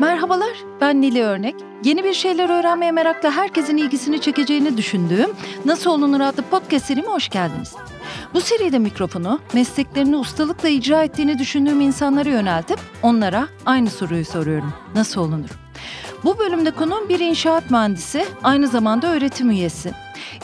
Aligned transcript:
Merhabalar, 0.00 0.56
ben 0.80 1.00
Nili 1.00 1.22
Örnek. 1.22 1.54
Yeni 1.84 2.04
bir 2.04 2.14
şeyler 2.14 2.48
öğrenmeye 2.48 2.92
merakla 2.92 3.30
herkesin 3.30 3.76
ilgisini 3.76 4.20
çekeceğini 4.20 4.76
düşündüğüm 4.76 5.30
Nasıl 5.64 5.90
Olunur 5.90 6.20
adlı 6.20 6.42
podcast 6.42 6.86
serime 6.86 7.08
hoş 7.08 7.28
geldiniz. 7.28 7.74
Bu 8.34 8.40
seride 8.40 8.78
mikrofonu 8.78 9.40
mesleklerini 9.52 10.16
ustalıkla 10.16 10.68
icra 10.68 11.04
ettiğini 11.04 11.38
düşündüğüm 11.38 11.80
insanlara 11.80 12.28
yöneltip 12.28 12.78
onlara 13.02 13.48
aynı 13.66 13.90
soruyu 13.90 14.24
soruyorum. 14.24 14.72
Nasıl 14.94 15.20
olunur? 15.20 15.50
Bu 16.24 16.38
bölümde 16.38 16.70
konuğum 16.70 17.08
bir 17.08 17.20
inşaat 17.20 17.70
mühendisi, 17.70 18.26
aynı 18.42 18.68
zamanda 18.68 19.06
öğretim 19.06 19.50
üyesi. 19.50 19.92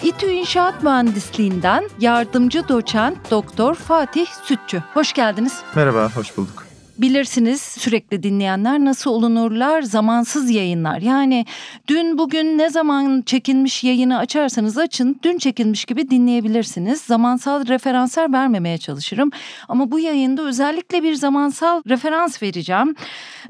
İTÜ 0.02 0.26
İnşaat 0.26 0.82
Mühendisliğinden 0.82 1.88
yardımcı 2.00 2.68
doçent 2.68 3.30
Doktor 3.30 3.74
Fatih 3.74 4.26
Sütçü. 4.26 4.82
Hoş 4.94 5.12
geldiniz. 5.12 5.62
Merhaba, 5.74 6.10
hoş 6.14 6.36
bulduk 6.36 6.61
bilirsiniz 6.98 7.62
sürekli 7.62 8.22
dinleyenler 8.22 8.78
nasıl 8.80 9.10
olunurlar 9.10 9.82
zamansız 9.82 10.50
yayınlar. 10.50 11.00
Yani 11.00 11.46
dün 11.88 12.18
bugün 12.18 12.58
ne 12.58 12.70
zaman 12.70 13.22
çekilmiş 13.26 13.84
yayını 13.84 14.18
açarsanız 14.18 14.78
açın 14.78 15.20
dün 15.22 15.38
çekilmiş 15.38 15.84
gibi 15.84 16.10
dinleyebilirsiniz. 16.10 17.00
Zamansal 17.00 17.66
referanslar 17.66 18.32
vermemeye 18.32 18.78
çalışırım 18.78 19.30
ama 19.68 19.90
bu 19.90 19.98
yayında 19.98 20.42
özellikle 20.42 21.02
bir 21.02 21.14
zamansal 21.14 21.82
referans 21.88 22.42
vereceğim. 22.42 22.94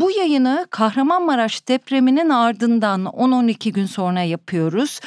Bu 0.00 0.11
yayını 0.11 0.66
Kahramanmaraş 0.70 1.69
depreminin 1.69 2.30
ardından 2.30 3.05
10-12 3.05 3.70
gün 3.70 3.86
sonra 3.86 4.22
yapıyoruz. 4.22 5.00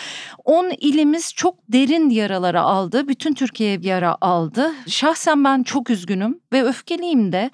10 0.46 0.70
ilimiz 0.80 1.34
çok 1.34 1.56
derin 1.70 2.10
yaralara 2.10 2.62
aldı. 2.62 3.08
Bütün 3.08 3.34
Türkiye 3.34 3.80
yara 3.82 4.18
aldı. 4.22 4.72
Şahsen 4.88 5.44
ben 5.44 5.64
çok 5.64 5.90
üzgünüm 5.90 6.40
ve 6.54 6.64
öfkeliyim 6.64 7.32
de. 7.32 7.50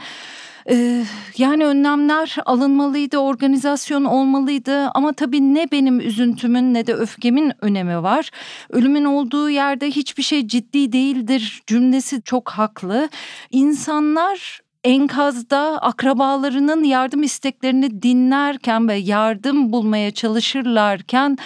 Ee, 0.70 1.04
yani 1.38 1.66
önlemler 1.66 2.36
alınmalıydı, 2.46 3.18
organizasyon 3.18 4.06
olmalıydı 4.06 4.88
ama 4.88 5.14
tabii 5.14 5.54
ne 5.54 5.72
benim 5.72 6.00
üzüntümün 6.00 6.74
ne 6.74 6.88
de 6.88 6.94
öfkemin 6.94 7.54
önemi 7.62 8.04
var. 8.04 8.32
Ölümün 8.70 9.06
olduğu 9.06 9.50
yerde 9.50 9.88
hiçbir 9.88 10.24
şey 10.24 10.48
ciddi 10.48 10.92
değildir 10.92 11.62
cümlesi 11.68 12.22
çok 12.22 12.50
haklı. 12.50 13.10
İnsanlar 13.52 14.61
enkazda 14.84 15.78
akrabalarının 15.82 16.84
yardım 16.84 17.24
isteklerini 17.24 18.02
dinlerken 18.02 18.88
ve 18.88 18.96
yardım 18.96 19.72
bulmaya 19.72 20.12
çalışırlarken 20.12 21.38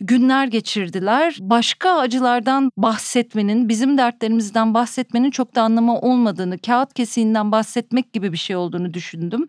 günler 0.00 0.46
geçirdiler. 0.46 1.36
Başka 1.40 1.96
acılardan 1.96 2.70
bahsetmenin, 2.76 3.68
bizim 3.68 3.98
dertlerimizden 3.98 4.74
bahsetmenin 4.74 5.30
çok 5.30 5.54
da 5.54 5.62
anlamı 5.62 5.98
olmadığını, 6.00 6.58
kağıt 6.58 6.94
kesiğinden 6.94 7.52
bahsetmek 7.52 8.12
gibi 8.12 8.32
bir 8.32 8.38
şey 8.38 8.56
olduğunu 8.56 8.94
düşündüm. 8.94 9.48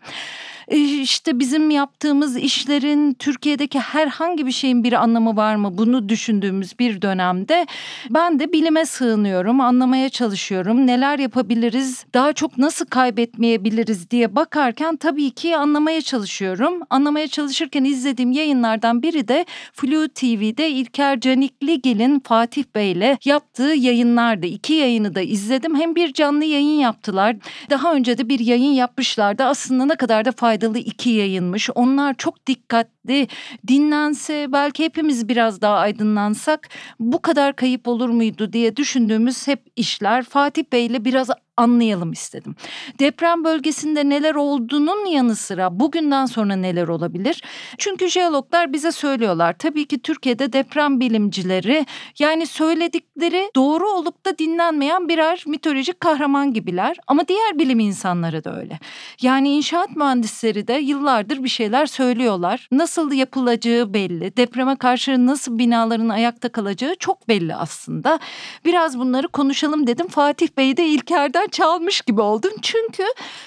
E, 0.68 0.76
işte 0.78 1.38
bizim 1.38 1.70
yaptığımız 1.70 2.36
işlerin 2.36 3.14
Türkiye'deki 3.14 3.80
herhangi 3.80 4.46
bir 4.46 4.52
şeyin 4.52 4.84
bir 4.84 4.92
anlamı 4.92 5.36
var 5.36 5.56
mı? 5.56 5.78
Bunu 5.78 6.08
düşündüğümüz 6.08 6.78
bir 6.78 7.02
dönemde 7.02 7.66
ben 8.10 8.38
de 8.38 8.52
bilime 8.52 8.86
sığınıyorum, 8.86 9.60
anlamaya 9.60 10.08
çalışıyorum. 10.08 10.86
Neler 10.86 11.18
yapabiliriz? 11.18 12.04
Daha 12.14 12.32
çok 12.32 12.58
nasıl 12.58 12.86
kaybetmeyebiliriz 12.86 14.10
diye 14.10 14.36
bakarken 14.36 14.96
tabii 14.96 15.30
ki 15.30 15.56
anlamaya 15.56 16.02
çalışıyorum. 16.02 16.80
Anlamaya 16.90 17.28
çalışırken 17.28 17.84
izlediğim 17.84 18.32
yayınlardan 18.32 19.02
biri 19.02 19.28
de 19.28 19.46
Flu 19.72 20.08
TV'de 20.08 20.70
İlker 20.70 21.20
Canikligil'in 21.20 22.20
Fatih 22.20 22.64
Bey'le 22.74 23.16
yaptığı 23.24 23.62
yayınlardı. 23.62 24.46
İki 24.46 24.72
yayını 24.72 25.14
da 25.14 25.20
izledim. 25.20 25.76
Hem 25.76 25.94
bir 25.94 26.12
canlı 26.12 26.44
yayın 26.44 26.78
yaptılar. 26.78 27.36
Daha 27.70 27.94
önce 27.94 28.18
de 28.18 28.28
bir 28.28 28.40
yayın 28.40 28.72
yapmışlardı. 28.72 29.44
Aslında 29.44 29.84
ne 29.84 29.94
kadar 29.94 30.24
da 30.24 30.32
faydalı 30.32 30.55
faydalı 30.56 30.78
iki 30.78 31.10
yayınmış. 31.10 31.70
Onlar 31.74 32.14
çok 32.14 32.46
dikkatli 32.46 33.28
dinlense 33.68 34.46
belki 34.52 34.84
hepimiz 34.84 35.28
biraz 35.28 35.60
daha 35.60 35.76
aydınlansak 35.76 36.68
bu 37.00 37.22
kadar 37.22 37.56
kayıp 37.56 37.88
olur 37.88 38.08
muydu 38.08 38.52
diye 38.52 38.76
düşündüğümüz 38.76 39.48
hep 39.48 39.60
işler. 39.76 40.24
Fatih 40.24 40.64
Bey'le 40.72 41.04
biraz 41.04 41.30
anlayalım 41.56 42.12
istedim. 42.12 42.56
Deprem 42.98 43.44
bölgesinde 43.44 44.08
neler 44.08 44.34
olduğunun 44.34 45.06
yanı 45.06 45.36
sıra 45.36 45.80
bugünden 45.80 46.26
sonra 46.26 46.56
neler 46.56 46.88
olabilir? 46.88 47.42
Çünkü 47.78 48.08
jeologlar 48.08 48.72
bize 48.72 48.92
söylüyorlar. 48.92 49.58
Tabii 49.58 49.86
ki 49.86 49.98
Türkiye'de 49.98 50.52
deprem 50.52 51.00
bilimcileri 51.00 51.86
yani 52.18 52.46
söyledikleri 52.46 53.50
doğru 53.56 53.88
olup 53.88 54.26
da 54.26 54.38
dinlenmeyen 54.38 55.08
birer 55.08 55.44
mitolojik 55.46 56.00
kahraman 56.00 56.52
gibiler. 56.52 56.96
Ama 57.06 57.28
diğer 57.28 57.58
bilim 57.58 57.80
insanları 57.80 58.44
da 58.44 58.60
öyle. 58.60 58.78
Yani 59.22 59.48
inşaat 59.48 59.96
mühendisleri 59.96 60.68
de 60.68 60.72
yıllardır 60.72 61.44
bir 61.44 61.48
şeyler 61.48 61.86
söylüyorlar. 61.86 62.68
Nasıl 62.72 63.12
yapılacağı 63.12 63.94
belli. 63.94 64.36
Depreme 64.36 64.76
karşı 64.76 65.26
nasıl 65.26 65.58
binaların 65.58 66.08
ayakta 66.08 66.48
kalacağı 66.48 66.94
çok 66.98 67.28
belli 67.28 67.54
aslında. 67.54 68.18
Biraz 68.64 68.98
bunları 68.98 69.28
konuşalım 69.28 69.86
dedim. 69.86 70.08
Fatih 70.08 70.48
Bey 70.56 70.76
de 70.76 70.86
İlker'den 70.86 71.45
benden 71.46 71.50
çalmış 71.50 72.00
gibi 72.00 72.20
oldum. 72.20 72.52
Çünkü 72.62 73.02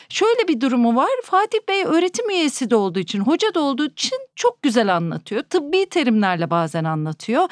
şöyle 0.10 0.48
bir 0.48 0.62
durumu 0.62 0.96
var. 0.96 1.10
Fatih 1.24 1.60
Bey 1.70 1.84
öğretim 1.84 2.30
üyesi 2.30 2.70
de 2.70 2.76
olduğu 2.76 3.00
için, 3.00 3.20
hoca 3.20 3.54
da 3.54 3.60
olduğu 3.60 3.86
için 3.86 4.18
çok 4.36 4.62
güzel 4.62 4.96
anlatıyor. 4.96 5.44
Tıbbi 5.44 5.86
terimlerle 5.90 6.50
bazen 6.50 6.84
anlatıyor. 6.84 7.48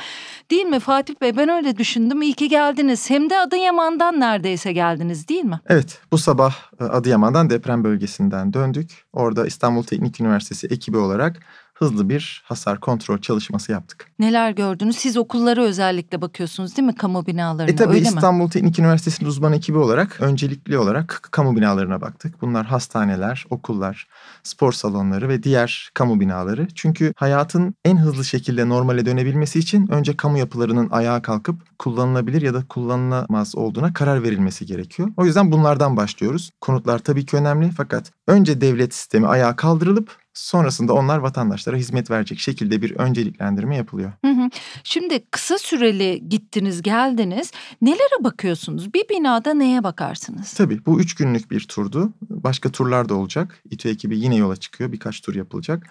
Değil 0.51 0.65
mi 0.65 0.79
Fatih 0.79 1.13
Bey? 1.21 1.37
Ben 1.37 1.49
öyle 1.49 1.77
düşündüm. 1.77 2.21
İyi 2.21 2.33
ki 2.33 2.49
geldiniz. 2.49 3.09
Hem 3.09 3.29
de 3.29 3.39
Adıyaman'dan 3.39 4.19
neredeyse 4.19 4.73
geldiniz 4.73 5.27
değil 5.27 5.43
mi? 5.43 5.59
Evet. 5.67 5.99
Bu 6.11 6.17
sabah 6.17 6.55
e, 6.79 6.83
Adıyaman'dan 6.83 7.49
deprem 7.49 7.83
bölgesinden 7.83 8.53
döndük. 8.53 9.05
Orada 9.13 9.45
İstanbul 9.47 9.83
Teknik 9.83 10.19
Üniversitesi 10.21 10.67
ekibi 10.67 10.97
olarak 10.97 11.39
hızlı 11.79 12.09
bir 12.09 12.43
hasar 12.45 12.79
kontrol 12.79 13.17
çalışması 13.17 13.71
yaptık. 13.71 14.11
Neler 14.19 14.51
gördünüz? 14.51 14.95
Siz 14.95 15.17
okullara 15.17 15.61
özellikle 15.61 16.21
bakıyorsunuz 16.21 16.77
değil 16.77 16.85
mi 16.85 16.95
kamu 16.95 17.25
binalarına? 17.25 17.71
E 17.71 17.75
tabii 17.75 17.93
öyle 17.93 18.07
İstanbul 18.07 18.43
mi? 18.43 18.49
Teknik 18.49 18.79
Üniversitesi'nin 18.79 19.29
uzman 19.29 19.53
ekibi 19.53 19.77
olarak 19.77 20.21
öncelikli 20.21 20.77
olarak 20.77 21.27
kamu 21.31 21.55
binalarına 21.55 22.01
baktık. 22.01 22.41
Bunlar 22.41 22.65
hastaneler, 22.65 23.45
okullar, 23.49 24.07
spor 24.43 24.71
salonları 24.71 25.29
ve 25.29 25.43
diğer 25.43 25.89
kamu 25.93 26.19
binaları. 26.19 26.67
Çünkü 26.75 27.13
hayatın 27.15 27.75
en 27.85 27.97
hızlı 27.97 28.25
şekilde 28.25 28.69
normale 28.69 29.05
dönebilmesi 29.05 29.59
için 29.59 29.87
önce 29.87 30.17
kamu 30.17 30.37
yapılarının 30.37 30.89
ayağa 30.91 31.21
kalkıp 31.21 31.79
kullanılabilir 31.79 32.41
ya 32.41 32.53
da 32.53 32.63
kullanılamaz 32.69 33.55
olduğuna 33.55 33.93
karar 33.93 34.23
verilmesi 34.23 34.65
gerekiyor. 34.65 35.09
O 35.17 35.25
yüzden 35.25 35.51
bunlardan 35.51 35.97
başlıyoruz. 35.97 36.51
Konutlar 36.61 36.99
tabii 36.99 37.25
ki 37.25 37.37
önemli 37.37 37.71
fakat 37.71 38.11
önce 38.27 38.61
devlet 38.61 38.93
sistemi 38.93 39.27
ayağa 39.27 39.55
kaldırılıp 39.55 40.17
Sonrasında 40.37 40.93
onlar 40.93 41.17
vatandaşlara 41.17 41.77
hizmet 41.77 42.11
verecek 42.11 42.39
şekilde 42.39 42.81
bir 42.81 42.95
önceliklendirme 42.95 43.75
yapılıyor. 43.75 44.11
Hı 44.25 44.31
hı. 44.31 44.49
Şimdi 44.83 45.25
kısa 45.31 45.57
süreli 45.57 46.29
gittiniz 46.29 46.81
geldiniz. 46.81 47.51
Nelere 47.81 48.23
bakıyorsunuz? 48.23 48.93
Bir 48.93 49.09
binada 49.09 49.53
neye 49.53 49.83
bakarsınız? 49.83 50.53
Tabii 50.53 50.85
bu 50.85 50.99
üç 50.99 51.15
günlük 51.15 51.51
bir 51.51 51.59
turdu. 51.67 52.13
Başka 52.29 52.71
turlar 52.71 53.09
da 53.09 53.13
olacak. 53.13 53.59
İTÜ 53.71 53.89
ekibi 53.89 54.19
yine 54.19 54.35
yola 54.35 54.55
çıkıyor. 54.55 54.91
Birkaç 54.91 55.21
tur 55.21 55.35
yapılacak. 55.35 55.87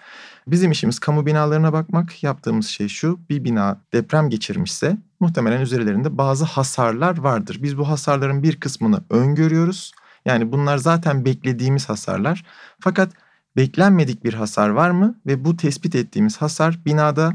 Bizim 0.47 0.71
işimiz 0.71 0.99
kamu 0.99 1.25
binalarına 1.25 1.73
bakmak. 1.73 2.23
Yaptığımız 2.23 2.67
şey 2.67 2.87
şu. 2.87 3.19
Bir 3.29 3.43
bina 3.43 3.81
deprem 3.93 4.29
geçirmişse 4.29 4.97
muhtemelen 5.19 5.61
üzerlerinde 5.61 6.17
bazı 6.17 6.45
hasarlar 6.45 7.17
vardır. 7.17 7.59
Biz 7.61 7.77
bu 7.77 7.89
hasarların 7.89 8.43
bir 8.43 8.59
kısmını 8.59 9.03
öngörüyoruz. 9.09 9.91
Yani 10.25 10.51
bunlar 10.51 10.77
zaten 10.77 11.25
beklediğimiz 11.25 11.89
hasarlar. 11.89 12.45
Fakat 12.79 13.26
beklenmedik 13.57 14.23
bir 14.23 14.33
hasar 14.33 14.69
var 14.69 14.89
mı 14.89 15.15
ve 15.25 15.45
bu 15.45 15.57
tespit 15.57 15.95
ettiğimiz 15.95 16.37
hasar 16.37 16.79
binada 16.85 17.33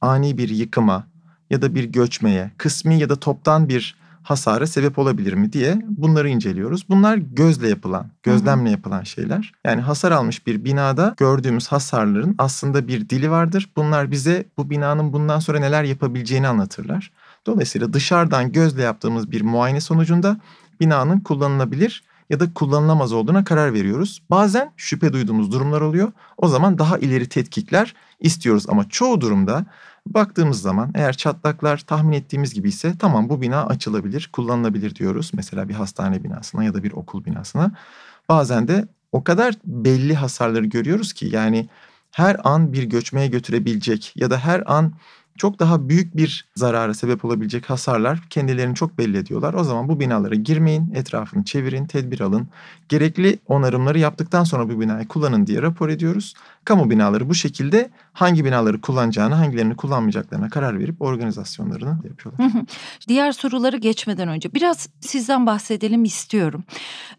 ani 0.00 0.38
bir 0.38 0.48
yıkıma 0.48 1.06
ya 1.50 1.62
da 1.62 1.74
bir 1.74 1.84
göçmeye, 1.84 2.50
kısmi 2.58 2.98
ya 2.98 3.08
da 3.08 3.16
toptan 3.16 3.68
bir 3.68 4.02
hasara 4.22 4.66
sebep 4.66 4.98
olabilir 4.98 5.32
mi 5.32 5.52
diye 5.52 5.82
bunları 5.88 6.28
inceliyoruz. 6.28 6.88
Bunlar 6.88 7.16
gözle 7.16 7.68
yapılan, 7.68 8.06
gözlemle 8.22 8.70
yapılan 8.70 9.02
şeyler. 9.02 9.52
Yani 9.64 9.80
hasar 9.80 10.12
almış 10.12 10.46
bir 10.46 10.64
binada 10.64 11.14
gördüğümüz 11.16 11.68
hasarların 11.68 12.34
aslında 12.38 12.88
bir 12.88 13.08
dili 13.08 13.30
vardır. 13.30 13.70
Bunlar 13.76 14.10
bize 14.10 14.44
bu 14.56 14.70
binanın 14.70 15.12
bundan 15.12 15.38
sonra 15.38 15.58
neler 15.58 15.84
yapabileceğini 15.84 16.48
anlatırlar. 16.48 17.12
Dolayısıyla 17.46 17.92
dışarıdan 17.92 18.52
gözle 18.52 18.82
yaptığımız 18.82 19.30
bir 19.30 19.42
muayene 19.42 19.80
sonucunda 19.80 20.40
binanın 20.80 21.20
kullanılabilir 21.20 22.02
ya 22.32 22.40
da 22.40 22.54
kullanılamaz 22.54 23.12
olduğuna 23.12 23.44
karar 23.44 23.74
veriyoruz. 23.74 24.22
Bazen 24.30 24.72
şüphe 24.76 25.12
duyduğumuz 25.12 25.52
durumlar 25.52 25.80
oluyor. 25.80 26.12
O 26.36 26.48
zaman 26.48 26.78
daha 26.78 26.98
ileri 26.98 27.28
tetkikler 27.28 27.94
istiyoruz 28.20 28.64
ama 28.68 28.88
çoğu 28.88 29.20
durumda 29.20 29.66
baktığımız 30.06 30.62
zaman 30.62 30.90
eğer 30.94 31.16
çatlaklar 31.16 31.78
tahmin 31.78 32.12
ettiğimiz 32.12 32.54
gibi 32.54 32.68
ise 32.68 32.94
tamam 32.98 33.28
bu 33.28 33.42
bina 33.42 33.66
açılabilir, 33.66 34.30
kullanılabilir 34.32 34.94
diyoruz. 34.94 35.30
Mesela 35.34 35.68
bir 35.68 35.74
hastane 35.74 36.24
binasına 36.24 36.64
ya 36.64 36.74
da 36.74 36.82
bir 36.82 36.92
okul 36.92 37.24
binasına. 37.24 37.70
Bazen 38.28 38.68
de 38.68 38.88
o 39.12 39.24
kadar 39.24 39.54
belli 39.64 40.14
hasarları 40.14 40.66
görüyoruz 40.66 41.12
ki 41.12 41.28
yani 41.32 41.68
her 42.12 42.36
an 42.44 42.72
bir 42.72 42.82
göçmeye 42.82 43.26
götürebilecek 43.26 44.12
ya 44.16 44.30
da 44.30 44.38
her 44.38 44.72
an 44.72 44.92
çok 45.36 45.58
daha 45.58 45.88
büyük 45.88 46.16
bir 46.16 46.48
zarara 46.54 46.94
sebep 46.94 47.24
olabilecek 47.24 47.70
hasarlar 47.70 48.20
kendilerini 48.30 48.74
çok 48.74 48.98
belli 48.98 49.16
ediyorlar. 49.16 49.54
O 49.54 49.64
zaman 49.64 49.88
bu 49.88 50.00
binalara 50.00 50.34
girmeyin, 50.34 50.94
etrafını 50.94 51.44
çevirin, 51.44 51.86
tedbir 51.86 52.20
alın. 52.20 52.48
Gerekli 52.88 53.38
onarımları 53.46 53.98
yaptıktan 53.98 54.44
sonra 54.44 54.68
bu 54.68 54.80
binayı 54.80 55.08
kullanın 55.08 55.46
diye 55.46 55.62
rapor 55.62 55.88
ediyoruz. 55.88 56.34
Kamu 56.64 56.90
binaları 56.90 57.28
bu 57.28 57.34
şekilde 57.34 57.90
hangi 58.12 58.44
binaları 58.44 58.80
kullanacağını, 58.80 59.34
hangilerini 59.34 59.76
kullanmayacaklarına 59.76 60.48
karar 60.48 60.78
verip 60.78 61.02
organizasyonlarını 61.02 61.98
yapıyorlar. 62.08 62.52
Diğer 63.08 63.32
soruları 63.32 63.76
geçmeden 63.76 64.28
önce 64.28 64.54
biraz 64.54 64.88
sizden 65.00 65.46
bahsedelim 65.46 66.04
istiyorum. 66.04 66.64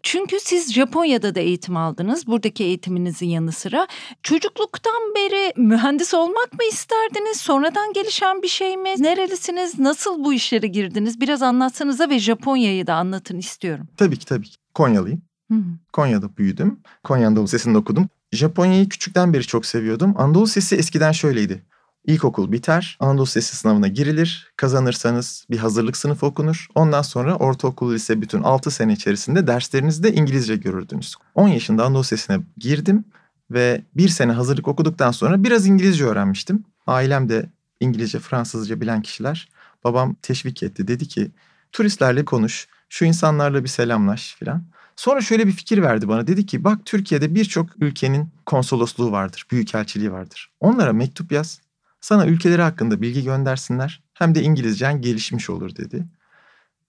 Çünkü 0.02 0.36
siz 0.40 0.72
Japonya'da 0.74 1.34
da 1.34 1.40
eğitim 1.40 1.76
aldınız. 1.76 2.26
Buradaki 2.26 2.64
eğitiminizin 2.64 3.26
yanı 3.26 3.52
sıra. 3.52 3.86
Çocukluktan 4.22 5.14
beri 5.16 5.52
mühendis 5.56 6.14
olmak 6.14 6.52
mı 6.52 6.64
isterdiniz? 6.72 7.36
Sonradan 7.36 7.92
gelişen 7.92 8.42
bir 8.42 8.48
şey 8.48 8.76
mi? 8.76 8.94
Nerelisiniz? 8.98 9.78
Nasıl 9.78 10.24
bu 10.24 10.32
işlere 10.32 10.66
girdiniz? 10.66 11.20
Biraz 11.20 11.42
anlatsanıza 11.42 12.08
ve 12.08 12.18
Japonya'yı 12.18 12.86
da 12.86 12.94
anlatın 12.94 13.38
istiyorum. 13.38 13.88
Tabii 13.96 14.16
ki 14.16 14.26
tabii 14.26 14.46
ki. 14.46 14.56
Konyalıyım. 14.74 15.22
Hı 15.50 15.54
hı. 15.54 15.64
Konya'da 15.92 16.36
büyüdüm. 16.36 16.80
Konya 17.02 17.28
Anadolu 17.28 17.44
Lisesi'nde 17.44 17.78
okudum. 17.78 18.08
Japonya'yı 18.34 18.88
küçükten 18.88 19.32
beri 19.32 19.46
çok 19.46 19.66
seviyordum. 19.66 20.14
Anadolu 20.16 20.44
Lisesi 20.44 20.76
eskiden 20.76 21.12
şöyleydi. 21.12 21.62
İlkokul 22.06 22.52
biter, 22.52 22.96
Anadolu 23.00 23.22
Lisesi 23.24 23.56
sınavına 23.56 23.88
girilir. 23.88 24.52
Kazanırsanız 24.56 25.46
bir 25.50 25.58
hazırlık 25.58 25.96
sınıfı 25.96 26.26
okunur. 26.26 26.66
Ondan 26.74 27.02
sonra 27.02 27.36
ortaokul, 27.36 27.94
lise 27.94 28.20
bütün 28.20 28.42
6 28.42 28.70
sene 28.70 28.92
içerisinde 28.92 29.46
derslerinizde 29.46 30.12
İngilizce 30.12 30.56
görürdünüz. 30.56 31.14
10 31.34 31.48
yaşında 31.48 31.84
Anadolu 31.84 32.02
Lisesi'ne 32.02 32.40
girdim 32.58 33.04
ve 33.50 33.82
bir 33.94 34.08
sene 34.08 34.32
hazırlık 34.32 34.68
okuduktan 34.68 35.10
sonra 35.10 35.44
biraz 35.44 35.66
İngilizce 35.66 36.04
öğrenmiştim. 36.04 36.64
Ailem 36.86 37.28
de 37.28 37.50
İngilizce, 37.80 38.18
Fransızca 38.18 38.80
bilen 38.80 39.02
kişiler. 39.02 39.48
Babam 39.84 40.14
teşvik 40.22 40.62
etti. 40.62 40.88
Dedi 40.88 41.08
ki 41.08 41.30
turistlerle 41.72 42.24
konuş, 42.24 42.68
şu 42.88 43.04
insanlarla 43.04 43.64
bir 43.64 43.68
selamlaş 43.68 44.34
filan. 44.38 44.64
Sonra 44.96 45.20
şöyle 45.20 45.46
bir 45.46 45.52
fikir 45.52 45.82
verdi 45.82 46.08
bana. 46.08 46.26
Dedi 46.26 46.46
ki 46.46 46.64
bak 46.64 46.78
Türkiye'de 46.84 47.34
birçok 47.34 47.82
ülkenin 47.82 48.28
konsolosluğu 48.46 49.12
vardır, 49.12 49.46
büyükelçiliği 49.50 50.12
vardır. 50.12 50.50
Onlara 50.60 50.92
mektup 50.92 51.32
yaz. 51.32 51.60
Sana 52.00 52.26
ülkeleri 52.26 52.62
hakkında 52.62 53.02
bilgi 53.02 53.24
göndersinler. 53.24 54.02
Hem 54.14 54.34
de 54.34 54.42
İngilizcen 54.42 55.00
gelişmiş 55.00 55.50
olur 55.50 55.76
dedi. 55.76 56.06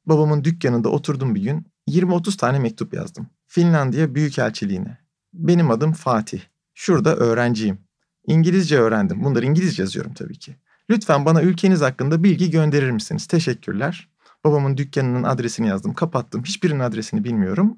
Babamın 0.06 0.44
dükkanında 0.44 0.90
oturdum 0.90 1.36
bir 1.36 1.42
gün. 1.42 1.66
20-30 1.88 2.38
tane 2.38 2.60
mektup 2.60 2.94
yazdım. 2.94 3.28
Finlandiya 3.48 4.16
Büyükelçiliğine. 4.16 4.98
Benim 5.34 5.72
adım 5.72 5.94
Fatih. 5.94 6.42
Şurada 6.74 7.16
öğrenciyim. 7.16 7.78
İngilizce 8.28 8.78
öğrendim. 8.78 9.24
Bunları 9.24 9.46
İngilizce 9.46 9.84
yazıyorum 9.84 10.14
tabii 10.14 10.40
ki. 10.40 10.56
Lütfen 10.90 11.26
bana 11.26 11.42
ülkeniz 11.42 11.82
hakkında 11.82 12.24
bilgi 12.24 12.50
gönderir 12.50 12.92
misiniz? 12.92 13.26
Teşekkürler. 13.28 14.10
Babamın 14.44 14.78
dükkanının 14.78 15.24
adresini 15.24 15.68
yazdım, 15.68 15.94
kapattım. 15.94 16.44
Hiçbirinin 16.44 16.80
adresini 16.80 17.24
bilmiyorum. 17.24 17.78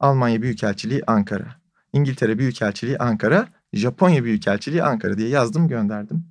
Almanya 0.00 0.42
Büyükelçiliği 0.42 1.02
Ankara. 1.06 1.56
İngiltere 1.92 2.38
Büyükelçiliği 2.38 2.98
Ankara. 2.98 3.48
Japonya 3.72 4.24
Büyükelçiliği 4.24 4.82
Ankara 4.82 5.18
diye 5.18 5.28
yazdım 5.28 5.68
gönderdim. 5.68 6.24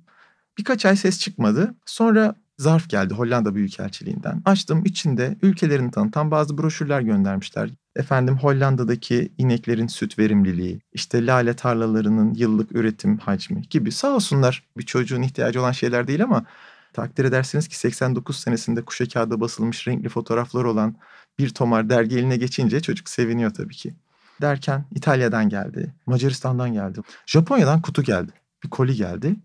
Birkaç 0.58 0.86
ay 0.86 0.96
ses 0.96 1.18
çıkmadı. 1.18 1.74
Sonra 1.86 2.34
zarf 2.58 2.90
geldi 2.90 3.14
Hollanda 3.14 3.54
Büyükelçiliğinden. 3.54 4.42
Açtım 4.44 4.82
içinde 4.84 5.36
ülkelerini 5.42 5.90
tanıtan 5.90 6.30
bazı 6.30 6.58
broşürler 6.58 7.00
göndermişler. 7.00 7.70
Efendim 7.96 8.38
Hollanda'daki 8.38 9.32
ineklerin 9.38 9.86
süt 9.86 10.18
verimliliği, 10.18 10.80
işte 10.92 11.26
lale 11.26 11.56
tarlalarının 11.56 12.34
yıllık 12.34 12.76
üretim 12.76 13.18
hacmi 13.18 13.62
gibi 13.70 13.92
sağ 13.92 14.14
olsunlar 14.14 14.64
bir 14.76 14.82
çocuğun 14.82 15.22
ihtiyacı 15.22 15.60
olan 15.60 15.72
şeyler 15.72 16.06
değil 16.06 16.22
ama 16.22 16.44
takdir 16.92 17.24
edersiniz 17.24 17.68
ki 17.68 17.78
89 17.78 18.36
senesinde 18.40 18.84
kuşa 18.84 19.08
kağıda 19.08 19.40
basılmış 19.40 19.88
renkli 19.88 20.08
fotoğraflar 20.08 20.64
olan 20.64 20.96
bir 21.38 21.48
tomar 21.48 21.90
dergi 21.90 22.18
eline 22.18 22.36
geçince 22.36 22.80
çocuk 22.80 23.08
seviniyor 23.08 23.50
tabii 23.50 23.74
ki. 23.74 23.94
Derken 24.40 24.84
İtalya'dan 24.94 25.48
geldi, 25.48 25.94
Macaristan'dan 26.06 26.72
geldi, 26.72 27.00
Japonya'dan 27.26 27.82
kutu 27.82 28.02
geldi, 28.02 28.32
bir 28.64 28.70
koli 28.70 28.94
geldi. 28.94 29.36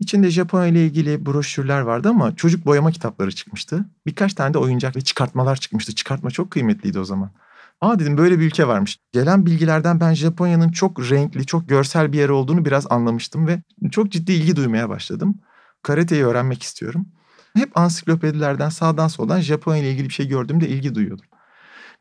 İçinde 0.00 0.30
Japonya 0.30 0.66
ile 0.66 0.86
ilgili 0.86 1.26
broşürler 1.26 1.80
vardı 1.80 2.08
ama 2.08 2.36
çocuk 2.36 2.66
boyama 2.66 2.90
kitapları 2.90 3.32
çıkmıştı. 3.32 3.84
Birkaç 4.06 4.34
tane 4.34 4.54
de 4.54 4.58
oyuncak 4.58 4.96
ve 4.96 5.00
çıkartmalar 5.00 5.56
çıkmıştı. 5.56 5.94
Çıkartma 5.94 6.30
çok 6.30 6.50
kıymetliydi 6.50 6.98
o 6.98 7.04
zaman. 7.04 7.30
Aa 7.80 7.98
dedim 7.98 8.18
böyle 8.18 8.38
bir 8.38 8.46
ülke 8.46 8.68
varmış. 8.68 8.98
Gelen 9.12 9.46
bilgilerden 9.46 10.00
ben 10.00 10.14
Japonya'nın 10.14 10.68
çok 10.68 11.10
renkli, 11.10 11.46
çok 11.46 11.68
görsel 11.68 12.12
bir 12.12 12.18
yer 12.18 12.28
olduğunu 12.28 12.64
biraz 12.64 12.86
anlamıştım 12.90 13.46
ve 13.46 13.62
çok 13.90 14.12
ciddi 14.12 14.32
ilgi 14.32 14.56
duymaya 14.56 14.88
başladım. 14.88 15.38
Karateyi 15.82 16.24
öğrenmek 16.24 16.62
istiyorum. 16.62 17.06
Hep 17.56 17.78
ansiklopedilerden 17.78 18.68
sağdan 18.68 19.08
soldan 19.08 19.40
Japonya 19.40 19.80
ile 19.80 19.90
ilgili 19.90 20.08
bir 20.08 20.14
şey 20.14 20.28
gördüğümde 20.28 20.68
ilgi 20.68 20.94
duyuyordum. 20.94 21.24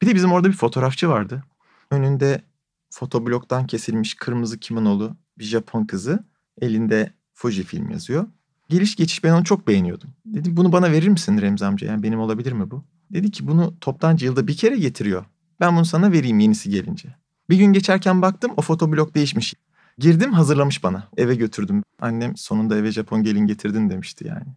Bir 0.01 0.07
de 0.07 0.15
bizim 0.15 0.31
orada 0.31 0.47
bir 0.47 0.53
fotoğrafçı 0.53 1.09
vardı. 1.09 1.43
Önünde 1.91 2.41
fotobloktan 2.89 3.67
kesilmiş 3.67 4.13
kırmızı 4.13 4.59
kimonolu 4.59 5.15
bir 5.37 5.43
Japon 5.43 5.85
kızı. 5.85 6.23
Elinde 6.61 7.13
Fuji 7.33 7.63
film 7.63 7.89
yazıyor. 7.89 8.27
Geliş 8.69 8.95
geçiş 8.95 9.23
ben 9.23 9.33
onu 9.33 9.43
çok 9.43 9.67
beğeniyordum. 9.67 10.09
Dedim 10.25 10.57
bunu 10.57 10.71
bana 10.71 10.91
verir 10.91 11.07
misin 11.07 11.41
Remzi 11.41 11.65
amca? 11.65 11.87
Yani 11.87 12.03
benim 12.03 12.19
olabilir 12.19 12.51
mi 12.51 12.71
bu? 12.71 12.83
Dedi 13.13 13.31
ki 13.31 13.47
bunu 13.47 13.73
toptancı 13.81 14.25
yılda 14.25 14.47
bir 14.47 14.57
kere 14.57 14.77
getiriyor. 14.77 15.25
Ben 15.59 15.75
bunu 15.75 15.85
sana 15.85 16.11
vereyim 16.11 16.39
yenisi 16.39 16.69
gelince. 16.69 17.15
Bir 17.49 17.57
gün 17.57 17.73
geçerken 17.73 18.21
baktım 18.21 18.51
o 18.57 18.61
fotoblok 18.61 19.15
değişmiş. 19.15 19.53
Girdim 19.97 20.33
hazırlamış 20.33 20.83
bana. 20.83 21.07
Eve 21.17 21.35
götürdüm. 21.35 21.83
Annem 22.01 22.37
sonunda 22.37 22.77
eve 22.77 22.91
Japon 22.91 23.23
gelin 23.23 23.47
getirdin 23.47 23.89
demişti 23.89 24.27
yani. 24.27 24.47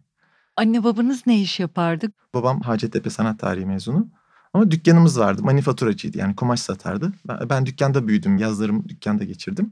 Anne 0.57 0.83
babanız 0.83 1.27
ne 1.27 1.41
iş 1.41 1.59
yapardı? 1.59 2.07
Babam 2.33 2.61
Hacettepe 2.61 3.09
Sanat 3.09 3.39
Tarihi 3.39 3.65
mezunu. 3.65 4.07
Ama 4.55 4.71
dükkanımız 4.71 5.19
vardı. 5.19 5.43
Manifaturacıydı 5.43 6.17
yani 6.17 6.35
kumaş 6.35 6.59
satardı. 6.59 7.11
Ben, 7.27 7.49
ben 7.49 7.65
dükkanda 7.65 8.07
büyüdüm. 8.07 8.37
Yazlarımı 8.37 8.89
dükkanda 8.89 9.23
geçirdim. 9.23 9.71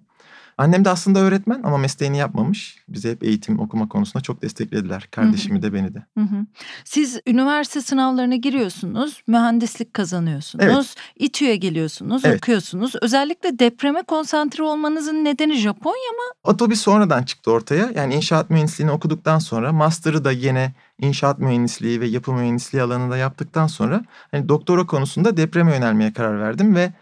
Annem 0.58 0.86
de 0.86 0.90
aslında 0.90 1.20
öğretmen 1.20 1.62
ama 1.64 1.78
mesleğini 1.78 2.18
yapmamış. 2.18 2.78
Bize 2.88 3.12
hep 3.12 3.24
eğitim 3.24 3.60
okuma 3.60 3.88
konusunda 3.88 4.22
çok 4.24 4.42
desteklediler. 4.42 5.08
Kardeşimi 5.12 5.62
de 5.62 5.74
beni 5.74 5.94
de. 5.94 6.06
Hı 6.18 6.24
hı. 6.24 6.46
Siz 6.86 7.20
üniversite 7.28 7.82
sınavlarına 7.82 8.36
giriyorsunuz, 8.36 9.24
mühendislik 9.28 9.94
kazanıyorsunuz, 9.94 10.66
evet. 10.66 10.96
İTÜ'ye 11.16 11.56
geliyorsunuz, 11.56 12.22
evet. 12.26 12.38
okuyorsunuz. 12.38 12.94
Özellikle 13.02 13.60
depreme 13.60 14.04
konsantre 14.04 14.64
olmanızın 14.64 15.26
nedeni 15.26 15.56
Japonya 15.56 16.12
mı? 16.12 16.34
O 16.44 16.58
tabii 16.58 16.76
sonradan 16.76 17.24
çıktı 17.24 17.52
ortaya. 17.52 17.92
Yani 17.96 18.16
inşaat 18.16 18.50
mühendisliğini 18.50 18.92
okuduktan 18.92 19.40
sonra 19.40 19.74
master'ı 19.74 20.26
da 20.26 20.32
yine 20.32 20.74
inşaat 21.00 21.40
mühendisliği 21.40 22.02
ve 22.02 22.08
yapı 22.08 22.34
mühendisliği 22.34 22.84
alanında 22.84 23.18
yaptıktan 23.18 23.68
sonra 23.68 24.04
hani 24.32 24.50
doktora 24.50 24.86
konusunda 24.86 25.38
depreme 25.38 25.76
yönelmeye 25.76 26.14
karar 26.14 26.40
verdim 26.40 26.76
ve 26.76 26.94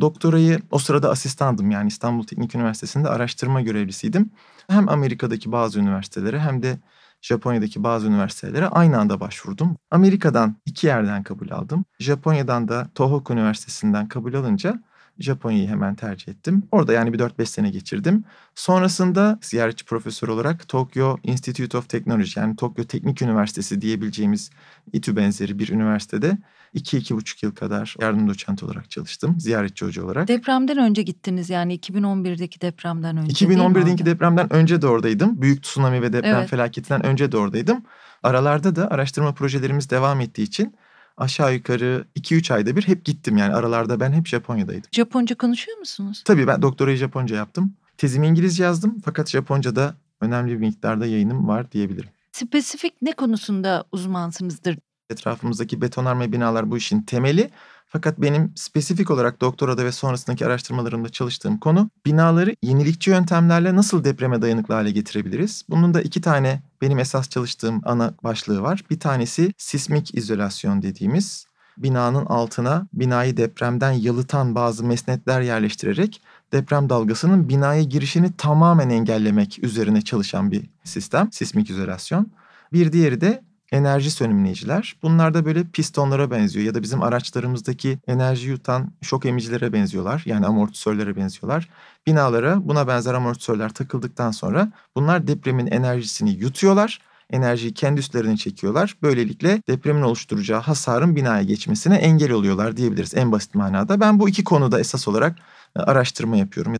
Doktorayı 0.00 0.58
o 0.70 0.78
sırada 0.78 1.10
asistandım 1.10 1.70
yani 1.70 1.88
İstanbul 1.88 2.24
Teknik 2.24 2.54
Üniversitesi'nde 2.54 3.08
araştırma 3.08 3.60
görevlisiydim. 3.60 4.30
Hem 4.68 4.88
Amerika'daki 4.88 5.52
bazı 5.52 5.80
üniversitelere 5.80 6.40
hem 6.40 6.62
de 6.62 6.78
Japonya'daki 7.22 7.84
bazı 7.84 8.06
üniversitelere 8.06 8.66
aynı 8.66 8.98
anda 8.98 9.20
başvurdum. 9.20 9.76
Amerika'dan 9.90 10.56
iki 10.66 10.86
yerden 10.86 11.22
kabul 11.22 11.50
aldım. 11.50 11.84
Japonya'dan 11.98 12.68
da 12.68 12.90
Tohoku 12.94 13.32
Üniversitesi'nden 13.32 14.08
kabul 14.08 14.34
alınca 14.34 14.82
Japonya'yı 15.18 15.68
hemen 15.68 15.94
tercih 15.94 16.32
ettim. 16.32 16.62
Orada 16.72 16.92
yani 16.92 17.12
bir 17.12 17.18
4-5 17.18 17.46
sene 17.46 17.70
geçirdim. 17.70 18.24
Sonrasında 18.54 19.38
ziyaretçi 19.42 19.84
profesör 19.84 20.28
olarak 20.28 20.68
Tokyo 20.68 21.16
Institute 21.22 21.78
of 21.78 21.88
Technology 21.88 22.40
yani 22.40 22.56
Tokyo 22.56 22.84
Teknik 22.84 23.22
Üniversitesi 23.22 23.80
diyebileceğimiz 23.80 24.50
İTÜ 24.92 25.16
benzeri 25.16 25.58
bir 25.58 25.68
üniversitede 25.68 26.38
2-2,5 26.74 27.44
yıl 27.44 27.54
kadar 27.54 27.94
yardım 28.00 28.28
doçent 28.28 28.62
olarak 28.62 28.90
çalıştım. 28.90 29.40
Ziyaretçi 29.40 29.84
hoca 29.84 30.04
olarak. 30.04 30.28
Depremden 30.28 30.78
önce 30.78 31.02
gittiniz 31.02 31.50
yani 31.50 31.78
2011'deki 31.78 32.60
depremden 32.60 33.16
önce 33.16 33.46
2011'deki 33.46 34.06
depremden 34.06 34.52
önce 34.52 34.82
de 34.82 34.86
oradaydım. 34.86 35.42
Büyük 35.42 35.62
tsunami 35.62 36.02
ve 36.02 36.12
deprem 36.12 36.36
evet. 36.36 36.50
felaketinden 36.50 37.06
önce 37.06 37.32
de 37.32 37.36
oradaydım. 37.36 37.82
Aralarda 38.22 38.76
da 38.76 38.90
araştırma 38.90 39.34
projelerimiz 39.34 39.90
devam 39.90 40.20
ettiği 40.20 40.42
için 40.42 40.74
aşağı 41.16 41.54
yukarı 41.54 42.04
2-3 42.16 42.54
ayda 42.54 42.76
bir 42.76 42.88
hep 42.88 43.04
gittim 43.04 43.36
yani 43.36 43.54
aralarda 43.54 44.00
ben 44.00 44.12
hep 44.12 44.26
Japonya'daydım. 44.26 44.90
Japonca 44.92 45.36
konuşuyor 45.36 45.78
musunuz? 45.78 46.22
Tabii 46.24 46.46
ben 46.46 46.62
doktorayı 46.62 46.96
Japonca 46.96 47.36
yaptım. 47.36 47.72
Tezimi 47.98 48.26
İngilizce 48.26 48.64
yazdım 48.64 49.00
fakat 49.04 49.30
Japonca'da 49.30 49.94
önemli 50.20 50.52
bir 50.52 50.56
miktarda 50.56 51.06
yayınım 51.06 51.48
var 51.48 51.72
diyebilirim. 51.72 52.10
Spesifik 52.32 53.02
ne 53.02 53.12
konusunda 53.12 53.84
uzmansınızdır? 53.92 54.78
Etrafımızdaki 55.10 55.80
betonarme 55.80 56.32
binalar 56.32 56.70
bu 56.70 56.76
işin 56.76 57.02
temeli. 57.02 57.50
Fakat 57.86 58.20
benim 58.20 58.52
spesifik 58.56 59.10
olarak 59.10 59.40
doktorada 59.40 59.84
ve 59.84 59.92
sonrasındaki 59.92 60.46
araştırmalarımda 60.46 61.08
çalıştığım 61.08 61.58
konu 61.58 61.90
binaları 62.06 62.56
yenilikçi 62.62 63.10
yöntemlerle 63.10 63.76
nasıl 63.76 64.04
depreme 64.04 64.42
dayanıklı 64.42 64.74
hale 64.74 64.90
getirebiliriz? 64.90 65.64
Bunun 65.68 65.94
da 65.94 66.02
iki 66.02 66.20
tane 66.20 66.62
benim 66.82 66.98
esas 66.98 67.28
çalıştığım 67.28 67.80
ana 67.84 68.14
başlığı 68.24 68.62
var. 68.62 68.84
Bir 68.90 69.00
tanesi 69.00 69.52
sismik 69.58 70.14
izolasyon 70.14 70.82
dediğimiz 70.82 71.46
binanın 71.78 72.26
altına 72.26 72.88
binayı 72.92 73.36
depremden 73.36 73.92
yalıtan 73.92 74.54
bazı 74.54 74.84
mesnetler 74.84 75.40
yerleştirerek 75.40 76.22
deprem 76.52 76.88
dalgasının 76.88 77.48
binaya 77.48 77.82
girişini 77.82 78.36
tamamen 78.36 78.90
engellemek 78.90 79.58
üzerine 79.62 80.02
çalışan 80.02 80.50
bir 80.50 80.70
sistem, 80.84 81.32
sismik 81.32 81.70
izolasyon. 81.70 82.32
Bir 82.72 82.92
diğeri 82.92 83.20
de 83.20 83.42
enerji 83.74 84.10
sönümleyiciler. 84.10 84.96
Bunlar 85.02 85.34
da 85.34 85.44
böyle 85.44 85.64
pistonlara 85.64 86.30
benziyor 86.30 86.66
ya 86.66 86.74
da 86.74 86.82
bizim 86.82 87.02
araçlarımızdaki 87.02 87.98
enerji 88.06 88.48
yutan 88.48 88.92
şok 89.02 89.26
emicilere 89.26 89.72
benziyorlar. 89.72 90.22
Yani 90.26 90.46
amortisörlere 90.46 91.16
benziyorlar. 91.16 91.68
Binalara 92.06 92.68
buna 92.68 92.88
benzer 92.88 93.14
amortisörler 93.14 93.68
takıldıktan 93.68 94.30
sonra 94.30 94.72
bunlar 94.96 95.26
depremin 95.26 95.66
enerjisini 95.66 96.30
yutuyorlar 96.30 97.00
enerjiyi 97.30 97.74
kendi 97.74 98.00
üstlerine 98.00 98.36
çekiyorlar. 98.36 98.96
Böylelikle 99.02 99.62
depremin 99.68 100.02
oluşturacağı 100.02 100.60
hasarın 100.60 101.16
binaya 101.16 101.42
geçmesine 101.42 101.96
engel 101.96 102.30
oluyorlar 102.30 102.76
diyebiliriz 102.76 103.14
en 103.14 103.32
basit 103.32 103.54
manada. 103.54 104.00
Ben 104.00 104.20
bu 104.20 104.28
iki 104.28 104.44
konuda 104.44 104.80
esas 104.80 105.08
olarak 105.08 105.38
e, 105.76 105.80
araştırma 105.80 106.36
yapıyorum. 106.36 106.76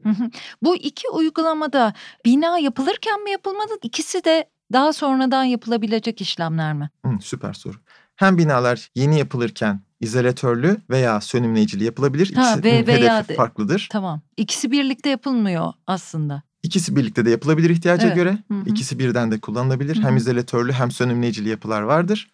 Bu 0.63 0.77
iki 0.77 1.09
uygulamada 1.09 1.95
bina 2.25 2.59
yapılırken 2.59 3.23
mi 3.23 3.31
yapılmalı? 3.31 3.79
İkisi 3.83 4.25
de 4.25 4.54
daha 4.73 4.93
sonradan 4.93 5.45
yapılabilecek 5.45 6.21
işlemler 6.21 6.73
mi? 6.73 6.91
Hı, 7.07 7.11
süper 7.21 7.53
soru. 7.53 7.77
Hem 8.17 8.39
binalar 8.39 8.91
yeni 8.95 9.19
yapılırken 9.19 9.81
izolatörlü 10.01 10.77
veya 10.91 11.21
sönümleyicili 11.21 11.85
yapılabilir. 11.85 12.27
İkisi 12.27 12.41
ha, 12.41 12.63
ve, 12.65 12.87
veya 12.87 13.17
hedefi 13.17 13.35
farklıdır. 13.35 13.89
Tamam. 13.93 14.21
İkisi 14.37 14.71
birlikte 14.71 15.11
yapılmıyor 15.11 15.73
aslında. 15.87 16.43
İkisi 16.63 16.97
birlikte 16.97 17.25
de 17.25 17.31
yapılabilir 17.31 17.71
ihtiyaca 17.71 18.07
evet. 18.07 18.17
göre. 18.17 18.39
Hı 18.51 18.55
hı. 18.55 18.63
İkisi 18.67 18.99
birden 18.99 19.31
de 19.31 19.41
kullanılabilir. 19.41 19.97
Hı 19.97 20.01
hı. 20.01 20.07
Hem 20.07 20.17
izolatörlü 20.17 20.73
hem 20.73 20.91
sönümleyicili 20.91 21.49
yapılar 21.49 21.83
vardır. 21.83 22.31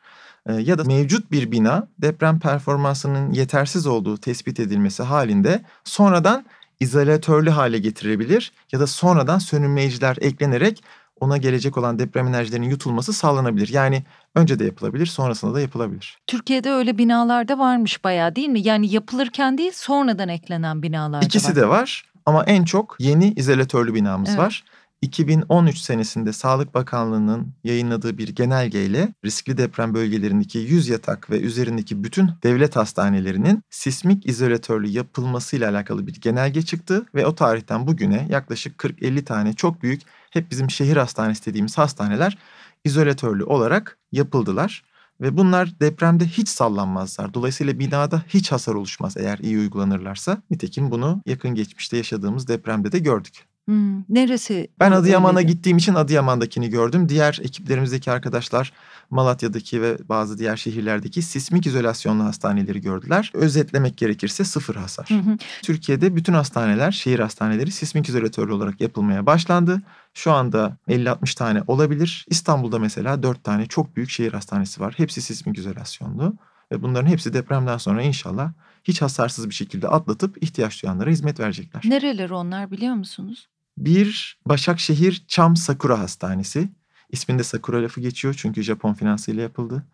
Ee, 0.47 0.53
ya 0.53 0.79
da 0.79 0.85
mevcut 0.85 1.31
bir 1.31 1.53
bina 1.53 1.89
deprem 1.99 2.41
performansının 2.41 3.33
yetersiz 3.33 3.87
olduğu 3.87 4.17
tespit 4.17 4.61
edilmesi 4.61 5.03
halinde 5.03 5.63
sonradan 5.85 6.45
izolatörlü 6.81 7.51
hale 7.51 7.79
getirebilir 7.79 8.53
ya 8.73 8.81
da 8.81 8.87
sonradan 8.87 9.39
sönümleyiciler 9.39 10.17
eklenerek 10.21 10.83
ona 11.21 11.37
gelecek 11.37 11.79
olan 11.79 11.99
deprem 11.99 12.27
enerjilerinin 12.27 12.71
yutulması 12.71 13.13
sağlanabilir. 13.13 13.69
Yani 13.69 14.05
önce 14.35 14.59
de 14.59 14.65
yapılabilir, 14.65 15.07
sonrasında 15.07 15.55
da 15.55 15.61
yapılabilir. 15.61 16.19
Türkiye'de 16.27 16.71
öyle 16.71 16.99
binalarda 16.99 17.59
varmış 17.59 18.05
bayağı 18.05 18.37
değil 18.37 18.49
mi? 18.49 18.61
Yani 18.61 18.95
yapılırken 18.95 19.59
değil, 19.59 19.73
sonradan 19.75 20.29
eklenen 20.29 20.83
binalar 20.83 21.23
İkisi 21.23 21.49
var. 21.49 21.57
de 21.57 21.69
var 21.69 22.05
ama 22.27 22.45
en 22.45 22.65
çok 22.65 22.97
yeni 22.99 23.33
izolatörlü 23.33 23.95
binamız 23.95 24.31
evet. 24.31 24.39
var. 24.39 24.65
2013 25.03 25.79
senesinde 25.79 26.33
Sağlık 26.33 26.75
Bakanlığı'nın 26.75 27.55
yayınladığı 27.65 28.19
bir 28.19 28.29
genelgeyle 28.29 29.15
riskli 29.25 29.59
deprem 29.59 29.95
bölgelerindeki 29.95 30.59
100 30.59 30.89
yatak 30.89 31.31
ve 31.31 31.41
üzerindeki 31.41 32.05
bütün 32.05 32.31
devlet 32.43 32.77
hastanelerinin 32.77 33.63
sismik 33.71 34.27
izolatörlü 34.27 34.89
yapılmasıyla 34.89 35.71
alakalı 35.71 36.07
bir 36.07 36.21
genelge 36.21 36.63
çıktı 36.63 37.07
ve 37.15 37.27
o 37.27 37.35
tarihten 37.35 37.87
bugüne 37.87 38.27
yaklaşık 38.31 38.79
40-50 38.79 39.25
tane 39.25 39.53
çok 39.53 39.83
büyük 39.83 40.03
hep 40.31 40.51
bizim 40.51 40.71
şehir 40.71 40.97
hastanesi 40.97 41.47
dediğimiz 41.47 41.79
hastaneler 41.79 42.39
izolatörlü 42.85 43.45
olarak 43.45 43.99
yapıldılar. 44.13 44.85
Ve 45.21 45.37
bunlar 45.37 45.81
depremde 45.81 46.25
hiç 46.25 46.49
sallanmazlar. 46.49 47.35
Dolayısıyla 47.35 47.79
binada 47.79 48.23
hiç 48.29 48.53
hasar 48.53 48.75
oluşmaz 48.75 49.17
eğer 49.17 49.39
iyi 49.39 49.59
uygulanırlarsa. 49.59 50.43
Nitekim 50.51 50.91
bunu 50.91 51.23
yakın 51.27 51.55
geçmişte 51.55 51.97
yaşadığımız 51.97 52.49
depremde 52.49 52.93
de 52.93 52.99
gördük. 52.99 53.50
Hmm, 53.69 54.03
neresi? 54.09 54.69
Ben 54.81 54.93
Adıyaman'a 54.93 55.43
gittiğim 55.43 55.79
için 55.79 55.95
Adıyaman'dakini 55.95 56.71
gördüm. 56.71 57.09
Diğer 57.09 57.39
ekiplerimizdeki 57.43 58.11
arkadaşlar 58.11 58.73
Malatya'daki 59.11 59.83
ve 59.83 59.99
bazı 60.09 60.39
diğer 60.39 60.57
şehirlerdeki 60.57 61.23
sismik 61.23 61.67
izolasyonlu 61.67 62.25
hastaneleri 62.25 62.81
gördüler. 62.81 63.31
Özetlemek 63.35 63.97
gerekirse 63.97 64.45
sıfır 64.45 64.75
hasar. 64.75 65.07
Hı 65.11 65.15
hı. 65.15 65.37
Türkiye'de 65.63 66.17
bütün 66.17 66.33
hastaneler, 66.33 66.91
şehir 66.91 67.19
hastaneleri 67.19 67.71
sismik 67.71 68.09
izolatörlü 68.09 68.53
olarak 68.53 68.81
yapılmaya 68.81 69.27
başlandı. 69.27 69.83
Şu 70.15 70.33
anda 70.33 70.77
50-60 70.89 71.37
tane 71.37 71.63
olabilir. 71.67 72.27
İstanbul'da 72.29 72.79
mesela 72.79 73.23
4 73.23 73.45
tane 73.45 73.67
çok 73.67 73.97
büyük 73.97 74.11
şehir 74.11 74.33
hastanesi 74.33 74.81
var. 74.81 74.95
Hepsi 74.97 75.23
sismik 75.23 75.59
izolasyonlu. 75.59 76.35
Ve 76.73 76.83
bunların 76.83 77.07
hepsi 77.09 77.33
depremden 77.33 77.79
sonra 77.79 78.03
inşallah 78.03 78.53
hiç 78.85 79.03
hasarsız 79.03 79.49
bir 79.49 79.55
şekilde 79.55 79.89
atlatıp 79.89 80.43
ihtiyaç 80.43 80.83
duyanlara 80.83 81.11
hizmet 81.11 81.41
verecekler. 81.41 81.83
Nereleri 81.85 82.35
onlar 82.35 82.71
biliyor 82.71 82.95
musunuz? 82.95 83.49
Bir 83.79 84.39
Başakşehir 84.47 85.25
Çam 85.29 85.57
Sakura 85.57 85.99
Hastanesi. 85.99 86.69
İsminde 87.11 87.43
Sakura 87.43 87.83
lafı 87.83 88.01
geçiyor 88.01 88.35
çünkü 88.39 88.63
Japon 88.63 88.95
finansıyla 88.95 89.43
yapıldı. 89.43 89.87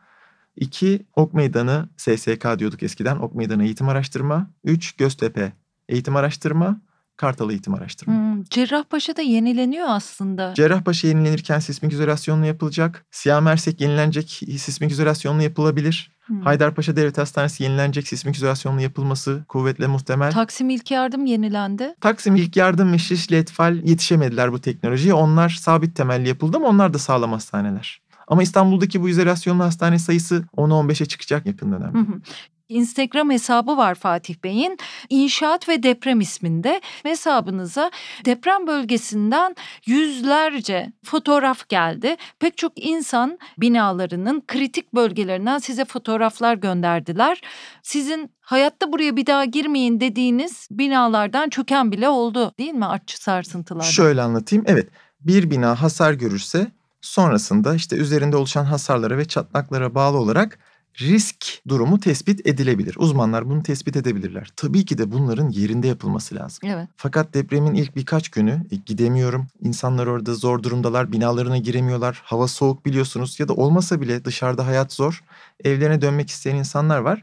İki 0.56 1.06
Ok 1.16 1.34
Meydanı 1.34 1.88
SSK 1.96 2.58
diyorduk 2.58 2.82
eskiden. 2.82 3.16
Ok 3.16 3.34
Meydanı 3.34 3.64
Eğitim 3.64 3.88
Araştırma. 3.88 4.50
Üç 4.64 4.92
Göztepe 4.92 5.52
Eğitim 5.88 6.16
Araştırma. 6.16 6.80
Kartal 7.16 7.50
Eğitim 7.50 7.74
Araştırma. 7.74 8.14
Hmm, 8.14 8.44
Cerrahpaşa'da 8.44 9.22
yenileniyor 9.22 9.86
aslında. 9.88 10.54
Cerrahpaşa 10.54 11.08
yenilenirken 11.08 11.58
sismik 11.58 11.92
izolasyonlu 11.92 12.46
yapılacak. 12.46 13.06
Siyah 13.10 13.40
Mersek 13.40 13.80
yenilenecek, 13.80 14.30
sismik 14.58 14.90
izolasyonlu 14.90 15.42
yapılabilir. 15.42 16.16
Hmm. 16.26 16.40
Haydarpaşa 16.40 16.96
Devlet 16.96 17.18
Hastanesi 17.18 17.62
yenilenecek 17.62 18.08
sismik 18.08 18.36
izolasyonlu 18.36 18.80
yapılması 18.80 19.44
kuvvetle 19.48 19.86
muhtemel. 19.86 20.32
Taksim 20.32 20.70
İlk 20.70 20.90
Yardım 20.90 21.26
yenilendi. 21.26 21.94
Taksim 22.00 22.36
İlk 22.36 22.56
Yardım 22.56 22.92
ve 22.92 22.98
Şişli 22.98 23.36
Etfal 23.36 23.76
yetişemediler 23.76 24.52
bu 24.52 24.60
teknolojiye. 24.60 25.14
Onlar 25.14 25.48
sabit 25.48 25.96
temelli 25.96 26.28
yapıldı 26.28 26.56
ama 26.56 26.68
onlar 26.68 26.94
da 26.94 26.98
sağlam 26.98 27.32
hastaneler. 27.32 28.00
Ama 28.28 28.42
İstanbul'daki 28.42 29.02
bu 29.02 29.08
izolasyonlu 29.08 29.64
hastane 29.64 29.98
sayısı 29.98 30.44
10'a 30.56 30.74
15'e 30.74 31.06
çıkacak 31.06 31.46
yakın 31.46 31.72
dönemde. 31.72 31.98
Hı 31.98 32.02
hı. 32.02 32.20
Instagram 32.68 33.30
hesabı 33.30 33.76
var 33.76 33.94
Fatih 33.94 34.34
Bey'in. 34.44 34.78
İnşaat 35.08 35.68
ve 35.68 35.82
Deprem 35.82 36.20
isminde 36.20 36.80
hesabınıza 37.02 37.90
deprem 38.24 38.66
bölgesinden 38.66 39.56
yüzlerce 39.86 40.92
fotoğraf 41.04 41.68
geldi. 41.68 42.16
Pek 42.38 42.56
çok 42.56 42.72
insan 42.84 43.38
binalarının 43.58 44.42
kritik 44.48 44.94
bölgelerinden 44.94 45.58
size 45.58 45.84
fotoğraflar 45.84 46.54
gönderdiler. 46.54 47.40
Sizin 47.82 48.30
hayatta 48.40 48.92
buraya 48.92 49.16
bir 49.16 49.26
daha 49.26 49.44
girmeyin 49.44 50.00
dediğiniz 50.00 50.68
binalardan 50.70 51.48
çöken 51.48 51.92
bile 51.92 52.08
oldu 52.08 52.52
değil 52.58 52.74
mi 52.74 52.86
artçı 52.86 53.22
sarsıntılarda? 53.22 53.84
Şöyle 53.84 54.22
anlatayım. 54.22 54.64
Evet 54.68 54.88
bir 55.20 55.50
bina 55.50 55.82
hasar 55.82 56.12
görürse 56.12 56.66
sonrasında 57.00 57.74
işte 57.74 57.96
üzerinde 57.96 58.36
oluşan 58.36 58.64
hasarlara 58.64 59.18
ve 59.18 59.24
çatlaklara 59.24 59.94
bağlı 59.94 60.18
olarak 60.18 60.58
risk 61.00 61.68
durumu 61.68 62.00
tespit 62.00 62.46
edilebilir. 62.46 62.94
Uzmanlar 62.98 63.48
bunu 63.50 63.62
tespit 63.62 63.96
edebilirler. 63.96 64.50
Tabii 64.56 64.84
ki 64.84 64.98
de 64.98 65.12
bunların 65.12 65.48
yerinde 65.48 65.88
yapılması 65.88 66.34
lazım. 66.34 66.58
Evet. 66.64 66.88
Fakat 66.96 67.34
depremin 67.34 67.74
ilk 67.74 67.96
birkaç 67.96 68.28
günü 68.28 68.62
e, 68.70 68.76
gidemiyorum. 68.76 69.46
İnsanlar 69.62 70.06
orada 70.06 70.34
zor 70.34 70.62
durumdalar, 70.62 71.12
binalarına 71.12 71.58
giremiyorlar. 71.58 72.22
Hava 72.24 72.48
soğuk 72.48 72.86
biliyorsunuz 72.86 73.40
ya 73.40 73.48
da 73.48 73.54
olmasa 73.54 74.00
bile 74.00 74.24
dışarıda 74.24 74.66
hayat 74.66 74.92
zor. 74.92 75.24
Evlerine 75.64 76.00
dönmek 76.00 76.30
isteyen 76.30 76.56
insanlar 76.56 76.98
var. 76.98 77.22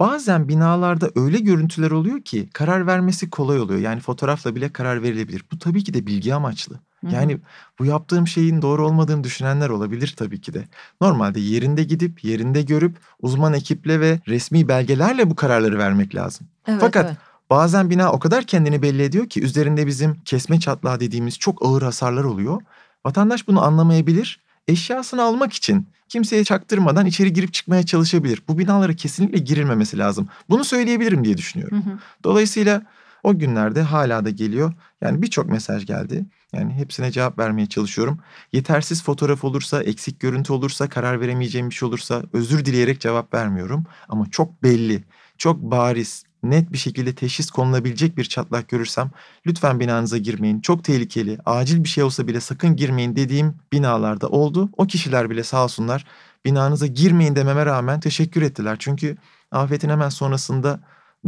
Bazen 0.00 0.48
binalarda 0.48 1.10
öyle 1.16 1.38
görüntüler 1.38 1.90
oluyor 1.90 2.20
ki 2.20 2.48
karar 2.52 2.86
vermesi 2.86 3.30
kolay 3.30 3.60
oluyor. 3.60 3.80
Yani 3.80 4.00
fotoğrafla 4.00 4.54
bile 4.54 4.72
karar 4.72 5.02
verilebilir. 5.02 5.44
Bu 5.52 5.58
tabii 5.58 5.84
ki 5.84 5.94
de 5.94 6.06
bilgi 6.06 6.34
amaçlı. 6.34 6.80
Yani 7.10 7.38
bu 7.78 7.84
yaptığım 7.84 8.26
şeyin 8.26 8.62
doğru 8.62 8.86
olmadığını 8.86 9.24
düşünenler 9.24 9.68
olabilir 9.68 10.14
tabii 10.16 10.40
ki 10.40 10.54
de. 10.54 10.64
Normalde 11.00 11.40
yerinde 11.40 11.84
gidip, 11.84 12.24
yerinde 12.24 12.62
görüp 12.62 12.96
uzman 13.22 13.52
ekiple 13.54 14.00
ve 14.00 14.20
resmi 14.28 14.68
belgelerle 14.68 15.30
bu 15.30 15.34
kararları 15.34 15.78
vermek 15.78 16.14
lazım. 16.14 16.46
Evet, 16.66 16.80
Fakat 16.80 17.06
evet. 17.06 17.16
bazen 17.50 17.90
bina 17.90 18.12
o 18.12 18.18
kadar 18.18 18.44
kendini 18.44 18.82
belli 18.82 19.02
ediyor 19.02 19.28
ki 19.28 19.42
üzerinde 19.42 19.86
bizim 19.86 20.14
kesme 20.24 20.60
çatlağı 20.60 21.00
dediğimiz 21.00 21.38
çok 21.38 21.66
ağır 21.66 21.82
hasarlar 21.82 22.24
oluyor. 22.24 22.62
Vatandaş 23.06 23.48
bunu 23.48 23.64
anlamayabilir. 23.64 24.40
Eşyasını 24.68 25.22
almak 25.22 25.52
için 25.52 25.86
kimseye 26.08 26.44
çaktırmadan 26.44 27.06
içeri 27.06 27.32
girip 27.32 27.52
çıkmaya 27.52 27.82
çalışabilir. 27.86 28.42
Bu 28.48 28.58
binalara 28.58 28.92
kesinlikle 28.92 29.38
girilmemesi 29.38 29.98
lazım. 29.98 30.28
Bunu 30.50 30.64
söyleyebilirim 30.64 31.24
diye 31.24 31.36
düşünüyorum. 31.36 31.84
Hı 31.84 31.90
hı. 31.90 31.98
Dolayısıyla 32.24 32.82
o 33.22 33.38
günlerde 33.38 33.82
hala 33.82 34.24
da 34.24 34.30
geliyor. 34.30 34.72
Yani 35.00 35.22
birçok 35.22 35.48
mesaj 35.48 35.86
geldi. 35.86 36.24
Yani 36.52 36.72
hepsine 36.72 37.10
cevap 37.10 37.38
vermeye 37.38 37.66
çalışıyorum. 37.66 38.18
Yetersiz 38.52 39.02
fotoğraf 39.02 39.44
olursa, 39.44 39.82
eksik 39.82 40.20
görüntü 40.20 40.52
olursa, 40.52 40.88
karar 40.88 41.20
veremeyeceğim 41.20 41.70
bir 41.70 41.74
şey 41.74 41.88
olursa 41.88 42.22
özür 42.32 42.64
dileyerek 42.64 43.00
cevap 43.00 43.34
vermiyorum. 43.34 43.84
Ama 44.08 44.30
çok 44.30 44.62
belli, 44.62 45.04
çok 45.38 45.62
bariz, 45.62 46.24
net 46.42 46.72
bir 46.72 46.78
şekilde 46.78 47.14
teşhis 47.14 47.50
konulabilecek 47.50 48.16
bir 48.16 48.24
çatlak 48.24 48.68
görürsem 48.68 49.10
lütfen 49.46 49.80
binanıza 49.80 50.18
girmeyin. 50.18 50.60
Çok 50.60 50.84
tehlikeli, 50.84 51.38
acil 51.46 51.84
bir 51.84 51.88
şey 51.88 52.04
olsa 52.04 52.26
bile 52.28 52.40
sakın 52.40 52.76
girmeyin 52.76 53.16
dediğim 53.16 53.54
binalarda 53.72 54.28
oldu. 54.28 54.70
O 54.76 54.86
kişiler 54.86 55.30
bile 55.30 55.42
sağ 55.42 55.64
olsunlar 55.64 56.06
binanıza 56.44 56.86
girmeyin 56.86 57.36
dememe 57.36 57.66
rağmen 57.66 58.00
teşekkür 58.00 58.42
ettiler. 58.42 58.76
Çünkü 58.78 59.16
afetin 59.50 59.88
hemen 59.88 60.08
sonrasında 60.08 60.80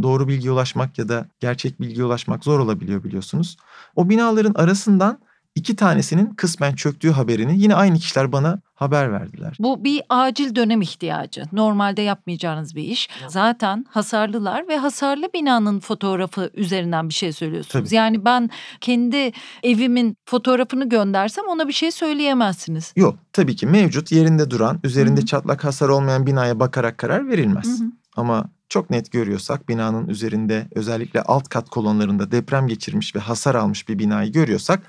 doğru 0.03 0.27
bilgiye 0.27 0.51
ulaşmak 0.51 0.97
ya 0.97 1.09
da 1.09 1.25
gerçek 1.39 1.81
bilgiye 1.81 2.05
ulaşmak 2.05 2.43
zor 2.43 2.59
olabiliyor 2.59 3.03
biliyorsunuz. 3.03 3.57
O 3.95 4.09
binaların 4.09 4.53
arasından 4.53 5.19
iki 5.55 5.75
tanesinin 5.75 6.25
kısmen 6.25 6.75
çöktüğü 6.75 7.11
haberini 7.11 7.59
yine 7.59 7.75
aynı 7.75 7.97
kişiler 7.97 8.31
bana 8.31 8.59
haber 8.75 9.11
verdiler. 9.11 9.57
Bu 9.59 9.83
bir 9.83 10.01
acil 10.09 10.55
dönem 10.55 10.81
ihtiyacı. 10.81 11.43
Normalde 11.51 12.01
yapmayacağınız 12.01 12.75
bir 12.75 12.83
iş. 12.83 13.09
Zaten 13.27 13.85
hasarlılar 13.89 14.67
ve 14.67 14.77
hasarlı 14.77 15.29
binanın 15.33 15.79
fotoğrafı 15.79 16.51
üzerinden 16.53 17.09
bir 17.09 17.13
şey 17.13 17.33
söylüyorsunuz. 17.33 17.89
Tabii. 17.89 17.95
Yani 17.95 18.25
ben 18.25 18.49
kendi 18.81 19.31
evimin 19.63 20.17
fotoğrafını 20.25 20.89
göndersem 20.89 21.45
ona 21.47 21.67
bir 21.67 21.73
şey 21.73 21.91
söyleyemezsiniz. 21.91 22.93
Yok 22.95 23.15
tabii 23.33 23.55
ki 23.55 23.67
mevcut 23.67 24.11
yerinde 24.11 24.49
duran 24.49 24.79
üzerinde 24.83 25.19
Hı 25.19 25.23
hı. 25.23 25.25
çatlak 25.25 25.63
hasar 25.63 25.89
olmayan 25.89 26.27
binaya 26.27 26.59
bakarak 26.59 26.97
karar 26.97 27.27
verilmez. 27.27 27.79
Hı 27.79 27.83
hı. 27.83 27.87
Ama 28.15 28.45
çok 28.69 28.89
net 28.89 29.11
görüyorsak 29.11 29.69
binanın 29.69 30.07
üzerinde 30.07 30.67
özellikle 30.75 31.21
alt 31.21 31.49
kat 31.49 31.69
kolonlarında 31.69 32.31
deprem 32.31 32.67
geçirmiş 32.67 33.15
ve 33.15 33.19
hasar 33.19 33.55
almış 33.55 33.89
bir 33.89 33.99
binayı 33.99 34.31
görüyorsak 34.31 34.83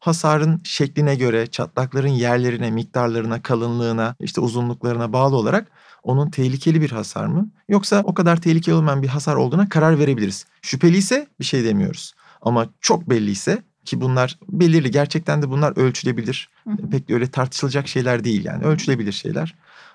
hasarın 0.00 0.60
şekline 0.64 1.14
göre 1.14 1.46
çatlakların 1.46 2.08
yerlerine, 2.08 2.70
miktarlarına, 2.70 3.42
kalınlığına, 3.42 4.14
işte 4.20 4.40
uzunluklarına 4.40 5.12
bağlı 5.12 5.36
olarak 5.36 5.66
onun 6.02 6.30
tehlikeli 6.30 6.80
bir 6.80 6.90
hasar 6.90 7.26
mı 7.26 7.50
yoksa 7.68 8.02
o 8.04 8.14
kadar 8.14 8.40
tehlikeli 8.40 8.74
olmayan 8.74 9.02
bir 9.02 9.08
hasar 9.08 9.36
olduğuna 9.36 9.68
karar 9.68 9.98
verebiliriz. 9.98 10.46
Şüpheli 10.62 10.96
ise 10.96 11.26
bir 11.40 11.44
şey 11.44 11.64
demiyoruz. 11.64 12.14
Ama 12.42 12.66
çok 12.80 13.10
belli 13.10 13.30
ise 13.30 13.62
ki 13.84 14.00
bunlar 14.00 14.38
belirli 14.48 14.90
gerçekten 14.90 15.42
de 15.42 15.50
bunlar 15.50 15.76
ölçülebilir. 15.76 16.48
Hı 16.64 16.70
hı. 16.70 16.90
Pek 16.90 17.08
de 17.08 17.14
öyle 17.14 17.30
tartışılacak 17.30 17.88
şeyler 17.88 18.24
değil 18.24 18.44
yani 18.44 18.64
ölçülebilir 18.64 19.12
şeyler. 19.12 19.54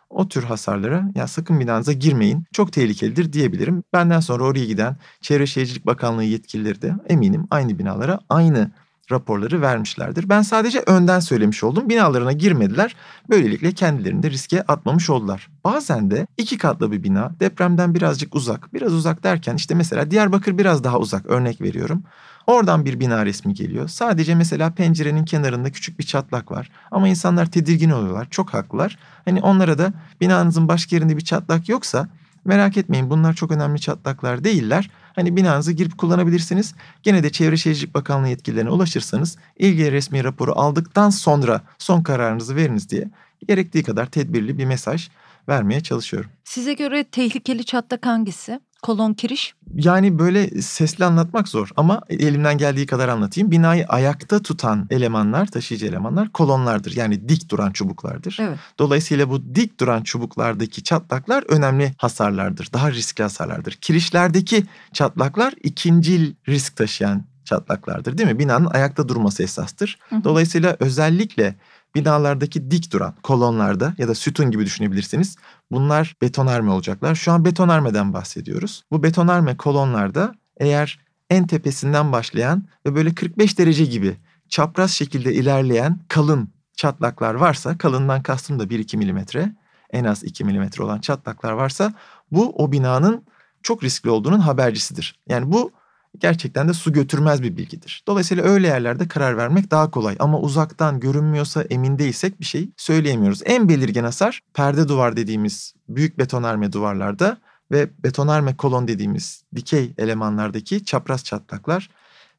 O 0.09 0.27
tür 0.27 0.43
hasarlara 0.43 1.03
ya 1.15 1.27
sakın 1.27 1.59
binanıza 1.59 1.93
girmeyin 1.93 2.45
çok 2.53 2.73
tehlikelidir 2.73 3.33
diyebilirim. 3.33 3.83
Benden 3.93 4.19
sonra 4.19 4.43
oraya 4.43 4.65
giden 4.65 4.97
Çevre 5.21 5.47
Şehircilik 5.47 5.85
Bakanlığı 5.85 6.23
yetkilileri 6.23 6.81
de 6.81 6.93
eminim 7.09 7.47
aynı 7.51 7.79
binalara 7.79 8.19
aynı 8.29 8.71
raporları 9.11 9.61
vermişlerdir. 9.61 10.29
Ben 10.29 10.41
sadece 10.41 10.83
önden 10.87 11.19
söylemiş 11.19 11.63
oldum. 11.63 11.89
Binalarına 11.89 12.31
girmediler. 12.31 12.95
Böylelikle 13.29 13.71
kendilerini 13.71 14.23
de 14.23 14.31
riske 14.31 14.61
atmamış 14.61 15.09
oldular. 15.09 15.49
Bazen 15.63 16.11
de 16.11 16.27
iki 16.37 16.57
katlı 16.57 16.91
bir 16.91 17.03
bina 17.03 17.31
depremden 17.39 17.95
birazcık 17.95 18.35
uzak. 18.35 18.73
Biraz 18.73 18.93
uzak 18.93 19.23
derken 19.23 19.55
işte 19.55 19.75
mesela 19.75 20.11
Diyarbakır 20.11 20.57
biraz 20.57 20.83
daha 20.83 20.99
uzak 20.99 21.25
örnek 21.25 21.61
veriyorum. 21.61 22.03
Oradan 22.47 22.85
bir 22.85 22.99
bina 22.99 23.25
resmi 23.25 23.53
geliyor. 23.53 23.87
Sadece 23.87 24.35
mesela 24.35 24.71
pencerenin 24.71 25.25
kenarında 25.25 25.71
küçük 25.71 25.99
bir 25.99 26.03
çatlak 26.03 26.51
var. 26.51 26.71
Ama 26.91 27.07
insanlar 27.07 27.45
tedirgin 27.45 27.89
oluyorlar. 27.89 28.27
Çok 28.29 28.53
haklılar. 28.53 28.97
Hani 29.25 29.41
onlara 29.41 29.77
da 29.77 29.93
binanızın 30.21 30.67
başka 30.67 30.95
yerinde 30.95 31.17
bir 31.17 31.23
çatlak 31.23 31.69
yoksa 31.69 32.07
merak 32.45 32.77
etmeyin 32.77 33.09
bunlar 33.09 33.33
çok 33.33 33.51
önemli 33.51 33.79
çatlaklar 33.79 34.43
değiller. 34.43 34.89
Hani 35.15 35.35
binanızı 35.35 35.71
girip 35.71 35.97
kullanabilirsiniz. 35.97 36.75
Gene 37.03 37.23
de 37.23 37.31
Çevre 37.31 37.57
Şehircilik 37.57 37.95
Bakanlığı 37.95 38.27
yetkililerine 38.27 38.69
ulaşırsanız 38.69 39.37
ilgili 39.57 39.91
resmi 39.91 40.23
raporu 40.23 40.53
aldıktan 40.59 41.09
sonra 41.09 41.61
son 41.77 42.03
kararınızı 42.03 42.55
veriniz 42.55 42.89
diye 42.89 43.09
gerektiği 43.47 43.83
kadar 43.83 44.05
tedbirli 44.05 44.57
bir 44.57 44.65
mesaj 44.65 45.09
vermeye 45.49 45.81
çalışıyorum. 45.81 46.29
Size 46.43 46.73
göre 46.73 47.03
tehlikeli 47.03 47.65
çatlak 47.65 48.05
hangisi? 48.05 48.59
Kolon 48.85 49.13
kiriş? 49.13 49.55
Yani 49.75 50.19
böyle 50.19 50.61
sesli 50.61 51.05
anlatmak 51.05 51.47
zor 51.47 51.69
ama 51.75 52.01
elimden 52.09 52.57
geldiği 52.57 52.85
kadar 52.85 53.09
anlatayım. 53.09 53.51
Binayı 53.51 53.85
ayakta 53.87 54.41
tutan 54.41 54.87
elemanlar, 54.89 55.45
taşıyıcı 55.45 55.85
elemanlar 55.85 56.31
kolonlardır. 56.31 56.95
Yani 56.95 57.29
dik 57.29 57.49
duran 57.49 57.71
çubuklardır. 57.71 58.37
Evet. 58.41 58.57
Dolayısıyla 58.79 59.29
bu 59.29 59.55
dik 59.55 59.79
duran 59.79 60.01
çubuklardaki 60.01 60.83
çatlaklar 60.83 61.43
önemli 61.47 61.93
hasarlardır. 61.97 62.69
Daha 62.73 62.91
riskli 62.91 63.21
hasarlardır. 63.21 63.73
Kirişlerdeki 63.73 64.63
çatlaklar 64.93 65.53
ikincil 65.63 66.33
risk 66.47 66.75
taşıyan 66.75 67.23
çatlaklardır 67.45 68.17
değil 68.17 68.29
mi? 68.29 68.39
Binanın 68.39 68.65
ayakta 68.65 69.09
durması 69.09 69.43
esastır. 69.43 69.99
Hı 70.09 70.15
hı. 70.15 70.23
Dolayısıyla 70.23 70.77
özellikle 70.79 71.55
binalardaki 71.95 72.71
dik 72.71 72.91
duran 72.91 73.15
kolonlarda 73.23 73.93
ya 73.97 74.07
da 74.07 74.15
sütun 74.15 74.51
gibi 74.51 74.65
düşünebilirsiniz. 74.65 75.35
Bunlar 75.71 76.15
betonarme 76.21 76.71
olacaklar. 76.71 77.15
Şu 77.15 77.31
an 77.31 77.45
betonarmeden 77.45 78.13
bahsediyoruz. 78.13 78.83
Bu 78.91 79.03
betonarme 79.03 79.57
kolonlarda 79.57 80.35
eğer 80.57 80.99
en 81.29 81.47
tepesinden 81.47 82.11
başlayan 82.11 82.67
ve 82.85 82.95
böyle 82.95 83.15
45 83.15 83.59
derece 83.59 83.85
gibi 83.85 84.17
çapraz 84.49 84.91
şekilde 84.91 85.33
ilerleyen 85.33 85.99
kalın 86.07 86.49
çatlaklar 86.77 87.33
varsa, 87.33 87.77
kalından 87.77 88.23
kastım 88.23 88.59
da 88.59 88.63
1-2 88.63 88.97
milimetre, 88.97 89.55
en 89.89 90.03
az 90.03 90.23
2 90.23 90.43
milimetre 90.43 90.83
olan 90.83 90.99
çatlaklar 90.99 91.51
varsa 91.51 91.93
bu 92.31 92.63
o 92.63 92.71
binanın 92.71 93.25
çok 93.63 93.83
riskli 93.83 94.09
olduğunun 94.09 94.39
habercisidir. 94.39 95.19
Yani 95.29 95.51
bu 95.51 95.71
gerçekten 96.19 96.67
de 96.69 96.73
su 96.73 96.93
götürmez 96.93 97.43
bir 97.43 97.57
bilgidir. 97.57 98.03
Dolayısıyla 98.07 98.43
öyle 98.43 98.67
yerlerde 98.67 99.07
karar 99.07 99.37
vermek 99.37 99.71
daha 99.71 99.91
kolay 99.91 100.15
ama 100.19 100.39
uzaktan 100.39 100.99
görünmüyorsa 100.99 101.61
emin 101.61 101.99
değilsek 101.99 102.39
bir 102.39 102.45
şey 102.45 102.69
söyleyemiyoruz. 102.77 103.41
En 103.45 103.69
belirgin 103.69 104.03
hasar 104.03 104.41
perde 104.53 104.87
duvar 104.87 105.17
dediğimiz 105.17 105.73
büyük 105.89 106.17
betonarme 106.17 106.73
duvarlarda 106.73 107.37
ve 107.71 107.89
betonarme 108.03 108.57
kolon 108.57 108.87
dediğimiz 108.87 109.43
dikey 109.55 109.93
elemanlardaki 109.97 110.85
çapraz 110.85 111.23
çatlaklar 111.23 111.89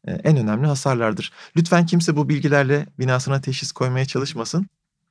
e, 0.07 0.13
en 0.13 0.37
önemli 0.37 0.67
hasarlardır. 0.67 1.33
Lütfen 1.57 1.87
kimse 1.87 2.17
bu 2.17 2.29
bilgilerle 2.29 2.87
binasına 2.99 3.41
teşhis 3.41 3.73
koymaya 3.73 4.05
çalışmasın. 4.05 4.67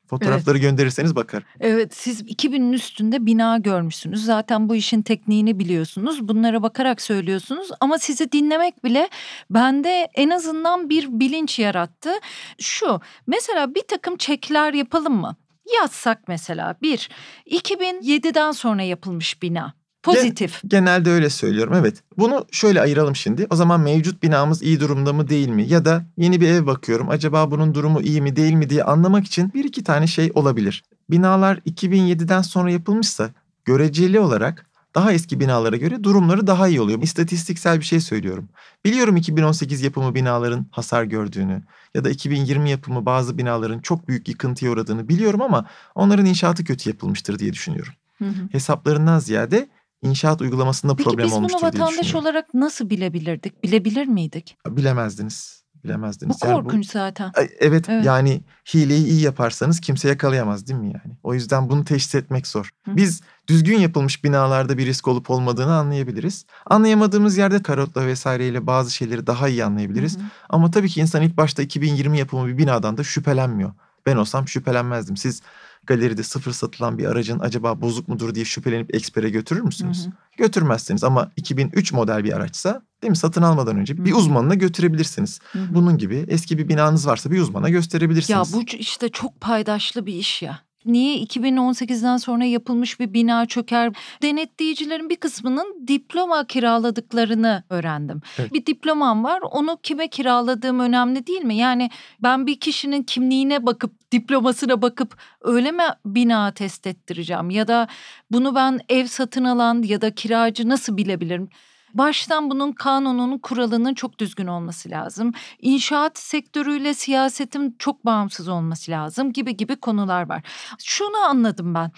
Fotoğrafları 0.08 0.58
gönderirseniz 0.58 1.16
bakar. 1.16 1.44
Evet 1.60 1.96
siz 1.96 2.22
2000'in 2.22 2.74
üstünde 2.74 3.26
bina 3.26 3.58
görmüşsünüz. 3.58 4.26
Zaten 4.26 4.70
bu 4.70 4.76
işin 4.76 5.02
tekniğini 5.02 5.60
biliyorsunuz. 5.60 6.28
Bunlara 6.28 6.64
bakarak 6.64 7.02
söylüyorsunuz. 7.02 7.70
Ama 7.80 7.98
sizi 7.98 8.32
dinlemek 8.32 8.84
bile 8.84 9.10
bende 9.50 10.08
en 10.14 10.30
azından 10.30 10.90
bir 10.90 11.20
bilinç 11.20 11.60
yarattı. 11.60 12.12
Şu 12.60 13.00
mesela 13.28 13.76
bir 13.76 13.84
takım 13.88 14.18
çekler 14.18 14.74
yapalım 14.74 15.14
mı? 15.14 15.36
Yazsak 15.82 16.28
mesela 16.28 16.76
bir 16.82 17.10
2007'den 17.50 18.52
sonra 18.52 18.82
yapılmış 18.82 19.42
bina. 19.42 19.74
Pozitif. 20.06 20.62
Genelde 20.68 21.10
öyle 21.10 21.30
söylüyorum 21.30 21.74
evet. 21.78 22.04
Bunu 22.18 22.46
şöyle 22.52 22.82
ayıralım 22.82 23.16
şimdi. 23.16 23.48
O 23.50 23.56
zaman 23.56 23.80
mevcut 23.80 24.24
binamız 24.24 24.62
iyi 24.62 24.80
durumda 24.80 25.14
mı 25.14 25.30
değil 25.30 25.50
mi? 25.50 25.70
Ya 25.70 25.86
da 25.86 26.06
yeni 26.18 26.42
bir 26.42 26.48
ev 26.48 26.66
bakıyorum. 26.66 27.10
Acaba 27.10 27.52
bunun 27.52 27.76
durumu 27.76 28.02
iyi 28.02 28.22
mi 28.22 28.36
değil 28.36 28.54
mi 28.54 28.70
diye 28.70 28.84
anlamak 28.84 29.26
için 29.26 29.52
bir 29.54 29.64
iki 29.64 29.84
tane 29.84 30.08
şey 30.08 30.32
olabilir. 30.34 30.84
Binalar 31.10 31.58
2007'den 31.58 32.42
sonra 32.42 32.72
yapılmışsa 32.72 33.30
göreceli 33.66 34.20
olarak 34.20 34.66
daha 34.96 35.12
eski 35.14 35.40
binalara 35.40 35.76
göre 35.76 36.04
durumları 36.04 36.48
daha 36.48 36.68
iyi 36.68 36.82
oluyor. 36.82 37.02
İstatistiksel 37.02 37.80
bir 37.80 37.86
şey 37.86 38.00
söylüyorum. 38.00 38.50
Biliyorum 38.86 39.18
2018 39.18 39.82
yapımı 39.82 40.16
binaların 40.16 40.66
hasar 40.72 41.04
gördüğünü 41.04 41.64
ya 41.96 42.04
da 42.04 42.10
2020 42.10 42.70
yapımı 42.70 43.06
bazı 43.06 43.38
binaların 43.38 43.80
çok 43.80 44.08
büyük 44.08 44.28
yıkıntıya 44.28 44.72
uğradığını 44.72 45.10
biliyorum 45.10 45.42
ama 45.42 45.66
onların 45.96 46.26
inşaatı 46.26 46.64
kötü 46.64 46.90
yapılmıştır 46.90 47.40
diye 47.40 47.54
düşünüyorum. 47.54 47.94
Hı 48.18 48.26
hı. 48.26 48.50
Hesaplarından 48.52 49.20
ziyade 49.20 49.70
inşaat 50.06 50.42
uygulamasında 50.42 50.96
Peki 50.96 51.10
problem 51.10 51.26
biz 51.26 51.32
bunu 51.32 51.38
olmuştur 51.40 51.60
diye 51.60 51.68
vatandaş 51.68 51.90
düşünüyorum. 52.00 52.20
olarak 52.22 52.54
nasıl 52.54 52.90
bilebilirdik? 52.90 53.64
Bilebilir 53.64 54.06
miydik? 54.06 54.58
Bilemezdiniz. 54.68 55.66
Bilemezdiniz. 55.84 56.38
Bu 56.44 56.48
Yani 56.48 56.64
korkunç 56.64 56.92
zaten. 56.92 57.32
Evet, 57.60 57.90
Evet. 57.90 58.06
yani 58.06 58.42
hileyi 58.74 59.06
iyi 59.08 59.22
yaparsanız 59.22 59.80
kimse 59.80 60.08
yakalayamaz 60.10 60.68
değil 60.68 60.80
mi 60.80 60.86
yani? 60.88 61.18
O 61.24 61.34
yüzden 61.34 61.70
bunu 61.70 61.86
teşhis 61.86 62.16
etmek 62.16 62.48
zor. 62.48 62.70
Hı. 62.86 62.96
Biz 62.98 63.22
düzgün 63.48 63.80
yapılmış 63.80 64.24
binalarda 64.24 64.78
bir 64.78 64.86
risk 64.86 65.08
olup 65.08 65.30
olmadığını 65.30 65.76
anlayabiliriz. 65.76 66.46
Anlayamadığımız 66.66 67.38
yerde 67.38 67.64
karotla 67.64 68.06
vesaireyle 68.06 68.68
bazı 68.68 68.92
şeyleri 68.92 69.28
daha 69.28 69.50
iyi 69.50 69.66
anlayabiliriz. 69.66 70.18
Hı. 70.18 70.22
Ama 70.50 70.72
tabii 70.72 70.90
ki 70.90 71.02
insan 71.02 71.22
ilk 71.22 71.38
başta 71.38 71.62
2020 71.64 72.18
yapımı 72.20 72.48
bir 72.48 72.58
binadan 72.58 72.98
da 72.98 73.04
şüphelenmiyor. 73.04 73.72
Ben 74.06 74.16
olsam 74.16 74.48
şüphelenmezdim. 74.48 75.18
Siz 75.18 75.42
galeride 75.88 76.24
sıfır 76.24 76.52
satılan 76.52 76.98
bir 76.98 77.06
aracın 77.06 77.40
acaba 77.40 77.82
bozuk 77.82 78.08
mudur 78.08 78.36
diye 78.36 78.46
şüphelenip 78.46 78.96
ekspere 78.96 79.30
götürür 79.30 79.62
müsünüz? 79.62 80.06
Hı 80.06 80.10
hı. 80.10 80.14
Götürmezsiniz 80.38 81.04
ama 81.04 81.32
2003 81.36 81.94
model 81.94 82.24
bir 82.24 82.34
araçsa 82.34 82.82
değil 83.02 83.10
mi 83.10 83.18
satın 83.18 83.42
almadan 83.42 83.78
önce 83.78 84.06
bir 84.06 84.12
Hı. 84.12 84.16
uzmanına 84.16 84.54
götürebilirsiniz. 84.56 85.40
Hı 85.52 85.60
hı. 85.60 85.76
Bunun 85.76 85.98
gibi 85.98 86.26
eski 86.28 86.58
bir 86.58 86.70
binanız 86.70 87.08
varsa 87.08 87.32
bir 87.32 87.40
uzmana 87.40 87.68
Ya 87.68 87.74
gösterebilirsiniz. 87.74 88.54
bu 88.54 88.64
ç- 88.64 88.78
işte 88.78 89.10
çok 89.10 89.42
paydaşlı 89.42 90.06
bir 90.06 90.14
iş 90.14 90.42
ya. 90.42 90.60
Niye 90.86 91.18
2018'den 91.18 92.18
sonra 92.18 92.46
yapılmış 92.46 93.00
bir 93.00 93.14
bina 93.14 93.46
çöker? 93.46 93.94
Denetleyicilerin 94.22 95.10
bir 95.10 95.16
kısmının 95.16 95.88
diploma 95.88 96.48
kiraladıklarını 96.48 97.64
öğrendim. 97.70 98.22
Evet. 98.38 98.54
Bir 98.54 98.66
diplomam 98.66 99.24
var. 99.24 99.40
Onu 99.52 99.78
kime 99.84 100.08
kiraladığım 100.08 100.80
önemli 100.80 101.28
değil 101.28 101.44
mi? 101.44 101.56
Yani 101.56 101.90
ben 102.24 102.48
bir 102.48 102.60
kişinin 102.60 103.04
kimliğine 103.04 103.66
bakıp 103.66 104.12
diplomasına 104.12 104.82
bakıp 104.82 105.18
öyle 105.42 105.72
mi 105.72 105.84
bina 106.06 106.52
test 106.52 106.88
ettireceğim 106.88 107.50
ya 107.50 107.68
da 107.68 107.88
bunu 108.32 108.56
ben 108.56 108.80
ev 108.90 109.06
satın 109.06 109.44
alan 109.44 109.84
ya 109.84 110.02
da 110.02 110.16
kiracı 110.16 110.70
nasıl 110.70 110.98
bilebilirim? 110.98 111.50
Baştan 111.96 112.50
bunun 112.50 112.72
kanununun 112.72 113.38
kuralının 113.38 113.94
çok 113.94 114.20
düzgün 114.20 114.48
olması 114.48 114.90
lazım. 114.90 115.32
İnşaat 115.60 116.18
sektörüyle 116.18 116.94
siyasetin 116.94 117.76
çok 117.80 118.06
bağımsız 118.06 118.48
olması 118.48 118.92
lazım 118.92 119.34
gibi 119.34 119.58
gibi 119.58 119.76
konular 119.76 120.30
var. 120.30 120.42
Şunu 120.84 121.18
anladım 121.18 121.74
ben. 121.74 121.92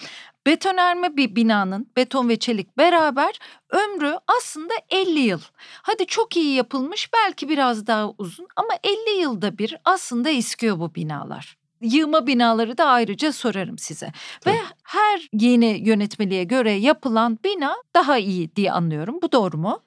Betonerme 0.46 1.18
bir 1.18 1.36
binanın 1.36 1.92
beton 1.98 2.30
ve 2.30 2.40
çelik 2.40 2.78
beraber 2.78 3.40
ömrü 3.70 4.16
aslında 4.38 4.74
50 4.90 5.20
yıl. 5.20 5.42
Hadi 5.82 6.06
çok 6.06 6.38
iyi 6.38 6.56
yapılmış 6.56 7.10
belki 7.14 7.50
biraz 7.50 7.88
daha 7.88 8.10
uzun 8.18 8.48
ama 8.56 8.74
50 8.84 9.22
yılda 9.22 9.58
bir 9.58 9.78
aslında 9.86 10.30
eskiyor 10.30 10.80
bu 10.80 10.96
binalar. 10.96 11.58
Yığma 11.82 12.28
binaları 12.28 12.78
da 12.78 12.86
ayrıca 12.86 13.32
sorarım 13.34 13.78
size. 13.78 14.12
Tabii. 14.42 14.56
Ve 14.56 14.60
her 14.84 15.30
yeni 15.34 15.82
yönetmeliğe 15.86 16.44
göre 16.44 16.72
yapılan 16.72 17.40
bina 17.44 17.76
daha 17.96 18.18
iyi 18.18 18.56
diye 18.56 18.72
anlıyorum. 18.72 19.20
Bu 19.22 19.32
doğru 19.32 19.58
mu? 19.58 19.80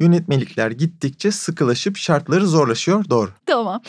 Yönetmelikler 0.00 0.70
gittikçe 0.70 1.30
sıkılaşıp 1.30 1.96
şartları 1.96 2.46
zorlaşıyor. 2.46 3.04
Doğru. 3.10 3.30
Tamam. 3.46 3.82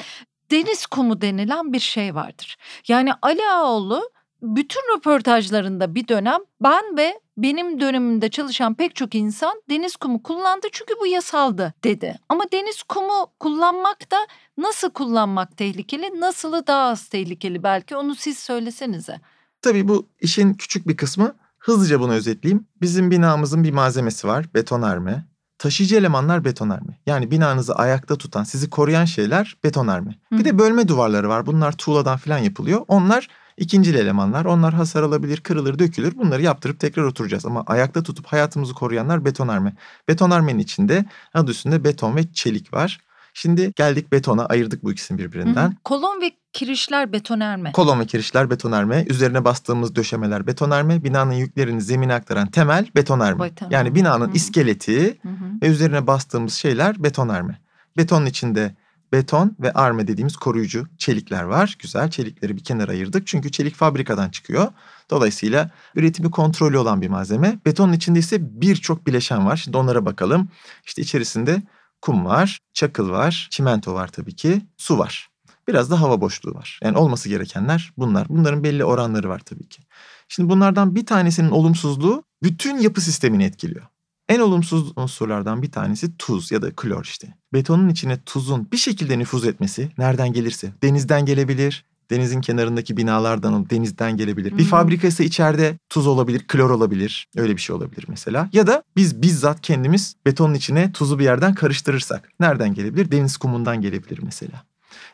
Deniz 0.51 0.85
kumu 0.85 1.21
denilen 1.21 1.73
bir 1.73 1.79
şey 1.79 2.15
vardır. 2.15 2.57
Yani 2.87 3.11
Ali 3.21 3.47
Ağoğlu 3.49 4.09
bütün 4.41 4.81
röportajlarında 4.95 5.95
bir 5.95 6.07
dönem 6.07 6.39
ben 6.61 6.97
ve 6.97 7.19
benim 7.37 7.79
dönemimde 7.79 8.29
çalışan 8.29 8.73
pek 8.73 8.95
çok 8.95 9.15
insan 9.15 9.61
deniz 9.69 9.95
kumu 9.95 10.23
kullandı 10.23 10.67
çünkü 10.71 10.93
bu 11.01 11.07
yasaldı 11.07 11.73
dedi. 11.83 12.19
Ama 12.29 12.43
deniz 12.53 12.83
kumu 12.83 13.27
kullanmak 13.39 14.11
da 14.11 14.17
nasıl 14.57 14.89
kullanmak 14.89 15.57
tehlikeli, 15.57 16.19
nasılı 16.19 16.67
daha 16.67 16.83
az 16.89 17.07
tehlikeli 17.07 17.63
belki 17.63 17.95
onu 17.95 18.15
siz 18.15 18.39
söylesenize. 18.39 19.19
Tabii 19.61 19.87
bu 19.87 20.07
işin 20.21 20.53
küçük 20.53 20.87
bir 20.87 20.97
kısmı. 20.97 21.35
Hızlıca 21.57 21.99
bunu 21.99 22.13
özetleyeyim. 22.13 22.67
Bizim 22.81 23.11
binamızın 23.11 23.63
bir 23.63 23.71
malzemesi 23.71 24.27
var, 24.27 24.45
betonarme. 24.53 25.25
Taşıyıcı 25.63 25.95
elemanlar 25.95 26.45
betonarme. 26.45 26.97
Yani 27.05 27.31
binanızı 27.31 27.75
ayakta 27.75 28.15
tutan, 28.17 28.43
sizi 28.43 28.69
koruyan 28.69 29.05
şeyler 29.05 29.57
betonarme. 29.63 30.15
Hı. 30.33 30.37
Bir 30.37 30.45
de 30.45 30.59
bölme 30.59 30.87
duvarları 30.87 31.29
var. 31.29 31.45
Bunlar 31.45 31.71
tuğladan 31.71 32.17
falan 32.17 32.37
yapılıyor. 32.37 32.81
Onlar 32.87 33.27
İkincil 33.57 33.95
elemanlar 33.95 34.45
onlar 34.45 34.73
hasar 34.73 35.03
alabilir, 35.03 35.37
kırılır, 35.37 35.79
dökülür. 35.79 36.17
Bunları 36.17 36.41
yaptırıp 36.41 36.79
tekrar 36.79 37.03
oturacağız. 37.03 37.45
Ama 37.45 37.63
ayakta 37.67 38.03
tutup 38.03 38.25
hayatımızı 38.25 38.73
koruyanlar 38.73 39.25
betonarme. 39.25 39.73
Betonarmenin 40.07 40.59
içinde 40.59 41.05
adı 41.33 41.51
üstünde 41.51 41.83
beton 41.83 42.15
ve 42.15 42.33
çelik 42.33 42.73
var. 42.73 42.99
Şimdi 43.33 43.73
geldik 43.75 44.11
betona 44.11 44.45
ayırdık 44.45 44.83
bu 44.83 44.91
ikisini 44.91 45.17
birbirinden. 45.17 45.67
Hı 45.67 45.71
hı. 45.71 45.75
Kolon 45.83 46.21
ve 46.21 46.31
kirişler 46.53 47.13
betonerme. 47.13 47.71
Kolon 47.71 47.99
ve 47.99 48.05
kirişler 48.05 48.49
betonarme. 48.49 49.05
Üzerine 49.09 49.45
bastığımız 49.45 49.95
döşemeler 49.95 50.47
betonarme. 50.47 51.03
Binanın 51.03 51.33
yüklerini 51.33 51.81
zemine 51.81 52.13
aktaran 52.13 52.47
temel 52.47 52.87
betonarme. 52.95 53.45
Beton. 53.45 53.69
Yani 53.69 53.95
binanın 53.95 54.29
hı 54.29 54.33
iskeleti 54.33 55.17
hı 55.21 55.29
hı. 55.29 55.61
ve 55.61 55.67
üzerine 55.67 56.07
bastığımız 56.07 56.53
şeyler 56.53 57.03
betonarme. 57.03 57.59
Betonun 57.97 58.25
içinde 58.25 58.75
beton 59.13 59.55
ve 59.59 59.73
arme 59.73 60.07
dediğimiz 60.07 60.35
koruyucu 60.35 60.87
çelikler 60.97 61.43
var. 61.43 61.75
Güzel 61.79 62.11
çelikleri 62.11 62.57
bir 62.57 62.63
kenara 62.63 62.91
ayırdık. 62.91 63.27
Çünkü 63.27 63.51
çelik 63.51 63.75
fabrikadan 63.75 64.29
çıkıyor. 64.29 64.67
Dolayısıyla 65.09 65.69
üretimi 65.95 66.31
kontrolü 66.31 66.77
olan 66.77 67.01
bir 67.01 67.09
malzeme. 67.09 67.59
Betonun 67.65 67.93
içinde 67.93 68.19
ise 68.19 68.61
birçok 68.61 69.07
bileşen 69.07 69.45
var. 69.45 69.57
Şimdi 69.57 69.77
onlara 69.77 70.05
bakalım. 70.05 70.49
İşte 70.85 71.01
içerisinde 71.01 71.61
kum 72.03 72.25
var, 72.25 72.59
çakıl 72.73 73.09
var, 73.09 73.47
çimento 73.51 73.93
var 73.93 74.07
tabii 74.07 74.35
ki, 74.35 74.61
su 74.77 74.97
var. 74.97 75.29
Biraz 75.67 75.91
da 75.91 76.01
hava 76.01 76.21
boşluğu 76.21 76.53
var. 76.53 76.79
Yani 76.83 76.97
olması 76.97 77.29
gerekenler 77.29 77.93
bunlar. 77.97 78.27
Bunların 78.29 78.63
belli 78.63 78.85
oranları 78.85 79.29
var 79.29 79.39
tabii 79.39 79.69
ki. 79.69 79.81
Şimdi 80.27 80.49
bunlardan 80.49 80.95
bir 80.95 81.05
tanesinin 81.05 81.49
olumsuzluğu 81.49 82.23
bütün 82.43 82.77
yapı 82.77 83.01
sistemini 83.01 83.43
etkiliyor. 83.43 83.85
En 84.29 84.39
olumsuz 84.39 84.91
unsurlardan 84.95 85.61
bir 85.61 85.71
tanesi 85.71 86.17
tuz 86.17 86.51
ya 86.51 86.61
da 86.61 86.75
klor 86.75 87.03
işte. 87.03 87.37
Betonun 87.53 87.89
içine 87.89 88.23
tuzun 88.23 88.71
bir 88.71 88.77
şekilde 88.77 89.19
nüfuz 89.19 89.45
etmesi 89.45 89.91
nereden 89.97 90.33
gelirse. 90.33 90.73
Denizden 90.83 91.25
gelebilir, 91.25 91.85
denizin 92.11 92.41
kenarındaki 92.41 92.97
binalardan 92.97 93.69
denizden 93.69 94.17
gelebilir. 94.17 94.51
Hmm. 94.51 94.57
Bir 94.57 94.65
fabrika 94.65 95.07
ise 95.07 95.25
içeride 95.25 95.77
tuz 95.89 96.07
olabilir, 96.07 96.47
klor 96.47 96.69
olabilir. 96.69 97.27
Öyle 97.35 97.55
bir 97.55 97.61
şey 97.61 97.75
olabilir 97.75 98.05
mesela. 98.07 98.49
Ya 98.53 98.67
da 98.67 98.83
biz 98.95 99.21
bizzat 99.21 99.61
kendimiz 99.61 100.15
betonun 100.25 100.53
içine 100.53 100.91
tuzu 100.91 101.19
bir 101.19 101.23
yerden 101.23 101.53
karıştırırsak. 101.53 102.29
Nereden 102.39 102.73
gelebilir? 102.73 103.11
Deniz 103.11 103.37
kumundan 103.37 103.81
gelebilir 103.81 104.19
mesela. 104.23 104.63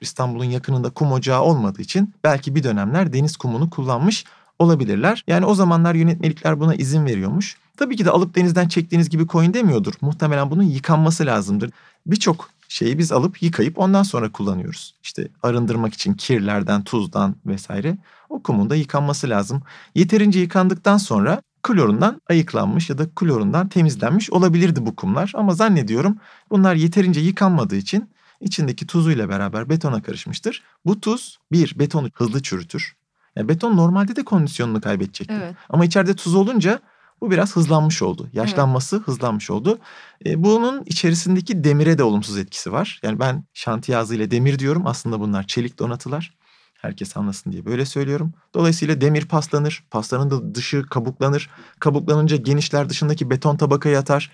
İstanbul'un 0.01 0.45
yakınında 0.45 0.89
kum 0.89 1.11
ocağı 1.11 1.41
olmadığı 1.41 1.81
için 1.81 2.13
belki 2.23 2.55
bir 2.55 2.63
dönemler 2.63 3.13
deniz 3.13 3.37
kumunu 3.37 3.69
kullanmış 3.69 4.25
olabilirler. 4.59 5.23
Yani 5.27 5.45
o 5.45 5.55
zamanlar 5.55 5.95
yönetmelikler 5.95 6.59
buna 6.59 6.75
izin 6.75 7.05
veriyormuş. 7.05 7.57
Tabii 7.77 7.95
ki 7.95 8.05
de 8.05 8.09
alıp 8.09 8.35
denizden 8.35 8.67
çektiğiniz 8.67 9.09
gibi 9.09 9.27
koyun 9.27 9.53
demiyordur. 9.53 9.93
Muhtemelen 10.01 10.51
bunun 10.51 10.63
yıkanması 10.63 11.25
lazımdır. 11.25 11.71
Birçok 12.05 12.49
şeyi 12.69 12.97
biz 12.97 13.11
alıp 13.11 13.43
yıkayıp 13.43 13.79
ondan 13.79 14.03
sonra 14.03 14.31
kullanıyoruz. 14.31 14.95
İşte 15.03 15.27
arındırmak 15.43 15.93
için 15.93 16.13
kirlerden, 16.13 16.83
tuzdan 16.83 17.35
vesaire 17.45 17.97
o 18.29 18.43
kumun 18.43 18.69
da 18.69 18.75
yıkanması 18.75 19.29
lazım. 19.29 19.61
Yeterince 19.95 20.39
yıkandıktan 20.39 20.97
sonra 20.97 21.41
klorundan 21.63 22.21
ayıklanmış 22.29 22.89
ya 22.89 22.97
da 22.97 23.09
klorundan 23.15 23.69
temizlenmiş 23.69 24.29
olabilirdi 24.29 24.85
bu 24.85 24.95
kumlar. 24.95 25.31
Ama 25.35 25.53
zannediyorum 25.53 26.17
bunlar 26.51 26.75
yeterince 26.75 27.19
yıkanmadığı 27.19 27.75
için 27.75 28.09
içindeki 28.41 28.87
tuzuyla 28.87 29.29
beraber 29.29 29.69
betona 29.69 30.01
karışmıştır. 30.01 30.63
Bu 30.85 31.01
tuz 31.01 31.39
bir 31.51 31.79
betonu 31.79 32.09
hızlı 32.13 32.41
çürütür. 32.41 32.95
Yani 33.35 33.49
beton 33.49 33.77
normalde 33.77 34.15
de 34.15 34.25
kondisyonunu 34.25 34.81
kaybedecekti. 34.81 35.33
Evet. 35.37 35.55
Ama 35.69 35.85
içeride 35.85 36.15
tuz 36.15 36.35
olunca 36.35 36.79
bu 37.21 37.31
biraz 37.31 37.55
hızlanmış 37.55 38.01
oldu. 38.01 38.29
Yaşlanması 38.33 38.95
evet. 38.95 39.07
hızlanmış 39.07 39.49
oldu. 39.49 39.79
E, 40.25 40.43
bunun 40.43 40.83
içerisindeki 40.85 41.63
demire 41.63 41.97
de 41.97 42.03
olumsuz 42.03 42.37
etkisi 42.37 42.71
var. 42.71 42.99
Yani 43.03 43.19
ben 43.19 43.43
şantiye 43.53 43.97
ağzıyla 43.97 44.31
demir 44.31 44.59
diyorum. 44.59 44.87
Aslında 44.87 45.19
bunlar 45.19 45.47
çelik 45.47 45.79
donatılar. 45.79 46.33
Herkes 46.81 47.17
anlasın 47.17 47.51
diye 47.51 47.65
böyle 47.65 47.85
söylüyorum. 47.85 48.33
Dolayısıyla 48.53 49.01
demir 49.01 49.25
paslanır. 49.25 49.83
Paslanın 49.91 50.31
da 50.31 50.55
dışı 50.55 50.83
kabuklanır. 50.83 51.49
Kabuklanınca 51.79 52.37
genişler 52.37 52.89
dışındaki 52.89 53.29
beton 53.29 53.57
tabakayı 53.57 53.99
atar. 53.99 54.31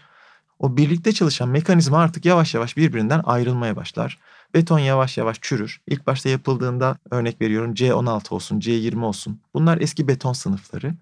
O 0.60 0.78
birlikte 0.78 1.12
çalışan 1.12 1.50
mekanizma 1.50 1.98
artık 1.98 2.26
yavaş 2.26 2.54
yavaş 2.54 2.78
birbirinden 2.78 3.22
ayrılmaya 3.26 3.76
başlar. 3.76 4.20
Beton 4.54 4.80
yavaş 4.80 5.18
yavaş 5.18 5.38
çürür. 5.42 5.82
İlk 5.88 6.08
başta 6.08 6.30
yapıldığında 6.30 6.98
örnek 7.12 7.42
veriyorum 7.42 7.74
C16 7.74 8.34
olsun, 8.34 8.60
C20 8.60 9.04
olsun. 9.04 9.42
Bunlar 9.54 9.82
eski 9.82 10.08
beton 10.08 10.34
sınıfları 10.34 10.94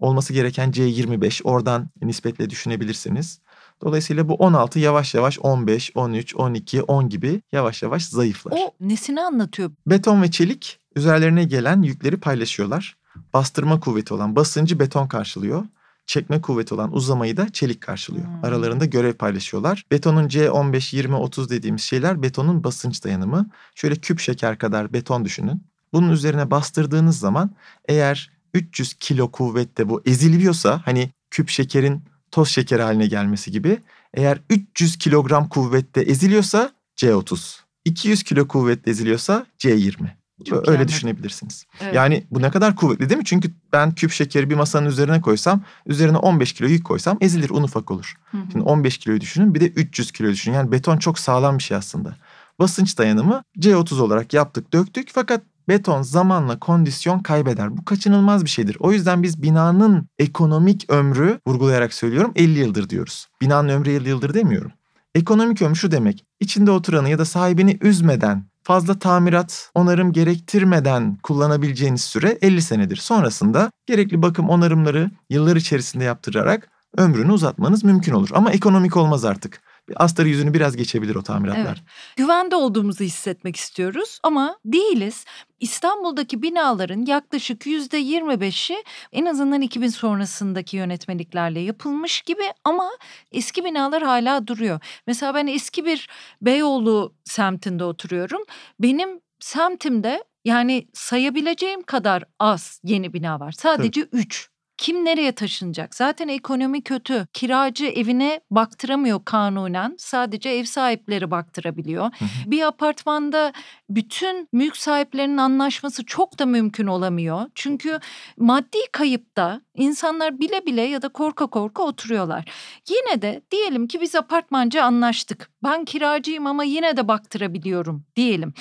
olması 0.00 0.32
gereken 0.32 0.70
C25 0.70 1.42
oradan 1.44 1.88
nispetle 2.02 2.50
düşünebilirsiniz. 2.50 3.40
Dolayısıyla 3.82 4.28
bu 4.28 4.34
16 4.34 4.78
yavaş 4.78 5.14
yavaş 5.14 5.38
15, 5.38 5.92
13, 5.94 6.36
12, 6.36 6.82
10 6.82 7.08
gibi 7.08 7.42
yavaş 7.52 7.82
yavaş 7.82 8.04
zayıflar. 8.04 8.52
O 8.56 8.74
nesini 8.80 9.20
anlatıyor? 9.20 9.70
Beton 9.86 10.22
ve 10.22 10.30
çelik 10.30 10.78
üzerlerine 10.96 11.44
gelen 11.44 11.82
yükleri 11.82 12.16
paylaşıyorlar. 12.16 12.96
Bastırma 13.34 13.80
kuvveti 13.80 14.14
olan 14.14 14.36
basıncı 14.36 14.80
beton 14.80 15.08
karşılıyor. 15.08 15.64
Çekme 16.06 16.40
kuvveti 16.40 16.74
olan 16.74 16.96
uzamayı 16.96 17.36
da 17.36 17.52
çelik 17.52 17.80
karşılıyor. 17.80 18.26
Hmm. 18.26 18.44
Aralarında 18.44 18.84
görev 18.84 19.12
paylaşıyorlar. 19.12 19.84
Betonun 19.90 20.28
C15, 20.28 20.96
20, 20.96 21.14
30 21.14 21.50
dediğimiz 21.50 21.82
şeyler 21.82 22.22
betonun 22.22 22.64
basınç 22.64 23.04
dayanımı. 23.04 23.50
Şöyle 23.74 23.96
küp 23.96 24.20
şeker 24.20 24.58
kadar 24.58 24.92
beton 24.92 25.24
düşünün. 25.24 25.62
Bunun 25.92 26.10
üzerine 26.10 26.50
bastırdığınız 26.50 27.18
zaman 27.18 27.50
eğer 27.88 28.30
300 28.54 28.94
kilo 28.94 29.30
kuvvette 29.30 29.88
bu 29.88 30.02
eziliyorsa 30.06 30.82
hani 30.84 31.10
küp 31.30 31.48
şekerin 31.48 32.02
toz 32.30 32.48
şeker 32.48 32.80
haline 32.80 33.06
gelmesi 33.06 33.50
gibi 33.50 33.78
eğer 34.14 34.40
300 34.50 34.98
kilogram 34.98 35.48
kuvvette 35.48 36.00
eziliyorsa 36.00 36.72
C30. 36.96 37.56
200 37.84 38.22
kilo 38.22 38.48
kuvvette 38.48 38.90
eziliyorsa 38.90 39.46
C20. 39.58 40.20
Çok 40.44 40.68
Öyle 40.68 40.88
düşünebilirsiniz. 40.88 41.66
Evet. 41.80 41.94
Yani 41.94 42.24
bu 42.30 42.42
ne 42.42 42.50
kadar 42.50 42.76
kuvvetli 42.76 43.08
değil 43.08 43.18
mi? 43.18 43.24
Çünkü 43.24 43.50
ben 43.72 43.94
küp 43.94 44.12
şekeri 44.12 44.50
bir 44.50 44.54
masanın 44.54 44.86
üzerine 44.86 45.20
koysam, 45.20 45.62
üzerine 45.86 46.16
15 46.16 46.52
kilo 46.52 46.68
yük 46.68 46.84
koysam 46.84 47.18
ezilir, 47.20 47.50
un 47.50 47.62
ufak 47.62 47.90
olur. 47.90 48.14
Hı 48.30 48.36
hı. 48.36 48.42
Şimdi 48.52 48.64
15 48.64 48.98
kiloyu 48.98 49.20
düşünün, 49.20 49.54
bir 49.54 49.60
de 49.60 49.66
300 49.66 50.12
kilo 50.12 50.28
düşünün. 50.28 50.54
Yani 50.54 50.72
beton 50.72 50.96
çok 50.96 51.18
sağlam 51.18 51.58
bir 51.58 51.62
şey 51.62 51.76
aslında. 51.76 52.16
Basınç 52.58 52.98
dayanımı 52.98 53.42
C30 53.58 54.00
olarak 54.00 54.34
yaptık, 54.34 54.72
döktük. 54.72 55.08
Fakat 55.12 55.42
beton 55.70 56.02
zamanla 56.02 56.58
kondisyon 56.58 57.18
kaybeder. 57.18 57.76
Bu 57.76 57.84
kaçınılmaz 57.84 58.44
bir 58.44 58.50
şeydir. 58.50 58.76
O 58.80 58.92
yüzden 58.92 59.22
biz 59.22 59.42
binanın 59.42 60.08
ekonomik 60.18 60.90
ömrü 60.90 61.40
vurgulayarak 61.46 61.94
söylüyorum 61.94 62.32
50 62.36 62.58
yıldır 62.58 62.88
diyoruz. 62.88 63.26
Binanın 63.40 63.68
ömrü 63.68 63.90
50 63.90 64.08
yıldır 64.08 64.34
demiyorum. 64.34 64.72
Ekonomik 65.14 65.62
ömrü 65.62 65.76
şu 65.76 65.90
demek. 65.90 66.24
İçinde 66.40 66.70
oturanı 66.70 67.08
ya 67.08 67.18
da 67.18 67.24
sahibini 67.24 67.78
üzmeden, 67.80 68.44
fazla 68.62 68.98
tamirat, 68.98 69.70
onarım 69.74 70.12
gerektirmeden 70.12 71.16
kullanabileceğiniz 71.22 72.00
süre 72.00 72.38
50 72.42 72.62
senedir. 72.62 72.96
Sonrasında 72.96 73.70
gerekli 73.86 74.22
bakım 74.22 74.48
onarımları 74.48 75.10
yıllar 75.30 75.56
içerisinde 75.56 76.04
yaptırarak 76.04 76.68
ömrünü 76.96 77.32
uzatmanız 77.32 77.84
mümkün 77.84 78.12
olur. 78.12 78.28
Ama 78.32 78.50
ekonomik 78.50 78.96
olmaz 78.96 79.24
artık 79.24 79.62
astarı 79.96 80.28
yüzünü 80.28 80.54
biraz 80.54 80.76
geçebilir 80.76 81.14
o 81.14 81.22
tamiratlar. 81.22 81.64
Evet. 81.64 82.16
Güvende 82.16 82.56
olduğumuzu 82.56 83.04
hissetmek 83.04 83.56
istiyoruz 83.56 84.18
ama 84.22 84.58
değiliz. 84.64 85.24
İstanbul'daki 85.60 86.42
binaların 86.42 87.06
yaklaşık 87.06 87.66
yüzde 87.66 87.96
yirmi 87.96 88.40
beşi 88.40 88.84
en 89.12 89.24
azından 89.26 89.60
2000 89.60 89.88
sonrasındaki 89.88 90.76
yönetmeliklerle 90.76 91.60
yapılmış 91.60 92.22
gibi 92.22 92.42
ama 92.64 92.90
eski 93.32 93.64
binalar 93.64 94.02
hala 94.02 94.46
duruyor. 94.46 94.80
Mesela 95.06 95.34
ben 95.34 95.46
eski 95.46 95.84
bir 95.84 96.08
Beyoğlu 96.42 97.14
semtinde 97.24 97.84
oturuyorum. 97.84 98.42
Benim 98.80 99.20
semtimde 99.40 100.24
yani 100.44 100.88
sayabileceğim 100.92 101.82
kadar 101.82 102.24
az 102.38 102.80
yeni 102.84 103.12
bina 103.12 103.40
var. 103.40 103.52
Sadece 103.52 104.00
üç. 104.00 104.50
Kim 104.80 105.04
nereye 105.04 105.32
taşınacak? 105.32 105.94
Zaten 105.94 106.28
ekonomi 106.28 106.82
kötü. 106.82 107.26
Kiracı 107.32 107.86
evine 107.86 108.40
baktıramıyor 108.50 109.24
kanunen. 109.24 109.94
Sadece 109.98 110.48
ev 110.50 110.64
sahipleri 110.64 111.30
baktırabiliyor. 111.30 112.04
Hı 112.04 112.24
hı. 112.24 112.50
Bir 112.50 112.62
apartmanda 112.62 113.52
bütün 113.90 114.48
mülk 114.52 114.76
sahiplerinin 114.76 115.36
anlaşması 115.36 116.04
çok 116.06 116.38
da 116.38 116.46
mümkün 116.46 116.86
olamıyor. 116.86 117.46
Çünkü 117.54 118.00
maddi 118.36 118.78
kayıpta 118.92 119.60
insanlar 119.74 120.40
bile 120.40 120.66
bile 120.66 120.82
ya 120.82 121.02
da 121.02 121.08
korka 121.08 121.46
korka 121.46 121.82
oturuyorlar. 121.82 122.44
Yine 122.88 123.22
de 123.22 123.42
diyelim 123.50 123.86
ki 123.86 124.00
biz 124.00 124.14
apartmanca 124.14 124.84
anlaştık. 124.84 125.50
Ben 125.64 125.84
kiracıyım 125.84 126.46
ama 126.46 126.64
yine 126.64 126.96
de 126.96 127.08
baktırabiliyorum 127.08 128.04
diyelim. 128.16 128.54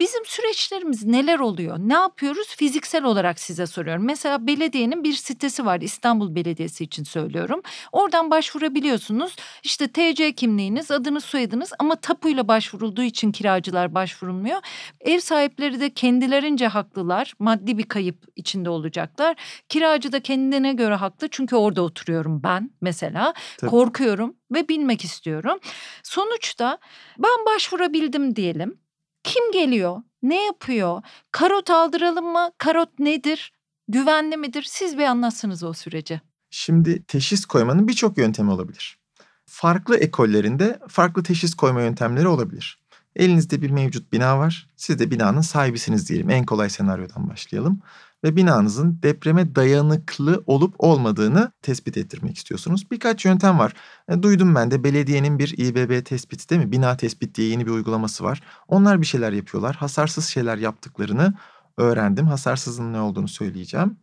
Bizim 0.00 0.24
süreçlerimiz 0.24 1.04
neler 1.04 1.38
oluyor? 1.38 1.78
Ne 1.78 1.92
yapıyoruz? 1.92 2.48
Fiziksel 2.56 3.04
olarak 3.04 3.40
size 3.40 3.66
soruyorum. 3.66 4.04
Mesela 4.04 4.46
belediyenin 4.46 5.04
bir 5.04 5.12
sitesi 5.12 5.66
var. 5.66 5.80
İstanbul 5.80 6.34
Belediyesi 6.34 6.84
için 6.84 7.04
söylüyorum. 7.04 7.62
Oradan 7.92 8.30
başvurabiliyorsunuz. 8.30 9.36
İşte 9.62 9.88
TC 9.88 10.32
kimliğiniz, 10.32 10.90
adınız, 10.90 11.24
soyadınız 11.24 11.72
ama 11.78 11.96
tapuyla 11.96 12.48
başvurulduğu 12.48 13.02
için 13.02 13.32
kiracılar 13.32 13.94
başvurulmuyor. 13.94 14.58
Ev 15.00 15.18
sahipleri 15.18 15.80
de 15.80 15.90
kendilerince 15.90 16.66
haklılar. 16.66 17.34
Maddi 17.38 17.78
bir 17.78 17.88
kayıp 17.88 18.24
içinde 18.36 18.70
olacaklar. 18.70 19.36
Kiracı 19.68 20.12
da 20.12 20.20
kendine 20.20 20.72
göre 20.72 20.94
haklı. 20.94 21.28
Çünkü 21.30 21.56
orada 21.56 21.82
oturuyorum 21.82 22.42
ben 22.42 22.70
mesela. 22.80 23.34
Tabii. 23.58 23.70
Korkuyorum 23.70 24.36
ve 24.50 24.68
bilmek 24.68 25.04
istiyorum. 25.04 25.58
Sonuçta 26.02 26.78
ben 27.18 27.46
başvurabildim 27.46 28.36
diyelim. 28.36 28.78
Kim 29.28 29.52
geliyor? 29.52 30.02
Ne 30.22 30.44
yapıyor? 30.44 31.02
Karot 31.32 31.70
aldıralım 31.70 32.32
mı? 32.32 32.50
Karot 32.58 32.98
nedir? 32.98 33.52
Güvenli 33.88 34.36
midir? 34.36 34.62
Siz 34.68 34.98
bir 34.98 35.04
anlatsınız 35.04 35.62
o 35.62 35.72
süreci. 35.72 36.20
Şimdi 36.50 37.02
teşhis 37.02 37.44
koymanın 37.44 37.88
birçok 37.88 38.18
yöntemi 38.18 38.50
olabilir. 38.50 38.98
Farklı 39.46 39.96
ekollerinde 39.96 40.78
farklı 40.88 41.22
teşhis 41.22 41.54
koyma 41.54 41.82
yöntemleri 41.82 42.28
olabilir. 42.28 42.78
Elinizde 43.16 43.62
bir 43.62 43.70
mevcut 43.70 44.12
bina 44.12 44.38
var. 44.38 44.68
Siz 44.76 44.98
de 44.98 45.10
binanın 45.10 45.40
sahibisiniz 45.40 46.08
diyelim. 46.08 46.30
En 46.30 46.46
kolay 46.46 46.70
senaryodan 46.70 47.28
başlayalım 47.30 47.80
ve 48.24 48.36
binanızın 48.36 49.02
depreme 49.02 49.54
dayanıklı 49.54 50.42
olup 50.46 50.74
olmadığını 50.78 51.52
tespit 51.62 51.96
ettirmek 51.96 52.36
istiyorsunuz. 52.36 52.90
Birkaç 52.90 53.24
yöntem 53.24 53.58
var. 53.58 53.72
E, 54.08 54.22
duydum 54.22 54.54
ben 54.54 54.70
de 54.70 54.84
belediyenin 54.84 55.38
bir 55.38 55.54
İBB 55.58 56.04
tespiti 56.04 56.48
değil 56.48 56.62
mi? 56.62 56.72
Bina 56.72 56.96
tespit 56.96 57.34
diye 57.34 57.48
yeni 57.48 57.66
bir 57.66 57.70
uygulaması 57.70 58.24
var. 58.24 58.42
Onlar 58.68 59.00
bir 59.00 59.06
şeyler 59.06 59.32
yapıyorlar. 59.32 59.76
Hasarsız 59.76 60.26
şeyler 60.26 60.58
yaptıklarını 60.58 61.34
öğrendim. 61.76 62.26
Hasarsızın 62.26 62.92
ne 62.92 63.00
olduğunu 63.00 63.28
söyleyeceğim. 63.28 63.96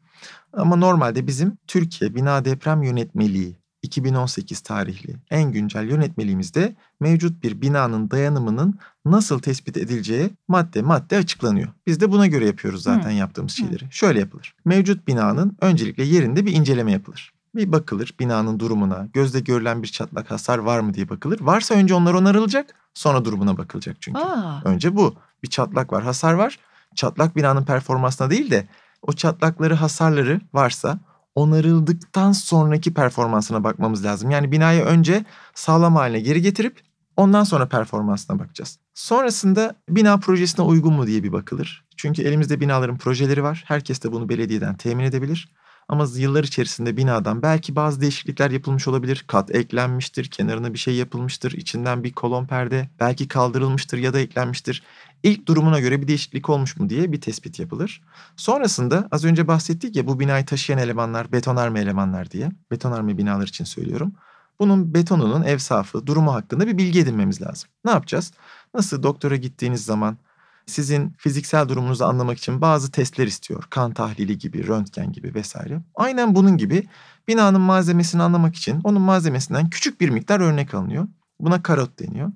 Ama 0.54 0.76
normalde 0.76 1.28
bizim 1.28 1.58
Türkiye 1.68 2.16
Bina 2.16 2.46
Deprem 2.46 2.84
Yönetmeliği 2.84 3.65
2018 3.86 4.60
tarihli 4.60 5.16
en 5.32 5.52
güncel 5.52 5.90
yönetmeliğimizde 5.90 6.76
mevcut 7.00 7.44
bir 7.44 7.62
binanın 7.62 8.12
dayanımının 8.12 8.80
nasıl 9.06 9.40
tespit 9.40 9.78
edileceği 9.78 10.30
madde 10.48 10.82
madde 10.82 11.18
açıklanıyor. 11.18 11.68
Biz 11.88 12.00
de 12.00 12.12
buna 12.12 12.28
göre 12.28 12.46
yapıyoruz 12.46 12.84
zaten 12.84 13.10
Hı. 13.10 13.14
yaptığımız 13.14 13.52
şeyleri. 13.52 13.86
Hı. 13.86 13.92
Şöyle 13.92 14.20
yapılır. 14.20 14.56
Mevcut 14.66 15.08
binanın 15.08 15.58
öncelikle 15.62 16.04
yerinde 16.04 16.46
bir 16.46 16.54
inceleme 16.54 16.92
yapılır. 16.92 17.34
Bir 17.56 17.72
bakılır 17.72 18.16
binanın 18.20 18.60
durumuna, 18.60 19.08
gözle 19.14 19.40
görülen 19.40 19.84
bir 19.84 19.88
çatlak 19.88 20.32
hasar 20.32 20.58
var 20.58 20.80
mı 20.80 20.94
diye 20.94 21.10
bakılır. 21.10 21.40
Varsa 21.42 21.76
önce 21.76 21.94
onlar 21.94 22.14
onarılacak, 22.14 22.76
sonra 22.94 23.26
durumuna 23.26 23.58
bakılacak 23.58 23.98
çünkü. 24.00 24.20
Aa. 24.20 24.62
Önce 24.66 24.96
bu. 24.96 25.16
Bir 25.44 25.50
çatlak 25.50 25.94
var, 25.94 26.04
hasar 26.04 26.34
var. 26.34 26.60
Çatlak 26.96 27.36
binanın 27.36 27.66
performansına 27.66 28.30
değil 28.30 28.52
de 28.52 28.68
o 29.02 29.14
çatlakları, 29.14 29.74
hasarları 29.74 30.42
varsa 30.54 31.00
onarıldıktan 31.36 32.32
sonraki 32.32 32.94
performansına 32.94 33.64
bakmamız 33.64 34.06
lazım. 34.06 34.30
Yani 34.32 34.52
binayı 34.52 34.84
önce 34.84 35.26
sağlam 35.56 35.96
haline 35.96 36.20
geri 36.20 36.42
getirip 36.42 36.82
ondan 37.18 37.44
sonra 37.44 37.68
performansına 37.68 38.40
bakacağız. 38.40 38.80
Sonrasında 38.94 39.76
bina 39.90 40.18
projesine 40.18 40.66
uygun 40.66 40.94
mu 40.94 41.08
diye 41.08 41.24
bir 41.24 41.32
bakılır. 41.32 41.86
Çünkü 41.98 42.22
elimizde 42.22 42.60
binaların 42.60 42.98
projeleri 42.98 43.44
var. 43.44 43.64
Herkes 43.68 44.04
de 44.04 44.12
bunu 44.12 44.30
belediyeden 44.30 44.78
temin 44.78 45.04
edebilir. 45.04 45.52
Ama 45.90 46.08
yıllar 46.16 46.44
içerisinde 46.44 46.98
binadan 46.98 47.42
belki 47.42 47.76
bazı 47.76 48.02
değişiklikler 48.02 48.52
yapılmış 48.52 48.88
olabilir. 48.88 49.26
Kat 49.28 49.56
eklenmiştir, 49.56 50.26
kenarına 50.26 50.74
bir 50.74 50.80
şey 50.80 50.96
yapılmıştır, 50.96 51.52
içinden 51.52 52.04
bir 52.04 52.14
kolon 52.14 52.46
perde 52.46 52.90
belki 53.00 53.28
kaldırılmıştır 53.28 53.98
ya 53.98 54.14
da 54.14 54.20
eklenmiştir. 54.20 54.84
İlk 55.24 55.48
durumuna 55.48 55.80
göre 55.80 56.02
bir 56.02 56.08
değişiklik 56.08 56.50
olmuş 56.50 56.78
mu 56.78 56.90
diye 56.90 57.12
bir 57.12 57.22
tespit 57.22 57.60
yapılır. 57.60 58.02
Sonrasında 58.36 59.08
az 59.12 59.26
önce 59.26 59.48
bahsettik 59.48 59.96
ya 59.96 60.08
bu 60.08 60.20
binayı 60.20 60.46
taşıyan 60.46 60.80
elemanlar 60.80 61.32
betonarme 61.32 61.80
elemanlar 61.80 62.32
diye. 62.32 62.52
Betonarme 62.72 63.18
binalar 63.18 63.48
için 63.48 63.66
söylüyorum. 63.66 64.14
Bunun 64.60 64.94
betonunun 64.94 65.44
ev 65.44 65.58
safı, 65.58 66.08
durumu 66.08 66.34
hakkında 66.34 66.68
bir 66.68 66.78
bilgi 66.78 67.00
edinmemiz 67.00 67.42
lazım. 67.42 67.70
Ne 67.86 67.92
yapacağız? 67.92 68.34
Nasıl 68.74 69.04
doktora 69.04 69.36
gittiğiniz 69.36 69.86
zaman 69.86 70.18
sizin 70.66 71.10
fiziksel 71.18 71.70
durumunuzu 71.70 72.06
anlamak 72.06 72.38
için 72.38 72.62
bazı 72.62 72.92
testler 72.92 73.28
istiyor. 73.28 73.64
Kan 73.70 73.94
tahlili 73.94 74.38
gibi, 74.38 74.68
röntgen 74.68 75.12
gibi 75.12 75.34
vesaire. 75.34 75.82
Aynen 75.96 76.36
bunun 76.36 76.58
gibi 76.58 76.88
binanın 77.28 77.62
malzemesini 77.62 78.24
anlamak 78.24 78.56
için 78.56 78.82
onun 78.84 79.02
malzemesinden 79.02 79.70
küçük 79.70 80.02
bir 80.02 80.10
miktar 80.10 80.40
örnek 80.40 80.74
alınıyor. 80.74 81.08
Buna 81.40 81.64
karot 81.64 82.00
deniyor. 82.00 82.32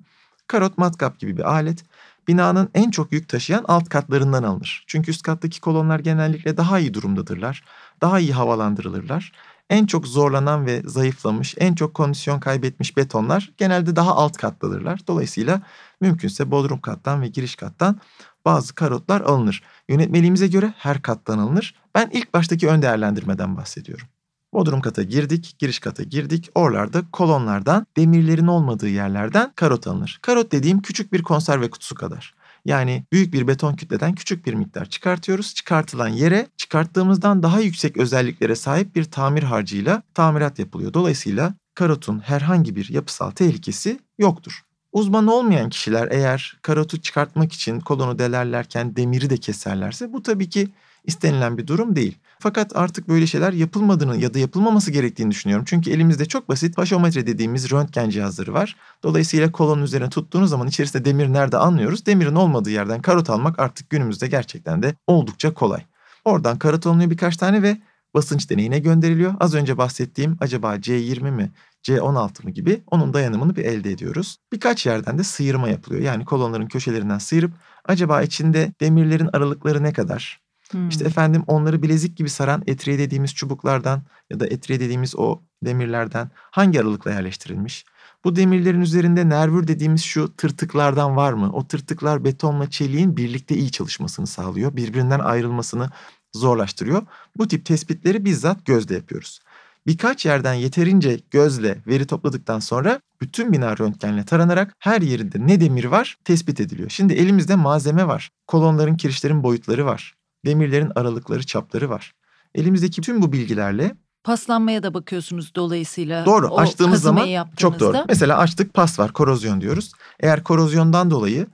Karot 0.46 0.78
matkap 0.78 1.18
gibi 1.18 1.36
bir 1.36 1.52
alet. 1.52 1.84
Binanın 2.28 2.68
en 2.74 2.90
çok 2.90 3.12
yük 3.12 3.28
taşıyan 3.28 3.64
alt 3.68 3.88
katlarından 3.88 4.42
alınır. 4.42 4.84
Çünkü 4.86 5.10
üst 5.10 5.22
kattaki 5.22 5.60
kolonlar 5.60 5.98
genellikle 5.98 6.56
daha 6.56 6.78
iyi 6.78 6.94
durumdadırlar. 6.94 7.64
Daha 8.00 8.18
iyi 8.20 8.32
havalandırılırlar. 8.32 9.32
En 9.70 9.86
çok 9.86 10.06
zorlanan 10.06 10.66
ve 10.66 10.82
zayıflamış, 10.84 11.54
en 11.58 11.74
çok 11.74 11.94
kondisyon 11.94 12.40
kaybetmiş 12.40 12.96
betonlar 12.96 13.52
genelde 13.56 13.96
daha 13.96 14.16
alt 14.16 14.36
kattadırlar. 14.36 15.00
Dolayısıyla 15.06 15.62
mümkünse 16.00 16.50
bodrum 16.50 16.80
kattan 16.80 17.22
ve 17.22 17.28
giriş 17.28 17.56
kattan 17.56 18.00
bazı 18.44 18.74
karotlar 18.74 19.20
alınır. 19.20 19.62
Yönetmeliğimize 19.88 20.46
göre 20.46 20.74
her 20.76 21.02
kattan 21.02 21.38
alınır. 21.38 21.74
Ben 21.94 22.10
ilk 22.12 22.34
baştaki 22.34 22.68
ön 22.68 22.82
değerlendirmeden 22.82 23.56
bahsediyorum. 23.56 24.06
Bodrum 24.52 24.80
kata 24.80 25.02
girdik, 25.02 25.56
giriş 25.58 25.78
kata 25.78 26.02
girdik. 26.02 26.50
Oralarda 26.54 27.02
kolonlardan, 27.12 27.86
demirlerin 27.96 28.46
olmadığı 28.46 28.88
yerlerden 28.88 29.52
karot 29.56 29.86
alınır. 29.86 30.18
Karot 30.22 30.52
dediğim 30.52 30.82
küçük 30.82 31.12
bir 31.12 31.22
konserve 31.22 31.70
kutusu 31.70 31.94
kadar. 31.94 32.34
Yani 32.70 33.04
büyük 33.12 33.32
bir 33.32 33.48
beton 33.48 33.74
kütleden 33.74 34.14
küçük 34.14 34.46
bir 34.46 34.54
miktar 34.54 34.86
çıkartıyoruz. 34.86 35.54
Çıkartılan 35.54 36.08
yere 36.08 36.46
çıkarttığımızdan 36.56 37.42
daha 37.42 37.60
yüksek 37.60 37.96
özelliklere 37.96 38.56
sahip 38.56 38.96
bir 38.96 39.04
tamir 39.04 39.42
harcıyla 39.42 40.02
tamirat 40.14 40.58
yapılıyor. 40.58 40.94
Dolayısıyla 40.94 41.54
karotun 41.74 42.18
herhangi 42.18 42.76
bir 42.76 42.88
yapısal 42.88 43.30
tehlikesi 43.30 44.00
yoktur. 44.18 44.64
Uzman 44.92 45.26
olmayan 45.26 45.68
kişiler 45.70 46.08
eğer 46.10 46.58
karotu 46.62 47.00
çıkartmak 47.00 47.52
için 47.52 47.80
kolonu 47.80 48.18
delerlerken 48.18 48.96
demiri 48.96 49.30
de 49.30 49.36
keserlerse 49.36 50.12
bu 50.12 50.22
tabii 50.22 50.48
ki 50.48 50.68
istenilen 51.04 51.58
bir 51.58 51.66
durum 51.66 51.96
değil. 51.96 52.18
Fakat 52.42 52.76
artık 52.76 53.08
böyle 53.08 53.26
şeyler 53.26 53.52
yapılmadığını 53.52 54.16
ya 54.16 54.34
da 54.34 54.38
yapılmaması 54.38 54.90
gerektiğini 54.90 55.30
düşünüyorum. 55.30 55.64
Çünkü 55.68 55.90
elimizde 55.90 56.24
çok 56.24 56.48
basit 56.48 56.76
paşometre 56.76 57.26
dediğimiz 57.26 57.70
röntgen 57.70 58.10
cihazları 58.10 58.52
var. 58.54 58.76
Dolayısıyla 59.02 59.52
kolonun 59.52 59.82
üzerine 59.82 60.10
tuttuğunuz 60.10 60.50
zaman 60.50 60.68
içerisinde 60.68 61.04
demir 61.04 61.32
nerede 61.32 61.56
anlıyoruz. 61.56 62.06
Demirin 62.06 62.34
olmadığı 62.34 62.70
yerden 62.70 63.02
karot 63.02 63.30
almak 63.30 63.58
artık 63.58 63.90
günümüzde 63.90 64.26
gerçekten 64.26 64.82
de 64.82 64.94
oldukça 65.06 65.54
kolay. 65.54 65.82
Oradan 66.24 66.58
karot 66.58 66.86
alınıyor 66.86 67.10
birkaç 67.10 67.36
tane 67.36 67.62
ve 67.62 67.76
basınç 68.14 68.50
deneyine 68.50 68.78
gönderiliyor. 68.78 69.34
Az 69.40 69.54
önce 69.54 69.78
bahsettiğim 69.78 70.36
acaba 70.40 70.76
C20 70.76 71.30
mi 71.30 71.50
C16 71.82 72.44
mı 72.44 72.50
gibi 72.50 72.82
onun 72.90 73.12
dayanımını 73.12 73.56
bir 73.56 73.64
elde 73.64 73.90
ediyoruz. 73.90 74.36
Birkaç 74.52 74.86
yerden 74.86 75.18
de 75.18 75.24
sıyırma 75.24 75.68
yapılıyor. 75.68 76.02
Yani 76.02 76.24
kolonların 76.24 76.66
köşelerinden 76.66 77.18
sıyırıp 77.18 77.52
acaba 77.84 78.22
içinde 78.22 78.72
demirlerin 78.80 79.30
aralıkları 79.32 79.82
ne 79.82 79.92
kadar? 79.92 80.49
Hmm. 80.70 80.88
İşte 80.88 81.04
efendim 81.04 81.42
onları 81.46 81.82
bilezik 81.82 82.16
gibi 82.16 82.30
saran 82.30 82.62
etriye 82.66 82.98
dediğimiz 82.98 83.34
çubuklardan 83.34 84.02
ya 84.30 84.40
da 84.40 84.46
etriye 84.46 84.80
dediğimiz 84.80 85.16
o 85.16 85.40
demirlerden 85.64 86.30
hangi 86.34 86.80
aralıkla 86.80 87.10
yerleştirilmiş? 87.10 87.84
Bu 88.24 88.36
demirlerin 88.36 88.80
üzerinde 88.80 89.28
nervür 89.28 89.66
dediğimiz 89.66 90.02
şu 90.02 90.36
tırtıklardan 90.36 91.16
var 91.16 91.32
mı? 91.32 91.50
O 91.52 91.66
tırtıklar 91.66 92.24
betonla 92.24 92.70
çeliğin 92.70 93.16
birlikte 93.16 93.54
iyi 93.56 93.70
çalışmasını 93.70 94.26
sağlıyor. 94.26 94.76
Birbirinden 94.76 95.18
ayrılmasını 95.18 95.90
zorlaştırıyor. 96.32 97.02
Bu 97.36 97.48
tip 97.48 97.64
tespitleri 97.64 98.24
bizzat 98.24 98.66
gözle 98.66 98.94
yapıyoruz. 98.94 99.40
Birkaç 99.86 100.26
yerden 100.26 100.54
yeterince 100.54 101.20
gözle 101.30 101.78
veri 101.86 102.06
topladıktan 102.06 102.58
sonra 102.58 103.00
bütün 103.20 103.52
bina 103.52 103.78
röntgenle 103.78 104.24
taranarak 104.24 104.74
her 104.78 105.00
yerinde 105.00 105.46
ne 105.46 105.60
demir 105.60 105.84
var 105.84 106.18
tespit 106.24 106.60
ediliyor. 106.60 106.90
Şimdi 106.90 107.12
elimizde 107.12 107.54
malzeme 107.54 108.06
var. 108.06 108.30
Kolonların, 108.46 108.96
kirişlerin 108.96 109.42
boyutları 109.42 109.86
var. 109.86 110.14
Demirlerin 110.44 110.92
aralıkları, 110.94 111.46
çapları 111.46 111.90
var. 111.90 112.12
Elimizdeki 112.54 113.00
tüm 113.00 113.22
bu 113.22 113.32
bilgilerle 113.32 113.94
Paslanmaya 114.24 114.82
da 114.82 114.94
bakıyorsunuz 114.94 115.54
dolayısıyla. 115.54 116.26
Doğru. 116.26 116.56
Açtığımız 116.56 117.02
zaman 117.02 117.28
çok 117.56 117.80
doğru. 117.80 118.04
Mesela 118.08 118.38
açtık 118.38 118.74
pas 118.74 118.98
var, 118.98 119.12
korozyon 119.12 119.60
diyoruz. 119.60 119.92
Eğer 120.20 120.44
korozyondan 120.44 121.10
dolayı 121.10 121.46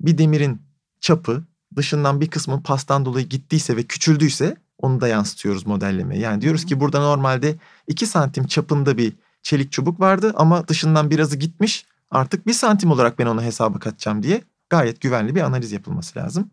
bir 0.00 0.18
demirin 0.18 0.62
çapı 1.00 1.44
dışından 1.76 2.20
bir 2.20 2.30
kısmı 2.30 2.62
pastan 2.62 3.04
dolayı 3.04 3.28
gittiyse 3.28 3.76
ve 3.76 3.82
küçüldüyse 3.82 4.56
Onu 4.78 5.00
da 5.00 5.08
yansıtıyoruz 5.08 5.66
modelleme. 5.66 6.18
Yani 6.18 6.40
diyoruz 6.40 6.64
ki 6.64 6.80
burada 6.80 7.00
normalde 7.00 7.56
2 7.86 8.06
santim 8.06 8.46
çapında 8.46 8.98
bir 8.98 9.12
çelik 9.42 9.72
çubuk 9.72 10.00
vardı 10.00 10.32
ama 10.36 10.68
dışından 10.68 11.10
birazı 11.10 11.36
gitmiş. 11.36 11.86
Artık 12.10 12.46
1 12.46 12.52
santim 12.52 12.90
olarak 12.90 13.18
ben 13.18 13.26
onu 13.26 13.42
hesaba 13.42 13.78
katacağım 13.78 14.22
diye 14.22 14.42
gayet 14.70 15.00
güvenli 15.00 15.34
bir 15.34 15.40
analiz 15.40 15.72
yapılması 15.72 16.18
lazım. 16.18 16.50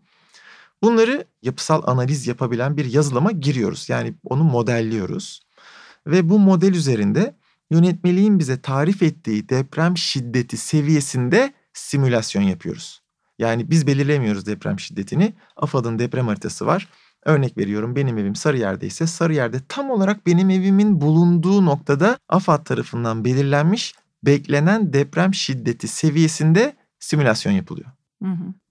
Bunları 0.82 1.26
yapısal 1.42 1.84
analiz 1.86 2.28
yapabilen 2.28 2.78
bir 2.78 2.86
yazılıma 2.86 3.32
giriyoruz. 3.32 3.90
Yani 3.90 4.14
onu 4.24 4.44
modelliyoruz. 4.44 5.42
Ve 6.08 6.30
bu 6.30 6.40
model 6.40 6.74
üzerinde 6.74 7.36
yönetmeliğin 7.72 8.40
bize 8.40 8.62
tarif 8.62 9.04
ettiği 9.04 9.50
deprem 9.50 9.98
şiddeti 9.98 10.58
seviyesinde 10.58 11.54
simülasyon 11.74 12.44
yapıyoruz. 12.44 13.02
Yani 13.40 13.72
biz 13.72 13.88
belirlemiyoruz 13.88 14.46
deprem 14.46 14.80
şiddetini. 14.80 15.34
AFAD'ın 15.56 16.00
deprem 16.00 16.28
haritası 16.28 16.66
var. 16.66 16.88
Örnek 17.26 17.58
veriyorum 17.58 17.96
benim 17.96 18.18
evim 18.18 18.36
Sarıyer'de 18.36 18.88
ise 18.88 19.08
Sarıyer'de 19.08 19.58
tam 19.70 19.90
olarak 19.90 20.26
benim 20.26 20.50
evimin 20.50 21.02
bulunduğu 21.02 21.66
noktada 21.66 22.18
AFAD 22.30 22.64
tarafından 22.64 23.26
belirlenmiş 23.26 23.96
beklenen 24.24 24.94
deprem 24.94 25.34
şiddeti 25.34 25.88
seviyesinde 25.88 26.76
simülasyon 27.00 27.54
yapılıyor. 27.54 27.90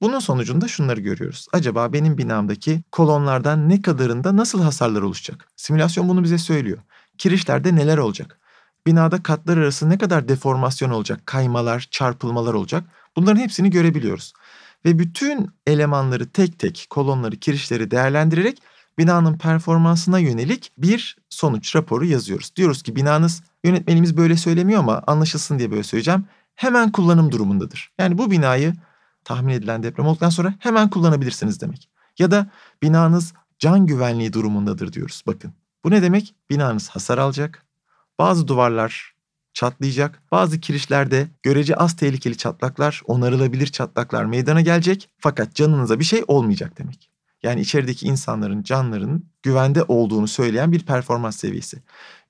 Bunun 0.00 0.18
sonucunda 0.18 0.68
şunları 0.68 1.00
görüyoruz. 1.00 1.46
Acaba 1.52 1.92
benim 1.92 2.18
binamdaki 2.18 2.82
kolonlardan 2.92 3.68
ne 3.68 3.82
kadarında 3.82 4.36
nasıl 4.36 4.62
hasarlar 4.62 5.02
oluşacak? 5.02 5.48
Simülasyon 5.56 6.08
bunu 6.08 6.24
bize 6.24 6.38
söylüyor. 6.38 6.78
Kirişlerde 7.18 7.76
neler 7.76 7.98
olacak? 7.98 8.38
Binada 8.86 9.22
katlar 9.22 9.56
arası 9.56 9.90
ne 9.90 9.98
kadar 9.98 10.28
deformasyon 10.28 10.90
olacak? 10.90 11.26
Kaymalar, 11.26 11.88
çarpılmalar 11.90 12.54
olacak? 12.54 12.84
Bunların 13.16 13.40
hepsini 13.40 13.70
görebiliyoruz. 13.70 14.32
Ve 14.84 14.98
bütün 14.98 15.50
elemanları 15.66 16.28
tek 16.28 16.58
tek, 16.58 16.86
kolonları, 16.90 17.36
kirişleri 17.36 17.90
değerlendirerek 17.90 18.62
binanın 18.98 19.38
performansına 19.38 20.18
yönelik 20.18 20.72
bir 20.78 21.16
sonuç 21.28 21.76
raporu 21.76 22.04
yazıyoruz. 22.04 22.56
Diyoruz 22.56 22.82
ki 22.82 22.96
binanız 22.96 23.42
yönetmenimiz 23.64 24.16
böyle 24.16 24.36
söylemiyor 24.36 24.80
ama 24.80 25.02
anlaşılsın 25.06 25.58
diye 25.58 25.70
böyle 25.70 25.82
söyleyeceğim. 25.82 26.24
Hemen 26.54 26.92
kullanım 26.92 27.32
durumundadır. 27.32 27.90
Yani 27.98 28.18
bu 28.18 28.30
binayı 28.30 28.74
tahmin 29.28 29.54
edilen 29.54 29.82
deprem 29.82 30.06
olduktan 30.06 30.30
sonra 30.30 30.54
hemen 30.58 30.90
kullanabilirsiniz 30.90 31.60
demek. 31.60 31.88
Ya 32.18 32.30
da 32.30 32.50
binanız 32.82 33.34
can 33.58 33.86
güvenliği 33.86 34.32
durumundadır 34.32 34.92
diyoruz. 34.92 35.22
Bakın 35.26 35.52
bu 35.84 35.90
ne 35.90 36.02
demek? 36.02 36.34
Binanız 36.50 36.88
hasar 36.88 37.18
alacak. 37.18 37.64
Bazı 38.18 38.48
duvarlar 38.48 39.14
çatlayacak. 39.52 40.22
Bazı 40.32 40.60
kirişlerde 40.60 41.28
görece 41.42 41.76
az 41.76 41.96
tehlikeli 41.96 42.36
çatlaklar, 42.36 43.02
onarılabilir 43.06 43.66
çatlaklar 43.66 44.24
meydana 44.24 44.60
gelecek. 44.60 45.10
Fakat 45.18 45.54
canınıza 45.54 45.98
bir 45.98 46.04
şey 46.04 46.24
olmayacak 46.26 46.78
demek. 46.78 47.10
Yani 47.42 47.60
içerideki 47.60 48.06
insanların, 48.06 48.62
canların 48.62 49.24
güvende 49.42 49.82
olduğunu 49.82 50.28
söyleyen 50.28 50.72
bir 50.72 50.86
performans 50.86 51.36
seviyesi. 51.36 51.82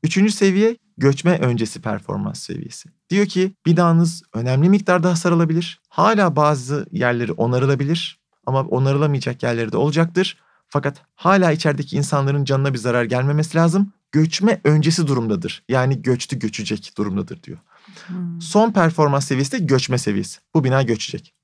Üçüncü 0.02 0.32
seviye 0.32 0.76
göçme 0.98 1.38
öncesi 1.38 1.80
performans 1.80 2.40
seviyesi. 2.40 2.88
Diyor 3.10 3.26
ki 3.26 3.52
binanız 3.66 4.22
önemli 4.34 4.68
miktarda 4.68 5.10
hasar 5.10 5.32
alabilir. 5.32 5.80
Hala 5.88 6.36
bazı 6.36 6.86
yerleri 6.92 7.32
onarılabilir 7.32 8.18
ama 8.46 8.60
onarılamayacak 8.60 9.42
yerleri 9.42 9.72
de 9.72 9.76
olacaktır. 9.76 10.36
Fakat 10.68 10.96
hala 11.14 11.52
içerideki 11.52 11.96
insanların 11.96 12.44
canına 12.44 12.74
bir 12.74 12.78
zarar 12.78 13.04
gelmemesi 13.04 13.56
lazım. 13.58 13.92
Göçme 14.12 14.60
öncesi 14.64 15.06
durumdadır. 15.06 15.62
Yani 15.68 16.02
göçtü 16.02 16.38
göçecek 16.38 16.92
durumdadır 16.98 17.42
diyor. 17.42 17.58
Hmm. 18.06 18.40
Son 18.40 18.72
performans 18.72 19.26
seviyesi 19.26 19.52
de 19.52 19.58
göçme 19.58 19.98
seviyesi. 19.98 20.40
Bu 20.54 20.64
bina 20.64 20.82
göçecek. 20.82 21.34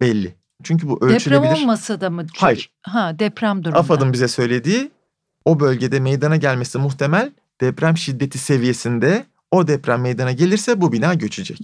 Belli. 0.00 0.34
Çünkü 0.62 0.88
bu 0.88 1.04
ölçülebilir. 1.04 1.50
Deprem 1.50 1.62
olmasa 1.62 2.00
da 2.00 2.10
mı? 2.10 2.26
Hayır. 2.36 2.70
Ha 2.82 3.18
deprem 3.18 3.64
durumunda. 3.64 3.78
AFAD'ın 3.78 4.12
bize 4.12 4.28
söylediği 4.28 4.90
o 5.44 5.60
bölgede 5.60 6.00
meydana 6.00 6.36
gelmesi 6.36 6.78
muhtemel 6.78 7.32
deprem 7.60 7.96
şiddeti 7.96 8.38
seviyesinde 8.38 9.26
o 9.50 9.66
deprem 9.66 10.00
meydana 10.00 10.32
gelirse 10.32 10.80
bu 10.80 10.92
bina 10.92 11.14
göçecek. 11.14 11.58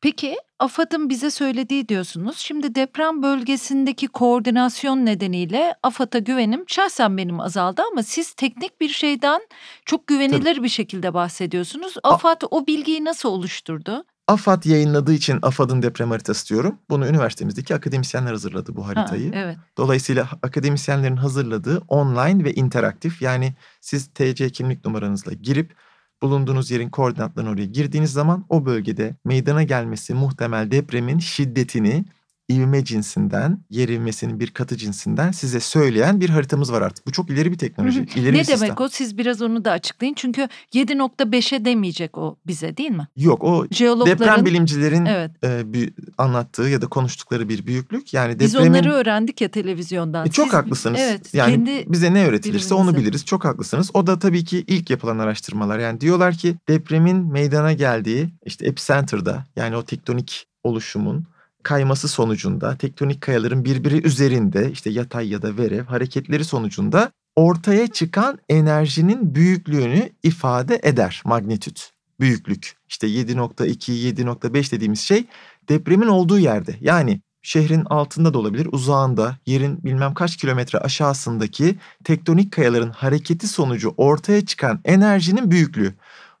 Peki 0.00 0.36
AFAD'ın 0.58 1.08
bize 1.08 1.30
söylediği 1.30 1.88
diyorsunuz. 1.88 2.38
Şimdi 2.38 2.74
deprem 2.74 3.22
bölgesindeki 3.22 4.08
koordinasyon 4.08 5.06
nedeniyle 5.06 5.74
AFAD'a 5.82 6.18
güvenim 6.18 6.64
şahsen 6.66 7.16
benim 7.16 7.40
azaldı 7.40 7.82
ama 7.92 8.02
siz 8.02 8.32
teknik 8.32 8.80
bir 8.80 8.88
şeyden 8.88 9.40
çok 9.84 10.06
güvenilir 10.06 10.54
Tabii. 10.54 10.64
bir 10.64 10.68
şekilde 10.68 11.14
bahsediyorsunuz. 11.14 11.94
AFAD 12.02 12.42
A- 12.42 12.46
o 12.50 12.66
bilgiyi 12.66 13.04
nasıl 13.04 13.28
oluşturdu? 13.28 14.04
AFAD 14.30 14.64
yayınladığı 14.64 15.12
için 15.12 15.38
AFAD'ın 15.42 15.82
deprem 15.82 16.10
haritası 16.10 16.48
diyorum. 16.48 16.78
Bunu 16.90 17.06
üniversitemizdeki 17.06 17.74
akademisyenler 17.74 18.30
hazırladı 18.30 18.76
bu 18.76 18.86
haritayı. 18.86 19.32
Ha, 19.32 19.38
evet. 19.38 19.56
Dolayısıyla 19.76 20.28
akademisyenlerin 20.42 21.16
hazırladığı 21.16 21.78
online 21.88 22.44
ve 22.44 22.54
interaktif 22.54 23.22
yani 23.22 23.54
siz 23.80 24.06
TC 24.06 24.50
kimlik 24.50 24.84
numaranızla 24.84 25.32
girip 25.32 25.74
bulunduğunuz 26.22 26.70
yerin 26.70 26.90
koordinatlarını 26.90 27.50
oraya 27.50 27.64
girdiğiniz 27.64 28.12
zaman 28.12 28.44
o 28.48 28.66
bölgede 28.66 29.16
meydana 29.24 29.62
gelmesi 29.62 30.14
muhtemel 30.14 30.70
depremin 30.70 31.18
şiddetini 31.18 32.04
ivme 32.50 32.84
cinsinden, 32.84 33.58
yer 33.70 33.88
ivmesinin 33.88 34.40
bir 34.40 34.50
katı 34.50 34.76
cinsinden 34.76 35.32
size 35.32 35.60
söyleyen 35.60 36.20
bir 36.20 36.30
haritamız 36.30 36.72
var 36.72 36.82
artık. 36.82 37.06
Bu 37.06 37.12
çok 37.12 37.30
ileri 37.30 37.52
bir 37.52 37.58
teknoloji. 37.58 38.00
Hı 38.00 38.20
ileri 38.20 38.36
ne 38.36 38.40
bir 38.40 38.46
demek 38.46 38.58
sistem. 38.58 38.76
o? 38.78 38.88
Siz 38.88 39.18
biraz 39.18 39.42
onu 39.42 39.64
da 39.64 39.70
açıklayın. 39.70 40.14
Çünkü 40.14 40.48
7.5'e 40.74 41.64
demeyecek 41.64 42.18
o 42.18 42.36
bize 42.46 42.76
değil 42.76 42.90
mi? 42.90 43.08
Yok 43.16 43.44
o 43.44 43.66
Jeologların, 43.70 44.18
deprem 44.18 44.44
bilimcilerin 44.44 45.06
evet. 45.06 45.30
e, 45.44 45.72
bir 45.72 45.92
anlattığı 46.18 46.62
ya 46.62 46.82
da 46.82 46.86
konuştukları 46.86 47.48
bir 47.48 47.66
büyüklük. 47.66 48.14
Yani 48.14 48.38
Biz 48.38 48.54
depremin... 48.54 48.70
onları 48.70 48.92
öğrendik 48.92 49.40
ya 49.40 49.48
televizyondan. 49.48 50.26
E, 50.26 50.30
çok 50.30 50.46
Siz, 50.46 50.54
haklısınız. 50.54 51.00
Evet, 51.02 51.34
yani 51.34 51.50
kendi 51.50 51.92
bize 51.92 52.14
ne 52.14 52.26
öğretilirse 52.26 52.74
onu 52.74 52.96
biliriz. 52.96 53.24
Çok 53.24 53.44
haklısınız. 53.44 53.90
O 53.94 54.06
da 54.06 54.18
tabii 54.18 54.44
ki 54.44 54.64
ilk 54.66 54.90
yapılan 54.90 55.18
araştırmalar. 55.18 55.78
Yani 55.78 56.00
diyorlar 56.00 56.34
ki 56.34 56.56
depremin 56.68 57.32
meydana 57.32 57.72
geldiği 57.72 58.28
işte 58.44 58.66
epicenter'da 58.66 59.44
yani 59.56 59.76
o 59.76 59.82
tektonik 59.82 60.46
oluşumun 60.64 61.26
kayması 61.62 62.08
sonucunda 62.08 62.76
tektonik 62.76 63.20
kayaların 63.20 63.64
birbiri 63.64 64.06
üzerinde 64.06 64.70
işte 64.72 64.90
yatay 64.90 65.28
ya 65.28 65.42
da 65.42 65.56
verev 65.56 65.84
hareketleri 65.84 66.44
sonucunda 66.44 67.12
ortaya 67.36 67.86
çıkan 67.86 68.38
enerjinin 68.48 69.34
büyüklüğünü 69.34 70.10
ifade 70.22 70.80
eder 70.82 71.22
magnitüt. 71.24 71.90
Büyüklük 72.20 72.76
işte 72.88 73.06
7.2 73.06 73.92
7.5 73.92 74.72
dediğimiz 74.72 75.00
şey 75.00 75.24
depremin 75.68 76.06
olduğu 76.06 76.38
yerde. 76.38 76.76
Yani 76.80 77.20
şehrin 77.42 77.84
altında 77.84 78.34
da 78.34 78.38
olabilir, 78.38 78.68
uzağında, 78.72 79.36
yerin 79.46 79.84
bilmem 79.84 80.14
kaç 80.14 80.36
kilometre 80.36 80.78
aşağısındaki 80.78 81.78
tektonik 82.04 82.52
kayaların 82.52 82.90
hareketi 82.90 83.48
sonucu 83.48 83.94
ortaya 83.96 84.46
çıkan 84.46 84.80
enerjinin 84.84 85.50
büyüklüğü. 85.50 85.94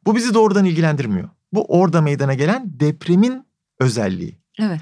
Bu 0.06 0.16
bizi 0.16 0.34
doğrudan 0.34 0.64
ilgilendirmiyor. 0.64 1.28
Bu 1.52 1.64
orada 1.64 2.00
meydana 2.00 2.34
gelen 2.34 2.62
depremin 2.66 3.46
özelliği. 3.80 4.38
Evet. 4.58 4.80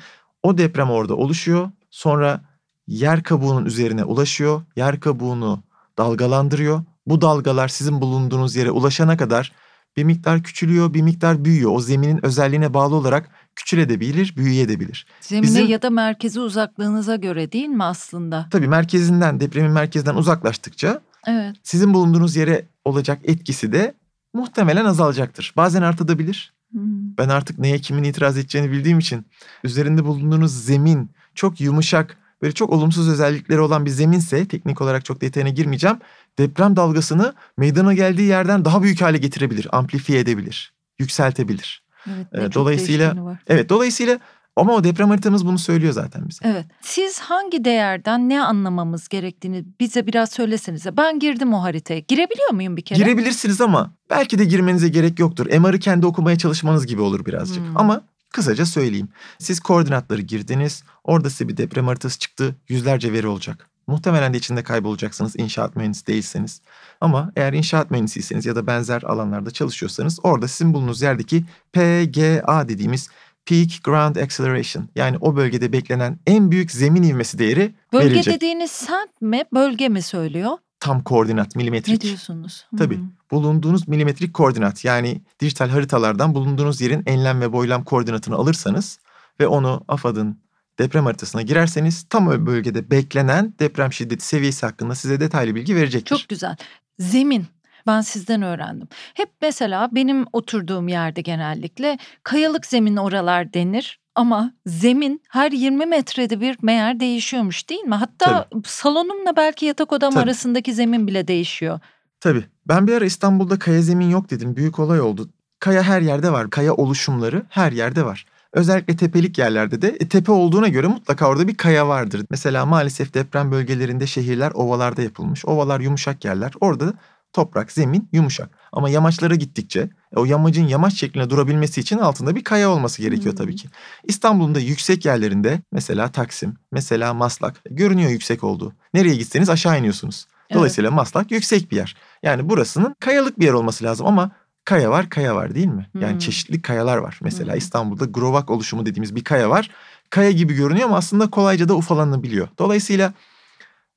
O 0.48 0.58
deprem 0.58 0.90
orada 0.90 1.16
oluşuyor. 1.16 1.70
Sonra 1.90 2.40
yer 2.86 3.22
kabuğunun 3.22 3.64
üzerine 3.64 4.04
ulaşıyor. 4.04 4.62
Yer 4.76 5.00
kabuğunu 5.00 5.62
dalgalandırıyor. 5.98 6.84
Bu 7.06 7.20
dalgalar 7.20 7.68
sizin 7.68 8.00
bulunduğunuz 8.00 8.56
yere 8.56 8.70
ulaşana 8.70 9.16
kadar 9.16 9.52
bir 9.96 10.04
miktar 10.04 10.42
küçülüyor, 10.42 10.94
bir 10.94 11.02
miktar 11.02 11.44
büyüyor. 11.44 11.70
O 11.74 11.80
zeminin 11.80 12.24
özelliğine 12.24 12.74
bağlı 12.74 12.94
olarak 12.94 13.30
küçülebilir, 13.56 14.36
büyüyebilir. 14.36 15.06
Zemine 15.20 15.42
Bizim, 15.42 15.66
ya 15.66 15.82
da 15.82 15.90
merkezi 15.90 16.40
uzaklığınıza 16.40 17.16
göre 17.16 17.52
değil 17.52 17.68
mi 17.68 17.84
aslında? 17.84 18.46
Tabii 18.50 18.68
merkezinden, 18.68 19.40
depremin 19.40 19.72
merkezinden 19.72 20.14
uzaklaştıkça 20.14 21.00
evet. 21.26 21.56
sizin 21.62 21.94
bulunduğunuz 21.94 22.36
yere 22.36 22.66
olacak 22.84 23.18
etkisi 23.24 23.72
de 23.72 23.94
muhtemelen 24.34 24.84
azalacaktır. 24.84 25.52
Bazen 25.56 25.82
artabilir, 25.82 26.52
Hmm. 26.72 27.16
Ben 27.18 27.28
artık 27.28 27.58
neye 27.58 27.78
kimin 27.78 28.02
itiraz 28.02 28.38
edeceğini 28.38 28.70
bildiğim 28.70 28.98
için 28.98 29.26
üzerinde 29.64 30.04
bulunduğunuz 30.04 30.64
zemin 30.64 31.10
çok 31.34 31.60
yumuşak, 31.60 32.16
böyle 32.42 32.54
çok 32.54 32.70
olumsuz 32.70 33.08
özellikleri 33.08 33.60
olan 33.60 33.84
bir 33.84 33.90
zeminse 33.90 34.48
teknik 34.48 34.80
olarak 34.80 35.04
çok 35.04 35.20
detayına 35.20 35.50
girmeyeceğim. 35.50 35.96
Deprem 36.38 36.76
dalgasını 36.76 37.34
meydana 37.56 37.94
geldiği 37.94 38.28
yerden 38.28 38.64
daha 38.64 38.82
büyük 38.82 39.02
hale 39.02 39.18
getirebilir, 39.18 39.66
amplifiye 39.72 40.20
edebilir, 40.20 40.72
yükseltebilir. 40.98 41.82
Evet, 42.06 42.26
ee, 42.34 42.54
dolayısıyla 42.54 43.38
evet 43.46 43.68
dolayısıyla 43.68 44.18
ama 44.58 44.74
o 44.74 44.84
deprem 44.84 45.08
haritamız 45.08 45.46
bunu 45.46 45.58
söylüyor 45.58 45.92
zaten 45.92 46.28
bize. 46.28 46.40
Evet. 46.44 46.66
Siz 46.80 47.18
hangi 47.18 47.64
değerden 47.64 48.28
ne 48.28 48.42
anlamamız 48.42 49.08
gerektiğini 49.08 49.64
bize 49.80 50.06
biraz 50.06 50.30
söylesenize. 50.30 50.96
Ben 50.96 51.18
girdim 51.18 51.54
o 51.54 51.62
haritaya. 51.62 52.00
Girebiliyor 52.00 52.50
muyum 52.50 52.76
bir 52.76 52.82
kere? 52.82 52.98
Girebilirsiniz 52.98 53.60
ama 53.60 53.92
belki 54.10 54.38
de 54.38 54.44
girmenize 54.44 54.88
gerek 54.88 55.18
yoktur. 55.18 55.46
MR'ı 55.46 55.78
kendi 55.78 56.06
okumaya 56.06 56.38
çalışmanız 56.38 56.86
gibi 56.86 57.00
olur 57.00 57.26
birazcık. 57.26 57.64
Hmm. 57.64 57.76
Ama 57.76 58.00
kısaca 58.32 58.66
söyleyeyim. 58.66 59.08
Siz 59.38 59.60
koordinatları 59.60 60.20
girdiniz. 60.20 60.82
Orada 61.04 61.30
size 61.30 61.48
bir 61.48 61.56
deprem 61.56 61.86
haritası 61.86 62.18
çıktı. 62.18 62.56
Yüzlerce 62.68 63.12
veri 63.12 63.26
olacak. 63.26 63.70
Muhtemelen 63.86 64.34
de 64.34 64.38
içinde 64.38 64.62
kaybolacaksınız 64.62 65.36
inşaat 65.38 65.76
mühendisi 65.76 66.06
değilseniz. 66.06 66.60
Ama 67.00 67.32
eğer 67.36 67.52
inşaat 67.52 67.90
mühendisiyseniz 67.90 68.46
ya 68.46 68.56
da 68.56 68.66
benzer 68.66 69.02
alanlarda 69.02 69.50
çalışıyorsanız 69.50 70.18
orada 70.22 70.48
sizin 70.48 70.74
bulunduğunuz 70.74 71.02
yerdeki 71.02 71.44
PGA 71.72 72.68
dediğimiz 72.68 73.08
Peak 73.48 73.84
Ground 73.84 74.16
Acceleration 74.16 74.88
yani 74.96 75.16
o 75.20 75.36
bölgede 75.36 75.72
beklenen 75.72 76.18
en 76.26 76.50
büyük 76.50 76.70
zemin 76.72 77.02
ivmesi 77.02 77.38
değeri 77.38 77.74
Bölge 77.92 78.06
verilecek. 78.06 78.34
dediğiniz 78.34 78.70
sent 78.70 79.20
mi 79.22 79.42
bölge 79.54 79.88
mi 79.88 80.02
söylüyor? 80.02 80.50
tam 80.80 81.02
koordinat 81.02 81.56
Ne 81.56 81.58
milimetrik. 81.58 82.00
diyorsunuz? 82.02 82.66
Tabii. 82.78 82.96
Hı. 82.96 83.00
Bulunduğunuz 83.30 83.88
milimetrik 83.88 84.34
koordinat 84.34 84.84
yani 84.84 85.22
dijital 85.40 85.68
haritalardan 85.68 86.34
bulunduğunuz 86.34 86.80
yerin 86.80 87.02
enlem 87.06 87.40
ve 87.40 87.52
boylam 87.52 87.84
koordinatını 87.84 88.34
alırsanız 88.34 88.98
ve 89.40 89.46
onu 89.46 89.84
AFAD'ın 89.88 90.40
deprem 90.78 91.04
haritasına 91.04 91.42
girerseniz 91.42 92.06
tam 92.10 92.28
o 92.28 92.46
bölgede 92.46 92.90
beklenen 92.90 93.54
deprem 93.58 93.92
şiddeti 93.92 94.26
seviyesi 94.26 94.66
hakkında 94.66 94.94
size 94.94 95.20
detaylı 95.20 95.54
bilgi 95.54 95.76
verecektir. 95.76 96.16
Çok 96.16 96.28
güzel. 96.28 96.56
Zemin. 96.98 97.46
Ben 97.88 98.00
sizden 98.00 98.42
öğrendim. 98.42 98.88
Hep 99.14 99.28
mesela 99.42 99.88
benim 99.92 100.26
oturduğum 100.32 100.88
yerde 100.88 101.20
genellikle 101.20 101.98
kayalık 102.22 102.66
zemin 102.66 102.96
oralar 102.96 103.52
denir. 103.54 104.00
Ama 104.14 104.52
zemin 104.66 105.22
her 105.28 105.52
20 105.52 105.86
metrede 105.86 106.40
bir 106.40 106.58
meğer 106.62 107.00
değişiyormuş 107.00 107.68
değil 107.68 107.80
mi? 107.80 107.94
Hatta 107.94 108.48
salonumla 108.64 109.36
belki 109.36 109.66
yatak 109.66 109.92
odam 109.92 110.12
Tabii. 110.12 110.24
arasındaki 110.24 110.74
zemin 110.74 111.06
bile 111.06 111.28
değişiyor. 111.28 111.80
Tabii. 112.20 112.44
Ben 112.68 112.86
bir 112.86 112.94
ara 112.94 113.04
İstanbul'da 113.04 113.58
kaya 113.58 113.82
zemin 113.82 114.10
yok 114.10 114.30
dedim. 114.30 114.56
Büyük 114.56 114.78
olay 114.78 115.00
oldu. 115.00 115.30
Kaya 115.60 115.82
her 115.82 116.00
yerde 116.00 116.32
var. 116.32 116.50
Kaya 116.50 116.74
oluşumları 116.74 117.42
her 117.48 117.72
yerde 117.72 118.04
var. 118.04 118.26
Özellikle 118.52 118.96
tepelik 118.96 119.38
yerlerde 119.38 119.82
de 119.82 119.88
e, 119.88 120.08
tepe 120.08 120.32
olduğuna 120.32 120.68
göre 120.68 120.86
mutlaka 120.86 121.28
orada 121.28 121.48
bir 121.48 121.56
kaya 121.56 121.88
vardır. 121.88 122.26
Mesela 122.30 122.66
maalesef 122.66 123.14
deprem 123.14 123.52
bölgelerinde 123.52 124.06
şehirler 124.06 124.50
ovalarda 124.54 125.02
yapılmış. 125.02 125.44
Ovalar 125.44 125.80
yumuşak 125.80 126.24
yerler. 126.24 126.52
Orada 126.60 126.92
toprak, 127.32 127.72
zemin 127.72 128.08
yumuşak. 128.12 128.50
Ama 128.72 128.90
yamaçlara 128.90 129.34
gittikçe 129.34 129.90
o 130.16 130.24
yamacın 130.24 130.66
yamaç 130.68 130.94
şeklinde 130.94 131.30
durabilmesi 131.30 131.80
için 131.80 131.98
altında 131.98 132.36
bir 132.36 132.44
kaya 132.44 132.70
olması 132.70 133.02
gerekiyor 133.02 133.32
Hmm. 133.34 133.44
tabii 133.44 133.56
ki. 133.56 133.68
İstanbul'un 134.04 134.54
da 134.54 134.60
yüksek 134.60 135.04
yerlerinde 135.04 135.60
mesela 135.72 136.12
Taksim, 136.12 136.54
mesela 136.72 137.14
Maslak 137.14 137.60
e, 137.70 137.74
görünüyor 137.74 138.10
yüksek 138.10 138.44
olduğu. 138.44 138.72
Nereye 138.94 139.14
gitseniz 139.16 139.50
aşağı 139.50 139.78
iniyorsunuz. 139.78 140.26
Dolayısıyla 140.54 140.90
Maslak 140.90 141.30
yüksek 141.30 141.70
bir 141.70 141.76
yer. 141.76 141.96
Yani 142.22 142.48
burasının 142.48 142.94
kayalık 143.00 143.38
bir 143.38 143.44
yer 143.44 143.52
olması 143.52 143.84
lazım 143.84 144.06
ama 144.06 144.30
kaya 144.64 144.90
var 144.90 145.08
kaya 145.08 145.34
var 145.36 145.54
değil 145.54 145.66
mi? 145.66 145.90
Yani 145.94 146.12
Hmm. 146.12 146.18
çeşitli 146.18 146.62
kayalar 146.62 146.96
var. 146.96 147.18
Mesela 147.22 147.52
Hmm. 147.52 147.58
İstanbul'da 147.58 148.04
Grovak 148.04 148.50
oluşumu 148.50 148.86
dediğimiz 148.86 149.14
bir 149.16 149.24
kaya 149.24 149.50
var. 149.50 149.70
Kaya 150.10 150.30
gibi 150.30 150.54
görünüyor 150.54 150.86
ama 150.88 150.96
aslında 150.96 151.30
kolayca 151.30 151.68
da 151.68 151.74
ufalanabiliyor. 151.76 152.48
Dolayısıyla 152.58 153.12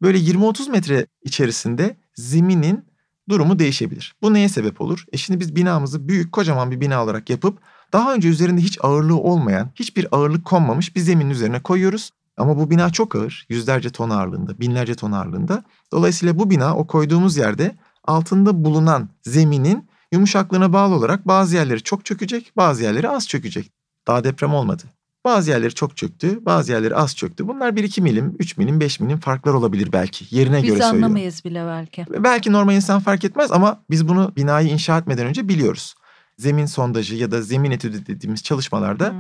böyle 0.02 0.18
20-30 0.18 0.70
metre 0.70 1.06
içerisinde 1.24 1.98
zeminin 2.16 2.86
durumu 3.32 3.60
değişebilir. 3.60 4.16
Bu 4.22 4.34
neye 4.34 4.50
sebep 4.50 4.82
olur? 4.82 5.06
E 5.12 5.18
şimdi 5.18 5.40
biz 5.40 5.56
binamızı 5.56 6.08
büyük 6.08 6.32
kocaman 6.32 6.72
bir 6.72 6.82
bina 6.82 7.04
olarak 7.04 7.30
yapıp 7.30 7.60
daha 7.94 8.14
önce 8.14 8.30
üzerinde 8.30 8.62
hiç 8.62 8.78
ağırlığı 8.82 9.18
olmayan, 9.18 9.70
hiçbir 9.76 10.08
ağırlık 10.12 10.46
konmamış 10.46 10.96
bir 10.96 11.02
zeminin 11.02 11.30
üzerine 11.30 11.60
koyuyoruz. 11.60 12.12
Ama 12.38 12.58
bu 12.58 12.70
bina 12.70 12.90
çok 12.90 13.16
ağır. 13.16 13.46
Yüzlerce 13.50 13.90
ton 13.90 14.10
ağırlığında, 14.10 14.60
binlerce 14.60 14.96
ton 14.96 15.12
ağırlığında. 15.12 15.64
Dolayısıyla 15.92 16.40
bu 16.40 16.50
bina 16.50 16.76
o 16.78 16.88
koyduğumuz 16.88 17.38
yerde 17.38 17.76
altında 18.04 18.64
bulunan 18.64 19.10
zeminin 19.24 19.88
yumuşaklığına 20.12 20.74
bağlı 20.74 20.96
olarak 20.96 21.28
bazı 21.28 21.56
yerleri 21.56 21.84
çok 21.84 22.06
çökecek, 22.06 22.52
bazı 22.58 22.84
yerleri 22.84 23.10
az 23.10 23.28
çökecek. 23.28 23.72
Daha 24.08 24.24
deprem 24.24 24.54
olmadı. 24.54 24.84
Bazı 25.26 25.52
yerleri 25.52 25.74
çok 25.74 25.98
çöktü, 25.98 26.46
bazı 26.46 26.72
yerleri 26.72 26.96
az 26.96 27.16
çöktü. 27.16 27.48
Bunlar 27.48 27.72
1-2 27.72 28.02
milim, 28.02 28.36
3 28.40 28.58
milim, 28.58 28.80
5 28.80 29.00
milim 29.00 29.20
farklar 29.20 29.54
olabilir 29.54 29.90
belki. 29.94 30.36
Yerine 30.36 30.58
Biz 30.58 30.64
göre 30.64 30.72
söylüyorum. 30.74 31.04
anlamayız 31.04 31.46
bile 31.46 31.66
belki. 31.66 32.06
Belki 32.10 32.52
normal 32.52 32.76
insan 32.76 33.00
fark 33.00 33.26
etmez 33.26 33.52
ama 33.52 33.84
biz 33.90 34.08
bunu 34.08 34.34
binayı 34.36 34.68
inşa 34.70 34.98
etmeden 34.98 35.26
önce 35.26 35.48
biliyoruz. 35.48 35.96
Zemin 36.38 36.66
sondajı 36.66 37.16
ya 37.16 37.32
da 37.32 37.42
zemin 37.42 37.72
etüdü 37.72 38.06
dediğimiz 38.08 38.44
çalışmalarda 38.44 39.10
Hmm. 39.10 39.18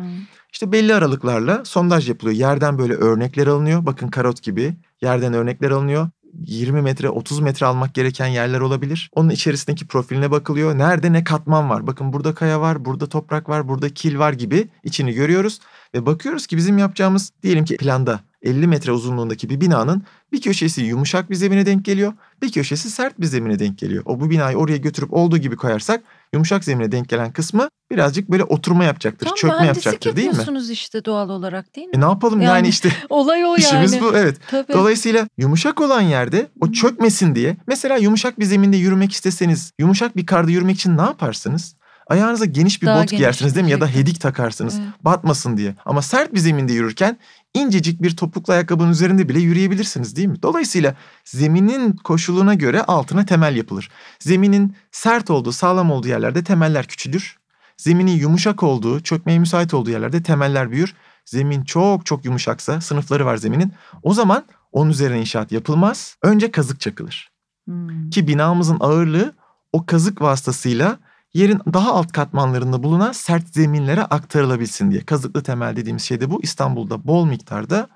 işte 0.54 0.72
belli 0.72 0.94
aralıklarla 0.96 1.66
sondaj 1.66 2.10
yapılıyor. 2.10 2.38
Yerden 2.38 2.78
böyle 2.78 2.94
örnekler 2.94 3.48
alınıyor. 3.48 3.86
Bakın 3.86 4.08
karot 4.08 4.42
gibi 4.44 4.74
yerden 5.02 5.34
örnekler 5.34 5.72
alınıyor. 5.72 6.10
20 6.34 6.82
metre 6.82 7.10
30 7.10 7.40
metre 7.40 7.66
almak 7.66 7.94
gereken 7.96 8.28
yerler 8.28 8.60
olabilir. 8.60 9.10
Onun 9.16 9.30
içerisindeki 9.30 9.88
profiline 9.88 10.32
bakılıyor. 10.32 10.78
Nerede 10.78 11.14
ne 11.14 11.24
katman 11.24 11.70
var? 11.70 11.88
Bakın 11.88 12.14
burada 12.14 12.34
kaya 12.36 12.62
var, 12.62 12.86
burada 12.86 13.10
toprak 13.10 13.50
var, 13.50 13.68
burada 13.68 13.90
kil 13.90 14.20
var 14.20 14.34
gibi 14.34 14.68
içini 14.84 15.14
görüyoruz. 15.14 15.60
Ve 15.96 16.06
bakıyoruz 16.06 16.48
ki 16.48 16.58
bizim 16.58 16.78
yapacağımız 16.78 17.32
diyelim 17.44 17.66
ki 17.66 17.78
planda 17.78 18.20
50 18.42 18.68
metre 18.68 18.92
uzunluğundaki 18.92 19.50
bir 19.50 19.62
binanın 19.62 20.04
bir 20.32 20.42
köşesi 20.42 20.82
yumuşak 20.82 21.30
bir 21.30 21.36
zemine 21.36 21.66
denk 21.66 21.86
geliyor. 21.86 22.14
Bir 22.42 22.52
köşesi 22.52 22.90
sert 22.90 23.20
bir 23.20 23.26
zemine 23.26 23.60
denk 23.60 23.78
geliyor. 23.78 24.04
O 24.06 24.20
bu 24.20 24.30
binayı 24.30 24.58
oraya 24.58 24.78
götürüp 24.78 25.14
olduğu 25.14 25.38
gibi 25.38 25.56
koyarsak 25.56 26.04
yumuşak 26.34 26.64
zemine 26.64 26.92
denk 26.92 27.10
gelen 27.10 27.32
kısmı 27.32 27.70
birazcık 27.92 28.32
böyle 28.32 28.44
oturma 28.44 28.84
yapacaktır, 28.84 29.26
Tam 29.26 29.36
çökme 29.36 29.66
yapacaktır 29.66 30.16
değil 30.16 30.28
mi? 30.28 30.32
yapıyorsunuz 30.32 30.70
işte 30.70 31.06
doğal 31.06 31.30
olarak 31.30 31.76
değil 31.76 31.88
mi? 31.88 31.94
E 31.96 32.00
ne 32.02 32.06
yapalım 32.06 32.42
yani, 32.42 32.56
Yani 32.56 32.68
işte 32.68 32.90
Olay 33.10 33.46
o 33.46 33.48
yani. 33.48 33.60
işimiz 33.60 34.02
bu 34.02 34.12
evet. 34.16 34.38
Tabii. 34.52 34.74
Dolayısıyla 34.74 35.28
yumuşak 35.38 35.82
olan 35.82 36.02
yerde 36.02 36.48
o 36.62 36.72
çökmesin 36.72 37.36
diye 37.36 37.58
mesela 37.68 37.98
yumuşak 37.98 38.40
bir 38.40 38.46
zeminde 38.46 38.78
yürümek 38.78 39.12
isteseniz 39.12 39.72
yumuşak 39.80 40.18
bir 40.18 40.26
karda 40.26 40.52
yürümek 40.52 40.76
için 40.76 40.98
ne 40.98 41.02
yaparsınız? 41.02 41.76
Ayağınıza 42.12 42.46
geniş 42.46 42.82
bir 42.82 42.88
Daha 42.88 43.02
bot 43.02 43.10
geniş 43.10 43.18
giyersiniz 43.18 43.56
değil 43.56 43.66
mi? 43.66 43.72
Ya 43.72 43.82
da 43.82 43.88
hedik 43.88 44.22
takarsınız 44.22 44.80
Evet. 44.80 44.88
batmasın 45.02 45.58
diye. 45.58 45.76
Ama 45.86 46.02
sert 46.02 46.34
bir 46.34 46.40
zeminde 46.40 46.74
yürürken 46.74 47.18
incecik 47.54 48.02
bir 48.02 48.16
topuklu 48.16 48.54
ayakkabının 48.54 48.92
üzerinde 48.92 49.30
bile 49.30 49.40
yürüyebilirsiniz 49.40 50.16
değil 50.16 50.28
mi? 50.28 50.42
Dolayısıyla 50.44 50.96
zeminin 51.26 51.92
koşuluna 51.92 52.54
göre 52.54 52.84
altına 52.84 53.26
temel 53.26 53.56
yapılır. 53.56 53.90
Zeminin 54.20 54.76
sert 54.92 55.30
olduğu, 55.30 55.52
sağlam 55.52 55.92
olduğu 55.92 56.08
yerlerde 56.08 56.44
temeller 56.44 56.88
küçülür. 56.88 57.38
Zeminin 57.78 58.12
yumuşak 58.12 58.64
olduğu, 58.64 59.00
çökmeye 59.04 59.40
müsait 59.40 59.74
olduğu 59.74 59.90
yerlerde 59.90 60.24
temeller 60.24 60.72
büyür. 60.72 60.96
Zemin 61.26 61.64
çok 61.64 62.06
çok 62.06 62.26
yumuşaksa, 62.26 62.82
sınıfları 62.82 63.26
var 63.26 63.38
zeminin. 63.38 63.74
O 64.04 64.14
zaman 64.14 64.46
onun 64.72 64.90
üzerine 64.90 65.20
inşaat 65.20 65.52
yapılmaz. 65.52 66.18
Önce 66.22 66.52
kazık 66.52 66.80
çakılır. 66.80 67.32
Hmm. 67.68 68.10
Ki 68.10 68.28
binamızın 68.28 68.78
ağırlığı 68.80 69.34
o 69.74 69.86
kazık 69.86 70.22
vasıtasıyla 70.22 71.00
yerin 71.34 71.60
daha 71.74 71.94
alt 71.94 72.12
katmanlarında 72.12 72.84
bulunan 72.84 73.12
sert 73.12 73.48
zeminlere 73.48 74.02
aktarılabilsin 74.02 74.92
diye. 74.92 75.02
Kazıklı 75.02 75.44
temel 75.44 75.76
dediğimiz 75.76 76.04
şey 76.04 76.22
de 76.22 76.32
bu. 76.32 76.44
İstanbul'da 76.44 77.08
bol 77.08 77.26
miktarda 77.26 77.88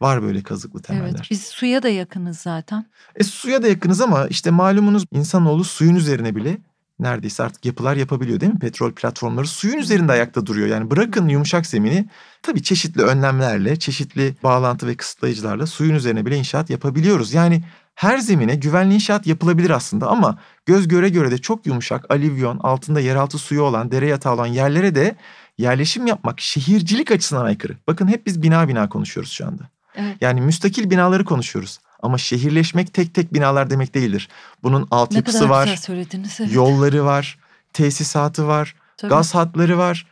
var 0.00 0.22
böyle 0.22 0.42
kazıklı 0.42 0.82
temeller. 0.82 1.10
Evet 1.10 1.30
biz 1.30 1.42
suya 1.42 1.82
da 1.82 1.88
yakınız 1.88 2.38
zaten. 2.38 2.86
E 3.16 3.24
suya 3.24 3.62
da 3.62 3.68
yakınız 3.68 4.00
ama 4.00 4.26
işte 4.26 4.50
malumunuz 4.50 5.04
insanoğlu 5.12 5.64
suyun 5.64 5.94
üzerine 5.94 6.36
bile 6.36 6.58
neredeyse 7.00 7.42
artık 7.42 7.64
yapılar 7.64 7.96
yapabiliyor 7.96 8.40
değil 8.40 8.52
mi? 8.52 8.58
Petrol 8.58 8.92
platformları 8.92 9.46
suyun 9.46 9.78
üzerinde 9.78 10.12
ayakta 10.12 10.46
duruyor. 10.46 10.68
Yani 10.68 10.90
bırakın 10.90 11.28
yumuşak 11.28 11.66
zemini 11.66 12.08
tabii 12.42 12.62
çeşitli 12.62 13.02
önlemlerle, 13.02 13.78
çeşitli 13.78 14.34
bağlantı 14.42 14.86
ve 14.86 14.96
kısıtlayıcılarla 14.96 15.66
suyun 15.66 15.94
üzerine 15.94 16.26
bile 16.26 16.36
inşaat 16.36 16.70
yapabiliyoruz. 16.70 17.34
Yani 17.34 17.62
her 17.94 18.18
zemine 18.18 18.54
güvenli 18.54 18.94
inşaat 18.94 19.26
yapılabilir 19.26 19.70
aslında 19.70 20.06
ama 20.08 20.38
göz 20.66 20.88
göre 20.88 21.08
göre 21.08 21.30
de 21.30 21.38
çok 21.38 21.66
yumuşak, 21.66 22.10
alüvyon, 22.10 22.58
altında 22.58 23.00
yeraltı 23.00 23.38
suyu 23.38 23.62
olan, 23.62 23.90
dere 23.90 24.06
yatağı 24.06 24.34
olan 24.34 24.46
yerlere 24.46 24.94
de 24.94 25.16
yerleşim 25.58 26.06
yapmak 26.06 26.40
şehircilik 26.40 27.10
açısından 27.10 27.44
aykırı. 27.44 27.76
Bakın 27.86 28.08
hep 28.08 28.26
biz 28.26 28.42
bina 28.42 28.68
bina 28.68 28.88
konuşuyoruz 28.88 29.32
şu 29.32 29.46
anda. 29.46 29.62
Evet. 29.94 30.16
Yani 30.20 30.40
müstakil 30.40 30.90
binaları 30.90 31.24
konuşuyoruz. 31.24 31.78
Ama 32.02 32.18
şehirleşmek 32.18 32.94
tek 32.94 33.14
tek 33.14 33.34
binalar 33.34 33.70
demek 33.70 33.94
değildir. 33.94 34.28
Bunun 34.62 34.88
altyapısı 34.90 35.48
var. 35.48 35.66
Evet. 35.88 36.54
yolları 36.54 37.04
var, 37.04 37.38
tesisatı 37.72 38.46
var, 38.46 38.74
Tabii. 38.96 39.10
gaz 39.10 39.34
hatları 39.34 39.78
var. 39.78 40.06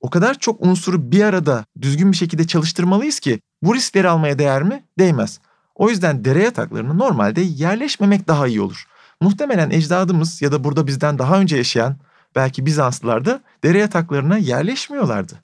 O 0.00 0.10
kadar 0.10 0.38
çok 0.38 0.66
unsuru 0.66 1.12
bir 1.12 1.22
arada 1.22 1.64
düzgün 1.80 2.12
bir 2.12 2.16
şekilde 2.16 2.46
çalıştırmalıyız 2.46 3.20
ki 3.20 3.40
bu 3.62 3.74
riskleri 3.74 4.08
almaya 4.08 4.38
değer 4.38 4.62
mi? 4.62 4.84
Değmez. 4.98 5.40
O 5.78 5.90
yüzden 5.90 6.24
dere 6.24 6.42
yataklarına 6.42 6.92
normalde 6.92 7.40
yerleşmemek 7.40 8.28
daha 8.28 8.46
iyi 8.46 8.60
olur. 8.60 8.84
Muhtemelen 9.20 9.70
ecdadımız 9.70 10.42
ya 10.42 10.52
da 10.52 10.64
burada 10.64 10.86
bizden 10.86 11.18
daha 11.18 11.40
önce 11.40 11.56
yaşayan 11.56 11.96
belki 12.36 12.66
Bizanslılar 12.66 13.24
da 13.24 13.40
dere 13.64 13.78
yataklarına 13.78 14.38
yerleşmiyorlardı. 14.38 15.34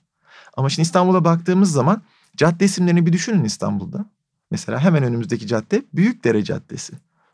Ama 0.57 0.69
şimdi 0.69 0.85
İstanbul'a 0.85 1.25
baktığımız 1.25 1.71
zaman 1.71 2.01
cadde 2.37 2.65
isimlerini 2.65 3.05
bir 3.05 3.13
düşünün 3.13 3.43
İstanbul'da. 3.43 4.05
Mesela 4.51 4.79
hemen 4.79 5.03
önümüzdeki 5.03 5.47
cadde 5.47 5.83
Büyükdere 5.93 6.43
Caddesi. 6.43 6.93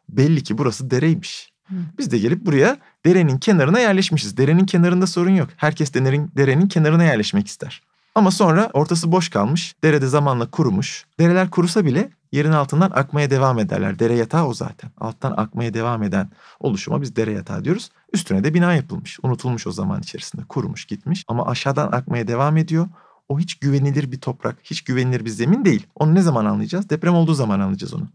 Belli 0.10 0.44
ki 0.44 0.58
burası 0.58 0.92
dereymiş. 0.92 1.52
Biz 1.98 2.12
de 2.12 2.18
gelip 2.18 2.46
buraya 2.46 2.78
derenin 3.06 3.38
kenarına 3.38 3.80
yerleşmişiz. 3.80 4.38
Derenin 4.38 4.66
kenarında 4.66 5.08
sorun 5.08 5.36
yok. 5.36 5.50
Herkes 5.58 5.94
derenin, 5.94 6.32
derenin 6.38 6.68
kenarına 6.68 7.04
yerleşmek 7.04 7.48
ister. 7.48 7.82
Ama 8.16 8.32
sonra 8.32 8.70
ortası 8.74 9.12
boş 9.12 9.30
kalmış. 9.30 9.76
Derede 9.84 10.08
zamanla 10.08 10.52
kurumuş. 10.52 11.06
Dereler 11.20 11.50
kurusa 11.50 11.86
bile 11.86 12.10
yerin 12.32 12.52
altından 12.52 12.92
akmaya 12.92 13.30
devam 13.30 13.60
ederler. 13.60 14.00
Dere 14.00 14.16
yatağı 14.16 14.48
o 14.48 14.54
zaten. 14.54 14.92
Alttan 14.98 15.34
akmaya 15.38 15.74
devam 15.74 16.04
eden 16.04 16.30
oluşuma 16.60 17.02
biz 17.02 17.16
dere 17.16 17.32
yatağı 17.32 17.64
diyoruz. 17.64 17.90
Üstüne 18.14 18.44
de 18.44 18.54
bina 18.54 18.74
yapılmış. 18.74 19.20
Unutulmuş 19.24 19.68
o 19.68 19.72
zaman 19.72 20.02
içerisinde. 20.02 20.42
Kurumuş 20.50 20.86
gitmiş. 20.86 21.26
Ama 21.28 21.46
aşağıdan 21.46 21.92
akmaya 21.92 22.28
devam 22.28 22.58
ediyor. 22.58 22.88
O 23.30 23.40
hiç 23.40 23.56
güvenilir 23.56 24.12
bir 24.12 24.22
toprak, 24.22 24.58
hiç 24.64 24.84
güvenilir 24.84 25.26
bir 25.26 25.30
zemin 25.30 25.66
değil. 25.66 25.88
Onu 25.96 26.16
ne 26.16 26.22
zaman 26.22 26.46
anlayacağız? 26.46 26.90
Deprem 26.90 27.16
olduğu 27.16 27.34
zaman 27.34 27.60
anlayacağız 27.60 27.94
onu. 27.94 28.08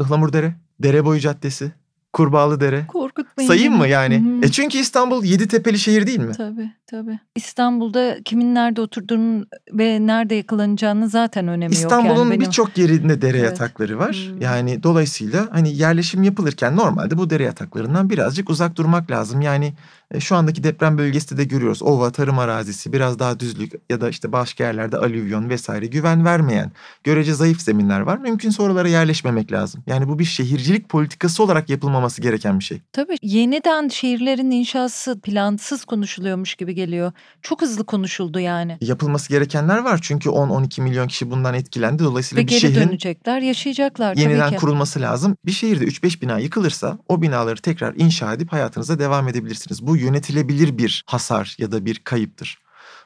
Ihlamur 0.00 0.32
Dere, 0.32 0.56
Dere 0.82 1.04
Boyu 1.04 1.20
Caddesi, 1.20 1.72
Kurbağalı 2.12 2.60
Dere, 2.60 2.86
Kur 2.86 3.05
korkutmayın. 3.16 3.48
Sayayım 3.48 3.76
mı 3.76 3.88
yani? 3.88 4.24
Hı 4.24 4.36
hı. 4.36 4.46
E 4.46 4.50
çünkü 4.50 4.78
İstanbul 4.78 5.24
yedi 5.24 5.48
tepeli 5.48 5.78
şehir 5.78 6.06
değil 6.06 6.18
mi? 6.18 6.32
Tabii 6.36 6.70
tabii. 6.86 7.18
İstanbul'da 7.36 8.16
kimin 8.24 8.54
nerede 8.54 8.80
oturduğunun 8.80 9.46
ve 9.72 10.06
nerede 10.06 10.34
yakalanacağını 10.34 11.08
zaten 11.08 11.48
önemi 11.48 11.64
yok. 11.64 11.72
İstanbul'un 11.72 12.18
yani 12.18 12.30
benim... 12.30 12.40
birçok 12.40 12.78
yerinde 12.78 13.22
dere 13.22 13.38
Evet. 13.38 13.50
yatakları 13.50 13.98
var. 13.98 14.30
Hmm. 14.32 14.40
Yani 14.40 14.82
dolayısıyla 14.82 15.48
hani 15.50 15.76
yerleşim 15.76 16.22
yapılırken 16.22 16.76
normalde 16.76 17.18
bu 17.18 17.30
dere 17.30 17.42
yataklarından 17.42 18.10
birazcık 18.10 18.50
uzak 18.50 18.76
durmak 18.76 19.10
lazım. 19.10 19.40
Yani 19.40 19.72
e, 20.10 20.20
şu 20.20 20.36
andaki 20.36 20.64
deprem 20.64 20.98
bölgesinde 20.98 21.40
de 21.40 21.44
görüyoruz. 21.44 21.82
Ova, 21.82 22.10
tarım 22.10 22.38
arazisi, 22.38 22.92
biraz 22.92 23.18
daha 23.18 23.40
düzlük 23.40 23.72
ya 23.90 24.00
da 24.00 24.08
işte 24.08 24.32
başka 24.32 24.64
yerlerde 24.64 24.96
alüvyon 24.96 25.48
vesaire 25.48 25.86
güven 25.86 26.24
vermeyen, 26.24 26.72
görece 27.04 27.34
zayıf 27.34 27.60
zeminler 27.60 28.00
var. 28.00 28.18
Mümkünse 28.18 28.62
oralara 28.62 28.88
yerleşmemek 28.88 29.52
lazım. 29.52 29.82
Yani 29.86 30.08
bu 30.08 30.18
bir 30.18 30.24
şehircilik 30.24 30.88
politikası 30.88 31.42
olarak 31.42 31.70
yapılmaması 31.70 32.22
gereken 32.22 32.58
bir 32.58 32.64
şey. 32.64 32.80
Tabii 32.92 33.05
yeniden 33.22 33.88
şehirlerin 33.88 34.50
inşası 34.50 35.20
plansız 35.20 35.84
konuşuluyormuş 35.84 36.54
gibi 36.54 36.74
geliyor. 36.74 37.12
Çok 37.42 37.62
hızlı 37.62 37.86
konuşuldu 37.86 38.40
yani. 38.40 38.78
Yapılması 38.80 39.28
gerekenler 39.28 39.78
var 39.78 39.98
çünkü 40.02 40.28
10-12 40.28 40.80
milyon 40.80 41.08
kişi 41.08 41.30
bundan 41.30 41.54
etkilendi. 41.54 42.04
Dolayısıyla 42.04 42.42
Ve 42.42 42.46
bir 42.46 42.50
geri 42.50 42.60
şehrin 42.60 42.88
dönecekler, 42.88 43.40
yaşayacaklar 43.40 44.16
yeniden 44.16 44.38
tabii 44.38 44.50
ki. 44.50 44.56
kurulması 44.56 45.00
lazım. 45.00 45.36
Bir 45.46 45.52
şehirde 45.52 45.84
3-5 45.84 46.20
bina 46.20 46.38
yıkılırsa 46.38 46.98
o 47.08 47.22
binaları 47.22 47.60
tekrar 47.60 47.94
inşa 47.94 48.32
edip 48.32 48.52
hayatınıza 48.52 48.98
devam 48.98 49.28
edebilirsiniz. 49.28 49.86
Bu 49.86 49.96
yönetilebilir 49.96 50.78
bir 50.78 51.04
hasar 51.06 51.56
ya 51.58 51.72
da 51.72 51.84
bir 51.84 51.98
kayıptır. 51.98 52.58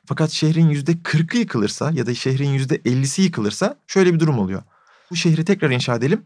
Fakat 0.05 0.31
şehrin 0.31 0.71
%40'ı 0.71 1.39
yıkılırsa 1.39 1.91
ya 1.91 2.07
da 2.07 2.15
şehrin 2.15 2.59
%50'si 2.59 3.23
yıkılırsa 3.23 3.77
şöyle 3.87 4.15
bir 4.15 4.21
durum 4.21 4.39
oluyor. 4.39 4.63
Bu 5.11 5.17
şehri 5.17 5.45
tekrar 5.45 5.71
inşa 5.71 5.95
edelim. 5.97 6.25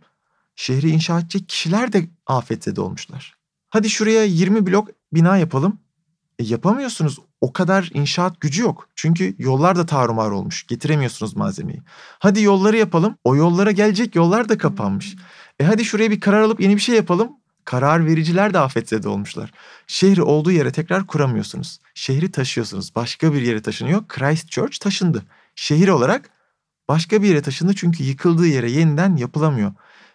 Şehri 0.57 0.91
inşa 0.91 1.21
edecek 1.21 1.49
kişiler 1.49 1.93
de 1.93 2.05
afetzede 2.27 2.81
olmuşlar. 2.81 3.35
Hadi 3.75 3.91
şuraya 3.91 4.25
20 4.25 4.67
blok 4.67 4.89
bina 5.13 5.37
yapalım. 5.37 5.79
E 6.39 6.45
yapamıyorsunuz. 6.45 7.19
O 7.41 7.53
kadar 7.53 7.91
inşaat 7.95 8.41
gücü 8.41 8.63
yok. 8.63 8.89
Çünkü 8.95 9.35
yollar 9.39 9.77
da 9.77 9.87
tarumar 9.87 10.31
olmuş. 10.31 10.67
Getiremiyorsunuz 10.67 11.37
malzemeyi. 11.37 11.83
Hadi 12.19 12.43
yolları 12.43 12.77
yapalım. 12.77 13.17
O 13.25 13.37
yollara 13.37 13.71
gelecek 13.71 14.15
yollar 14.15 14.49
da 14.49 14.59
kapanmış. 14.59 15.17
E 15.61 15.65
hadi 15.65 15.85
şuraya 15.85 16.11
bir 16.11 16.21
karar 16.21 16.41
alıp 16.41 16.61
yeni 16.61 16.77
bir 16.77 16.81
şey 16.81 16.97
yapalım. 16.97 17.29
Karar 17.65 18.07
vericiler 18.07 18.55
de 18.55 18.59
afetzede 18.59 19.09
olmuşlar. 19.09 19.51
Şehri 19.87 20.23
olduğu 20.23 20.51
yere 20.51 20.73
tekrar 20.73 21.07
kuramıyorsunuz. 21.07 21.79
Şehri 21.95 22.31
taşıyorsunuz. 22.31 22.95
Başka 22.95 23.33
bir 23.33 23.43
yere 23.43 23.63
taşınıyor. 23.63 24.09
Christchurch 24.09 24.79
taşındı. 24.79 25.23
Şehir 25.55 25.89
olarak 25.89 26.31
başka 26.89 27.23
bir 27.23 27.29
yere 27.29 27.43
taşındı 27.43 27.75
çünkü 27.75 28.03
yıkıldığı 28.03 28.47
yere 28.47 28.71
yeniden 28.71 29.17
yapılamıyor. 29.17 29.73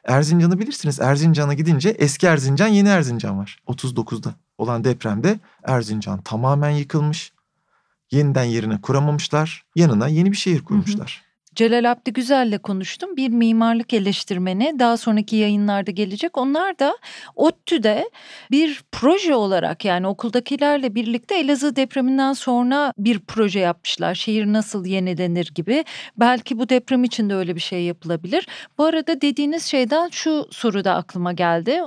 Erzincan'ı 0.09 0.59
bilirsiniz. 0.59 0.99
Erzincan'a 0.99 1.53
gidince 1.53 1.89
eski 1.89 2.27
Erzincan 2.27 2.67
yeni 2.67 2.89
Erzincan 2.89 3.39
var. 3.39 3.59
39'da 3.67 4.33
olan 4.57 4.83
depremde 4.83 5.39
Erzincan 5.63 6.21
tamamen 6.21 6.69
yıkılmış. 6.69 7.33
Yeniden 8.11 8.43
yerine 8.43 8.81
kuramamışlar. 8.81 9.65
Yanına 9.75 10.07
yeni 10.07 10.31
bir 10.31 10.37
şehir 10.37 10.63
kurmuşlar. 10.63 11.28
Celal 11.55 11.91
Abdi 11.91 12.13
Güzel'le 12.13 12.57
konuştum. 12.57 13.17
Bir 13.17 13.29
mimarlık 13.29 13.93
eleştirmeni 13.93 14.79
daha 14.79 14.97
sonraki 14.97 15.35
yayınlarda 15.35 15.91
gelecek. 15.91 16.37
Onlar 16.37 16.79
da 16.79 16.97
ODTÜ'de 17.35 18.09
bir 18.51 18.81
proje 18.91 19.35
olarak 19.35 19.85
yani 19.85 20.07
okuldakilerle 20.07 20.95
birlikte 20.95 21.39
Elazığ 21.39 21.75
depreminden 21.75 22.33
sonra 22.33 22.93
bir 22.97 23.19
proje 23.19 23.59
yapmışlar. 23.59 24.15
Şehir 24.15 24.45
nasıl 24.45 24.85
yenilenir 24.85 25.51
gibi. 25.55 25.85
Belki 26.17 26.59
bu 26.59 26.69
deprem 26.69 27.03
için 27.03 27.29
de 27.29 27.35
öyle 27.35 27.55
bir 27.55 27.61
şey 27.61 27.83
yapılabilir. 27.83 28.47
Bu 28.77 28.85
arada 28.85 29.21
dediğiniz 29.21 29.63
şeyden 29.65 30.09
şu 30.09 30.47
soru 30.51 30.83
da 30.83 30.95
aklıma 30.95 31.33
geldi. 31.33 31.81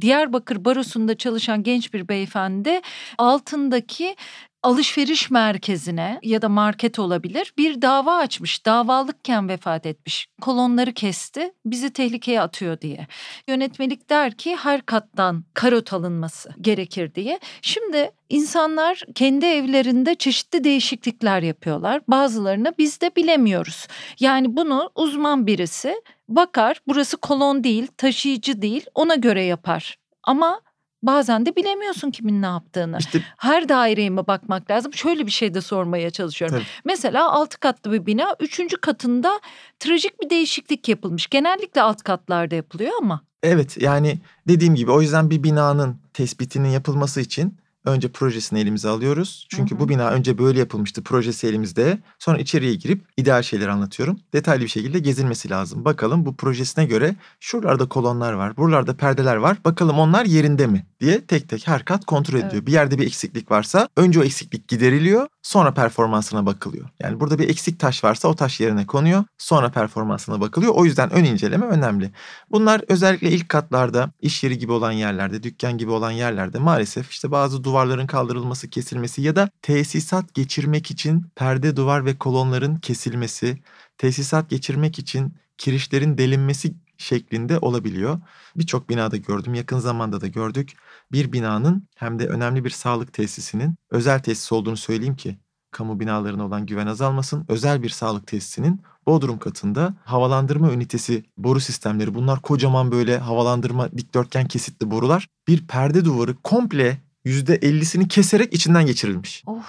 Diyarbakır 0.00 0.64
Barosu'nda 0.64 1.16
çalışan 1.16 1.62
genç 1.62 1.94
bir 1.94 2.08
beyefendi 2.08 2.80
altındaki 3.18 4.16
alışveriş 4.64 5.30
merkezine 5.30 6.18
ya 6.22 6.42
da 6.42 6.48
market 6.48 6.98
olabilir 6.98 7.52
bir 7.58 7.82
dava 7.82 8.16
açmış. 8.16 8.66
Davalıkken 8.66 9.48
vefat 9.48 9.86
etmiş. 9.86 10.26
Kolonları 10.40 10.92
kesti. 10.92 11.52
Bizi 11.64 11.92
tehlikeye 11.92 12.40
atıyor 12.40 12.80
diye. 12.80 13.06
Yönetmelik 13.48 14.10
der 14.10 14.32
ki 14.32 14.56
her 14.56 14.86
kattan 14.86 15.44
karot 15.54 15.92
alınması 15.92 16.50
gerekir 16.60 17.14
diye. 17.14 17.40
Şimdi 17.62 18.10
insanlar 18.28 19.02
kendi 19.14 19.46
evlerinde 19.46 20.14
çeşitli 20.14 20.64
değişiklikler 20.64 21.42
yapıyorlar. 21.42 22.02
Bazılarını 22.08 22.74
biz 22.78 23.00
de 23.00 23.16
bilemiyoruz. 23.16 23.86
Yani 24.20 24.56
bunu 24.56 24.90
uzman 24.94 25.46
birisi 25.46 25.94
bakar 26.28 26.80
burası 26.86 27.16
kolon 27.16 27.64
değil, 27.64 27.86
taşıyıcı 27.96 28.62
değil 28.62 28.86
ona 28.94 29.14
göre 29.14 29.42
yapar. 29.42 29.98
Ama 30.22 30.60
bazen 31.06 31.46
de 31.46 31.56
bilemiyorsun 31.56 32.10
kimin 32.10 32.42
ne 32.42 32.46
yaptığını. 32.46 32.98
İşte 32.98 33.22
Her 33.36 33.68
daireye 33.68 34.10
mi 34.10 34.26
bakmak 34.26 34.70
lazım? 34.70 34.94
Şöyle 34.94 35.26
bir 35.26 35.30
şey 35.30 35.54
de 35.54 35.60
sormaya 35.60 36.10
çalışıyorum. 36.10 36.56
Tabii. 36.56 36.66
Mesela 36.84 37.32
altı 37.32 37.60
katlı 37.60 37.92
bir 37.92 38.06
bina, 38.06 38.36
üçüncü 38.40 38.76
katında 38.76 39.40
trajik 39.78 40.22
bir 40.22 40.30
değişiklik 40.30 40.88
yapılmış. 40.88 41.26
Genellikle 41.26 41.82
alt 41.82 42.02
katlarda 42.02 42.54
yapılıyor 42.54 42.92
ama. 43.00 43.20
Evet 43.42 43.76
yani 43.82 44.18
dediğim 44.48 44.74
gibi 44.74 44.90
o 44.90 45.00
yüzden 45.00 45.30
bir 45.30 45.42
binanın 45.42 45.96
tespitinin 46.12 46.68
yapılması 46.68 47.20
için 47.20 47.56
önce 47.84 48.08
projesini 48.08 48.60
elimize 48.60 48.88
alıyoruz. 48.88 49.46
Çünkü 49.50 49.70
Hı 49.70 49.74
hı. 49.74 49.80
bu 49.80 49.88
bina 49.88 50.10
önce 50.10 50.38
böyle 50.38 50.58
yapılmıştı 50.58 51.02
projesi 51.02 51.46
elimizde. 51.46 51.98
Sonra 52.18 52.38
içeriye 52.38 52.74
girip 52.74 53.04
ideal 53.16 53.42
şeyleri 53.42 53.70
anlatıyorum. 53.70 54.20
Detaylı 54.32 54.62
bir 54.62 54.68
şekilde 54.68 54.98
gezilmesi 54.98 55.50
lazım. 55.50 55.84
Bakalım 55.84 56.26
bu 56.26 56.36
projesine 56.36 56.84
göre 56.84 57.14
şuralarda 57.40 57.88
kolonlar 57.88 58.32
var, 58.32 58.56
buralarda 58.56 58.96
perdeler 58.96 59.36
var. 59.36 59.56
Bakalım 59.64 59.98
onlar 59.98 60.24
yerinde 60.24 60.66
mi 60.66 60.86
diye 61.04 61.26
tek 61.26 61.48
tek 61.48 61.68
her 61.68 61.84
kat 61.84 62.04
kontrol 62.04 62.34
ediliyor. 62.34 62.54
Evet. 62.54 62.66
Bir 62.66 62.72
yerde 62.72 62.98
bir 62.98 63.06
eksiklik 63.06 63.50
varsa 63.50 63.88
önce 63.96 64.20
o 64.20 64.24
eksiklik 64.24 64.68
gideriliyor. 64.68 65.26
Sonra 65.42 65.74
performansına 65.74 66.46
bakılıyor. 66.46 66.88
Yani 67.00 67.20
burada 67.20 67.38
bir 67.38 67.48
eksik 67.48 67.80
taş 67.80 68.04
varsa 68.04 68.28
o 68.28 68.34
taş 68.34 68.60
yerine 68.60 68.86
konuyor. 68.86 69.24
Sonra 69.38 69.70
performansına 69.70 70.40
bakılıyor. 70.40 70.72
O 70.76 70.84
yüzden 70.84 71.12
ön 71.12 71.24
inceleme 71.24 71.66
önemli. 71.66 72.10
Bunlar 72.50 72.82
özellikle 72.88 73.30
ilk 73.30 73.48
katlarda 73.48 74.10
iş 74.20 74.44
yeri 74.44 74.58
gibi 74.58 74.72
olan 74.72 74.92
yerlerde, 74.92 75.42
dükkan 75.42 75.78
gibi 75.78 75.90
olan 75.90 76.10
yerlerde 76.10 76.58
maalesef 76.58 77.10
işte 77.10 77.30
bazı 77.30 77.64
duvarların 77.64 78.06
kaldırılması, 78.06 78.70
kesilmesi 78.70 79.22
ya 79.22 79.36
da 79.36 79.50
tesisat 79.62 80.34
geçirmek 80.34 80.90
için 80.90 81.26
perde, 81.36 81.76
duvar 81.76 82.04
ve 82.04 82.18
kolonların 82.18 82.76
kesilmesi, 82.76 83.58
tesisat 83.98 84.50
geçirmek 84.50 84.98
için 84.98 85.34
kirişlerin 85.58 86.18
delinmesi 86.18 86.74
şeklinde 86.98 87.58
olabiliyor. 87.58 88.20
Birçok 88.56 88.88
binada 88.88 89.16
gördüm, 89.16 89.54
yakın 89.54 89.78
zamanda 89.78 90.20
da 90.20 90.26
gördük. 90.26 90.72
Bir 91.12 91.32
binanın 91.32 91.88
hem 91.96 92.18
de 92.18 92.26
önemli 92.26 92.64
bir 92.64 92.70
sağlık 92.70 93.12
tesisinin 93.12 93.74
özel 93.90 94.18
tesis 94.18 94.52
olduğunu 94.52 94.76
söyleyeyim 94.76 95.16
ki 95.16 95.38
kamu 95.70 96.00
binalarına 96.00 96.46
olan 96.46 96.66
güven 96.66 96.86
azalmasın. 96.86 97.44
Özel 97.48 97.82
bir 97.82 97.88
sağlık 97.88 98.26
tesisinin 98.26 98.80
Bodrum 99.06 99.38
katında 99.38 99.94
havalandırma 100.04 100.72
ünitesi 100.72 101.24
boru 101.38 101.60
sistemleri 101.60 102.14
bunlar 102.14 102.42
kocaman 102.42 102.92
böyle 102.92 103.18
havalandırma 103.18 103.92
dikdörtgen 103.92 104.48
kesitli 104.48 104.90
borular. 104.90 105.28
Bir 105.48 105.66
perde 105.66 106.04
duvarı 106.04 106.34
komple 106.34 107.00
%50'sini 107.26 108.08
keserek 108.08 108.52
içinden 108.52 108.86
geçirilmiş. 108.86 109.42
Of. 109.46 109.66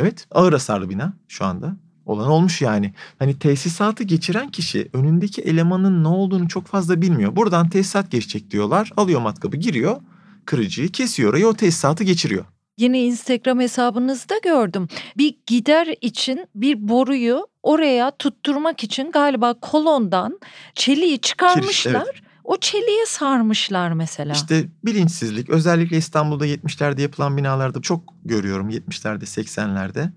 Evet 0.00 0.26
ağır 0.30 0.52
hasarlı 0.52 0.90
bina 0.90 1.12
şu 1.28 1.44
anda. 1.44 1.76
Olan 2.06 2.28
olmuş 2.28 2.62
yani. 2.62 2.94
Hani 3.18 3.38
tesisatı 3.38 4.04
geçiren 4.04 4.50
kişi 4.50 4.90
önündeki 4.92 5.42
elemanın 5.42 6.04
ne 6.04 6.08
olduğunu 6.08 6.48
çok 6.48 6.66
fazla 6.66 7.02
bilmiyor. 7.02 7.36
Buradan 7.36 7.68
tesisat 7.68 8.10
geçecek 8.10 8.50
diyorlar. 8.50 8.92
Alıyor 8.96 9.20
matkabı 9.20 9.56
giriyor. 9.56 9.96
Kırıcıyı 10.44 10.88
kesiyor 10.88 11.30
orayı 11.30 11.46
o 11.46 11.54
tesisatı 11.54 12.04
geçiriyor. 12.04 12.44
Yine 12.78 13.04
Instagram 13.04 13.60
hesabınızda 13.60 14.34
gördüm. 14.44 14.88
Bir 15.18 15.36
gider 15.46 15.94
için 16.00 16.46
bir 16.54 16.88
boruyu 16.88 17.46
oraya 17.62 18.10
tutturmak 18.10 18.84
için 18.84 19.10
galiba 19.10 19.54
kolondan 19.54 20.40
çeliği 20.74 21.18
çıkarmışlar. 21.18 22.22
O 22.44 22.56
çeliğe 22.56 23.06
sarmışlar 23.06 23.92
mesela. 23.92 24.32
İşte 24.32 24.68
bilinçsizlik 24.84 25.50
özellikle 25.50 25.96
İstanbul'da 25.96 26.46
70'lerde 26.46 27.00
yapılan 27.00 27.36
binalarda 27.36 27.80
çok 27.80 28.14
görüyorum 28.24 28.70
70'lerde 28.70 29.22
80'lerde. 29.22 30.10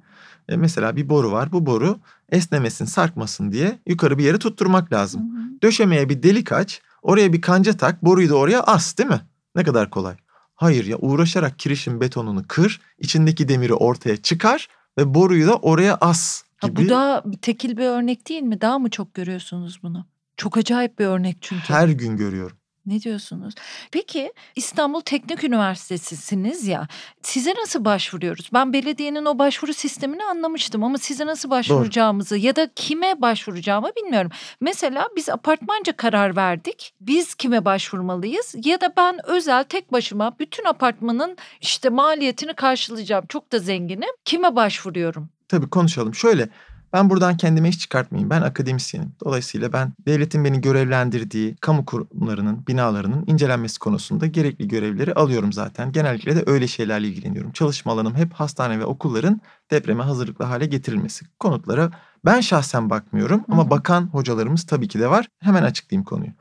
E 0.49 0.57
mesela 0.57 0.95
bir 0.95 1.09
boru 1.09 1.31
var 1.31 1.51
bu 1.51 1.65
boru 1.65 1.99
esnemesin 2.29 2.85
sarkmasın 2.85 3.51
diye 3.51 3.79
yukarı 3.87 4.17
bir 4.17 4.23
yere 4.23 4.39
tutturmak 4.39 4.93
lazım. 4.93 5.21
Hı 5.21 5.37
hı. 5.37 5.61
Döşemeye 5.63 6.09
bir 6.09 6.23
delik 6.23 6.51
aç 6.51 6.81
oraya 7.01 7.33
bir 7.33 7.41
kanca 7.41 7.77
tak 7.77 8.05
boruyu 8.05 8.29
da 8.29 8.35
oraya 8.35 8.61
as 8.61 8.97
değil 8.97 9.09
mi? 9.09 9.21
Ne 9.55 9.63
kadar 9.63 9.89
kolay. 9.89 10.15
Hayır 10.55 10.85
ya 10.85 10.97
uğraşarak 10.97 11.59
kirişin 11.59 12.01
betonunu 12.01 12.43
kır 12.47 12.81
içindeki 12.99 13.47
demiri 13.47 13.73
ortaya 13.73 14.17
çıkar 14.17 14.67
ve 14.97 15.13
boruyu 15.13 15.47
da 15.47 15.55
oraya 15.55 15.95
as 15.95 16.43
Ha, 16.57 16.67
gibi. 16.67 16.85
bu 16.85 16.89
da 16.89 17.23
tekil 17.41 17.77
bir 17.77 17.85
örnek 17.85 18.29
değil 18.29 18.41
mi? 18.41 18.61
Daha 18.61 18.79
mı 18.79 18.89
çok 18.89 19.13
görüyorsunuz 19.13 19.79
bunu? 19.83 20.05
Çok 20.37 20.57
acayip 20.57 20.99
bir 20.99 21.05
örnek 21.05 21.37
çünkü. 21.41 21.73
Her 21.73 21.87
gün 21.87 22.17
görüyorum. 22.17 22.57
Ne 22.85 23.01
diyorsunuz? 23.01 23.53
Peki 23.91 24.33
İstanbul 24.55 25.01
Teknik 25.01 25.43
Üniversitesi'siniz 25.43 26.67
ya. 26.67 26.87
Size 27.21 27.53
nasıl 27.53 27.85
başvuruyoruz? 27.85 28.49
Ben 28.53 28.73
belediyenin 28.73 29.25
o 29.25 29.39
başvuru 29.39 29.73
sistemini 29.73 30.23
anlamıştım 30.23 30.83
ama 30.83 30.97
size 30.97 31.25
nasıl 31.25 31.49
başvuracağımızı 31.49 32.37
ya 32.37 32.55
da 32.55 32.69
kime 32.75 33.21
başvuracağımı 33.21 33.89
bilmiyorum. 33.97 34.31
Mesela 34.61 35.07
biz 35.15 35.29
apartmanca 35.29 35.93
karar 35.97 36.35
verdik. 36.35 36.93
Biz 37.01 37.35
kime 37.35 37.65
başvurmalıyız? 37.65 38.55
Ya 38.65 38.81
da 38.81 38.93
ben 38.97 39.29
özel 39.29 39.63
tek 39.63 39.91
başıma 39.91 40.39
bütün 40.39 40.65
apartmanın 40.65 41.37
işte 41.61 41.89
maliyetini 41.89 42.53
karşılayacağım. 42.53 43.25
Çok 43.29 43.51
da 43.51 43.59
zenginim. 43.59 44.09
Kime 44.25 44.55
başvuruyorum? 44.55 45.29
Tabii 45.47 45.69
konuşalım. 45.69 46.15
Şöyle 46.15 46.49
ben 46.95 47.09
buradan 47.09 47.37
kendime 47.37 47.69
iş 47.69 47.79
çıkartmayayım. 47.79 48.29
Ben 48.29 48.41
akademisyenim. 48.41 49.11
Dolayısıyla 49.25 49.73
ben 49.73 49.93
devletin 50.07 50.45
beni 50.45 50.61
görevlendirdiği 50.61 51.55
kamu 51.55 51.85
kurumlarının, 51.85 52.67
binalarının 52.67 53.23
incelenmesi 53.27 53.79
konusunda 53.79 54.25
gerekli 54.25 54.67
görevleri 54.67 55.13
alıyorum 55.13 55.53
zaten. 55.53 55.91
Genellikle 55.91 56.35
de 56.35 56.43
öyle 56.45 56.67
şeylerle 56.67 57.07
ilgileniyorum. 57.07 57.51
Çalışma 57.51 57.91
alanım 57.91 58.15
hep 58.15 58.33
hastane 58.33 58.79
ve 58.79 58.85
okulların 58.85 59.41
depreme 59.71 60.03
hazırlıklı 60.03 60.45
hale 60.45 60.65
getirilmesi. 60.65 61.25
Konutlara 61.39 61.91
ben 62.25 62.41
şahsen 62.41 62.89
bakmıyorum 62.89 63.43
ama 63.49 63.69
bakan 63.69 64.07
hocalarımız 64.07 64.63
tabii 64.63 64.87
ki 64.87 64.99
de 64.99 65.09
var. 65.09 65.27
Hemen 65.39 65.63
açıklayayım 65.63 66.03
konuyu. 66.05 66.31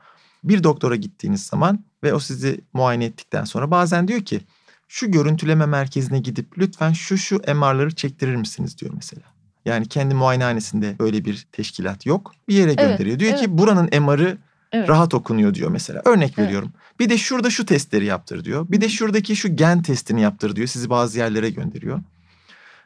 Bir 0.43 0.63
doktora 0.63 0.95
gittiğiniz 0.95 1.43
zaman 1.43 1.85
ve 2.03 2.13
o 2.13 2.19
sizi 2.19 2.61
muayene 2.73 3.05
ettikten 3.05 3.43
sonra 3.43 3.71
bazen 3.71 4.07
diyor 4.07 4.21
ki 4.21 4.41
şu 4.87 5.11
görüntüleme 5.11 5.65
merkezine 5.65 6.19
gidip 6.19 6.57
lütfen 6.57 6.93
şu 6.93 7.17
şu 7.17 7.35
MR'ları 7.35 7.95
çektirir 7.95 8.35
misiniz 8.35 8.77
diyor 8.77 8.91
mesela. 8.95 9.34
Yani 9.65 9.87
kendi 9.87 10.15
muayenehanesinde 10.15 10.95
böyle 10.99 11.25
bir 11.25 11.47
teşkilat 11.51 12.05
yok. 12.05 12.31
Bir 12.49 12.55
yere 12.55 12.73
gönderiyor. 12.73 13.19
diyor 13.19 13.31
evet. 13.31 13.41
ki 13.41 13.57
buranın 13.57 13.89
MR'ı 14.01 14.37
Evet. 14.71 14.89
rahat 14.89 15.13
okunuyor 15.13 15.53
diyor 15.53 15.69
mesela. 15.69 16.01
Örnek 16.05 16.33
Evet. 16.37 16.47
veriyorum. 16.47 16.73
Bir 16.99 17.09
de 17.09 17.17
şurada 17.17 17.49
şu 17.49 17.65
testleri 17.65 18.05
yaptır 18.05 18.43
diyor. 18.43 18.65
Bir 18.69 18.81
de 18.81 18.89
şuradaki 18.89 19.35
şu 19.35 19.55
gen 19.55 19.81
testini 19.81 20.21
yaptır 20.21 20.55
diyor. 20.55 20.67
Sizi 20.67 20.89
bazı 20.89 21.19
yerlere 21.19 21.49
gönderiyor. 21.49 22.01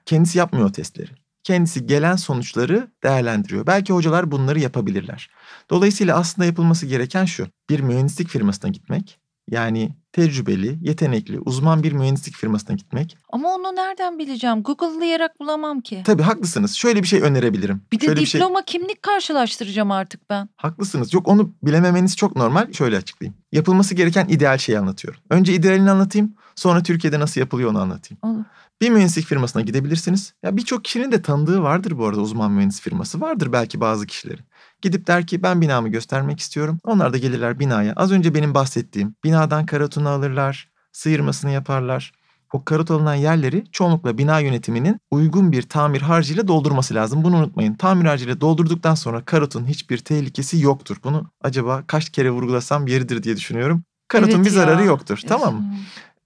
Kendisi 0.06 0.38
yapmıyor 0.38 0.74
testleri. 0.74 1.10
Kendisi 1.44 1.86
gelen 1.86 2.16
sonuçları 2.16 2.88
değerlendiriyor. 3.04 3.68
Belki 3.68 3.94
hocalar 3.94 4.32
bunları 4.32 4.60
yapabilirler. 4.60 5.30
Dolayısıyla 5.70 6.18
aslında 6.18 6.46
yapılması 6.46 6.86
gereken 6.86 7.26
şu. 7.26 7.48
Bir 7.70 7.80
mühendislik 7.80 8.28
firmasına 8.30 8.72
gitmek. 8.72 9.19
Yani 9.52 9.96
tecrübeli, 10.14 10.78
yetenekli, 10.82 11.40
uzman 11.40 11.84
bir 11.84 11.92
mühendislik 11.92 12.36
firmasına 12.36 12.76
gitmek. 12.76 13.18
Ama 13.30 13.56
onu 13.56 13.76
nereden 13.76 14.20
bileceğim? 14.20 14.64
Google'layarak 14.64 15.40
bulamam 15.40 15.82
ki. 15.82 16.02
Tabii 16.06 16.24
haklısınız. 16.24 16.74
Şöyle 16.76 17.04
bir 17.04 17.08
şey 17.08 17.22
önerebilirim. 17.22 17.82
Bir 17.92 18.00
de 18.00 18.06
Şöyle 18.06 18.22
bir 18.22 18.26
şey 18.26 18.42
diploma 18.42 18.62
kimlik 18.66 19.04
karşılaştıracağım 19.04 19.92
artık 19.92 20.30
ben. 20.30 20.50
Haklısınız. 20.56 21.14
Yok 21.14 21.28
onu 21.28 21.52
bilememeniz 21.64 22.16
çok 22.16 22.36
normal. 22.36 22.74
Şöyle 22.74 22.98
açıklayayım. 22.98 23.38
Yapılması 23.52 23.96
gereken 23.96 24.28
ideal 24.28 24.58
şeyi 24.58 24.80
anlatıyorum. 24.80 25.22
Önce 25.30 25.54
idealini 25.54 25.92
anlatayım. 25.92 26.34
Sonra 26.56 26.84
Türkiye'de 26.84 27.20
nasıl 27.20 27.42
yapılıyor 27.42 27.70
onu 27.70 27.80
anlatayım. 27.80 28.20
Olur. 28.24 28.44
Bir 28.82 28.90
mühendislik 28.90 29.26
firmasına 29.26 29.62
gidebilirsiniz. 29.62 30.34
Ya 30.44 30.58
birçok 30.58 30.84
kişinin 30.86 31.12
de 31.12 31.22
tanıdığı 31.22 31.62
vardır 31.64 31.98
bu 31.98 32.06
arada 32.08 32.22
uzman 32.22 32.52
mühendis 32.52 32.82
firması. 32.82 33.22
Vardır 33.22 33.52
belki 33.54 33.82
bazı 33.82 34.08
kişilerin. 34.08 34.46
Gidip 34.82 35.08
der 35.08 35.28
ki 35.28 35.44
ben 35.44 35.62
binamı 35.62 35.90
göstermek 35.90 36.40
istiyorum. 36.40 36.80
Onlar 36.84 37.14
da 37.14 37.18
gelirler 37.18 37.60
binaya. 37.60 37.94
Az 37.96 38.12
önce 38.12 38.34
benim 38.34 38.54
bahsettiğim 38.54 39.16
binadan 39.24 39.66
karotunu 39.66 40.10
alırlar, 40.10 40.70
sıyırmasını 40.92 41.52
yaparlar. 41.52 42.12
O 42.54 42.66
karot 42.66 42.92
alınan 42.92 43.16
yerleri 43.16 43.64
çoğunlukla 43.72 44.18
bina 44.18 44.40
yönetiminin 44.40 45.00
uygun 45.12 45.52
bir 45.52 45.62
tamir 45.62 46.02
harcıyla 46.02 46.48
doldurması 46.48 46.94
lazım. 46.96 47.24
Bunu 47.24 47.38
unutmayın. 47.38 47.74
Tamir 47.74 48.06
harcıyla 48.06 48.42
doldurduktan 48.42 48.96
sonra 48.96 49.26
karotun 49.26 49.66
hiçbir 49.66 49.98
tehlikesi 49.98 50.62
yoktur. 50.62 50.98
Bunu 51.04 51.32
acaba 51.42 51.84
kaç 51.88 52.10
kere 52.10 52.32
vurgulasam 52.32 52.88
yeridir 52.88 53.24
diye 53.24 53.38
düşünüyorum. 53.38 53.84
Karotun 54.08 54.36
Evet 54.36 54.46
bir 54.46 54.50
zararı 54.50 54.82
ya. 54.82 54.88
yoktur. 54.88 55.20
Tamam 55.28 55.56
mı? 55.56 55.64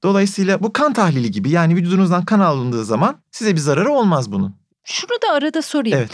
Dolayısıyla 0.04 0.64
bu 0.64 0.74
kan 0.74 0.93
tahlili 0.93 1.32
gibi 1.32 1.49
yani 1.49 1.76
vücudunuzdan 1.76 2.26
kan 2.26 2.39
alındığı 2.39 2.86
zaman 2.86 3.16
size 3.32 3.54
bir 3.54 3.60
zararı 3.60 3.91
olmaz 3.91 4.32
bunun. 4.32 4.56
Şunu 4.84 5.12
da 5.28 5.34
arada 5.34 5.62
sorayım. 5.62 5.97
Evet. 5.97 6.12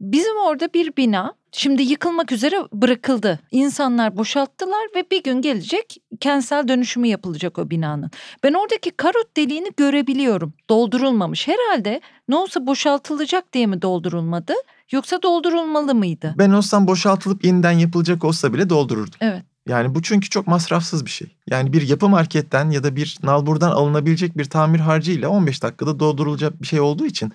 Bizim 0.00 0.36
orada 0.36 0.68
bir 0.74 0.96
bina 0.96 1.34
şimdi 1.52 1.82
yıkılmak 1.82 2.32
üzere 2.32 2.56
bırakıldı. 2.72 3.40
İnsanlar 3.50 4.16
boşalttılar 4.16 4.88
ve 4.96 5.04
bir 5.10 5.22
gün 5.22 5.42
gelecek 5.42 5.96
kentsel 6.20 6.68
dönüşümü 6.68 7.06
yapılacak 7.06 7.58
o 7.58 7.70
binanın. 7.70 8.10
Ben 8.42 8.52
oradaki 8.52 8.90
karot 8.90 9.36
deliğini 9.36 9.70
görebiliyorum. 9.76 10.52
Doldurulmamış. 10.70 11.48
Herhalde 11.48 12.00
ne 12.28 12.36
olsa 12.36 12.66
boşaltılacak 12.66 13.52
diye 13.52 13.66
mi 13.66 13.82
doldurulmadı 13.82 14.52
yoksa 14.92 15.22
doldurulmalı 15.22 15.94
mıydı? 15.94 16.34
Ben 16.38 16.50
olsam 16.50 16.86
boşaltılıp 16.88 17.44
yeniden 17.44 17.72
yapılacak 17.72 18.24
olsa 18.24 18.52
bile 18.54 18.70
doldururdum. 18.70 19.18
Evet. 19.20 19.42
Yani 19.68 19.94
bu 19.94 20.02
çünkü 20.02 20.28
çok 20.28 20.46
masrafsız 20.46 21.04
bir 21.04 21.10
şey. 21.10 21.36
Yani 21.50 21.72
bir 21.72 21.88
yapı 21.88 22.08
marketten 22.08 22.70
ya 22.70 22.84
da 22.84 22.96
bir 22.96 23.18
nalburdan 23.22 23.70
alınabilecek 23.70 24.38
bir 24.38 24.44
tamir 24.44 24.80
harcıyla 24.80 25.28
15 25.28 25.62
dakikada 25.62 26.00
doldurulacak 26.00 26.62
bir 26.62 26.66
şey 26.66 26.80
olduğu 26.80 27.06
için 27.06 27.32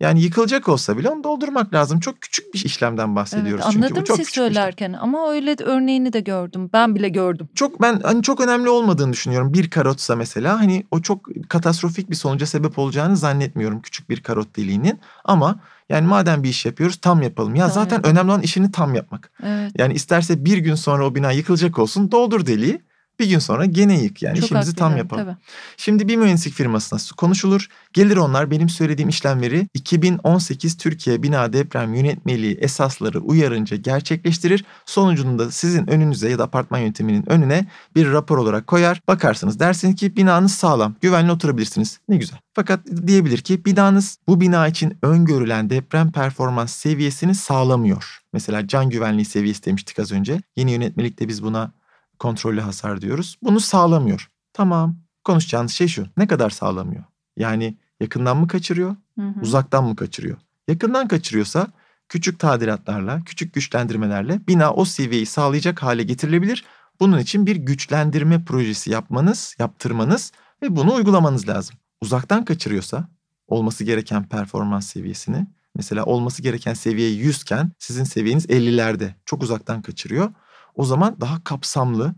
yani 0.00 0.22
yıkılacak 0.22 0.68
olsa 0.68 0.98
bile 0.98 1.08
onu 1.10 1.24
doldurmak 1.24 1.74
lazım. 1.74 2.00
Çok 2.00 2.20
küçük 2.20 2.54
bir 2.54 2.64
işlemden 2.64 3.16
bahsediyoruz 3.16 3.64
Evet, 3.64 3.72
çünkü. 3.72 3.86
anladım 3.86 4.02
bu 4.02 4.06
çok 4.06 4.16
siz 4.16 4.26
bir 4.26 4.30
işlem. 4.30 4.44
söylerken 4.46 4.92
ama 4.92 5.30
öyle 5.30 5.56
örneğini 5.64 6.12
de 6.12 6.20
gördüm. 6.20 6.70
Ben 6.72 6.94
bile 6.94 7.08
gördüm. 7.08 7.48
Çok 7.54 7.82
ben 7.82 8.00
hani 8.00 8.22
çok 8.22 8.40
önemli 8.40 8.68
olmadığını 8.68 9.12
düşünüyorum. 9.12 9.52
Bir 9.54 9.70
karotsa 9.70 10.16
mesela 10.16 10.60
hani 10.60 10.86
o 10.90 11.00
çok 11.02 11.28
katastrofik 11.48 12.10
bir 12.10 12.16
sonuca 12.16 12.46
sebep 12.46 12.78
olacağını 12.78 13.16
zannetmiyorum 13.16 13.80
küçük 13.82 14.10
bir 14.10 14.20
karot 14.20 14.56
deliğinin. 14.56 15.00
Ama 15.24 15.60
yani 15.88 16.06
madem 16.06 16.42
bir 16.42 16.48
iş 16.48 16.66
yapıyoruz 16.66 16.96
tam 16.96 17.22
yapalım. 17.22 17.54
Ya 17.54 17.64
Tam 17.64 17.74
zaten 17.74 18.06
önemli 18.06 18.30
olan 18.30 18.42
işini 18.42 18.72
tam 18.72 18.94
yapmak. 18.94 19.30
Evet. 19.42 19.72
Yani 19.78 19.94
isterse 19.94 20.44
bir 20.44 20.58
gün 20.58 20.74
sonra 20.74 21.06
o 21.06 21.14
bina 21.14 21.32
yıkılacak 21.32 21.78
olsun 21.78 22.10
doldur 22.10 22.46
deliği. 22.46 22.80
Bir 23.18 23.28
gün 23.28 23.38
sonra 23.38 23.64
gene 23.64 24.02
yık 24.02 24.22
yani 24.22 24.36
Çok 24.36 24.44
işimizi 24.44 24.74
tam 24.74 24.96
yapalım. 24.96 25.24
tabii. 25.24 25.36
Şimdi 25.76 26.08
bir 26.08 26.16
mühendislik 26.16 26.54
firmasına 26.54 27.00
konuşulur. 27.16 27.68
Gelir 27.92 28.16
onlar 28.16 28.50
benim 28.50 28.68
söylediğim 28.68 29.08
işlemleri 29.08 29.68
2018 29.74 30.76
Türkiye 30.76 31.22
Bina 31.22 31.52
Deprem 31.52 31.94
Yönetmeliği 31.94 32.54
esasları 32.60 33.20
uyarınca 33.20 33.76
gerçekleştirir. 33.76 34.64
Sonucunda 34.86 35.50
sizin 35.50 35.86
önünüze 35.90 36.30
ya 36.30 36.38
da 36.38 36.44
apartman 36.44 36.78
yönetiminin 36.78 37.30
önüne 37.30 37.66
bir 37.94 38.12
rapor 38.12 38.38
olarak 38.38 38.66
koyar. 38.66 39.00
Bakarsınız 39.08 39.60
dersiniz 39.60 39.96
ki 39.96 40.16
binanız 40.16 40.54
sağlam, 40.54 40.94
güvenli 41.00 41.32
oturabilirsiniz. 41.32 42.00
Ne 42.08 42.16
güzel. 42.16 42.38
Fakat 42.54 42.80
diyebilir 43.06 43.38
ki 43.38 43.64
binanız 43.64 44.18
bu 44.28 44.40
bina 44.40 44.68
için 44.68 44.98
öngörülen 45.02 45.70
deprem 45.70 46.12
performans 46.12 46.72
seviyesini 46.72 47.34
sağlamıyor. 47.34 48.18
Mesela 48.32 48.66
can 48.66 48.90
güvenliği 48.90 49.24
seviyesi 49.24 49.64
demiştik 49.64 49.98
az 49.98 50.12
önce. 50.12 50.40
Yeni 50.56 50.72
yönetmelikte 50.72 51.28
biz 51.28 51.42
buna 51.42 51.72
kontrollü 52.18 52.60
hasar 52.60 53.00
diyoruz. 53.00 53.38
Bunu 53.42 53.60
sağlamıyor. 53.60 54.30
Tamam. 54.52 54.96
Konuşacağınız 55.24 55.72
şey 55.72 55.88
şu. 55.88 56.06
Ne 56.16 56.26
kadar 56.26 56.50
sağlamıyor? 56.50 57.04
Yani 57.36 57.76
yakından 58.00 58.36
mı 58.36 58.48
kaçırıyor, 58.48 58.96
Hı 59.18 59.26
hı. 59.26 59.40
uzaktan 59.40 59.84
mı 59.84 59.96
kaçırıyor? 59.96 60.36
Yakından 60.68 61.08
kaçırıyorsa 61.08 61.66
küçük 62.08 62.38
tadilatlarla, 62.38 63.20
küçük 63.24 63.54
güçlendirmelerle 63.54 64.40
bina 64.48 64.72
o 64.74 64.84
seviyeyi 64.84 65.26
sağlayacak 65.26 65.82
hale 65.82 66.02
getirilebilir. 66.02 66.64
Bunun 67.00 67.18
için 67.18 67.46
bir 67.46 67.56
güçlendirme 67.56 68.44
projesi 68.44 68.90
yapmanız, 68.90 69.56
yaptırmanız 69.58 70.32
ve 70.62 70.76
bunu 70.76 70.94
uygulamanız 70.94 71.48
lazım. 71.48 71.76
Uzaktan 72.00 72.44
kaçırıyorsa 72.44 73.08
olması 73.48 73.84
gereken 73.84 74.28
performans 74.28 74.86
seviyesini, 74.86 75.46
mesela 75.76 76.04
olması 76.04 76.42
gereken 76.42 76.74
seviye 76.74 77.10
100 77.10 77.42
iken 77.42 77.72
sizin 77.78 78.04
seviyeniz 78.04 78.46
50'lerde 78.46 79.10
çok 79.24 79.42
uzaktan 79.42 79.82
kaçırıyor. 79.82 80.30
O 80.78 80.84
zaman 80.84 81.16
daha 81.20 81.44
kapsamlı, 81.44 82.14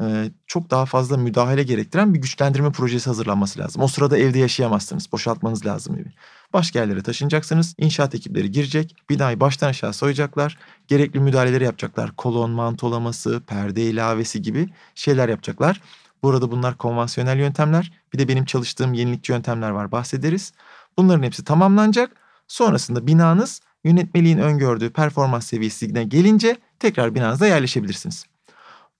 e, 0.00 0.30
çok 0.46 0.70
daha 0.70 0.86
fazla 0.86 1.16
müdahale 1.16 1.62
gerektiren 1.62 2.14
bir 2.14 2.18
güçlendirme 2.18 2.72
projesi 2.72 3.06
hazırlanması 3.06 3.58
lazım. 3.60 3.82
O 3.82 3.88
sırada 3.88 4.18
evde 4.18 4.38
yaşayamazsınız. 4.38 5.12
Boşaltmanız 5.12 5.66
lazım 5.66 5.94
evi. 5.94 6.12
Başka 6.52 6.78
yerlere 6.78 7.02
taşınacaksınız. 7.02 7.74
İnşaat 7.78 8.14
ekipleri 8.14 8.50
girecek. 8.50 8.96
Binayı 9.10 9.40
baştan 9.40 9.68
aşağı 9.68 9.92
soyacaklar. 9.92 10.58
Gerekli 10.88 11.20
müdahaleleri 11.20 11.64
yapacaklar. 11.64 12.16
Kolon 12.16 12.50
mantolaması, 12.50 13.40
perde 13.46 13.82
ilavesi 13.82 14.42
gibi 14.42 14.68
şeyler 14.94 15.28
yapacaklar. 15.28 15.80
Burada 16.22 16.50
bunlar 16.50 16.76
konvansiyonel 16.76 17.38
yöntemler. 17.38 17.92
Bir 18.12 18.18
de 18.18 18.28
benim 18.28 18.44
çalıştığım 18.44 18.94
yenilikçi 18.94 19.32
yöntemler 19.32 19.70
var 19.70 19.92
bahsederiz. 19.92 20.52
Bunların 20.98 21.22
hepsi 21.22 21.44
tamamlanacak. 21.44 22.10
Sonrasında 22.48 23.06
binanız 23.06 23.60
yönetmeliğin 23.84 24.38
öngördüğü 24.38 24.90
performans 24.90 25.46
seviyesine 25.46 26.04
gelince 26.04 26.56
tekrar 26.78 27.14
binanıza 27.14 27.46
yerleşebilirsiniz. 27.46 28.24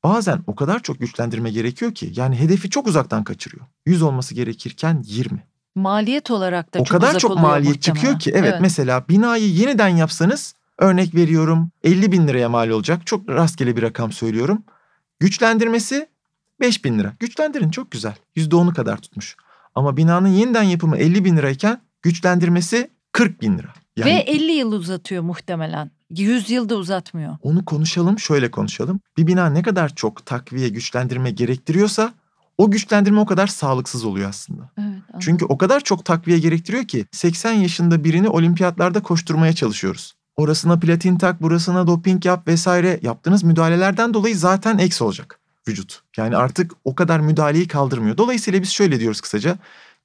Bazen 0.05 0.41
o 0.47 0.55
kadar 0.55 0.81
çok 0.81 1.01
güçlendirme 1.01 1.51
gerekiyor 1.51 1.95
ki 1.95 2.13
yani 2.17 2.37
hedefi 2.37 2.71
çok 2.71 2.87
uzaktan 2.87 3.25
kaçırıyor. 3.25 3.67
100 3.87 4.03
olması 4.03 4.35
gerekirken 4.35 5.03
20. 5.07 5.45
Maliyet 5.75 6.31
olarak 6.31 6.75
da 6.75 6.79
o 6.79 6.85
çok 6.85 7.01
kadar 7.01 7.09
uzak 7.09 7.21
çok 7.21 7.37
maliyet 7.37 7.77
muhtemelen. 7.77 8.01
çıkıyor 8.01 8.19
ki 8.19 8.33
evet, 8.35 8.55
mesela 8.61 9.05
binayı 9.09 9.51
yeniden 9.51 9.89
yapsanız 9.89 10.55
örnek 10.79 11.15
veriyorum 11.15 11.71
50 11.85 12.13
bin 12.13 12.29
liraya 12.29 12.49
mal 12.49 12.69
olacak. 12.69 13.07
Çok 13.07 13.29
rastgele 13.29 13.77
bir 13.77 13.83
rakam 13.83 14.13
söylüyorum. 14.13 14.63
Güçlendirmesi 15.21 16.09
5 16.61 16.85
bin 16.85 16.99
lira. 16.99 17.13
Güçlendirin 17.21 17.71
çok 17.71 17.91
güzel. 17.91 18.15
%10'u 18.37 18.75
kadar 18.75 18.97
tutmuş. 18.97 19.37
Ama 19.75 19.97
binanın 19.97 20.29
yeniden 20.29 20.63
yapımı 20.63 20.97
50 20.97 21.25
bin 21.25 21.37
lirayken 21.37 21.81
güçlendirmesi 22.03 22.91
40 23.13 23.43
bin 23.43 23.59
lira. 23.59 23.69
Yani 24.01 24.15
Ve 24.15 24.19
50 24.19 24.53
yıl 24.53 24.73
uzatıyor 24.73 25.23
muhtemelen. 25.23 25.91
100 26.11 26.51
yılda 26.51 26.77
uzatmıyor. 26.77 27.37
Onu 27.43 27.65
konuşalım, 27.65 28.19
şöyle 28.19 28.51
konuşalım. 28.51 29.01
Bir 29.17 29.27
bina 29.27 29.51
ne 29.51 29.63
kadar 29.63 29.95
çok 29.95 30.27
takviye, 30.27 30.69
güçlendirme 30.69 31.31
gerektiriyorsa 31.31 32.15
o 32.59 32.71
güçlendirme 32.71 33.21
o 33.21 33.27
kadar 33.27 33.47
sağlıksız 33.47 34.05
oluyor 34.05 34.29
aslında. 34.29 34.71
Evet, 34.79 34.87
anladım. 34.89 35.21
Çünkü 35.21 35.45
o 35.45 35.59
kadar 35.59 35.81
çok 35.81 36.05
takviye 36.05 36.39
gerektiriyor 36.39 36.85
ki 36.85 37.07
80 37.13 37.53
yaşında 37.53 38.05
birini 38.05 38.29
olimpiyatlarda 38.29 39.03
koşturmaya 39.03 39.53
çalışıyoruz. 39.53 40.15
Orasına 40.37 40.79
platin 40.79 41.19
tak, 41.19 41.43
burasına 41.43 41.87
doping 41.87 42.27
yap 42.27 42.49
vesaire 42.49 43.01
yaptığınız 43.03 43.43
müdahalelerden 43.43 44.15
dolayı 44.15 44.37
zaten 44.37 44.79
eks 44.79 45.03
olacak 45.03 45.41
vücut. 45.69 46.03
Yani 46.17 46.37
artık 46.37 46.73
o 46.85 46.95
kadar 46.95 47.21
müdahaleyi 47.21 47.69
kaldırmıyor. 47.69 48.17
Dolayısıyla 48.17 48.63
biz 48.63 48.71
şöyle 48.71 49.01
diyoruz 49.01 49.21
kısaca. 49.21 49.59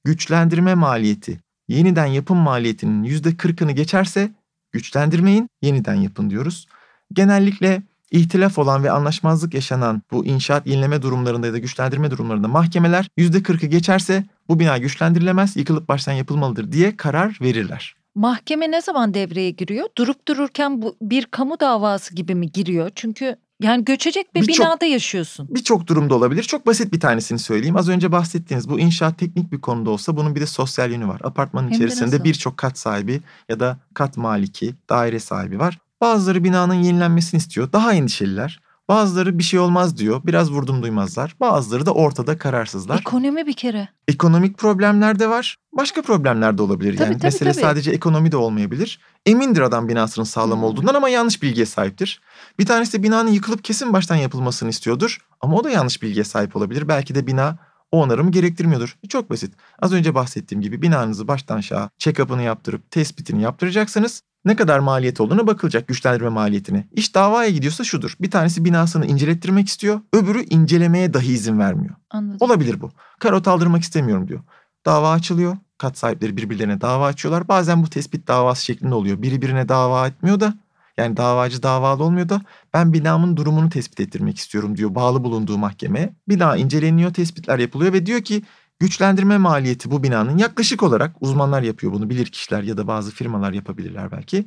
Güçlendirme 0.03 0.75
maliyeti 0.75 1.39
yeniden 1.67 2.05
yapım 2.05 2.37
maliyetinin 2.37 3.03
%40'ını 3.03 3.71
geçerse 3.71 4.31
güçlendirmeyin, 4.71 5.49
yeniden 5.61 5.95
yapın 5.95 6.29
diyoruz. 6.29 6.67
Genellikle 7.13 7.81
ihtilaf 8.11 8.57
olan 8.57 8.83
ve 8.83 8.91
anlaşmazlık 8.91 9.53
yaşanan 9.53 10.01
bu 10.11 10.25
inşaat 10.25 10.67
yenileme 10.67 11.01
durumlarında 11.01 11.47
ya 11.47 11.53
da 11.53 11.57
güçlendirme 11.57 12.11
durumlarında 12.11 12.47
mahkemeler 12.47 13.07
%40'ı 13.17 13.67
geçerse 13.67 14.23
bu 14.49 14.59
bina 14.59 14.77
güçlendirilemez, 14.77 15.57
yıkılıp 15.57 15.89
baştan 15.89 16.13
yapılmalıdır 16.13 16.71
diye 16.71 16.97
karar 16.97 17.37
verirler. 17.41 17.95
Mahkeme 18.15 18.71
ne 18.71 18.81
zaman 18.81 19.13
devreye 19.13 19.51
giriyor? 19.51 19.87
Durup 19.97 20.27
dururken 20.27 20.81
bu 20.81 20.95
bir 21.01 21.25
kamu 21.25 21.59
davası 21.59 22.15
gibi 22.15 22.35
mi 22.35 22.51
giriyor? 22.51 22.91
Çünkü 22.95 23.35
yani 23.61 23.85
göçecek 23.85 24.35
bir 24.35 24.41
Birçok- 24.47 24.65
binada 24.65 24.85
yaşıyorsun. 24.85 25.47
Birçok 25.49 25.87
durumda 25.87 26.15
olabilir. 26.15 26.43
Çok 26.43 26.67
basit 26.67 26.93
bir 26.93 26.99
tanesini 26.99 27.39
söyleyeyim. 27.39 27.77
Az 27.77 27.89
önce 27.89 28.11
bahsettiğiniz 28.11 28.69
bu 28.69 28.79
inşaat 28.79 29.17
teknik 29.17 29.51
bir 29.51 29.61
konuda 29.61 29.89
olsa 29.89 30.17
bunun 30.17 30.35
bir 30.35 30.41
de 30.41 30.45
sosyal 30.45 30.91
yönü 30.91 31.07
var. 31.07 31.21
Apartmanın 31.23 31.65
Hem 31.67 31.71
de 31.71 31.75
içerisinde 31.75 32.23
birçok 32.23 32.57
kat 32.57 32.77
sahibi 32.77 33.21
ya 33.49 33.59
da 33.59 33.77
kat 33.93 34.17
maliki, 34.17 34.75
daire 34.89 35.19
sahibi 35.19 35.59
var. 35.59 35.79
Bazıları 36.01 36.43
binanın 36.43 36.73
yenilenmesini 36.73 37.37
istiyor. 37.37 37.71
Daha 37.73 37.93
endişeliler. 37.93 38.59
Bazıları 38.89 39.37
bir 39.39 39.43
şey 39.43 39.59
olmaz 39.59 39.97
diyor. 39.97 40.21
Biraz 40.25 40.51
vurdum 40.51 40.83
duymazlar. 40.83 41.35
Bazıları 41.39 41.85
da 41.85 41.93
ortada 41.93 42.37
kararsızlar. 42.37 42.99
Ekonomi 42.99 43.47
bir 43.47 43.53
kere. 43.53 43.87
Ekonomik 44.07 44.57
problemler 44.57 45.19
de 45.19 45.29
var. 45.29 45.57
Başka 45.75 46.01
problemler 46.01 46.57
de 46.57 46.61
olabilir. 46.61 46.97
Tabii, 46.97 47.03
yani 47.03 47.17
tabii, 47.17 47.25
mesele 47.27 47.51
tabii. 47.51 47.61
sadece 47.61 47.91
ekonomi 47.91 48.31
de 48.31 48.37
olmayabilir. 48.37 48.99
Emindir 49.25 49.61
adam 49.61 49.87
binasının 49.89 50.25
sağlam 50.25 50.57
Hmm. 50.57 50.63
olduğundan 50.63 50.93
ama 50.93 51.09
yanlış 51.09 51.41
bilgiye 51.43 51.65
sahiptir. 51.65 52.21
Bir 52.59 52.65
tanesi 52.65 52.93
de 52.97 53.03
binanın 53.03 53.29
yıkılıp 53.31 53.63
kesin 53.63 53.93
baştan 53.93 54.15
yapılmasını 54.15 54.69
istiyordur. 54.69 55.17
Ama 55.41 55.57
o 55.57 55.63
da 55.63 55.69
yanlış 55.69 56.01
bilgiye 56.01 56.23
sahip 56.23 56.55
olabilir. 56.55 56.87
Belki 56.87 57.15
de 57.15 57.27
bina 57.27 57.57
o 57.91 58.01
onarımı 58.01 58.31
gerektirmiyordur. 58.31 58.97
Çok 59.09 59.29
basit. 59.29 59.53
Az 59.81 59.93
önce 59.93 60.15
bahsettiğim 60.15 60.61
gibi 60.61 60.81
binanızı 60.81 61.27
baştan 61.27 61.57
aşağı 61.57 61.89
check-up'ını 61.99 62.41
yaptırıp 62.41 62.91
tespitini 62.91 63.41
yaptıracaksınız. 63.41 64.21
Ne 64.45 64.55
kadar 64.55 64.79
maliyet 64.79 65.21
olduğuna 65.21 65.47
bakılacak 65.47 65.87
güçlendirme 65.87 66.29
maliyetine. 66.29 66.87
İş 66.91 67.15
davaya 67.15 67.49
gidiyorsa 67.49 67.83
şudur. 67.83 68.15
Bir 68.21 68.31
tanesi 68.31 68.65
binasını 68.65 69.05
incelettirmek 69.05 69.67
istiyor. 69.67 70.01
Öbürü 70.13 70.43
incelemeye 70.49 71.13
dahi 71.13 71.31
izin 71.33 71.59
vermiyor. 71.59 71.95
Anladım. 72.09 72.37
Olabilir 72.39 72.81
bu. 72.81 72.91
Karot 73.19 73.47
aldırmak 73.47 73.81
istemiyorum 73.83 74.27
diyor. 74.27 74.39
Dava 74.85 75.11
açılıyor. 75.11 75.57
Kat 75.77 75.97
sahipleri 75.97 76.37
birbirlerine 76.37 76.81
dava 76.81 77.05
açıyorlar. 77.05 77.47
Bazen 77.47 77.83
bu 77.83 77.89
tespit 77.89 78.27
davası 78.27 78.65
şeklinde 78.65 78.95
oluyor. 78.95 79.21
Biri 79.21 79.41
birine 79.41 79.69
dava 79.69 80.07
etmiyor 80.07 80.39
da 80.39 80.53
yani 80.97 81.17
davacı 81.17 81.63
davalı 81.63 82.03
olmuyor 82.03 82.29
da 82.29 82.41
ben 82.73 82.93
binamın 82.93 83.37
durumunu 83.37 83.69
tespit 83.69 83.99
ettirmek 83.99 84.37
istiyorum 84.37 84.77
diyor 84.77 84.95
bağlı 84.95 85.23
bulunduğu 85.23 85.57
mahkemeye. 85.57 86.13
Bina 86.27 86.57
inceleniyor, 86.57 87.13
tespitler 87.13 87.59
yapılıyor 87.59 87.93
ve 87.93 88.05
diyor 88.05 88.21
ki 88.21 88.43
güçlendirme 88.79 89.37
maliyeti 89.37 89.91
bu 89.91 90.03
binanın 90.03 90.37
yaklaşık 90.37 90.83
olarak 90.83 91.15
uzmanlar 91.21 91.61
yapıyor 91.61 91.93
bunu 91.93 92.09
bilir 92.09 92.25
kişiler 92.25 92.63
ya 92.63 92.77
da 92.77 92.87
bazı 92.87 93.11
firmalar 93.11 93.53
yapabilirler 93.53 94.11
belki. 94.11 94.45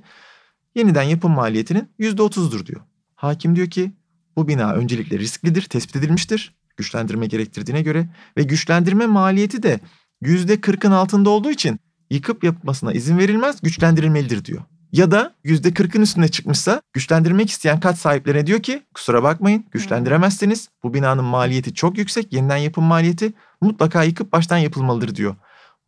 Yeniden 0.74 1.02
yapım 1.02 1.32
maliyetinin 1.32 1.88
%30'dur 2.00 2.66
diyor. 2.66 2.80
Hakim 3.14 3.56
diyor 3.56 3.70
ki 3.70 3.92
bu 4.36 4.48
bina 4.48 4.72
öncelikle 4.74 5.18
risklidir, 5.18 5.62
tespit 5.62 5.96
edilmiştir 5.96 6.58
güçlendirme 6.78 7.26
gerektirdiğine 7.26 7.82
göre 7.82 8.08
ve 8.36 8.42
güçlendirme 8.42 9.06
maliyeti 9.06 9.62
de 9.62 9.80
%40'ın 10.22 10.92
altında 10.92 11.30
olduğu 11.30 11.50
için 11.50 11.80
yıkıp 12.10 12.44
yapmasına 12.44 12.92
izin 12.92 13.18
verilmez, 13.18 13.60
güçlendirilmelidir 13.62 14.44
diyor. 14.44 14.62
Ya 14.92 15.10
da 15.10 15.34
%40'ın 15.44 16.02
üstüne 16.02 16.28
çıkmışsa 16.28 16.82
güçlendirmek 16.92 17.50
isteyen 17.50 17.80
kat 17.80 17.98
sahiplerine 17.98 18.46
diyor 18.46 18.62
ki 18.62 18.82
kusura 18.94 19.22
bakmayın 19.22 19.64
güçlendiremezsiniz. 19.70 20.68
Bu 20.82 20.94
binanın 20.94 21.24
maliyeti 21.24 21.74
çok 21.74 21.98
yüksek, 21.98 22.32
yeniden 22.32 22.56
yapım 22.56 22.84
maliyeti 22.84 23.32
mutlaka 23.60 24.02
yıkıp 24.02 24.32
baştan 24.32 24.58
yapılmalıdır 24.58 25.14
diyor. 25.14 25.36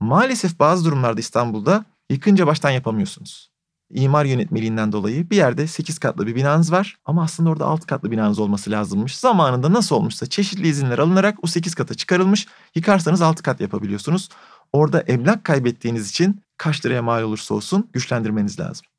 Maalesef 0.00 0.58
bazı 0.58 0.84
durumlarda 0.84 1.20
İstanbul'da 1.20 1.84
yıkınca 2.10 2.46
baştan 2.46 2.70
yapamıyorsunuz. 2.70 3.49
İmar 3.90 4.24
yönetmeliğinden 4.24 4.92
dolayı 4.92 5.30
bir 5.30 5.36
yerde 5.36 5.66
8 5.66 5.98
katlı 5.98 6.26
bir 6.26 6.34
binanız 6.34 6.72
var 6.72 6.96
ama 7.04 7.22
aslında 7.22 7.50
orada 7.50 7.66
6 7.66 7.86
katlı 7.86 8.10
binanız 8.10 8.38
olması 8.38 8.70
lazımmış. 8.70 9.18
Zamanında 9.18 9.72
nasıl 9.72 9.96
olmuşsa 9.96 10.26
çeşitli 10.26 10.68
izinler 10.68 10.98
alınarak 10.98 11.38
o 11.42 11.46
8 11.46 11.74
kata 11.74 11.94
çıkarılmış. 11.94 12.46
Yıkarsanız 12.74 13.22
6 13.22 13.42
kat 13.42 13.60
yapabiliyorsunuz. 13.60 14.28
Orada 14.72 15.00
emlak 15.00 15.44
kaybettiğiniz 15.44 16.10
için 16.10 16.42
kaç 16.56 16.86
liraya 16.86 17.02
mal 17.02 17.22
olursa 17.22 17.54
olsun 17.54 17.90
güçlendirmeniz 17.92 18.60
lazım. 18.60 18.89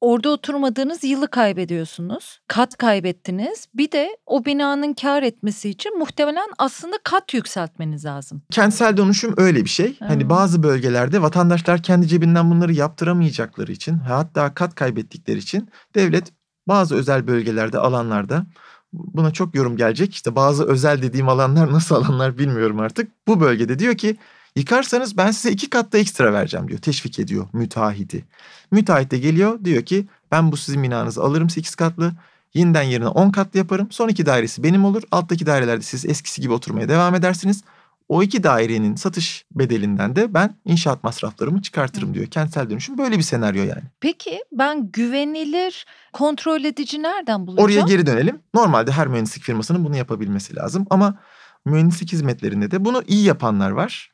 Orada 0.00 0.28
oturmadığınız 0.30 1.04
yılı 1.04 1.28
kaybediyorsunuz. 1.28 2.40
Kat 2.48 2.76
kaybettiniz. 2.76 3.66
Bir 3.74 3.92
de 3.92 4.16
o 4.26 4.44
binanın 4.44 4.94
kar 4.94 5.22
etmesi 5.22 5.70
için 5.70 5.98
muhtemelen 5.98 6.48
aslında 6.58 6.96
kat 7.04 7.34
yükseltmeniz 7.34 8.04
lazım. 8.04 8.42
Kentsel 8.50 8.96
dönüşüm 8.96 9.34
öyle 9.36 9.64
bir 9.64 9.68
şey. 9.68 9.98
Ha. 9.98 10.08
Hani 10.08 10.30
bazı 10.30 10.62
bölgelerde 10.62 11.22
vatandaşlar 11.22 11.82
kendi 11.82 12.08
cebinden 12.08 12.50
bunları 12.50 12.72
yaptıramayacakları 12.72 13.72
için 13.72 13.98
hatta 13.98 14.54
kat 14.54 14.74
kaybettikleri 14.74 15.38
için 15.38 15.68
devlet 15.94 16.32
bazı 16.68 16.94
özel 16.94 17.26
bölgelerde 17.26 17.78
alanlarda 17.78 18.46
buna 18.92 19.30
çok 19.30 19.54
yorum 19.54 19.76
gelecek. 19.76 20.14
İşte 20.14 20.36
bazı 20.36 20.64
özel 20.64 21.02
dediğim 21.02 21.28
alanlar 21.28 21.72
nasıl 21.72 21.94
alanlar 21.94 22.38
bilmiyorum 22.38 22.80
artık. 22.80 23.12
Bu 23.28 23.40
bölgede 23.40 23.78
diyor 23.78 23.94
ki 23.94 24.16
yıkarsanız 24.56 25.16
ben 25.16 25.30
size 25.30 25.50
iki 25.50 25.70
katta 25.70 25.98
ekstra 25.98 26.32
vereceğim 26.32 26.68
diyor. 26.68 26.80
Teşvik 26.80 27.18
ediyor 27.18 27.46
müteahhiti. 27.52 28.24
Müteahhit 28.70 29.10
de 29.10 29.18
geliyor 29.18 29.64
diyor 29.64 29.82
ki 29.82 30.06
ben 30.32 30.52
bu 30.52 30.56
sizin 30.56 30.82
binanızı 30.82 31.22
alırım 31.22 31.50
8 31.50 31.74
katlı. 31.74 32.12
Yeniden 32.54 32.82
yerine 32.82 33.08
10 33.08 33.30
katlı 33.30 33.58
yaparım. 33.58 33.88
Son 33.90 34.08
iki 34.08 34.26
dairesi 34.26 34.62
benim 34.62 34.84
olur. 34.84 35.02
Alttaki 35.10 35.46
dairelerde 35.46 35.82
siz 35.82 36.06
eskisi 36.06 36.40
gibi 36.40 36.52
oturmaya 36.52 36.88
devam 36.88 37.14
edersiniz. 37.14 37.62
O 38.08 38.22
iki 38.22 38.42
dairenin 38.42 38.94
satış 38.94 39.44
bedelinden 39.52 40.16
de 40.16 40.34
ben 40.34 40.54
inşaat 40.64 41.04
masraflarımı 41.04 41.62
çıkartırım 41.62 42.14
diyor. 42.14 42.26
Kentsel 42.26 42.70
dönüşüm 42.70 42.98
böyle 42.98 43.18
bir 43.18 43.22
senaryo 43.22 43.64
yani. 43.64 43.82
Peki 44.00 44.40
ben 44.52 44.90
güvenilir 44.92 45.86
kontrol 46.12 46.64
edici 46.64 47.02
nereden 47.02 47.46
bulacağım? 47.46 47.64
Oraya 47.66 47.80
geri 47.80 48.06
dönelim. 48.06 48.38
Normalde 48.54 48.92
her 48.92 49.08
mühendislik 49.08 49.44
firmasının 49.44 49.84
bunu 49.84 49.96
yapabilmesi 49.96 50.56
lazım. 50.56 50.86
Ama 50.90 51.18
mühendislik 51.64 52.12
hizmetlerinde 52.12 52.70
de 52.70 52.84
bunu 52.84 53.02
iyi 53.06 53.24
yapanlar 53.24 53.70
var. 53.70 54.10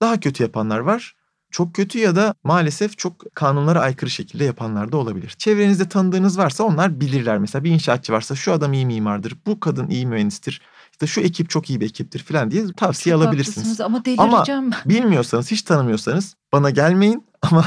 Daha 0.00 0.20
kötü 0.20 0.42
yapanlar 0.42 0.78
var. 0.78 1.16
Çok 1.50 1.74
kötü 1.74 1.98
ya 1.98 2.16
da 2.16 2.34
maalesef 2.44 2.98
çok 2.98 3.34
kanunlara 3.34 3.80
aykırı 3.80 4.10
şekilde 4.10 4.44
yapanlar 4.44 4.92
da 4.92 4.96
olabilir. 4.96 5.34
Çevrenizde 5.38 5.88
tanıdığınız 5.88 6.38
varsa 6.38 6.64
onlar 6.64 7.00
bilirler. 7.00 7.38
Mesela 7.38 7.64
bir 7.64 7.70
inşaatçı 7.70 8.12
varsa 8.12 8.34
şu 8.34 8.52
adam 8.52 8.72
iyi 8.72 8.86
mimardır, 8.86 9.34
bu 9.46 9.60
kadın 9.60 9.88
iyi 9.88 10.06
mühendistir, 10.06 10.62
işte 10.92 11.06
şu 11.06 11.20
ekip 11.20 11.50
çok 11.50 11.70
iyi 11.70 11.80
bir 11.80 11.86
ekiptir 11.86 12.18
falan 12.18 12.50
diye 12.50 12.64
tavsiye 12.76 13.14
Çok 13.14 13.22
alabilirsiniz. 13.22 13.80
ama 13.80 14.04
delireceğim. 14.04 14.70
Bilmiyorsanız, 14.86 15.50
hiç 15.50 15.62
tanımıyorsanız 15.62 16.36
bana 16.52 16.70
gelmeyin 16.70 17.24
ama 17.42 17.64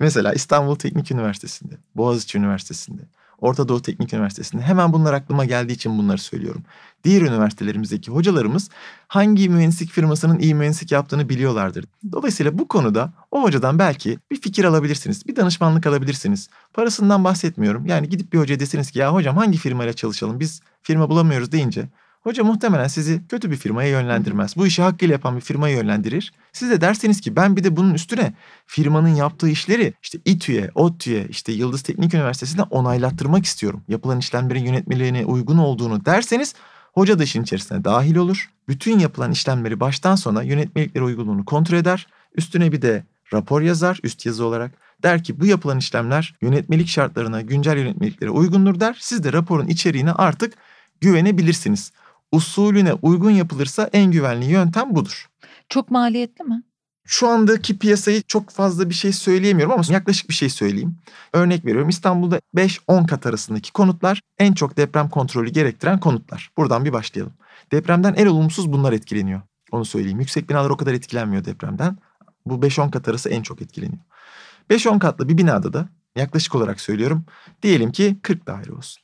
mesela 0.00 0.32
İstanbul 0.32 0.74
Teknik 0.74 1.10
Üniversitesi'nde, 1.10 1.74
Boğaziçi 1.94 2.38
Üniversitesi'nde, 2.38 3.02
Orta 3.40 3.68
Doğu 3.68 3.82
Teknik 3.82 4.14
Üniversitesi'nde 4.14 4.62
hemen 4.62 4.92
bunlar 4.92 5.12
aklıma 5.12 5.44
geldiği 5.44 5.72
için 5.72 5.98
bunları 5.98 6.18
söylüyorum. 6.18 6.62
Diğer 7.04 7.22
üniversitelerimizdeki 7.22 8.10
hocalarımız 8.10 8.70
hangi 9.08 9.48
mühendislik 9.48 9.90
firmasının 9.90 10.38
iyi 10.38 10.54
mühendislik 10.54 10.92
yaptığını 10.92 11.28
biliyorlardır. 11.28 11.84
Dolayısıyla 12.12 12.58
bu 12.58 12.68
konuda 12.68 13.12
o 13.30 13.42
hocadan 13.42 13.78
belki 13.78 14.18
bir 14.30 14.40
fikir 14.40 14.64
alabilirsiniz, 14.64 15.26
bir 15.26 15.36
danışmanlık 15.36 15.86
alabilirsiniz. 15.86 16.48
Parasından 16.72 17.24
bahsetmiyorum. 17.24 17.86
Yani 17.86 18.08
gidip 18.08 18.32
bir 18.32 18.38
hocaya 18.38 18.60
deseniz 18.60 18.90
ki 18.90 18.98
ya 18.98 19.14
hocam 19.14 19.36
hangi 19.36 19.58
firmayla 19.58 19.92
çalışalım 19.92 20.40
biz 20.40 20.60
firma 20.82 21.10
bulamıyoruz 21.10 21.52
deyince 21.52 21.88
Hoca 22.28 22.44
muhtemelen 22.44 22.88
sizi 22.88 23.20
kötü 23.28 23.50
bir 23.50 23.56
firmaya 23.56 23.88
yönlendirmez. 23.88 24.56
Bu 24.56 24.66
işi 24.66 24.82
hakkıyla 24.82 25.12
yapan 25.12 25.36
bir 25.36 25.40
firmaya 25.40 25.76
yönlendirir. 25.76 26.32
Siz 26.52 26.70
de 26.70 26.80
derseniz 26.80 27.20
ki 27.20 27.36
ben 27.36 27.56
bir 27.56 27.64
de 27.64 27.76
bunun 27.76 27.94
üstüne 27.94 28.32
firmanın 28.66 29.08
yaptığı 29.08 29.48
işleri 29.48 29.94
işte 30.02 30.18
İTÜ'ye, 30.24 30.70
ODTÜ'ye, 30.74 31.26
işte 31.28 31.52
Yıldız 31.52 31.82
Teknik 31.82 32.14
Üniversitesi'ne 32.14 32.62
onaylattırmak 32.62 33.44
istiyorum. 33.44 33.82
Yapılan 33.88 34.18
işlemlerin 34.18 34.64
yönetmeliğine 34.64 35.24
uygun 35.26 35.58
olduğunu 35.58 36.04
derseniz 36.04 36.54
hoca 36.92 37.18
da 37.18 37.22
işin 37.22 37.42
içerisine 37.42 37.84
dahil 37.84 38.16
olur. 38.16 38.50
Bütün 38.68 38.98
yapılan 38.98 39.32
işlemleri 39.32 39.80
baştan 39.80 40.16
sona 40.16 40.42
yönetmeliklere 40.42 41.04
uygunluğunu 41.04 41.44
kontrol 41.44 41.76
eder. 41.76 42.06
Üstüne 42.34 42.72
bir 42.72 42.82
de 42.82 43.04
rapor 43.32 43.60
yazar 43.60 44.00
üst 44.02 44.26
yazı 44.26 44.44
olarak. 44.44 44.70
Der 45.02 45.24
ki 45.24 45.40
bu 45.40 45.46
yapılan 45.46 45.78
işlemler 45.78 46.34
yönetmelik 46.42 46.88
şartlarına, 46.88 47.40
güncel 47.40 47.76
yönetmeliklere 47.76 48.30
uygundur 48.30 48.80
der. 48.80 48.96
Siz 49.00 49.24
de 49.24 49.32
raporun 49.32 49.66
içeriğine 49.66 50.12
artık 50.12 50.54
güvenebilirsiniz. 51.00 51.92
Usulüne 52.32 52.92
uygun 52.92 53.30
yapılırsa 53.30 53.90
en 53.92 54.10
güvenli 54.10 54.44
yöntem 54.44 54.94
budur. 54.94 55.28
Çok 55.68 55.90
maliyetli 55.90 56.44
mi? 56.44 56.62
Şu 57.04 57.28
andaki 57.28 57.78
piyasayı 57.78 58.22
çok 58.22 58.50
fazla 58.50 58.88
bir 58.88 58.94
şey 58.94 59.12
söyleyemiyorum 59.12 59.74
ama 59.74 59.82
yaklaşık 59.88 60.28
bir 60.28 60.34
şey 60.34 60.48
söyleyeyim. 60.48 60.96
Örnek 61.32 61.64
veriyorum 61.64 61.88
İstanbul'da 61.88 62.40
5-10 62.56 63.06
kat 63.06 63.26
arasındaki 63.26 63.72
konutlar 63.72 64.20
en 64.38 64.52
çok 64.52 64.76
deprem 64.76 65.08
kontrolü 65.08 65.50
gerektiren 65.50 66.00
konutlar. 66.00 66.50
Buradan 66.56 66.84
bir 66.84 66.92
başlayalım. 66.92 67.32
Depremden 67.72 68.14
en 68.14 68.26
olumsuz 68.26 68.72
bunlar 68.72 68.92
etkileniyor. 68.92 69.40
Onu 69.72 69.84
söyleyeyim. 69.84 70.20
Yüksek 70.20 70.50
binalar 70.50 70.70
o 70.70 70.76
kadar 70.76 70.92
etkilenmiyor 70.94 71.44
depremden. 71.44 71.96
Bu 72.46 72.54
5-10 72.54 72.90
kat 72.90 73.08
arası 73.08 73.28
en 73.28 73.42
çok 73.42 73.62
etkileniyor. 73.62 74.02
5-10 74.70 74.98
katlı 74.98 75.28
bir 75.28 75.38
binada 75.38 75.72
da 75.72 75.88
yaklaşık 76.16 76.54
olarak 76.54 76.80
söylüyorum. 76.80 77.24
Diyelim 77.62 77.92
ki 77.92 78.16
40 78.22 78.46
daire 78.46 78.72
olsun. 78.72 79.02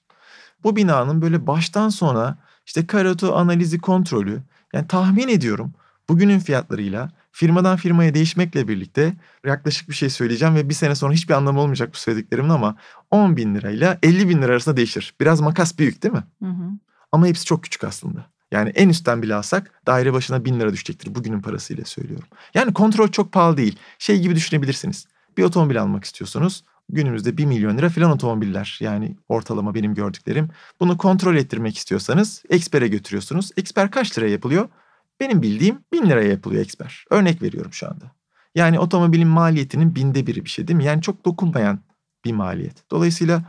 Bu 0.65 0.77
binanın 0.77 1.23
böyle 1.23 1.47
baştan 1.47 1.89
sona 1.89 2.39
işte 2.67 2.87
karotu 2.87 3.35
analizi 3.35 3.79
kontrolü 3.79 4.43
yani 4.73 4.87
tahmin 4.87 5.29
ediyorum 5.29 5.73
bugünün 6.09 6.39
fiyatlarıyla 6.39 7.11
firmadan 7.33 7.77
firmaya 7.77 8.15
değişmekle 8.15 8.69
birlikte 8.69 9.15
yaklaşık 9.47 9.89
bir 9.89 9.95
şey 9.95 10.11
söyleyeceğim 10.11 10.55
ve 10.55 10.69
bir 10.69 10.75
sene 10.75 10.95
sonra 10.95 11.13
hiçbir 11.13 11.35
anlamı 11.35 11.61
olmayacak 11.61 11.91
bu 11.93 11.97
söylediklerimin 11.97 12.49
ama 12.49 12.77
10 13.11 13.37
bin 13.37 13.55
lirayla 13.55 13.99
50 14.03 14.29
bin 14.29 14.43
lira 14.43 14.53
arasında 14.53 14.77
değişir. 14.77 15.15
Biraz 15.21 15.41
makas 15.41 15.79
büyük 15.79 16.03
değil 16.03 16.15
mi? 16.15 16.25
Hı 16.43 16.49
hı. 16.49 16.71
Ama 17.13 17.27
hepsi 17.27 17.45
çok 17.45 17.63
küçük 17.63 17.85
aslında. 17.85 18.27
Yani 18.51 18.69
en 18.71 18.89
üstten 18.89 19.23
bile 19.23 19.35
alsak 19.35 19.71
daire 19.87 20.13
başına 20.13 20.45
bin 20.45 20.61
lira 20.61 20.73
düşecektir 20.73 21.15
bugünün 21.15 21.41
parasıyla 21.41 21.85
söylüyorum. 21.85 22.29
Yani 22.55 22.73
kontrol 22.73 23.09
çok 23.09 23.33
pahalı 23.33 23.57
değil. 23.57 23.79
Şey 23.99 24.21
gibi 24.21 24.37
düşünebilirsiniz. 24.37 25.07
Bir 25.37 25.43
otomobil 25.43 25.83
almak 25.83 26.05
istiyorsunuz. 26.05 26.65
Günümüzde 26.89 27.37
1 27.37 27.45
milyon 27.45 27.79
lira 27.79 27.89
filan 27.89 28.11
otomobiller 28.11 28.79
yani 28.81 29.17
ortalama 29.29 29.75
benim 29.75 29.95
gördüklerim. 29.95 30.49
Bunu 30.81 30.97
kontrol 30.97 31.37
ettirmek 31.37 31.77
istiyorsanız 31.77 32.43
ekspere 32.51 32.89
götürüyorsunuz. 32.89 33.51
Eksper 33.57 33.91
kaç 33.91 34.19
liraya 34.19 34.31
yapılıyor? 34.31 34.69
Benim 35.21 35.43
bildiğim 35.43 35.79
1000 35.93 36.11
liraya 36.11 36.31
yapılıyor 36.31 36.63
eksper. 36.63 37.05
Örnek 37.11 37.43
veriyorum 37.43 37.73
şu 37.73 37.87
anda. 37.87 38.05
Yani 38.55 38.79
otomobilin 38.79 39.29
maliyetinin 39.29 39.95
binde 39.95 40.27
biri 40.27 40.45
bir 40.45 40.51
şey 40.51 40.69
değil 40.69 40.77
mi? 40.77 40.85
Yani 40.85 41.03
çok 41.03 41.25
dokunmayan 41.25 41.79
bir 42.25 42.33
maliyet. 42.33 42.91
Dolayısıyla 42.91 43.43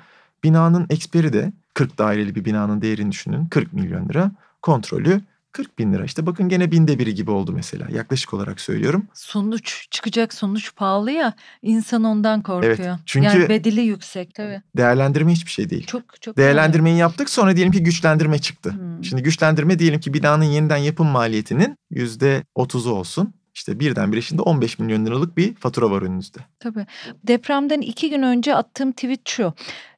binanın 0.43 0.87
eksperi 0.89 1.33
de 1.33 1.53
40 1.73 1.97
daireli 1.97 2.35
bir 2.35 2.45
binanın 2.45 2.81
değerini 2.81 3.11
düşünün 3.11 3.45
40 3.45 3.73
milyon 3.73 4.09
lira. 4.09 4.31
Kontrolü 4.61 5.21
40 5.55 5.79
bin 5.79 5.93
lira. 5.93 6.05
İşte 6.05 6.25
bakın 6.25 6.49
gene 6.49 6.71
binde 6.71 6.99
biri 6.99 7.15
gibi 7.15 7.31
oldu 7.31 7.51
mesela. 7.51 7.87
Yaklaşık 7.91 8.33
olarak 8.33 8.61
söylüyorum. 8.61 9.07
Sonuç 9.13 9.87
çıkacak 9.91 10.33
sonuç 10.33 10.75
pahalı 10.75 11.11
ya 11.11 11.33
insan 11.61 12.03
ondan 12.03 12.41
korkuyor. 12.41 12.77
Evet, 12.79 12.99
çünkü 13.05 13.27
yani 13.27 13.49
bedeli 13.49 13.81
yüksek 13.81 14.33
tabii. 14.33 14.61
Değerlendirme 14.77 15.31
hiçbir 15.31 15.51
şey 15.51 15.69
değil. 15.69 15.85
Çok 15.85 16.21
çok. 16.21 16.37
Değerlendirmeyi 16.37 16.93
önemli. 16.93 17.01
yaptık 17.01 17.29
sonra 17.29 17.55
diyelim 17.55 17.73
ki 17.73 17.83
güçlendirme 17.83 18.39
çıktı. 18.39 18.71
Hmm. 18.71 19.03
Şimdi 19.03 19.23
güçlendirme 19.23 19.79
diyelim 19.79 19.99
ki 19.99 20.13
binanın 20.13 20.43
yeniden 20.43 20.77
yapım 20.77 21.07
maliyetinin 21.07 21.77
yüzde 21.89 22.43
otuzu 22.55 22.91
olsun. 22.91 23.33
İşte 23.53 23.79
birdenbire 23.79 24.21
şimdi 24.21 24.41
15 24.41 24.79
milyon 24.79 25.05
liralık 25.05 25.37
bir 25.37 25.55
fatura 25.55 25.91
var 25.91 26.01
önünüzde. 26.01 26.39
Tabii. 26.59 26.85
Depremden 27.27 27.81
iki 27.81 28.09
gün 28.09 28.21
önce 28.21 28.55
attığım 28.55 28.91
tweet 28.91 29.29
şu. 29.29 29.53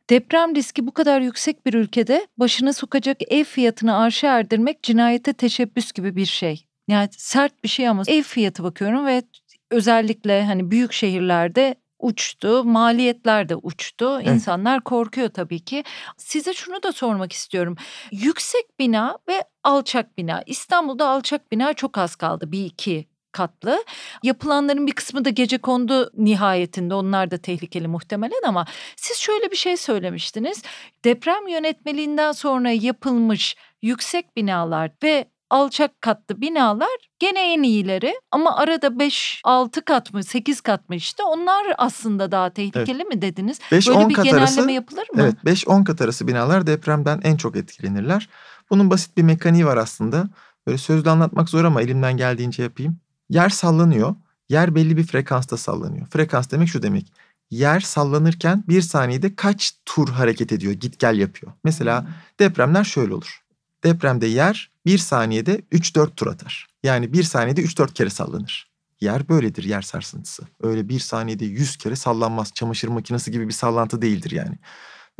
Deprem 0.09 0.55
riski 0.55 0.87
bu 0.87 0.91
kadar 0.91 1.21
yüksek 1.21 1.65
bir 1.65 1.73
ülkede 1.73 2.27
başına 2.37 2.73
sokacak 2.73 3.17
ev 3.31 3.43
fiyatını 3.43 3.97
arşa 3.97 4.27
erdirmek 4.27 4.83
cinayete 4.83 5.33
teşebbüs 5.33 5.91
gibi 5.91 6.15
bir 6.15 6.25
şey. 6.25 6.67
Yani 6.87 7.09
sert 7.11 7.63
bir 7.63 7.69
şey 7.69 7.87
ama 7.87 8.03
ev 8.07 8.23
fiyatı 8.23 8.63
bakıyorum 8.63 9.05
ve 9.05 9.23
özellikle 9.71 10.45
hani 10.45 10.71
büyük 10.71 10.93
şehirlerde 10.93 11.75
uçtu, 11.99 12.63
maliyetler 12.63 13.49
de 13.49 13.55
uçtu. 13.55 14.19
Evet. 14.21 14.27
İnsanlar 14.27 14.83
korkuyor 14.83 15.29
tabii 15.29 15.59
ki. 15.59 15.83
Size 16.17 16.53
şunu 16.53 16.83
da 16.83 16.91
sormak 16.91 17.33
istiyorum. 17.33 17.75
Yüksek 18.11 18.79
bina 18.79 19.17
ve 19.29 19.43
alçak 19.63 20.17
bina. 20.17 20.43
İstanbul'da 20.45 21.07
alçak 21.09 21.51
bina 21.51 21.73
çok 21.73 21.97
az 21.97 22.15
kaldı. 22.15 22.51
Bir 22.51 22.65
iki 22.65 23.07
katlı. 23.37 23.83
Yapılanların 24.23 24.87
bir 24.87 24.91
kısmı 24.91 25.25
da 25.25 25.29
gece 25.29 25.57
kondu 25.57 26.11
nihayetinde 26.17 26.93
onlar 26.93 27.31
da 27.31 27.37
tehlikeli 27.37 27.87
muhtemelen 27.87 28.41
ama 28.47 28.65
siz 28.95 29.17
şöyle 29.17 29.51
bir 29.51 29.55
şey 29.55 29.77
söylemiştiniz. 29.77 30.63
Deprem 31.05 31.47
yönetmeliğinden 31.47 32.31
sonra 32.31 32.71
yapılmış 32.71 33.55
yüksek 33.81 34.35
binalar 34.35 34.91
ve 35.03 35.25
alçak 35.49 36.01
katlı 36.01 36.41
binalar 36.41 37.09
gene 37.19 37.53
en 37.53 37.63
iyileri 37.63 38.13
ama 38.31 38.57
arada 38.57 38.87
5-6 38.87 39.81
kat 39.81 40.13
mı 40.13 40.23
8 40.23 40.61
kat 40.61 40.89
mı 40.89 40.95
işte 40.95 41.23
onlar 41.23 41.65
aslında 41.77 42.31
daha 42.31 42.49
tehlikeli 42.49 43.01
evet. 43.01 43.13
mi 43.13 43.21
dediniz? 43.21 43.59
5, 43.71 43.87
Böyle 43.87 44.09
bir 44.09 44.13
kat 44.13 44.25
genelleme 44.25 44.43
arası, 44.43 44.71
yapılır 44.71 45.07
mı? 45.13 45.21
Evet 45.21 45.35
5-10 45.45 45.83
kat 45.83 46.01
arası 46.01 46.27
binalar 46.27 46.67
depremden 46.67 47.21
en 47.23 47.37
çok 47.37 47.55
etkilenirler. 47.55 48.29
Bunun 48.69 48.89
basit 48.89 49.17
bir 49.17 49.23
mekaniği 49.23 49.65
var 49.65 49.77
aslında. 49.77 50.29
Böyle 50.67 50.77
sözlü 50.77 51.09
anlatmak 51.09 51.49
zor 51.49 51.63
ama 51.63 51.81
elimden 51.81 52.17
geldiğince 52.17 52.63
yapayım. 52.63 52.99
Yer 53.29 53.49
sallanıyor. 53.49 54.15
Yer 54.49 54.75
belli 54.75 54.97
bir 54.97 55.03
frekansta 55.03 55.57
sallanıyor. 55.57 56.07
Frekans 56.07 56.51
demek 56.51 56.69
şu 56.69 56.83
demek. 56.83 57.13
Yer 57.51 57.79
sallanırken 57.79 58.63
bir 58.67 58.81
saniyede 58.81 59.35
kaç 59.35 59.73
tur 59.85 60.09
hareket 60.09 60.51
ediyor, 60.51 60.73
git 60.73 60.99
gel 60.99 61.17
yapıyor. 61.17 61.51
Mesela 61.63 62.01
hmm. 62.01 62.09
depremler 62.39 62.83
şöyle 62.83 63.13
olur. 63.13 63.41
Depremde 63.83 64.27
yer 64.27 64.71
bir 64.85 64.97
saniyede 64.97 65.61
3-4 65.71 66.15
tur 66.15 66.27
atar. 66.27 66.67
Yani 66.83 67.13
bir 67.13 67.23
saniyede 67.23 67.61
3-4 67.61 67.93
kere 67.93 68.09
sallanır. 68.09 68.71
Yer 69.01 69.29
böyledir 69.29 69.63
yer 69.63 69.81
sarsıntısı. 69.81 70.43
Öyle 70.61 70.89
bir 70.89 70.99
saniyede 70.99 71.45
100 71.45 71.77
kere 71.77 71.95
sallanmaz. 71.95 72.53
Çamaşır 72.53 72.87
makinesi 72.87 73.31
gibi 73.31 73.47
bir 73.47 73.53
sallantı 73.53 74.01
değildir 74.01 74.31
yani. 74.31 74.55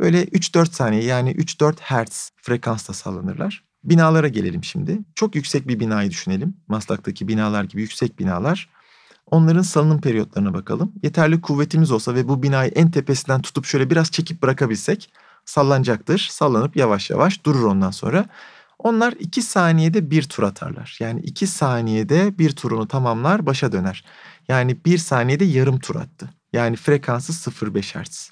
Böyle 0.00 0.24
3-4 0.24 0.72
saniye 0.72 1.04
yani 1.04 1.32
3-4 1.32 1.74
hertz 1.80 2.30
frekansta 2.36 2.92
sallanırlar. 2.92 3.67
Binalara 3.84 4.28
gelelim 4.28 4.64
şimdi. 4.64 4.98
Çok 5.14 5.34
yüksek 5.34 5.68
bir 5.68 5.80
binayı 5.80 6.10
düşünelim. 6.10 6.54
Maslak'taki 6.68 7.28
binalar 7.28 7.64
gibi 7.64 7.80
yüksek 7.80 8.18
binalar. 8.18 8.68
Onların 9.26 9.62
salınım 9.62 10.00
periyotlarına 10.00 10.54
bakalım. 10.54 10.92
Yeterli 11.02 11.40
kuvvetimiz 11.40 11.90
olsa 11.90 12.14
ve 12.14 12.28
bu 12.28 12.42
binayı 12.42 12.70
en 12.70 12.90
tepesinden 12.90 13.42
tutup 13.42 13.64
şöyle 13.64 13.90
biraz 13.90 14.10
çekip 14.10 14.42
bırakabilsek 14.42 15.12
sallanacaktır. 15.44 16.28
Sallanıp 16.30 16.76
yavaş 16.76 17.10
yavaş 17.10 17.44
durur 17.44 17.64
ondan 17.64 17.90
sonra. 17.90 18.26
Onlar 18.78 19.14
iki 19.18 19.42
saniyede 19.42 20.10
bir 20.10 20.22
tur 20.22 20.42
atarlar. 20.42 20.96
Yani 21.00 21.20
iki 21.20 21.46
saniyede 21.46 22.38
bir 22.38 22.50
turunu 22.50 22.88
tamamlar 22.88 23.46
başa 23.46 23.72
döner. 23.72 24.04
Yani 24.48 24.76
bir 24.86 24.98
saniyede 24.98 25.44
yarım 25.44 25.78
tur 25.78 25.96
attı. 25.96 26.30
Yani 26.52 26.76
frekansı 26.76 27.50
0.5 27.50 28.04
Hz. 28.04 28.30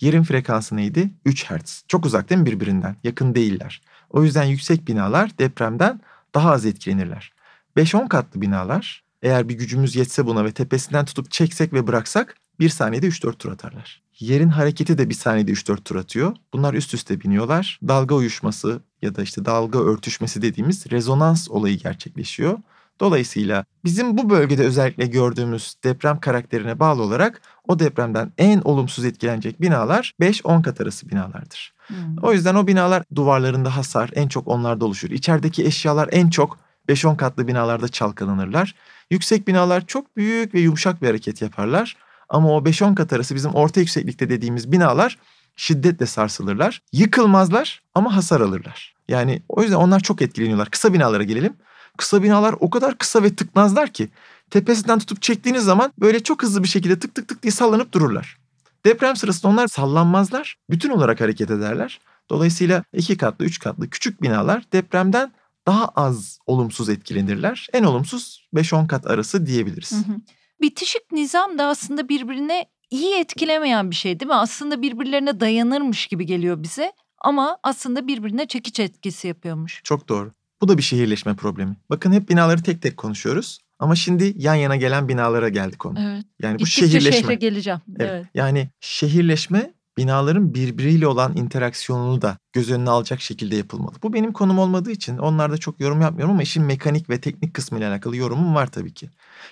Yerin 0.00 0.22
frekansı 0.22 0.76
neydi? 0.76 1.10
3 1.24 1.50
Hz. 1.50 1.82
Çok 1.88 2.06
uzak 2.06 2.30
değil 2.30 2.40
mi 2.40 2.46
birbirinden? 2.46 2.96
Yakın 3.04 3.34
değiller. 3.34 3.82
O 4.10 4.24
yüzden 4.24 4.44
yüksek 4.44 4.88
binalar 4.88 5.38
depremden 5.38 6.00
daha 6.34 6.50
az 6.50 6.66
etkilenirler. 6.66 7.32
5-10 7.76 8.08
katlı 8.08 8.40
binalar 8.40 9.02
eğer 9.22 9.48
bir 9.48 9.54
gücümüz 9.54 9.96
yetse 9.96 10.26
buna 10.26 10.44
ve 10.44 10.52
tepesinden 10.52 11.04
tutup 11.04 11.30
çeksek 11.30 11.72
ve 11.72 11.86
bıraksak 11.86 12.34
bir 12.60 12.68
saniyede 12.68 13.06
3-4 13.06 13.32
tur 13.38 13.52
atarlar. 13.52 14.02
Yerin 14.18 14.48
hareketi 14.48 14.98
de 14.98 15.08
bir 15.08 15.14
saniyede 15.14 15.52
3-4 15.52 15.76
tur 15.76 15.96
atıyor. 15.96 16.36
Bunlar 16.52 16.74
üst 16.74 16.94
üste 16.94 17.20
biniyorlar. 17.20 17.80
Dalga 17.88 18.14
uyuşması 18.14 18.80
ya 19.02 19.14
da 19.14 19.22
işte 19.22 19.44
dalga 19.44 19.78
örtüşmesi 19.78 20.42
dediğimiz 20.42 20.90
rezonans 20.90 21.50
olayı 21.50 21.78
gerçekleşiyor. 21.78 22.58
Dolayısıyla 23.00 23.64
bizim 23.84 24.18
bu 24.18 24.30
bölgede 24.30 24.64
özellikle 24.64 25.06
gördüğümüz 25.06 25.74
deprem 25.84 26.20
karakterine 26.20 26.80
bağlı 26.80 27.02
olarak 27.02 27.42
o 27.68 27.78
depremden 27.78 28.32
en 28.38 28.60
olumsuz 28.60 29.04
etkilenecek 29.04 29.60
binalar 29.60 30.14
5-10 30.20 30.62
kat 30.62 30.80
arası 30.80 31.08
binalardır. 31.10 31.74
Hmm. 31.86 31.96
O 32.22 32.32
yüzden 32.32 32.54
o 32.54 32.66
binalar 32.66 33.02
duvarlarında 33.14 33.76
hasar 33.76 34.10
en 34.14 34.28
çok 34.28 34.48
onlarda 34.48 34.84
oluşur. 34.84 35.10
İçerideki 35.10 35.64
eşyalar 35.64 36.08
en 36.12 36.30
çok 36.30 36.58
5-10 36.88 37.16
katlı 37.16 37.48
binalarda 37.48 37.88
çalkalanırlar. 37.88 38.74
Yüksek 39.10 39.48
binalar 39.48 39.86
çok 39.86 40.16
büyük 40.16 40.54
ve 40.54 40.60
yumuşak 40.60 41.02
bir 41.02 41.06
hareket 41.06 41.42
yaparlar. 41.42 41.96
Ama 42.28 42.56
o 42.56 42.64
5-10 42.64 42.94
kat 42.94 43.12
arası 43.12 43.34
bizim 43.34 43.50
orta 43.54 43.80
yükseklikte 43.80 44.30
dediğimiz 44.30 44.72
binalar 44.72 45.18
şiddetle 45.56 46.06
sarsılırlar. 46.06 46.82
Yıkılmazlar 46.92 47.82
ama 47.94 48.16
hasar 48.16 48.40
alırlar. 48.40 48.94
Yani 49.08 49.42
o 49.48 49.62
yüzden 49.62 49.76
onlar 49.76 50.00
çok 50.00 50.22
etkileniyorlar. 50.22 50.70
Kısa 50.70 50.92
binalara 50.92 51.22
gelelim. 51.22 51.52
Kısa 51.98 52.22
binalar 52.22 52.54
o 52.60 52.70
kadar 52.70 52.98
kısa 52.98 53.22
ve 53.22 53.34
tıknazlar 53.34 53.88
ki 53.88 54.08
tepesinden 54.50 54.98
tutup 54.98 55.22
çektiğiniz 55.22 55.64
zaman 55.64 55.92
böyle 55.98 56.22
çok 56.22 56.42
hızlı 56.42 56.62
bir 56.62 56.68
şekilde 56.68 56.98
tık 56.98 57.14
tık 57.14 57.28
tık 57.28 57.42
diye 57.42 57.50
sallanıp 57.50 57.92
dururlar. 57.92 58.38
Deprem 58.86 59.16
sırasında 59.16 59.52
onlar 59.52 59.68
sallanmazlar. 59.68 60.56
Bütün 60.70 60.90
olarak 60.90 61.20
hareket 61.20 61.50
ederler. 61.50 62.00
Dolayısıyla 62.30 62.84
iki 62.92 63.16
katlı, 63.16 63.44
üç 63.44 63.58
katlı 63.58 63.90
küçük 63.90 64.22
binalar 64.22 64.62
depremden 64.72 65.32
daha 65.66 65.88
az 65.88 66.38
olumsuz 66.46 66.88
etkilenirler. 66.88 67.68
En 67.72 67.84
olumsuz 67.84 68.48
5-10 68.54 68.86
kat 68.86 69.06
arası 69.06 69.46
diyebiliriz. 69.46 69.92
Hı 69.92 69.96
hı. 69.96 70.16
Bitişik 70.60 71.12
nizam 71.12 71.58
da 71.58 71.66
aslında 71.66 72.08
birbirine 72.08 72.66
iyi 72.90 73.14
etkilemeyen 73.14 73.90
bir 73.90 73.96
şey 73.96 74.20
değil 74.20 74.28
mi? 74.28 74.34
Aslında 74.34 74.82
birbirlerine 74.82 75.40
dayanırmış 75.40 76.06
gibi 76.06 76.26
geliyor 76.26 76.62
bize 76.62 76.92
ama 77.20 77.58
aslında 77.62 78.06
birbirine 78.06 78.46
çekiç 78.46 78.80
etkisi 78.80 79.28
yapıyormuş. 79.28 79.80
Çok 79.84 80.08
doğru. 80.08 80.32
Bu 80.60 80.68
da 80.68 80.78
bir 80.78 80.82
şehirleşme 80.82 81.36
problemi. 81.36 81.76
Bakın 81.90 82.12
hep 82.12 82.28
binaları 82.28 82.62
tek 82.62 82.82
tek 82.82 82.96
konuşuyoruz. 82.96 83.58
Ama 83.78 83.94
şimdi 83.94 84.32
yan 84.36 84.54
yana 84.54 84.76
gelen 84.76 85.08
binalara 85.08 85.48
geldik 85.48 85.78
konu. 85.78 85.98
Evet. 86.00 86.24
Yani 86.42 86.54
bu 86.54 86.58
Gittikçe 86.58 86.88
şehirleşme. 86.88 87.20
şehre 87.20 87.34
geleceğim. 87.34 87.80
Evet. 87.98 88.10
evet. 88.12 88.26
Yani 88.34 88.70
şehirleşme 88.80 89.74
binaların 89.96 90.54
birbiriyle 90.54 91.06
olan 91.06 91.36
interaksiyonunu 91.36 92.22
da 92.22 92.38
göz 92.52 92.70
önüne 92.70 92.90
alacak 92.90 93.20
şekilde 93.20 93.56
yapılmalı. 93.56 93.94
Bu 94.02 94.12
benim 94.12 94.32
konum 94.32 94.58
olmadığı 94.58 94.90
için 94.90 95.18
onlarda 95.18 95.58
çok 95.58 95.80
yorum 95.80 96.00
yapmıyorum 96.00 96.32
ama 96.32 96.42
işin 96.42 96.62
mekanik 96.62 97.10
ve 97.10 97.20
teknik 97.20 97.54
kısmı 97.54 97.78
ile 97.78 97.88
alakalı 97.88 98.16
yorumum 98.16 98.54
var 98.54 98.66
tabii 98.66 98.94
ki. 98.94 99.10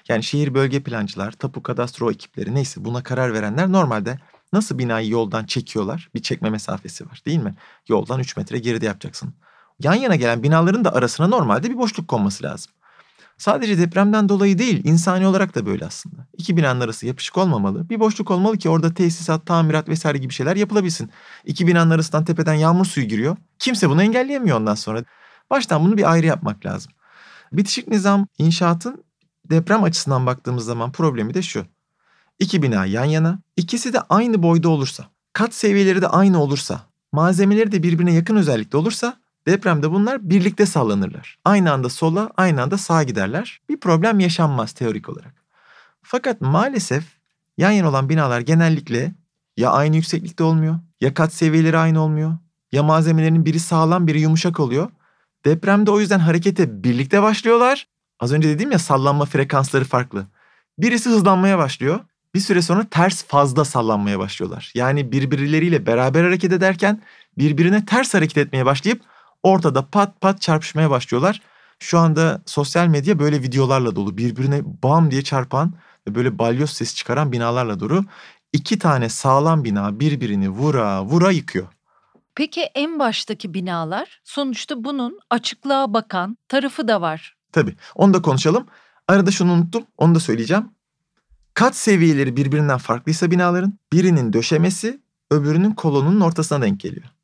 Yani 0.08 0.22
şehir 0.22 0.54
bölge 0.54 0.82
plancılar, 0.82 1.32
tapu 1.32 1.62
kadastro 1.62 2.10
ekipleri 2.10 2.54
neyse 2.54 2.84
buna 2.84 3.02
karar 3.02 3.32
verenler 3.32 3.72
normalde 3.72 4.18
nasıl 4.52 4.78
binayı 4.78 5.10
yoldan 5.10 5.44
çekiyorlar? 5.44 6.10
Bir 6.14 6.22
çekme 6.22 6.50
mesafesi 6.50 7.06
var 7.06 7.22
değil 7.26 7.38
mi? 7.38 7.54
Yoldan 7.88 8.20
3 8.20 8.36
metre 8.36 8.58
geride 8.58 8.86
yapacaksın. 8.86 9.34
Yan 9.80 9.94
yana 9.94 10.16
gelen 10.16 10.42
binaların 10.42 10.84
da 10.84 10.92
arasına 10.92 11.26
normalde 11.26 11.70
bir 11.70 11.78
boşluk 11.78 12.08
konması 12.08 12.44
lazım. 12.44 12.72
Sadece 13.38 13.78
depremden 13.78 14.28
dolayı 14.28 14.58
değil, 14.58 14.80
insani 14.84 15.26
olarak 15.26 15.54
da 15.54 15.66
böyle 15.66 15.86
aslında. 15.86 16.26
İki 16.38 16.56
binanın 16.56 16.80
arası 16.80 17.06
yapışık 17.06 17.38
olmamalı. 17.38 17.88
Bir 17.88 18.00
boşluk 18.00 18.30
olmalı 18.30 18.58
ki 18.58 18.68
orada 18.68 18.94
tesisat, 18.94 19.46
tamirat 19.46 19.88
vesaire 19.88 20.18
gibi 20.18 20.32
şeyler 20.32 20.56
yapılabilsin. 20.56 21.10
İki 21.44 21.66
binanın 21.66 21.90
arasından 21.90 22.24
tepeden 22.24 22.54
yağmur 22.54 22.84
suyu 22.84 23.06
giriyor. 23.06 23.36
Kimse 23.58 23.90
bunu 23.90 24.02
engelleyemiyor 24.02 24.56
ondan 24.56 24.74
sonra. 24.74 25.04
Baştan 25.50 25.84
bunu 25.84 25.96
bir 25.96 26.12
ayrı 26.12 26.26
yapmak 26.26 26.66
lazım. 26.66 26.92
Bitişik 27.52 27.88
nizam 27.88 28.26
inşaatın 28.38 29.04
deprem 29.44 29.82
açısından 29.82 30.26
baktığımız 30.26 30.64
zaman 30.64 30.92
problemi 30.92 31.34
de 31.34 31.42
şu. 31.42 31.66
İki 32.38 32.62
bina 32.62 32.86
yan 32.86 33.04
yana, 33.04 33.38
ikisi 33.56 33.92
de 33.92 34.00
aynı 34.00 34.42
boyda 34.42 34.68
olursa, 34.68 35.04
kat 35.32 35.54
seviyeleri 35.54 36.02
de 36.02 36.08
aynı 36.08 36.42
olursa, 36.42 36.80
malzemeleri 37.12 37.72
de 37.72 37.82
birbirine 37.82 38.14
yakın 38.14 38.36
özellikte 38.36 38.76
olursa 38.76 39.16
Depremde 39.46 39.90
bunlar 39.90 40.30
birlikte 40.30 40.66
sallanırlar. 40.66 41.38
Aynı 41.44 41.72
anda 41.72 41.88
sola, 41.88 42.30
aynı 42.36 42.62
anda 42.62 42.78
sağa 42.78 43.02
giderler. 43.02 43.60
Bir 43.68 43.80
problem 43.80 44.20
yaşanmaz 44.20 44.72
teorik 44.72 45.08
olarak. 45.08 45.34
Fakat 46.02 46.40
maalesef 46.40 47.04
yan 47.58 47.70
yana 47.70 47.88
olan 47.88 48.08
binalar 48.08 48.40
genellikle 48.40 49.14
ya 49.56 49.70
aynı 49.70 49.96
yükseklikte 49.96 50.44
olmuyor, 50.44 50.78
ya 51.00 51.14
kat 51.14 51.32
seviyeleri 51.32 51.78
aynı 51.78 52.00
olmuyor, 52.00 52.32
ya 52.72 52.82
malzemelerinin 52.82 53.44
biri 53.44 53.60
sağlam 53.60 54.06
biri 54.06 54.20
yumuşak 54.20 54.60
oluyor. 54.60 54.90
Depremde 55.44 55.90
o 55.90 56.00
yüzden 56.00 56.18
harekete 56.18 56.84
birlikte 56.84 57.22
başlıyorlar. 57.22 57.86
Az 58.20 58.32
önce 58.32 58.48
dediğim 58.48 58.72
ya 58.72 58.78
sallanma 58.78 59.24
frekansları 59.24 59.84
farklı. 59.84 60.26
Birisi 60.78 61.10
hızlanmaya 61.10 61.58
başlıyor. 61.58 62.00
Bir 62.34 62.40
süre 62.40 62.62
sonra 62.62 62.84
ters 62.90 63.24
fazla 63.24 63.64
sallanmaya 63.64 64.18
başlıyorlar. 64.18 64.72
Yani 64.74 65.12
birbirleriyle 65.12 65.86
beraber 65.86 66.24
hareket 66.24 66.52
ederken 66.52 67.02
birbirine 67.38 67.84
ters 67.84 68.14
hareket 68.14 68.38
etmeye 68.38 68.66
başlayıp 68.66 69.02
ortada 69.46 69.86
pat 69.90 70.20
pat 70.20 70.40
çarpışmaya 70.40 70.90
başlıyorlar. 70.90 71.40
Şu 71.78 71.98
anda 71.98 72.42
sosyal 72.46 72.86
medya 72.86 73.18
böyle 73.18 73.42
videolarla 73.42 73.96
dolu. 73.96 74.16
Birbirine 74.16 74.60
bam 74.82 75.10
diye 75.10 75.22
çarpan 75.22 75.72
ve 76.08 76.14
böyle 76.14 76.38
balyoz 76.38 76.70
sesi 76.70 76.94
çıkaran 76.94 77.32
binalarla 77.32 77.80
dolu. 77.80 78.04
İki 78.52 78.78
tane 78.78 79.08
sağlam 79.08 79.64
bina 79.64 80.00
birbirini 80.00 80.48
vura 80.48 81.04
vura 81.04 81.30
yıkıyor. 81.30 81.66
Peki 82.34 82.60
en 82.60 82.98
baştaki 82.98 83.54
binalar 83.54 84.20
sonuçta 84.24 84.84
bunun 84.84 85.18
açıklığa 85.30 85.94
bakan 85.94 86.38
tarafı 86.48 86.88
da 86.88 87.00
var. 87.00 87.36
Tabii 87.52 87.76
onu 87.94 88.14
da 88.14 88.22
konuşalım. 88.22 88.66
Arada 89.08 89.30
şunu 89.30 89.52
unuttum 89.52 89.84
onu 89.98 90.14
da 90.14 90.20
söyleyeceğim. 90.20 90.64
Kat 91.54 91.76
seviyeleri 91.76 92.36
birbirinden 92.36 92.78
farklıysa 92.78 93.30
binaların 93.30 93.78
birinin 93.92 94.32
döşemesi 94.32 95.00
öbürünün 95.30 95.70
kolonunun 95.70 96.20
ortasına 96.20 96.62
denk 96.62 96.80
geliyor. 96.80 97.15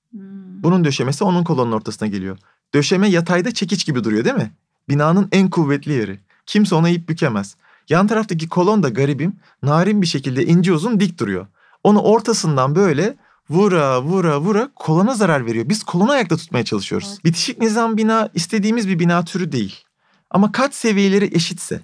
Bunun 0.63 0.85
döşemesi 0.85 1.25
onun 1.25 1.45
kolonun 1.45 1.73
ortasına 1.73 2.09
geliyor. 2.09 2.39
Döşeme 2.75 3.09
yatayda 3.09 3.55
çekiç 3.55 3.87
gibi 3.87 4.05
duruyor 4.05 4.25
değil 4.25 4.37
mi? 4.37 4.53
Binanın 4.89 5.29
en 5.33 5.51
kuvvetli 5.51 5.93
yeri. 5.93 6.21
Kimse 6.47 6.75
ona 6.75 6.89
ip 6.89 7.09
bükemez. 7.09 7.57
Yan 7.89 8.07
taraftaki 8.07 8.49
kolon 8.49 8.83
da 8.83 8.89
garibim 8.89 9.37
narin 9.63 10.03
bir 10.03 10.07
şekilde 10.07 10.47
ince 10.47 10.73
uzun 10.73 11.01
dik 11.01 11.19
duruyor. 11.19 11.47
Onu 11.85 12.01
ortasından 12.03 12.75
böyle 12.75 13.17
vura 13.51 14.03
vura 14.03 14.41
vura 14.41 14.71
kolona 14.77 15.15
zarar 15.15 15.47
veriyor. 15.47 15.69
Biz 15.69 15.85
kolonu 15.85 16.11
ayakta 16.11 16.37
tutmaya 16.37 16.65
çalışıyoruz. 16.65 17.09
Evet. 17.13 17.25
Bitişik 17.25 17.61
nizam 17.61 17.97
bina 17.97 18.29
istediğimiz 18.35 18.89
bir 18.89 18.99
bina 18.99 19.25
türü 19.25 19.53
değil. 19.53 19.85
Ama 20.31 20.53
kat 20.53 20.75
seviyeleri 20.75 21.31
eşitse 21.33 21.81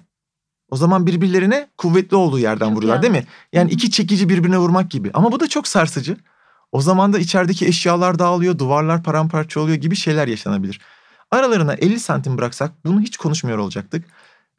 o 0.71 0.75
zaman 0.75 1.07
birbirlerine 1.07 1.67
kuvvetli 1.77 2.15
olduğu 2.15 2.39
yerden 2.39 2.67
çok 2.67 2.77
vuruyorlar 2.77 3.03
yani. 3.03 3.13
değil 3.13 3.23
mi? 3.23 3.29
Yani 3.53 3.71
iki 3.71 3.91
çekici 3.91 4.29
birbirine 4.29 4.57
vurmak 4.57 4.91
gibi. 4.91 5.11
Ama 5.13 5.31
bu 5.31 5.39
da 5.39 5.47
çok 5.47 5.67
sarsıcı. 5.67 6.17
O 6.71 6.81
zaman 6.81 7.13
da 7.13 7.19
içerideki 7.19 7.67
eşyalar 7.67 8.19
dağılıyor, 8.19 8.57
duvarlar 8.57 9.03
paramparça 9.03 9.59
oluyor 9.59 9.77
gibi 9.77 9.95
şeyler 9.95 10.27
yaşanabilir. 10.27 10.79
Aralarına 11.31 11.73
50 11.73 11.99
santim 11.99 12.37
bıraksak 12.37 12.85
bunu 12.85 13.01
hiç 13.01 13.17
konuşmuyor 13.17 13.57
olacaktık. 13.57 14.05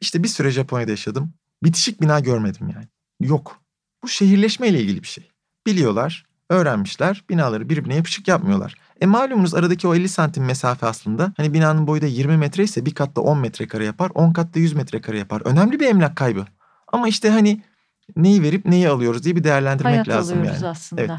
İşte 0.01 0.23
bir 0.23 0.27
süre 0.27 0.51
Japonya'da 0.51 0.91
yaşadım. 0.91 1.33
Bitişik 1.63 2.01
bina 2.01 2.19
görmedim 2.19 2.69
yani. 2.75 2.87
Yok. 3.19 3.61
Bu 4.03 4.07
şehirleşme 4.07 4.67
ile 4.67 4.81
ilgili 4.81 5.03
bir 5.03 5.07
şey. 5.07 5.31
Biliyorlar, 5.67 6.25
öğrenmişler, 6.49 7.23
binaları 7.29 7.69
birbirine 7.69 7.95
yapışık 7.95 8.27
yapmıyorlar. 8.27 8.75
E 9.01 9.05
malumunuz 9.05 9.55
aradaki 9.55 9.87
o 9.87 9.95
50 9.95 10.09
santim 10.09 10.45
mesafe 10.45 10.85
aslında 10.87 11.33
hani 11.37 11.53
binanın 11.53 11.87
boyu 11.87 12.01
da 12.01 12.05
20 12.05 12.37
metre 12.37 12.63
ise 12.63 12.85
bir 12.85 12.93
katta 12.93 13.21
10 13.21 13.37
metrekare 13.37 13.85
yapar, 13.85 14.11
10 14.13 14.33
katta 14.33 14.59
100 14.59 14.73
metrekare 14.73 15.17
yapar. 15.17 15.41
Önemli 15.45 15.79
bir 15.79 15.87
emlak 15.87 16.15
kaybı. 16.15 16.45
Ama 16.87 17.07
işte 17.07 17.29
hani 17.29 17.61
neyi 18.15 18.41
verip 18.43 18.65
neyi 18.65 18.89
alıyoruz 18.89 19.23
diye 19.23 19.35
bir 19.35 19.43
değerlendirmek 19.43 19.93
Hayat 19.93 20.07
lazım 20.07 20.43
yani. 20.43 20.67
aslında. 20.67 21.01
Evet. 21.01 21.11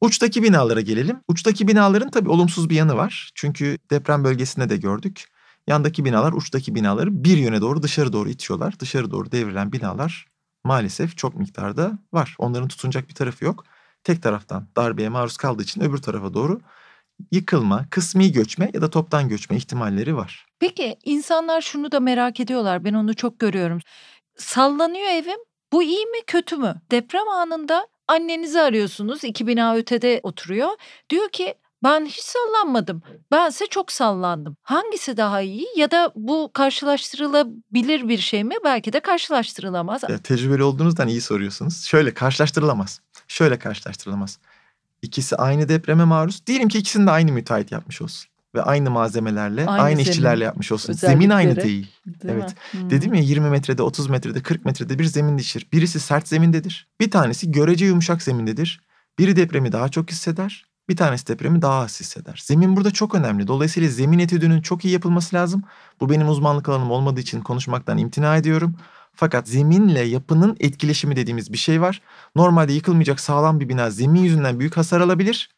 Uçtaki 0.00 0.42
binalara 0.42 0.80
gelelim. 0.80 1.20
Uçtaki 1.28 1.68
binaların 1.68 2.10
tabii 2.10 2.28
olumsuz 2.28 2.70
bir 2.70 2.76
yanı 2.76 2.96
var. 2.96 3.30
Çünkü 3.34 3.78
deprem 3.90 4.24
bölgesinde 4.24 4.68
de 4.68 4.76
gördük. 4.76 5.24
Yandaki 5.66 6.04
binalar 6.04 6.32
uçtaki 6.32 6.74
binaları 6.74 7.24
bir 7.24 7.36
yöne 7.36 7.60
doğru 7.60 7.82
dışarı 7.82 8.12
doğru 8.12 8.28
itiyorlar. 8.28 8.80
Dışarı 8.80 9.10
doğru 9.10 9.32
devrilen 9.32 9.72
binalar 9.72 10.26
maalesef 10.64 11.16
çok 11.16 11.34
miktarda 11.34 11.98
var. 12.12 12.34
Onların 12.38 12.68
tutunacak 12.68 13.08
bir 13.08 13.14
tarafı 13.14 13.44
yok. 13.44 13.64
Tek 14.04 14.22
taraftan 14.22 14.68
darbeye 14.76 15.08
maruz 15.08 15.36
kaldığı 15.36 15.62
için 15.62 15.80
öbür 15.80 15.98
tarafa 15.98 16.34
doğru 16.34 16.60
yıkılma, 17.32 17.86
kısmi 17.90 18.32
göçme 18.32 18.70
ya 18.74 18.82
da 18.82 18.90
toptan 18.90 19.28
göçme 19.28 19.56
ihtimalleri 19.56 20.16
var. 20.16 20.46
Peki 20.58 20.96
insanlar 21.04 21.60
şunu 21.60 21.92
da 21.92 22.00
merak 22.00 22.40
ediyorlar. 22.40 22.84
Ben 22.84 22.94
onu 22.94 23.14
çok 23.14 23.38
görüyorum. 23.38 23.80
Sallanıyor 24.36 25.08
evim. 25.08 25.38
Bu 25.72 25.82
iyi 25.82 26.06
mi 26.06 26.18
kötü 26.26 26.56
mü? 26.56 26.74
Deprem 26.90 27.28
anında 27.28 27.86
annenizi 28.10 28.60
arıyorsunuz. 28.60 29.24
iki 29.24 29.46
bina 29.46 29.76
ötede 29.76 30.20
oturuyor. 30.22 30.68
Diyor 31.10 31.28
ki 31.28 31.54
ben 31.82 32.04
hiç 32.04 32.24
sallanmadım. 32.24 33.02
Bense 33.30 33.66
çok 33.66 33.92
sallandım. 33.92 34.56
Hangisi 34.62 35.16
daha 35.16 35.40
iyi 35.40 35.66
ya 35.76 35.90
da 35.90 36.12
bu 36.14 36.50
karşılaştırılabilir 36.54 38.08
bir 38.08 38.18
şey 38.18 38.44
mi? 38.44 38.54
Belki 38.64 38.92
de 38.92 39.00
karşılaştırılamaz. 39.00 40.02
Ya, 40.08 40.18
tecrübeli 40.18 40.62
olduğunuzdan 40.62 41.08
iyi 41.08 41.20
soruyorsunuz. 41.20 41.84
Şöyle 41.84 42.14
karşılaştırılamaz. 42.14 43.00
Şöyle 43.28 43.58
karşılaştırılamaz. 43.58 44.38
İkisi 45.02 45.36
aynı 45.36 45.68
depreme 45.68 46.04
maruz. 46.04 46.46
Diyelim 46.46 46.68
ki 46.68 46.78
ikisini 46.78 47.06
de 47.06 47.10
aynı 47.10 47.32
müteahhit 47.32 47.72
yapmış 47.72 48.02
olsun 48.02 48.29
ve 48.54 48.62
aynı 48.62 48.90
malzemelerle, 48.90 49.66
aynı, 49.66 49.82
aynı 49.82 50.00
işçilerle 50.00 50.44
yapmış 50.44 50.72
olsun. 50.72 50.92
Zemin 50.92 51.30
aynı 51.30 51.56
değil. 51.56 51.64
değil 52.06 52.34
evet. 52.34 52.54
Hmm. 52.70 52.90
Dedim 52.90 53.14
ya 53.14 53.22
20 53.22 53.50
metrede, 53.50 53.82
30 53.82 54.08
metrede, 54.08 54.42
40 54.42 54.64
metrede 54.64 54.98
bir 54.98 55.04
zemin 55.04 55.38
değişir. 55.38 55.66
Birisi 55.72 56.00
sert 56.00 56.28
zemindedir. 56.28 56.88
Bir 57.00 57.10
tanesi 57.10 57.52
görece 57.52 57.86
yumuşak 57.86 58.22
zemindedir. 58.22 58.80
Biri 59.18 59.36
depremi 59.36 59.72
daha 59.72 59.88
çok 59.88 60.10
hisseder. 60.10 60.64
Bir 60.88 60.96
tanesi 60.96 61.26
depremi 61.26 61.62
daha 61.62 61.80
az 61.80 62.00
hisseder. 62.00 62.42
Zemin 62.44 62.76
burada 62.76 62.90
çok 62.90 63.14
önemli. 63.14 63.46
Dolayısıyla 63.46 63.88
zemin 63.88 64.18
etüdünün 64.18 64.60
çok 64.60 64.84
iyi 64.84 64.92
yapılması 64.92 65.36
lazım. 65.36 65.62
Bu 66.00 66.10
benim 66.10 66.28
uzmanlık 66.28 66.68
alanım 66.68 66.90
olmadığı 66.90 67.20
için 67.20 67.40
konuşmaktan 67.40 67.98
imtina 67.98 68.36
ediyorum. 68.36 68.76
Fakat 69.14 69.48
zeminle 69.48 70.00
yapının 70.00 70.56
etkileşimi 70.60 71.16
dediğimiz 71.16 71.52
bir 71.52 71.58
şey 71.58 71.80
var. 71.80 72.02
Normalde 72.36 72.72
yıkılmayacak 72.72 73.20
sağlam 73.20 73.60
bir 73.60 73.68
bina 73.68 73.90
zemin 73.90 74.20
yüzünden 74.20 74.60
büyük 74.60 74.76
hasar 74.76 75.00
alabilir 75.00 75.50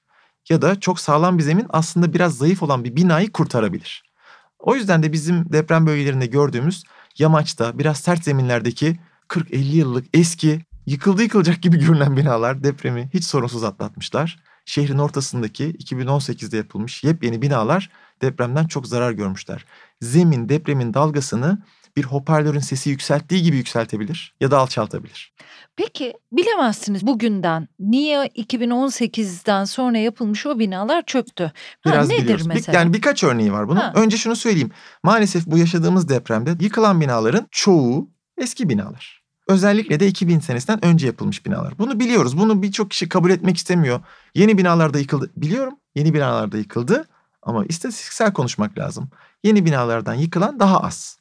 ya 0.51 0.62
da 0.62 0.80
çok 0.80 1.01
sağlam 1.01 1.38
bir 1.38 1.43
zemin 1.43 1.66
aslında 1.70 2.14
biraz 2.14 2.36
zayıf 2.36 2.62
olan 2.62 2.84
bir 2.84 2.97
binayı 2.97 3.32
kurtarabilir. 3.32 4.12
O 4.59 4.74
yüzden 4.74 5.03
de 5.03 5.12
bizim 5.12 5.53
deprem 5.53 5.86
bölgelerinde 5.86 6.26
gördüğümüz 6.26 6.84
yamaçta 7.18 7.78
biraz 7.78 7.99
sert 7.99 8.24
zeminlerdeki 8.24 8.97
40-50 9.28 9.57
yıllık 9.57 10.07
eski 10.14 10.61
yıkıldı 10.86 11.22
yıkılacak 11.22 11.62
gibi 11.62 11.78
görünen 11.78 12.16
binalar 12.16 12.64
depremi 12.64 13.11
hiç 13.14 13.24
sorunsuz 13.24 13.64
atlatmışlar. 13.64 14.43
Şehrin 14.64 14.99
ortasındaki 14.99 15.64
2018'de 15.64 16.57
yapılmış 16.57 17.05
yepyeni 17.05 17.43
binalar 17.43 17.90
depremden 18.22 18.66
çok 18.66 18.86
zarar 18.86 19.12
görmüşler. 19.12 19.64
Zemin 20.01 20.49
depremin 20.49 20.95
dalgasını 20.95 21.62
bir 21.97 22.05
hoparlörün 22.05 22.59
sesi 22.61 22.90
yükselttiği 22.90 23.43
gibi 23.43 23.57
yükseltebilir 23.57 24.34
ya 24.40 24.51
da 24.51 24.59
alçaltabilir. 24.59 25.32
Peki 25.76 26.14
bilemezsiniz 26.32 27.07
bugünden 27.07 27.68
niye 27.78 28.26
2018'den 28.26 29.64
sonra 29.64 29.99
yapılmış 29.99 30.47
o 30.47 30.59
binalar 30.59 31.03
çöktü? 31.07 31.53
Ha, 31.84 31.90
Biraz 31.93 32.09
nedir 32.09 32.22
biliyoruz. 32.22 32.47
mesela? 32.47 32.78
Yani 32.78 32.93
birkaç 32.93 33.24
örneği 33.24 33.53
var 33.53 33.68
bunun. 33.68 33.80
Ha. 33.80 33.93
Önce 33.97 34.16
şunu 34.16 34.36
söyleyeyim. 34.36 34.70
Maalesef 35.03 35.47
bu 35.47 35.59
yaşadığımız 35.59 36.09
depremde 36.09 36.57
yıkılan 36.64 37.01
binaların 37.01 37.47
çoğu 37.51 38.11
eski 38.38 38.68
binalar. 38.68 39.22
Özellikle 39.49 40.01
de 40.01 40.07
2000 40.07 40.40
senesinden 40.40 40.84
önce 40.84 41.07
yapılmış 41.07 41.47
binalar. 41.47 41.78
Bunu 41.78 42.01
biliyoruz. 42.01 42.38
Bunu 42.38 42.62
birçok 42.62 42.90
kişi 42.90 43.09
kabul 43.09 43.30
etmek 43.30 43.57
istemiyor. 43.57 44.01
Yeni 44.34 44.59
binalarda 44.59 44.99
yıkıldı. 44.99 45.30
Biliyorum 45.36 45.74
yeni 45.95 46.14
binalarda 46.14 46.59
yıkıldı 46.59 47.05
ama 47.43 47.64
istatistiksel 47.64 48.32
konuşmak 48.32 48.78
lazım. 48.78 49.11
Yeni 49.45 49.64
binalardan 49.64 50.14
yıkılan 50.14 50.61
daha 50.61 50.80
az. 50.80 51.18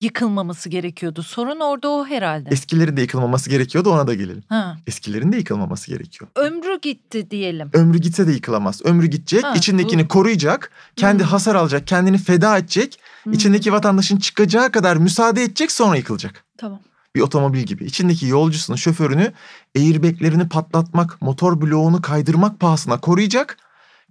Yıkılmaması 0.00 0.68
gerekiyordu. 0.68 1.22
Sorun 1.22 1.60
orada 1.60 1.88
o 1.88 2.06
herhalde. 2.06 2.48
Eskilerin 2.50 2.96
de 2.96 3.00
yıkılmaması 3.00 3.50
gerekiyordu 3.50 3.90
ona 3.90 4.06
da 4.06 4.14
gelelim. 4.14 4.42
ha. 4.48 4.76
Eskilerin 4.86 5.32
de 5.32 5.36
yıkılmaması 5.36 5.90
gerekiyor. 5.90 6.30
Ömrü 6.36 6.80
gitti 6.80 7.30
diyelim. 7.30 7.70
Ömrü 7.72 7.98
gitse 7.98 8.26
de 8.26 8.32
yıkılamaz. 8.32 8.80
Ömrü 8.84 9.06
gidecek, 9.06 9.44
Ha, 9.44 9.54
içindekini 9.54 10.04
bu- 10.04 10.08
koruyacak, 10.08 10.70
kendi 10.96 11.22
Hmm. 11.22 11.30
hasar 11.30 11.54
alacak, 11.54 11.86
kendini 11.86 12.18
feda 12.18 12.58
edecek, 12.58 12.98
Hmm, 13.22 13.32
içindeki 13.32 13.72
vatandaşın 13.72 14.16
çıkacağı 14.16 14.72
kadar 14.72 14.96
müsaade 14.96 15.42
edecek 15.42 15.72
sonra 15.72 15.96
yıkılacak. 15.96 16.44
Tamam. 16.58 16.80
Bir 17.16 17.20
otomobil 17.20 17.60
gibi. 17.62 17.84
İçindeki 17.84 18.26
yolcusunu, 18.26 18.78
şoförünü 18.78 19.32
airbaglerini 19.76 20.48
patlatmak, 20.48 21.22
motor 21.22 21.60
bloğunu 21.60 22.02
kaydırmak 22.02 22.60
pahasına 22.60 23.00
koruyacak. 23.00 23.56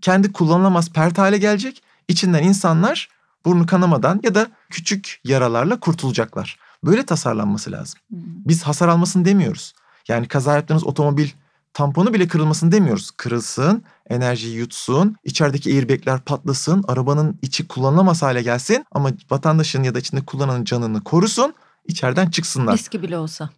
Kendi 0.01 0.31
kullanılamaz 0.33 0.89
pert 0.93 1.17
hale 1.17 1.37
gelecek. 1.37 1.83
İçinden 2.07 2.43
insanlar 2.43 3.09
burnu 3.45 3.65
kanamadan 3.65 4.19
ya 4.23 4.35
da 4.35 4.47
küçük 4.69 5.21
yaralarla 5.23 5.79
kurtulacaklar. 5.79 6.57
Böyle 6.83 7.05
tasarlanması 7.05 7.71
lazım. 7.71 7.99
Hmm. 8.09 8.19
Biz 8.21 8.63
hasar 8.63 8.87
almasın 8.87 9.25
demiyoruz. 9.25 9.73
Yani 10.07 10.27
kaza 10.27 10.55
yaptığınız 10.55 10.83
otomobil 10.83 11.27
tamponu 11.73 12.13
bile 12.13 12.27
kırılmasın 12.27 12.71
demiyoruz. 12.71 13.11
Kırılsın, 13.11 13.83
enerjiyi 14.09 14.55
yutsun, 14.57 15.15
içerideki 15.23 15.73
airbagler 15.75 16.19
patlasın, 16.19 16.83
arabanın 16.87 17.39
içi 17.41 17.67
kullanılamaz 17.67 18.21
hale 18.21 18.41
gelsin 18.41 18.85
ama 18.91 19.11
vatandaşın 19.31 19.83
ya 19.83 19.95
da 19.95 19.99
içinde 19.99 20.25
kullananın 20.25 20.63
canını 20.63 21.03
korusun, 21.03 21.53
içeriden 21.87 22.29
çıksınlar. 22.29 22.73
Eski 22.73 23.01
bile 23.03 23.17
olsa. 23.17 23.49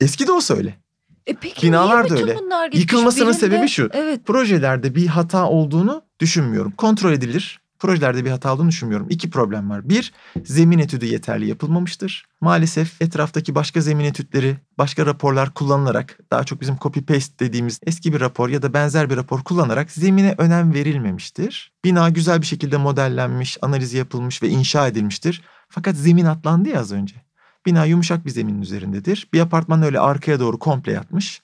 Eski 0.00 0.26
de 0.26 0.32
olsa 0.32 0.54
öyle. 0.54 0.78
E 1.26 1.34
peki 1.34 1.66
Binalar 1.66 2.04
niye 2.04 2.10
da 2.16 2.20
öyle. 2.20 2.36
bunlar? 2.38 2.72
Yıkılmasının 2.72 3.24
Birinde- 3.26 3.38
sebebi 3.38 3.68
şu. 3.68 3.88
Evet. 3.92 4.26
Projelerde 4.26 4.94
bir 4.94 5.06
hata 5.06 5.46
olduğunu 5.48 6.02
düşünmüyorum. 6.20 6.70
Kontrol 6.72 7.12
edilir. 7.12 7.60
Projelerde 7.80 8.24
bir 8.24 8.30
hata 8.30 8.54
olduğunu 8.54 8.68
düşünmüyorum. 8.68 9.06
İki 9.10 9.30
problem 9.30 9.70
var. 9.70 9.88
Bir, 9.88 10.12
zemin 10.44 10.78
etüdü 10.78 11.06
yeterli 11.06 11.46
yapılmamıştır. 11.46 12.24
Maalesef 12.40 13.02
etraftaki 13.02 13.54
başka 13.54 13.80
zemin 13.80 14.04
etütleri, 14.04 14.56
başka 14.78 15.06
raporlar 15.06 15.54
kullanılarak, 15.54 16.18
daha 16.30 16.44
çok 16.44 16.60
bizim 16.60 16.76
copy 16.76 17.00
paste 17.00 17.46
dediğimiz 17.46 17.80
eski 17.86 18.12
bir 18.12 18.20
rapor 18.20 18.48
ya 18.48 18.62
da 18.62 18.74
benzer 18.74 19.10
bir 19.10 19.16
rapor 19.16 19.42
kullanarak 19.42 19.90
zemine 19.90 20.34
önem 20.38 20.74
verilmemiştir. 20.74 21.72
Bina 21.84 22.08
güzel 22.08 22.40
bir 22.40 22.46
şekilde 22.46 22.76
modellenmiş, 22.76 23.58
analizi 23.62 23.96
yapılmış 23.96 24.42
ve 24.42 24.48
inşa 24.48 24.86
edilmiştir. 24.86 25.42
Fakat 25.68 25.96
zemin 25.96 26.24
atlandı 26.24 26.68
ya 26.68 26.80
az 26.80 26.92
önce. 26.92 27.14
Bina 27.66 27.84
yumuşak 27.84 28.26
bir 28.26 28.30
zeminin 28.30 28.62
üzerindedir. 28.62 29.28
Bir 29.32 29.40
apartman 29.40 29.82
öyle 29.82 30.00
arkaya 30.00 30.40
doğru 30.40 30.58
komple 30.58 30.92
yatmış. 30.92 31.42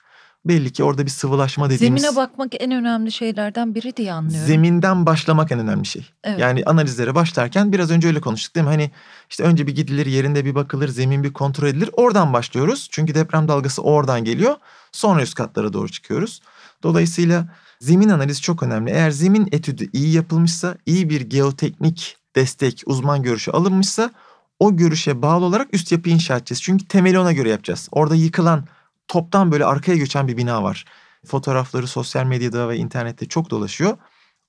Belli 0.49 0.73
ki 0.73 0.85
orada 0.85 1.05
bir 1.05 1.11
sıvılaşma 1.11 1.71
dediğimiz... 1.71 2.03
Zemine 2.03 2.17
bakmak 2.17 2.53
en 2.61 2.71
önemli 2.71 3.13
şeylerden 3.13 3.75
biri 3.75 3.97
diye 3.97 4.13
anlıyorum. 4.13 4.47
Zeminden 4.47 5.07
başlamak 5.07 5.53
en 5.53 5.59
önemli 5.59 5.87
şey. 5.87 6.07
Evet. 6.25 6.41
Yani 6.41 6.63
analizlere 6.67 7.15
başlarken 7.15 7.73
biraz 7.73 7.91
önce 7.91 8.09
öyle 8.09 8.21
konuştuk 8.21 8.55
değil 8.55 8.67
mi? 8.67 8.71
Hani 8.71 8.91
işte 9.31 9.43
önce 9.43 9.67
bir 9.67 9.75
gidilir, 9.75 10.07
yerinde 10.07 10.45
bir 10.45 10.55
bakılır, 10.55 10.89
zemin 10.89 11.25
bir 11.25 11.33
kontrol 11.33 11.67
edilir. 11.69 11.91
Oradan 11.93 12.33
başlıyoruz. 12.33 12.89
Çünkü 12.91 13.15
deprem 13.15 13.49
dalgası 13.49 13.83
oradan 13.83 14.25
geliyor. 14.25 14.57
Sonra 14.93 15.23
üst 15.23 15.35
katlara 15.35 15.73
doğru 15.73 15.89
çıkıyoruz. 15.89 16.41
Dolayısıyla 16.83 17.49
zemin 17.81 18.09
analizi 18.09 18.41
çok 18.41 18.63
önemli. 18.63 18.91
Eğer 18.91 19.11
zemin 19.11 19.49
etüdü 19.53 19.89
iyi 19.93 20.13
yapılmışsa, 20.13 20.77
iyi 20.87 21.11
bir 21.11 21.21
geoteknik 21.21 22.17
destek, 22.37 22.83
uzman 22.87 23.23
görüşü 23.23 23.51
alınmışsa 23.51 24.11
o 24.59 24.77
görüşe 24.77 25.23
bağlı 25.23 25.45
olarak 25.45 25.75
üst 25.75 25.93
yapı 25.93 26.11
inşa 26.11 26.37
edeceğiz. 26.37 26.63
Çünkü 26.63 26.87
temeli 26.87 27.19
ona 27.19 27.33
göre 27.33 27.51
yapacağız. 27.51 27.89
Orada 27.93 28.15
yıkılan, 28.15 28.65
toptan 29.09 29.53
böyle 29.53 29.65
arkaya 29.65 29.97
göçen 29.97 30.29
bir 30.29 30.37
bina 30.37 30.63
var. 30.63 30.85
Fotoğrafları 31.27 31.87
sosyal 31.87 32.25
medyada 32.25 32.69
ve 32.69 32.77
internette 32.77 33.27
çok 33.27 33.51
dolaşıyor. 33.51 33.97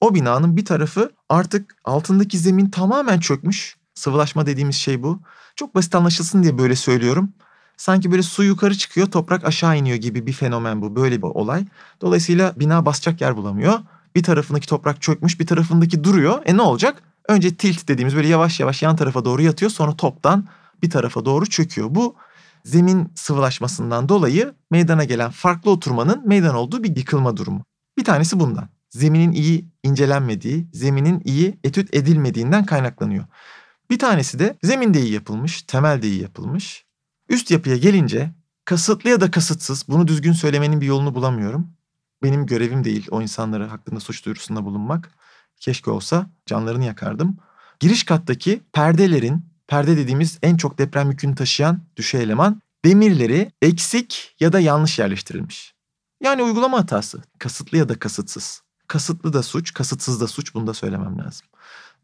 O 0.01 0.15
binanın 0.15 0.57
bir 0.57 0.65
tarafı 0.65 1.11
artık 1.29 1.75
altındaki 1.83 2.37
zemin 2.37 2.69
tamamen 2.69 3.19
çökmüş. 3.19 3.77
Sıvılaşma 3.93 4.45
dediğimiz 4.45 4.75
şey 4.75 5.03
bu. 5.03 5.21
Çok 5.55 5.75
basit 5.75 5.95
anlaşılsın 5.95 6.43
diye 6.43 6.57
böyle 6.57 6.75
söylüyorum. 6.75 7.29
Sanki 7.77 8.11
böyle 8.11 8.23
su 8.23 8.43
yukarı 8.43 8.77
çıkıyor, 8.77 9.07
toprak 9.07 9.45
aşağı 9.45 9.77
iniyor 9.77 9.97
gibi 9.97 10.25
bir 10.25 10.33
fenomen 10.33 10.81
bu. 10.81 10.95
Böyle 10.95 11.17
bir 11.17 11.27
olay. 11.27 11.65
Dolayısıyla 12.01 12.53
bina 12.55 12.85
basacak 12.85 13.21
yer 13.21 13.37
bulamıyor. 13.37 13.79
Bir 14.15 14.23
tarafındaki 14.23 14.67
toprak 14.67 15.01
çökmüş, 15.01 15.39
bir 15.39 15.47
tarafındaki 15.47 16.03
duruyor. 16.03 16.41
E 16.45 16.57
ne 16.57 16.61
olacak? 16.61 17.03
Önce 17.27 17.55
tilt 17.55 17.87
dediğimiz 17.87 18.15
böyle 18.15 18.27
yavaş 18.27 18.59
yavaş 18.59 18.83
yan 18.83 18.95
tarafa 18.95 19.25
doğru 19.25 19.41
yatıyor. 19.41 19.71
Sonra 19.71 19.95
toptan 19.95 20.47
bir 20.83 20.89
tarafa 20.89 21.25
doğru 21.25 21.45
çöküyor. 21.45 21.87
Bu 21.91 22.15
zemin 22.67 23.11
sıvılaşmasından 23.15 24.09
dolayı 24.09 24.53
meydana 24.71 25.03
gelen 25.03 25.31
farklı 25.31 25.71
oturmanın 25.71 26.27
meydan 26.27 26.55
olduğu 26.55 26.83
bir 26.83 26.95
yıkılma 26.95 27.37
durumu. 27.37 27.65
Bir 27.97 28.03
tanesi 28.03 28.39
bundan. 28.39 28.69
Zeminin 28.89 29.31
iyi 29.31 29.65
incelenmediği, 29.83 30.67
zeminin 30.73 31.21
iyi 31.25 31.59
etüt 31.63 31.95
edilmediğinden 31.95 32.65
kaynaklanıyor. 32.65 33.25
Bir 33.89 33.99
tanesi 33.99 34.39
de 34.39 34.57
zemin 34.63 34.93
de 34.93 35.01
iyi 35.01 35.13
yapılmış, 35.13 35.61
temel 35.61 36.01
de 36.01 36.07
iyi 36.07 36.21
yapılmış. 36.21 36.85
Üst 37.29 37.51
yapıya 37.51 37.77
gelince 37.77 38.31
kasıtlı 38.65 39.09
ya 39.09 39.21
da 39.21 39.31
kasıtsız 39.31 39.85
bunu 39.87 40.07
düzgün 40.07 40.33
söylemenin 40.33 40.81
bir 40.81 40.85
yolunu 40.85 41.15
bulamıyorum. 41.15 41.67
Benim 42.23 42.45
görevim 42.45 42.83
değil 42.83 43.07
o 43.11 43.21
insanları 43.21 43.67
hakkında 43.67 43.99
suç 43.99 44.25
duyurusunda 44.25 44.65
bulunmak. 44.65 45.11
Keşke 45.59 45.91
olsa 45.91 46.29
canlarını 46.45 46.85
yakardım. 46.85 47.37
Giriş 47.79 48.03
kattaki 48.03 48.61
perdelerin, 48.73 49.45
perde 49.67 49.97
dediğimiz 49.97 50.39
en 50.43 50.57
çok 50.57 50.77
deprem 50.77 51.11
yükünü 51.11 51.35
taşıyan 51.35 51.81
düşey 51.97 52.23
eleman 52.23 52.61
demirleri 52.85 53.51
eksik 53.61 54.35
ya 54.39 54.53
da 54.53 54.59
yanlış 54.59 54.99
yerleştirilmiş. 54.99 55.73
Yani 56.23 56.43
uygulama 56.43 56.79
hatası. 56.79 57.23
Kasıtlı 57.39 57.77
ya 57.77 57.89
da 57.89 57.99
kasıtsız. 57.99 58.61
Kasıtlı 58.87 59.33
da 59.33 59.43
suç, 59.43 59.73
kasıtsız 59.73 60.21
da 60.21 60.27
suç 60.27 60.53
bunu 60.53 60.67
da 60.67 60.73
söylemem 60.73 61.19
lazım. 61.19 61.47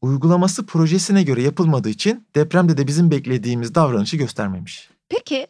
Uygulaması 0.02 0.66
projesine 0.66 1.24
göre 1.24 1.42
yapılmadığı 1.42 1.90
için 1.90 2.28
depremde 2.36 2.78
de 2.78 2.88
bizim 2.88 3.12
beklediğimiz 3.12 3.76
davranışı 3.76 4.18
göstermemiş. 4.18 4.90
Peki 5.10 5.48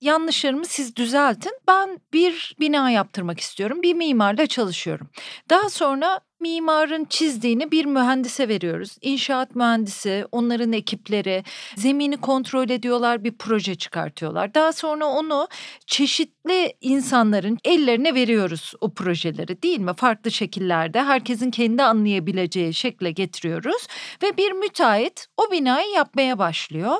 yanlışlarımı 0.00 0.66
siz 0.66 0.96
düzeltin. 0.96 1.58
Ben 1.68 2.00
bir 2.12 2.56
bina 2.60 2.90
yaptırmak 2.90 3.40
istiyorum. 3.40 3.82
Bir 3.82 3.94
mimarla 3.94 4.46
çalışıyorum. 4.46 5.08
Daha 5.50 5.70
sonra 5.70 6.20
mimarın 6.40 7.04
çizdiğini 7.04 7.70
bir 7.70 7.84
mühendise 7.84 8.48
veriyoruz. 8.48 8.96
İnşaat 9.00 9.54
mühendisi, 9.56 10.24
onların 10.32 10.72
ekipleri 10.72 11.44
zemini 11.76 12.16
kontrol 12.16 12.70
ediyorlar, 12.70 13.24
bir 13.24 13.32
proje 13.32 13.74
çıkartıyorlar. 13.74 14.54
Daha 14.54 14.72
sonra 14.72 15.06
onu 15.06 15.48
çeşitli 15.86 16.74
insanların 16.80 17.58
ellerine 17.64 18.14
veriyoruz 18.14 18.72
o 18.80 18.94
projeleri 18.94 19.62
değil 19.62 19.78
mi? 19.80 19.92
Farklı 19.96 20.30
şekillerde 20.30 21.02
herkesin 21.02 21.50
kendi 21.50 21.82
anlayabileceği 21.82 22.74
şekle 22.74 23.10
getiriyoruz 23.10 23.86
ve 24.22 24.36
bir 24.36 24.52
müteahhit 24.52 25.26
o 25.36 25.50
binayı 25.50 25.90
yapmaya 25.90 26.38
başlıyor. 26.38 26.96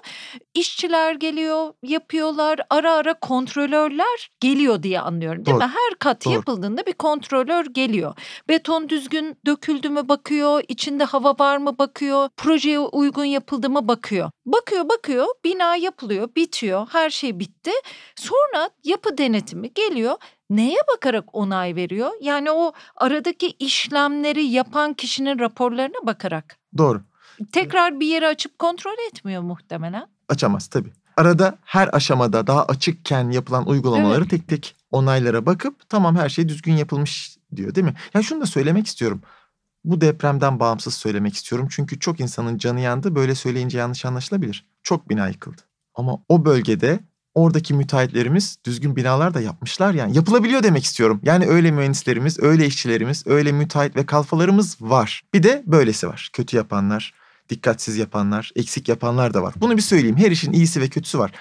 İşçiler 0.54 1.14
geliyor, 1.14 1.72
yapıyorlar. 1.82 2.60
Ara 2.70 2.92
ara 2.92 3.14
kontrolörler 3.14 4.30
geliyor 4.40 4.82
diye 4.82 5.00
anlıyorum 5.00 5.46
değil 5.46 5.56
Doğru. 5.56 5.64
mi? 5.64 5.72
Her 5.74 5.98
kat 5.98 6.24
Doğru. 6.24 6.34
yapıldığında 6.34 6.86
bir 6.86 6.92
kontrolör 6.92 7.66
geliyor. 7.66 8.14
Beton 8.48 8.88
düzgün 8.88 9.25
döküldü 9.46 9.88
mü 9.88 10.08
bakıyor, 10.08 10.62
içinde 10.68 11.04
hava 11.04 11.38
var 11.38 11.56
mı 11.56 11.78
bakıyor, 11.78 12.28
projeye 12.36 12.78
uygun 12.78 13.24
yapıldı 13.24 13.70
mı 13.70 13.88
bakıyor. 13.88 14.30
Bakıyor 14.46 14.88
bakıyor, 14.88 15.26
bina 15.44 15.76
yapılıyor, 15.76 16.28
bitiyor, 16.36 16.86
her 16.90 17.10
şey 17.10 17.38
bitti. 17.38 17.70
Sonra 18.16 18.70
yapı 18.84 19.18
denetimi 19.18 19.74
geliyor. 19.74 20.16
Neye 20.50 20.78
bakarak 20.94 21.24
onay 21.32 21.76
veriyor? 21.76 22.10
Yani 22.20 22.50
o 22.50 22.72
aradaki 22.96 23.50
işlemleri 23.58 24.44
yapan 24.44 24.94
kişinin 24.94 25.38
raporlarına 25.38 26.06
bakarak. 26.06 26.56
Doğru. 26.78 27.02
Tekrar 27.52 28.00
bir 28.00 28.06
yeri 28.06 28.26
açıp 28.26 28.58
kontrol 28.58 29.08
etmiyor 29.08 29.42
muhtemelen. 29.42 30.06
Açamaz 30.28 30.66
tabii. 30.66 30.92
Arada 31.16 31.58
her 31.64 31.88
aşamada 31.92 32.46
daha 32.46 32.64
açıkken 32.64 33.30
yapılan 33.30 33.68
uygulamaları 33.68 34.28
tek 34.28 34.48
tek 34.48 34.76
onaylara 34.90 35.46
bakıp 35.46 35.88
tamam 35.88 36.16
her 36.16 36.28
şey 36.28 36.48
düzgün 36.48 36.76
yapılmış 36.76 37.36
diyor 37.56 37.74
değil 37.74 37.84
mi? 37.84 37.94
Ya 38.14 38.22
şunu 38.22 38.40
da 38.40 38.46
söylemek 38.46 38.86
istiyorum. 38.86 39.22
Bu 39.84 40.00
depremden 40.00 40.60
bağımsız 40.60 40.94
söylemek 40.94 41.34
istiyorum. 41.34 41.68
Çünkü 41.70 41.98
çok 42.00 42.20
insanın 42.20 42.58
canı 42.58 42.80
yandı. 42.80 43.14
Böyle 43.14 43.34
söyleyince 43.34 43.78
yanlış 43.78 44.04
anlaşılabilir. 44.04 44.66
Çok 44.82 45.08
bina 45.08 45.28
yıkıldı. 45.28 45.62
Ama 45.94 46.18
o 46.28 46.44
bölgede 46.44 47.00
oradaki 47.34 47.74
müteahhitlerimiz 47.74 48.58
düzgün 48.64 48.96
binalar 48.96 49.34
da 49.34 49.40
yapmışlar 49.40 49.94
yani. 49.94 50.16
Yapılabiliyor 50.16 50.62
demek 50.62 50.84
istiyorum. 50.84 51.20
Yani 51.22 51.46
öyle 51.46 51.70
mühendislerimiz, 51.70 52.40
öyle 52.40 52.66
işçilerimiz, 52.66 53.26
öyle 53.26 53.52
müteahhit 53.52 53.96
ve 53.96 54.06
kalfalarımız 54.06 54.76
var. 54.80 55.22
Bir 55.34 55.42
de 55.42 55.62
böylesi 55.66 56.08
var. 56.08 56.30
Kötü 56.32 56.56
yapanlar, 56.56 57.14
dikkatsiz 57.48 57.96
yapanlar, 57.96 58.52
eksik 58.56 58.88
yapanlar 58.88 59.34
da 59.34 59.42
var. 59.42 59.54
Bunu 59.56 59.76
bir 59.76 59.82
söyleyeyim. 59.82 60.16
Her 60.16 60.30
işin 60.30 60.52
iyisi 60.52 60.80
ve 60.80 60.88
kötüsü 60.88 61.18
var. 61.18 61.32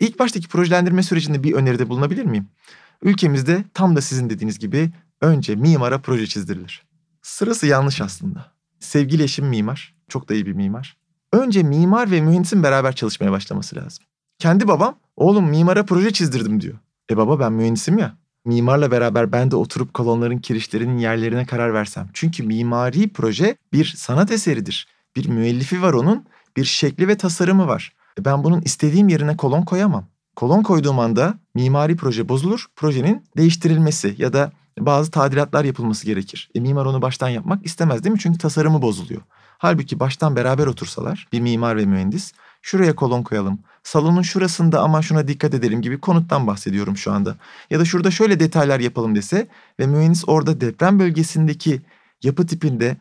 İlk 0.00 0.18
baştaki 0.18 0.48
projelendirme 0.48 1.02
sürecinde 1.02 1.42
bir 1.42 1.52
öneride 1.52 1.88
bulunabilir 1.88 2.24
miyim? 2.24 2.46
Ülkemizde 3.02 3.64
tam 3.74 3.96
da 3.96 4.00
sizin 4.00 4.30
dediğiniz 4.30 4.58
gibi 4.58 4.90
önce 5.20 5.54
mimara 5.54 5.98
proje 5.98 6.26
çizdirilir. 6.26 6.82
Sırası 7.22 7.66
yanlış 7.66 8.00
aslında. 8.00 8.52
Sevgili 8.80 9.22
eşim 9.22 9.46
mimar, 9.46 9.94
çok 10.08 10.28
da 10.28 10.34
iyi 10.34 10.46
bir 10.46 10.52
mimar. 10.52 10.96
Önce 11.32 11.62
mimar 11.62 12.10
ve 12.10 12.20
mühendisin 12.20 12.62
beraber 12.62 12.94
çalışmaya 12.94 13.32
başlaması 13.32 13.76
lazım. 13.76 14.04
Kendi 14.38 14.68
babam, 14.68 14.98
oğlum 15.16 15.48
mimara 15.48 15.84
proje 15.84 16.12
çizdirdim 16.12 16.60
diyor. 16.60 16.78
E 17.10 17.16
baba 17.16 17.40
ben 17.40 17.52
mühendisim 17.52 17.98
ya. 17.98 18.16
Mimarla 18.44 18.90
beraber 18.90 19.32
ben 19.32 19.50
de 19.50 19.56
oturup 19.56 19.94
kolonların 19.94 20.38
kirişlerinin 20.38 20.98
yerlerine 20.98 21.46
karar 21.46 21.74
versem. 21.74 22.08
Çünkü 22.12 22.42
mimari 22.42 23.12
proje 23.12 23.56
bir 23.72 23.84
sanat 23.84 24.30
eseridir. 24.30 24.88
Bir 25.16 25.28
müellifi 25.28 25.82
var 25.82 25.92
onun, 25.92 26.24
bir 26.56 26.64
şekli 26.64 27.08
ve 27.08 27.16
tasarımı 27.16 27.66
var. 27.66 27.92
E 28.20 28.24
ben 28.24 28.44
bunun 28.44 28.60
istediğim 28.60 29.08
yerine 29.08 29.36
kolon 29.36 29.62
koyamam. 29.62 30.06
Kolon 30.36 30.62
koyduğum 30.62 30.98
anda 30.98 31.38
mimari 31.54 31.96
proje 31.96 32.28
bozulur. 32.28 32.66
Projenin 32.76 33.24
değiştirilmesi 33.36 34.14
ya 34.18 34.32
da 34.32 34.52
bazı 34.86 35.10
tadilatlar 35.10 35.64
yapılması 35.64 36.06
gerekir. 36.06 36.50
E, 36.54 36.60
mimar 36.60 36.86
onu 36.86 37.02
baştan 37.02 37.28
yapmak 37.28 37.66
istemez 37.66 38.04
değil 38.04 38.12
mi? 38.12 38.18
Çünkü 38.18 38.38
tasarımı 38.38 38.82
bozuluyor. 38.82 39.20
Halbuki 39.58 40.00
baştan 40.00 40.36
beraber 40.36 40.66
otursalar 40.66 41.28
bir 41.32 41.40
mimar 41.40 41.76
ve 41.76 41.86
mühendis 41.86 42.32
şuraya 42.62 42.94
kolon 42.94 43.22
koyalım. 43.22 43.58
Salonun 43.82 44.22
şurasında 44.22 44.80
ama 44.80 45.02
şuna 45.02 45.28
dikkat 45.28 45.54
edelim 45.54 45.82
gibi 45.82 46.00
konuttan 46.00 46.46
bahsediyorum 46.46 46.96
şu 46.96 47.12
anda. 47.12 47.36
Ya 47.70 47.80
da 47.80 47.84
şurada 47.84 48.10
şöyle 48.10 48.40
detaylar 48.40 48.80
yapalım 48.80 49.14
dese 49.14 49.48
ve 49.80 49.86
mühendis 49.86 50.24
orada 50.26 50.60
deprem 50.60 50.98
bölgesindeki 50.98 51.80
yapı 52.22 52.46
tipinde 52.46 52.96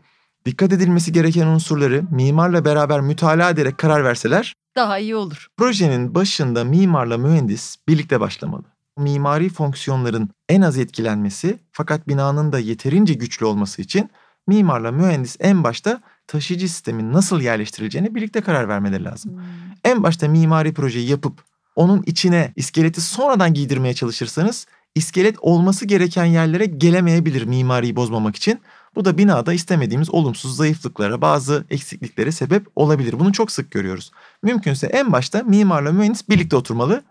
dikkat 0.46 0.74
edilmesi 0.74 1.12
gereken 1.12 1.48
unsurları 1.48 2.04
mimarla 2.12 2.66
beraber 2.66 3.02
mütalaa 3.02 3.50
ederek 3.50 3.78
karar 3.78 4.04
verseler 4.04 4.54
daha 4.76 5.00
iyi 5.00 5.16
olur. 5.16 5.48
Projenin 5.58 6.16
başında 6.16 6.64
mimarla 6.64 7.18
mühendis 7.18 7.76
birlikte 7.88 8.20
başlamalı. 8.20 8.64
Mimari 9.00 9.50
fonksiyonların 9.50 10.30
en 10.50 10.62
az 10.62 10.78
etkilenmesi 10.78 11.60
fakat 11.72 12.08
binanın 12.08 12.52
da 12.52 12.60
yeterince 12.60 13.14
güçlü 13.14 13.46
olması 13.46 13.82
için 13.82 14.10
mimarla 14.48 14.92
mühendis 14.92 15.38
en 15.40 15.64
başta 15.64 16.02
taşıyıcı 16.28 16.70
sistemin 16.70 17.14
nasıl 17.14 17.42
yerleştirileceğine 17.42 18.16
birlikte 18.16 18.42
karar 18.42 18.68
vermeleri 18.68 19.04
lazım. 19.04 19.32
Hmm. 19.32 19.42
En 19.84 20.04
başta 20.04 20.28
mimari 20.28 20.74
projeyi 20.74 21.10
yapıp 21.10 21.44
onun 21.76 22.04
içine 22.06 22.54
iskeleti 22.56 23.02
sonradan 23.02 23.54
giydirmeye 23.54 23.94
çalışırsanız 23.94 24.68
iskelet 24.96 25.36
olması 25.42 25.86
gereken 25.86 26.26
yerlere 26.26 26.66
gelemeyebilir 26.66 27.44
mimariyi 27.44 27.96
bozmamak 27.96 28.36
için. 28.36 28.60
Bu 28.96 29.06
da 29.06 29.18
binada 29.18 29.54
istemediğimiz 29.54 30.10
olumsuz 30.10 30.56
zayıflıklara, 30.56 31.22
bazı 31.22 31.66
eksikliklere 31.70 32.32
sebep 32.32 32.68
olabilir. 32.76 33.20
Bunu 33.20 33.34
çok 33.34 33.52
sık 33.52 33.72
görüyoruz. 33.72 34.12
Mümkünse 34.44 34.88
en 34.88 35.12
başta 35.12 35.44
mimarla 35.44 35.92
mühendis 35.92 36.30
birlikte 36.30 36.56
oturmalı. 36.56 37.04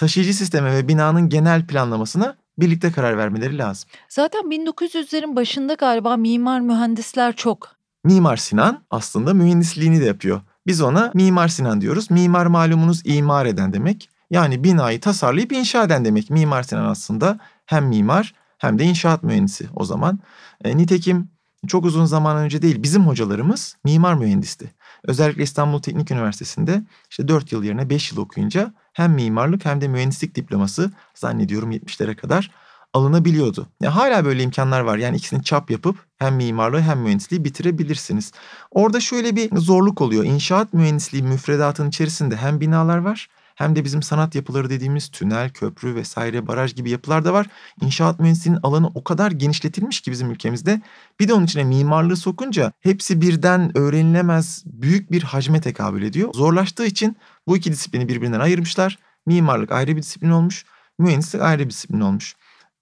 Taşıyıcı 0.00 0.34
sisteme 0.34 0.72
ve 0.72 0.88
binanın 0.88 1.28
genel 1.28 1.66
planlamasına 1.66 2.36
birlikte 2.58 2.92
karar 2.92 3.18
vermeleri 3.18 3.58
lazım. 3.58 3.90
Zaten 4.08 4.40
1900'lerin 4.40 5.36
başında 5.36 5.74
galiba 5.74 6.16
mimar 6.16 6.60
mühendisler 6.60 7.36
çok. 7.36 7.76
Mimar 8.04 8.36
Sinan 8.36 8.84
aslında 8.90 9.34
mühendisliğini 9.34 10.00
de 10.00 10.04
yapıyor. 10.04 10.40
Biz 10.66 10.80
ona 10.80 11.10
Mimar 11.14 11.48
Sinan 11.48 11.80
diyoruz. 11.80 12.10
Mimar 12.10 12.46
malumunuz 12.46 13.02
imar 13.04 13.46
eden 13.46 13.72
demek. 13.72 14.10
Yani 14.30 14.64
binayı 14.64 15.00
tasarlayıp 15.00 15.52
inşa 15.52 15.84
eden 15.84 16.04
demek. 16.04 16.30
Mimar 16.30 16.62
Sinan 16.62 16.84
aslında 16.84 17.38
hem 17.66 17.86
mimar 17.86 18.34
hem 18.58 18.78
de 18.78 18.84
inşaat 18.84 19.22
mühendisi 19.22 19.68
o 19.76 19.84
zaman. 19.84 20.18
E, 20.64 20.76
nitekim 20.76 21.30
çok 21.66 21.84
uzun 21.84 22.04
zaman 22.04 22.36
önce 22.36 22.62
değil 22.62 22.82
bizim 22.82 23.06
hocalarımız 23.06 23.76
mimar 23.84 24.14
mühendisti. 24.14 24.74
Özellikle 25.04 25.42
İstanbul 25.42 25.82
Teknik 25.82 26.10
Üniversitesi'nde 26.10 26.82
işte 27.10 27.28
4 27.28 27.52
yıl 27.52 27.64
yerine 27.64 27.90
5 27.90 28.12
yıl 28.12 28.18
okuyunca 28.18 28.74
hem 29.00 29.12
mimarlık 29.12 29.64
hem 29.64 29.80
de 29.80 29.88
mühendislik 29.88 30.34
diploması 30.34 30.90
zannediyorum 31.14 31.72
70'lere 31.72 32.16
kadar 32.16 32.50
alınabiliyordu. 32.92 33.66
Ya 33.80 33.96
hala 33.96 34.24
böyle 34.24 34.42
imkanlar 34.42 34.80
var. 34.80 34.98
Yani 34.98 35.16
ikisini 35.16 35.44
çap 35.44 35.70
yapıp 35.70 35.96
hem 36.18 36.36
mimarlığı 36.36 36.80
hem 36.80 37.00
mühendisliği 37.00 37.44
bitirebilirsiniz. 37.44 38.32
Orada 38.70 39.00
şöyle 39.00 39.36
bir 39.36 39.56
zorluk 39.56 40.00
oluyor. 40.00 40.24
İnşaat 40.24 40.74
mühendisliği 40.74 41.22
müfredatının 41.22 41.88
içerisinde 41.88 42.36
hem 42.36 42.60
binalar 42.60 42.98
var 42.98 43.28
hem 43.60 43.76
de 43.76 43.84
bizim 43.84 44.02
sanat 44.02 44.34
yapıları 44.34 44.70
dediğimiz 44.70 45.08
tünel, 45.08 45.50
köprü 45.50 45.94
vesaire, 45.94 46.46
baraj 46.46 46.74
gibi 46.74 46.90
yapılar 46.90 47.24
da 47.24 47.32
var. 47.32 47.46
İnşaat 47.80 48.20
mühendisliğinin 48.20 48.60
alanı 48.62 48.86
o 48.94 49.04
kadar 49.04 49.30
genişletilmiş 49.30 50.00
ki 50.00 50.10
bizim 50.10 50.30
ülkemizde. 50.30 50.80
Bir 51.20 51.28
de 51.28 51.34
onun 51.34 51.44
içine 51.44 51.64
mimarlığı 51.64 52.16
sokunca 52.16 52.72
hepsi 52.80 53.20
birden 53.20 53.78
öğrenilemez 53.78 54.62
büyük 54.66 55.12
bir 55.12 55.22
hacme 55.22 55.60
tekabül 55.60 56.02
ediyor. 56.02 56.34
Zorlaştığı 56.34 56.86
için 56.86 57.16
bu 57.46 57.56
iki 57.56 57.72
disiplini 57.72 58.08
birbirinden 58.08 58.40
ayırmışlar. 58.40 58.98
Mimarlık 59.26 59.72
ayrı 59.72 59.96
bir 59.96 60.02
disiplin 60.02 60.30
olmuş, 60.30 60.64
mühendislik 60.98 61.42
ayrı 61.42 61.64
bir 61.64 61.70
disiplin 61.70 62.00
olmuş. 62.00 62.36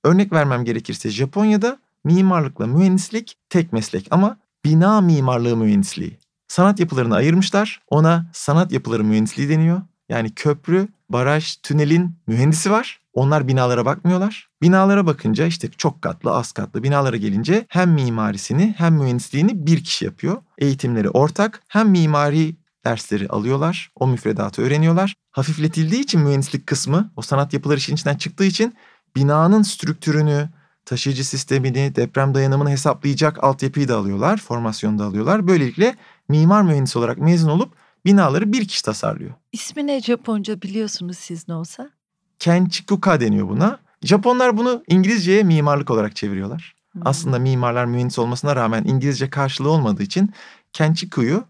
Örnek 0.05 0.32
vermem 0.32 0.64
gerekirse 0.64 1.10
Japonya'da 1.10 1.78
mimarlıkla 2.05 2.66
mühendislik 2.66 3.36
tek 3.48 3.72
meslek 3.72 4.09
ama 4.10 4.36
bina 4.64 5.00
mimarlığı 5.00 5.56
mühendisliği. 5.56 6.18
Sanat 6.48 6.80
yapılarını 6.80 7.14
ayırmışlar. 7.14 7.80
Ona 7.88 8.30
sanat 8.32 8.72
yapıları 8.72 9.05
mühendisliği 9.05 9.48
deniyor. 9.48 9.82
Yani 10.09 10.35
köprü, 10.35 10.89
baraj, 11.10 11.56
tünelin 11.56 12.14
mühendisi 12.26 12.70
var. 12.70 13.01
Onlar 13.12 13.48
binalara 13.48 13.85
bakmıyorlar. 13.85 14.48
Binalara 14.62 15.06
bakınca 15.06 15.47
işte 15.47 15.70
çok 15.70 16.02
katlı, 16.02 16.30
az 16.30 16.52
katlı 16.52 16.82
binalara 16.82 17.16
gelince 17.16 17.66
hem 17.68 17.90
mimarisini 17.90 18.74
hem 18.78 18.94
mühendisliğini 18.94 19.66
bir 19.66 19.85
kişi 19.85 20.05
yapıyor. 20.05 20.36
Eğitimleri 20.59 21.10
ortak. 21.10 21.62
Hem 21.68 21.89
mimari 21.89 22.56
dersleri 22.85 23.28
alıyorlar. 23.28 23.90
O 23.94 24.06
müfredatı 24.06 24.62
öğreniyorlar. 24.62 25.14
Hafifletildiği 25.30 26.02
için 26.02 26.20
mühendislik 26.20 26.66
kısmı 26.66 27.12
o 27.16 27.22
sanat 27.22 27.52
yapıları 27.52 27.78
işin 27.78 27.94
içinden 27.94 28.16
çıktığı 28.16 28.44
için 28.44 28.74
binanın 29.16 29.62
strüktürünü, 29.62 30.48
taşıyıcı 30.85 31.24
sistemini, 31.24 31.97
deprem 31.97 32.35
dayanımını 32.35 32.70
hesaplayacak 32.70 33.44
altyapıyı 33.44 33.89
da 33.89 33.97
alıyorlar, 33.97 34.36
formasyonu 34.36 34.98
da 34.98 35.05
alıyorlar. 35.05 35.48
Böylelikle 35.48 35.97
mimar 36.28 36.62
mühendisi 36.62 36.98
olarak 36.98 37.18
mezun 37.18 37.48
olup 37.48 37.72
binaları 38.09 38.52
bir 38.52 38.68
kişi 38.68 38.82
tasarlıyor. 38.82 39.30
İsmi 39.52 39.86
ne 39.86 40.01
Japonca 40.01 40.62
biliyorsunuz 40.62 41.18
siz 41.18 41.48
ne 41.48 41.55
olsa? 41.55 41.90
Kenchikuka 42.39 43.20
deniyor 43.20 43.48
buna. 43.48 43.78
Japonlar 44.02 44.56
bunu 44.56 44.82
İngilizceye 44.89 45.43
mimarlık 45.43 45.90
olarak 45.90 46.16
çeviriyorlar. 46.16 46.74
Hmm. 46.93 47.02
Aslında 47.05 47.39
mimarlar 47.39 47.85
mühendis 47.85 48.18
olmasına 48.18 48.56
rağmen 48.56 48.85
İngilizce 48.85 49.30
karşılığı 49.30 49.70
olmadığı 49.70 50.02
için 50.02 50.30
Kenchiku'yu 50.72 51.44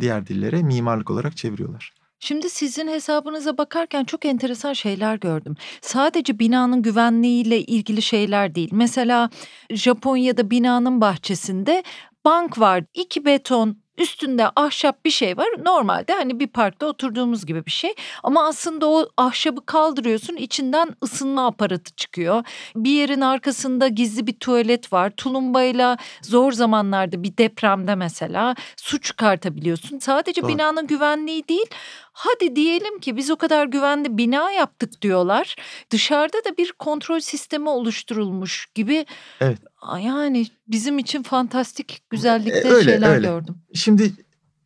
diğer 0.00 0.26
dillere 0.26 0.62
mimarlık 0.62 1.10
olarak 1.10 1.36
çeviriyorlar. 1.36 1.94
Şimdi 2.20 2.50
sizin 2.50 2.88
hesabınıza 2.88 3.58
bakarken 3.58 4.04
çok 4.04 4.24
enteresan 4.24 4.72
şeyler 4.72 5.16
gördüm. 5.16 5.56
Sadece 5.80 6.38
binanın 6.38 6.82
güvenliğiyle 6.82 7.60
ilgili 7.60 8.02
şeyler 8.02 8.54
değil. 8.54 8.68
Mesela 8.72 9.30
Japonya'da 9.70 10.50
binanın 10.50 11.00
bahçesinde 11.00 11.82
bank 12.24 12.58
var. 12.58 12.84
iki 12.94 13.24
beton 13.24 13.83
Üstünde 13.98 14.50
ahşap 14.56 15.04
bir 15.04 15.10
şey 15.10 15.36
var. 15.36 15.48
Normalde 15.64 16.12
hani 16.12 16.40
bir 16.40 16.46
parkta 16.46 16.86
oturduğumuz 16.86 17.46
gibi 17.46 17.66
bir 17.66 17.70
şey. 17.70 17.94
Ama 18.22 18.46
aslında 18.46 18.86
o 18.86 19.08
ahşabı 19.16 19.66
kaldırıyorsun 19.66 20.36
içinden 20.36 20.96
ısınma 21.02 21.46
aparatı 21.46 21.94
çıkıyor. 21.96 22.44
Bir 22.76 22.90
yerin 22.90 23.20
arkasında 23.20 23.88
gizli 23.88 24.26
bir 24.26 24.32
tuvalet 24.32 24.92
var. 24.92 25.10
Tulumbayla 25.10 25.96
zor 26.22 26.52
zamanlarda 26.52 27.22
bir 27.22 27.36
depremde 27.36 27.94
mesela 27.94 28.54
su 28.76 29.00
çıkartabiliyorsun. 29.00 29.98
Sadece 29.98 30.42
Doğru. 30.42 30.48
binanın 30.48 30.86
güvenliği 30.86 31.48
değil 31.48 31.66
Hadi 32.16 32.56
diyelim 32.56 33.00
ki 33.00 33.16
biz 33.16 33.30
o 33.30 33.36
kadar 33.36 33.66
güvenli 33.66 34.18
bina 34.18 34.50
yaptık 34.50 35.02
diyorlar. 35.02 35.56
Dışarıda 35.90 36.38
da 36.38 36.56
bir 36.56 36.72
kontrol 36.72 37.20
sistemi 37.20 37.68
oluşturulmuş 37.68 38.66
gibi. 38.74 39.06
Evet. 39.40 39.58
Yani 40.00 40.46
bizim 40.68 40.98
için 40.98 41.22
fantastik 41.22 42.02
güzellikte 42.10 42.68
e, 42.68 42.70
öyle, 42.70 42.90
şeyler 42.92 43.14
öyle. 43.14 43.26
gördüm. 43.26 43.54
Şimdi 43.74 44.12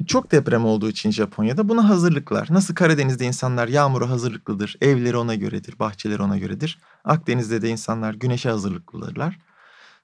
çok 0.07 0.33
deprem 0.33 0.65
olduğu 0.65 0.89
için 0.89 1.11
Japonya'da 1.11 1.69
buna 1.69 1.89
hazırlıklar. 1.89 2.49
Nasıl 2.51 2.75
Karadeniz'de 2.75 3.25
insanlar 3.25 3.69
yağmura 3.69 4.11
hazırlıklıdır, 4.11 4.77
evleri 4.81 5.17
ona 5.17 5.35
göredir, 5.35 5.79
bahçeleri 5.79 6.23
ona 6.23 6.39
göredir. 6.39 6.79
Akdeniz'de 7.05 7.63
de 7.63 7.69
insanlar 7.69 8.15
güneşe 8.15 8.51
hazırlıklıdırlar. 8.51 9.39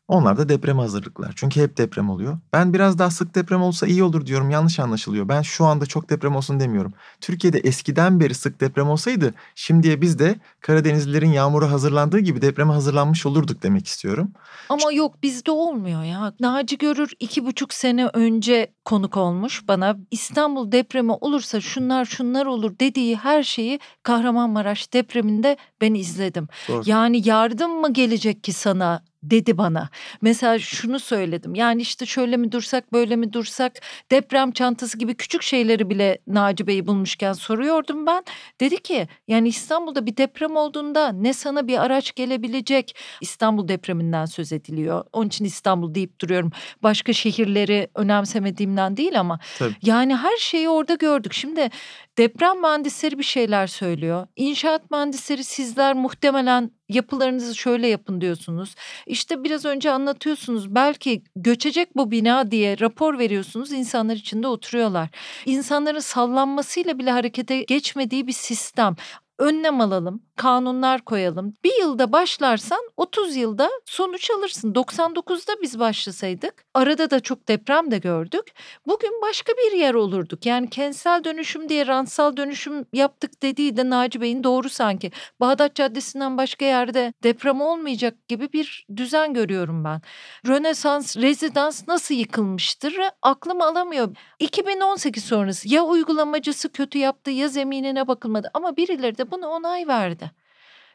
Onlar 0.09 0.39
da 0.39 0.48
deprem 0.48 0.78
hazırlıklar. 0.78 1.32
Çünkü 1.36 1.62
hep 1.62 1.76
deprem 1.76 2.10
oluyor. 2.10 2.39
Ben 2.52 2.74
biraz 2.74 2.98
daha 2.98 3.10
sık 3.10 3.35
deprem 3.35 3.62
olsa 3.62 3.86
iyi 3.86 4.02
olur 4.02 4.26
diyorum. 4.26 4.51
Yanlış 4.51 4.81
anlaşılıyor. 4.81 5.28
Ben 5.28 5.43
şu 5.43 5.64
anda 5.64 5.86
çok 5.86 6.10
deprem 6.10 6.36
olsun 6.36 6.60
demiyorum. 6.60 6.93
Türkiye'de 7.20 7.59
eskiden 7.59 8.20
beri 8.20 8.35
sık 8.35 8.60
deprem 8.60 8.89
olsaydı 8.89 9.35
şimdiye 9.55 10.01
biz 10.01 10.18
de 10.18 10.36
Karadenizlilerin 10.60 11.32
yağmura 11.32 11.70
hazırlandığı 11.70 12.18
gibi 12.18 12.43
depreme 12.43 12.72
hazırlanmış 12.72 13.26
olurduk 13.26 13.62
demek 13.62 13.86
istiyorum. 13.86 14.32
Ama 14.68 14.93
yok 14.93 15.22
bizde 15.22 15.51
olmuyor 15.51 16.02
ya. 16.02 16.32
Naci 16.40 16.78
Görür 16.78 17.12
iki 17.20 17.47
buçuk 17.47 17.74
sene 17.74 18.06
önce 18.06 18.72
konuk 18.85 19.16
olmuş 19.16 19.68
bana. 19.68 19.97
İstanbul 20.10 20.72
depremi 20.72 21.12
olursa 21.12 21.60
şunlar 21.60 22.05
şunlar 22.05 22.47
olur 22.47 22.78
dediği 22.81 23.16
her 23.16 23.43
şeyi 23.43 23.81
Kahramanmaraş 24.02 24.93
depreminde 24.93 25.56
ben 25.81 25.94
izledim. 25.94 26.48
Doğru. 26.68 26.82
Yani 26.86 27.28
yardım 27.28 27.81
mı 27.81 27.93
gelecek 27.93 28.44
ki 28.44 28.52
sana 28.52 29.02
dedi 29.31 29.59
bana. 29.59 29.89
Mesela 30.23 30.59
şunu 30.59 31.01
söyledim. 31.01 31.55
Yani 31.55 31.83
işte 31.83 32.07
şöyle 32.07 32.37
mi 32.37 32.53
dursak 32.53 32.93
böyle 32.93 33.17
mi 33.17 33.33
dursak 33.33 33.73
deprem 34.11 34.53
çantası 34.53 34.99
gibi 34.99 35.15
küçük 35.15 35.43
şeyleri 35.43 35.91
bile 35.91 36.19
Naci 36.27 36.67
Bey'i 36.67 36.87
bulmuşken 36.87 37.33
soruyordum 37.33 38.07
ben. 38.07 38.25
Dedi 38.61 38.83
ki 38.83 39.09
yani 39.29 39.49
İstanbul'da 39.49 40.07
bir 40.07 40.17
deprem 40.17 40.57
olduğunda 40.57 41.13
ne 41.13 41.33
sana 41.33 41.67
bir 41.69 41.79
araç 41.85 42.15
gelebilecek 42.15 42.97
İstanbul 43.21 43.69
depreminden 43.69 44.25
söz 44.25 44.53
ediliyor. 44.53 45.05
Onun 45.13 45.27
için 45.27 45.45
İstanbul 45.45 45.95
deyip 45.95 46.21
duruyorum. 46.21 46.51
Başka 46.83 47.13
şehirleri 47.13 47.89
önemsemediğimden 47.95 48.97
değil 48.97 49.21
ama 49.21 49.39
Tabii. 49.59 49.75
yani 49.83 50.17
her 50.17 50.37
şeyi 50.37 50.69
orada 50.69 50.95
gördük. 50.95 51.33
Şimdi 51.33 51.71
Deprem 52.19 52.61
mühendisleri 52.61 53.19
bir 53.19 53.24
şeyler 53.24 53.66
söylüyor. 53.66 54.27
İnşaat 54.36 54.91
mühendisleri 54.91 55.45
sizler 55.45 55.95
muhtemelen 55.95 56.70
yapılarınızı 56.89 57.55
şöyle 57.55 57.89
yapın 57.89 58.20
diyorsunuz. 58.20 58.74
İşte 59.07 59.45
biraz 59.45 59.65
önce 59.65 59.91
anlatıyorsunuz 59.91 60.74
belki 60.74 61.23
göçecek 61.36 61.97
bu 61.97 62.11
bina 62.11 62.51
diye 62.51 62.81
rapor 62.81 63.19
veriyorsunuz 63.19 63.73
insanlar 63.73 64.15
içinde 64.15 64.49
oturuyorlar. 64.49 65.09
İnsanların 65.47 65.99
sallanmasıyla 65.99 66.99
bile 66.99 67.11
harekete 67.11 67.62
geçmediği 67.62 68.27
bir 68.27 68.32
sistem 68.32 68.97
önlem 69.39 69.81
alalım, 69.81 70.23
kanunlar 70.36 71.01
koyalım. 71.01 71.55
Bir 71.65 71.81
yılda 71.81 72.12
başlarsan 72.12 72.81
30 72.97 73.36
yılda 73.36 73.70
sonuç 73.86 74.31
alırsın. 74.31 74.73
99'da 74.73 75.52
biz 75.62 75.78
başlasaydık 75.78 76.65
arada 76.74 77.11
da 77.11 77.20
çok 77.20 77.48
deprem 77.48 77.90
de 77.90 77.98
gördük. 77.98 78.52
Bugün 78.86 79.23
başka 79.23 79.52
bir 79.52 79.78
yer 79.78 79.94
olurduk. 79.94 80.47
Yani 80.47 80.70
kentsel 80.70 81.24
dönüşüm 81.24 81.69
diye 81.69 81.86
rantsal 81.86 82.36
dönüşüm 82.36 82.86
yaptık 82.93 83.43
dediği 83.43 83.77
de 83.77 83.90
Naci 83.90 84.20
Bey'in 84.20 84.44
doğru 84.44 84.69
sanki. 84.69 85.11
Bağdat 85.40 85.74
Caddesi'nden 85.74 86.39
başka 86.39 86.65
yerde 86.65 87.12
deprem 87.23 87.61
olmayacak 87.61 88.28
gibi 88.28 88.52
bir 88.52 88.86
düzen 88.97 89.35
görüyorum 89.35 89.85
ben. 89.85 90.01
Rönesans, 90.47 91.16
rezidans 91.16 91.89
nasıl 91.89 92.15
yıkılmıştır 92.15 92.94
aklım 93.23 93.62
alamıyor. 93.62 94.16
2018 94.39 95.24
sonrası 95.24 95.69
ya 95.69 95.82
uygulamacısı 95.82 96.73
kötü 96.73 96.98
yaptı 96.98 97.31
ya 97.31 97.48
zeminine 97.48 98.09
bakılmadı 98.09 98.51
ama 98.55 98.77
birileri 98.77 99.19
de 99.19 99.31
buna 99.31 99.48
onay 99.48 99.89
verdi. 99.89 100.24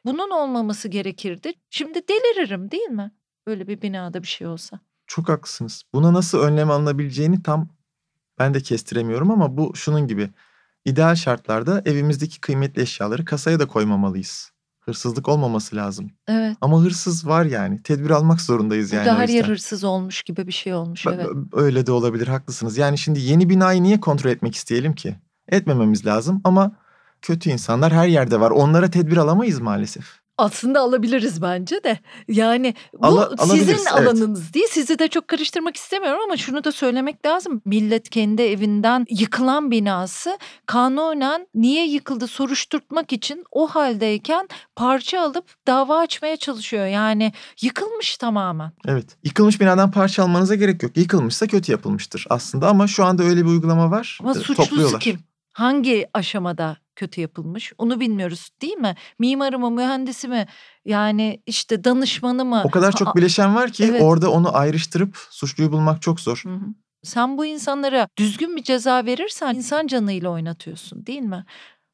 Bunun 0.06 0.30
olmaması 0.30 0.88
gerekirdi. 0.88 1.54
Şimdi 1.70 2.02
deliririm 2.08 2.72
değil 2.72 2.90
mi? 2.90 3.12
Böyle 3.48 3.68
bir 3.68 3.82
binada 3.82 4.22
bir 4.22 4.28
şey 4.28 4.48
olsa. 4.48 4.80
Çok 5.08 5.30
haklısınız. 5.30 5.84
Buna 5.94 6.14
nasıl 6.14 6.40
önlem 6.40 6.72
alınabileceğini 6.72 7.44
tam 7.44 7.70
ben 8.40 8.54
de 8.54 8.62
kestiremiyorum 8.62 9.32
ama 9.32 9.58
bu 9.58 9.76
şunun 9.76 10.08
gibi. 10.08 10.30
İdeal 10.86 11.16
şartlarda 11.16 11.82
evimizdeki 11.86 12.42
kıymetli 12.42 12.82
eşyaları 12.82 13.26
kasaya 13.26 13.60
da 13.60 13.68
koymamalıyız. 13.68 14.52
Hırsızlık 14.80 15.28
olmaması 15.28 15.76
lazım. 15.76 16.12
Evet. 16.28 16.58
Ama 16.62 16.82
hırsız 16.82 17.28
var 17.28 17.46
yani. 17.46 17.84
Tedbir 17.84 18.10
almak 18.10 18.42
zorundayız 18.42 18.94
yani. 18.94 19.06
Burada 19.06 19.20
her 19.20 19.30
yer 19.30 19.46
hırsız 19.46 19.84
olmuş 19.84 20.24
gibi 20.24 20.48
bir 20.48 20.52
şey 20.52 20.74
olmuş. 20.74 21.08
Evet. 21.08 21.28
Öyle 21.54 21.86
de 21.86 21.92
olabilir 21.92 22.28
haklısınız. 22.28 22.78
Yani 22.78 22.98
şimdi 22.98 23.20
yeni 23.20 23.50
binayı 23.50 23.84
niye 23.84 24.00
kontrol 24.00 24.32
etmek 24.32 24.56
isteyelim 24.56 24.96
ki? 24.96 25.16
Etmememiz 25.48 26.06
lazım 26.06 26.42
ama 26.44 26.72
kötü 27.22 27.50
insanlar 27.50 27.94
her 27.94 28.08
yerde 28.08 28.40
var. 28.40 28.52
Onlara 28.52 28.90
tedbir 28.90 29.18
alamayız 29.18 29.60
maalesef. 29.60 30.20
Aslında 30.40 30.80
alabiliriz 30.80 31.42
bence 31.42 31.84
de. 31.84 32.00
Yani 32.28 32.74
bu 32.94 33.08
Ala, 33.08 33.38
sizin 33.38 33.74
evet. 33.74 33.94
alanınız 33.94 34.54
değil. 34.54 34.68
Sizi 34.72 35.00
de 35.00 35.08
çok 35.08 35.28
karıştırmak 35.28 35.76
istemiyorum 35.76 36.20
ama 36.26 36.38
şunu 36.38 36.64
da 36.64 36.72
söylemek 36.72 37.26
lazım. 37.26 37.62
Millet 37.66 38.10
kendi 38.10 38.42
evinden 38.42 39.06
yıkılan 39.10 39.72
binası 39.72 40.38
kanunen 40.66 41.48
niye 41.56 41.88
yıkıldı 41.88 42.28
soruşturtmak 42.28 43.14
için 43.14 43.44
o 43.52 43.68
haldeyken 43.68 44.48
parça 44.76 45.22
alıp 45.22 45.46
dava 45.68 45.98
açmaya 45.98 46.38
çalışıyor. 46.38 46.86
Yani 46.86 47.34
yıkılmış 47.62 48.18
tamamen. 48.18 48.72
Evet. 48.88 49.18
Yıkılmış 49.24 49.62
binadan 49.62 49.92
parça 49.92 50.24
almanıza 50.24 50.56
gerek 50.56 50.84
yok. 50.84 50.98
Yıkılmışsa 50.98 51.48
kötü 51.48 51.72
yapılmıştır 51.72 52.26
aslında 52.30 52.68
ama 52.68 52.88
şu 52.88 53.06
anda 53.06 53.24
öyle 53.24 53.46
bir 53.46 53.50
uygulama 53.50 53.92
var. 53.92 54.20
Ama 54.22 54.34
suçlusu 54.34 55.00
kim? 55.00 55.29
Hangi 55.54 56.08
aşamada 56.14 56.78
kötü 56.96 57.22
yapılmış 57.22 57.74
onu 57.78 58.00
bilmiyoruz 58.00 58.50
değil 58.62 58.78
mi? 58.78 58.96
Mimarı 59.20 59.60
mı 59.60 59.72
mühendisi 59.72 60.28
mi 60.28 60.48
yani 60.86 61.42
işte 61.46 61.84
danışmanı 61.84 62.46
mı? 62.46 62.62
O 62.66 62.70
kadar 62.70 62.92
çok 62.92 63.16
bileşen 63.16 63.56
var 63.56 63.72
ki 63.72 63.86
evet. 63.90 64.02
orada 64.02 64.32
onu 64.32 64.58
ayrıştırıp 64.58 65.18
suçluyu 65.30 65.72
bulmak 65.72 66.02
çok 66.02 66.20
zor. 66.20 66.42
Hı 66.46 66.54
hı. 66.54 66.66
Sen 67.04 67.38
bu 67.38 67.46
insanlara 67.46 68.08
düzgün 68.18 68.56
bir 68.56 68.64
ceza 68.64 69.06
verirsen 69.06 69.56
insan 69.56 69.88
canıyla 69.88 70.30
oynatıyorsun 70.30 71.06
değil 71.06 71.22
mi? 71.22 71.46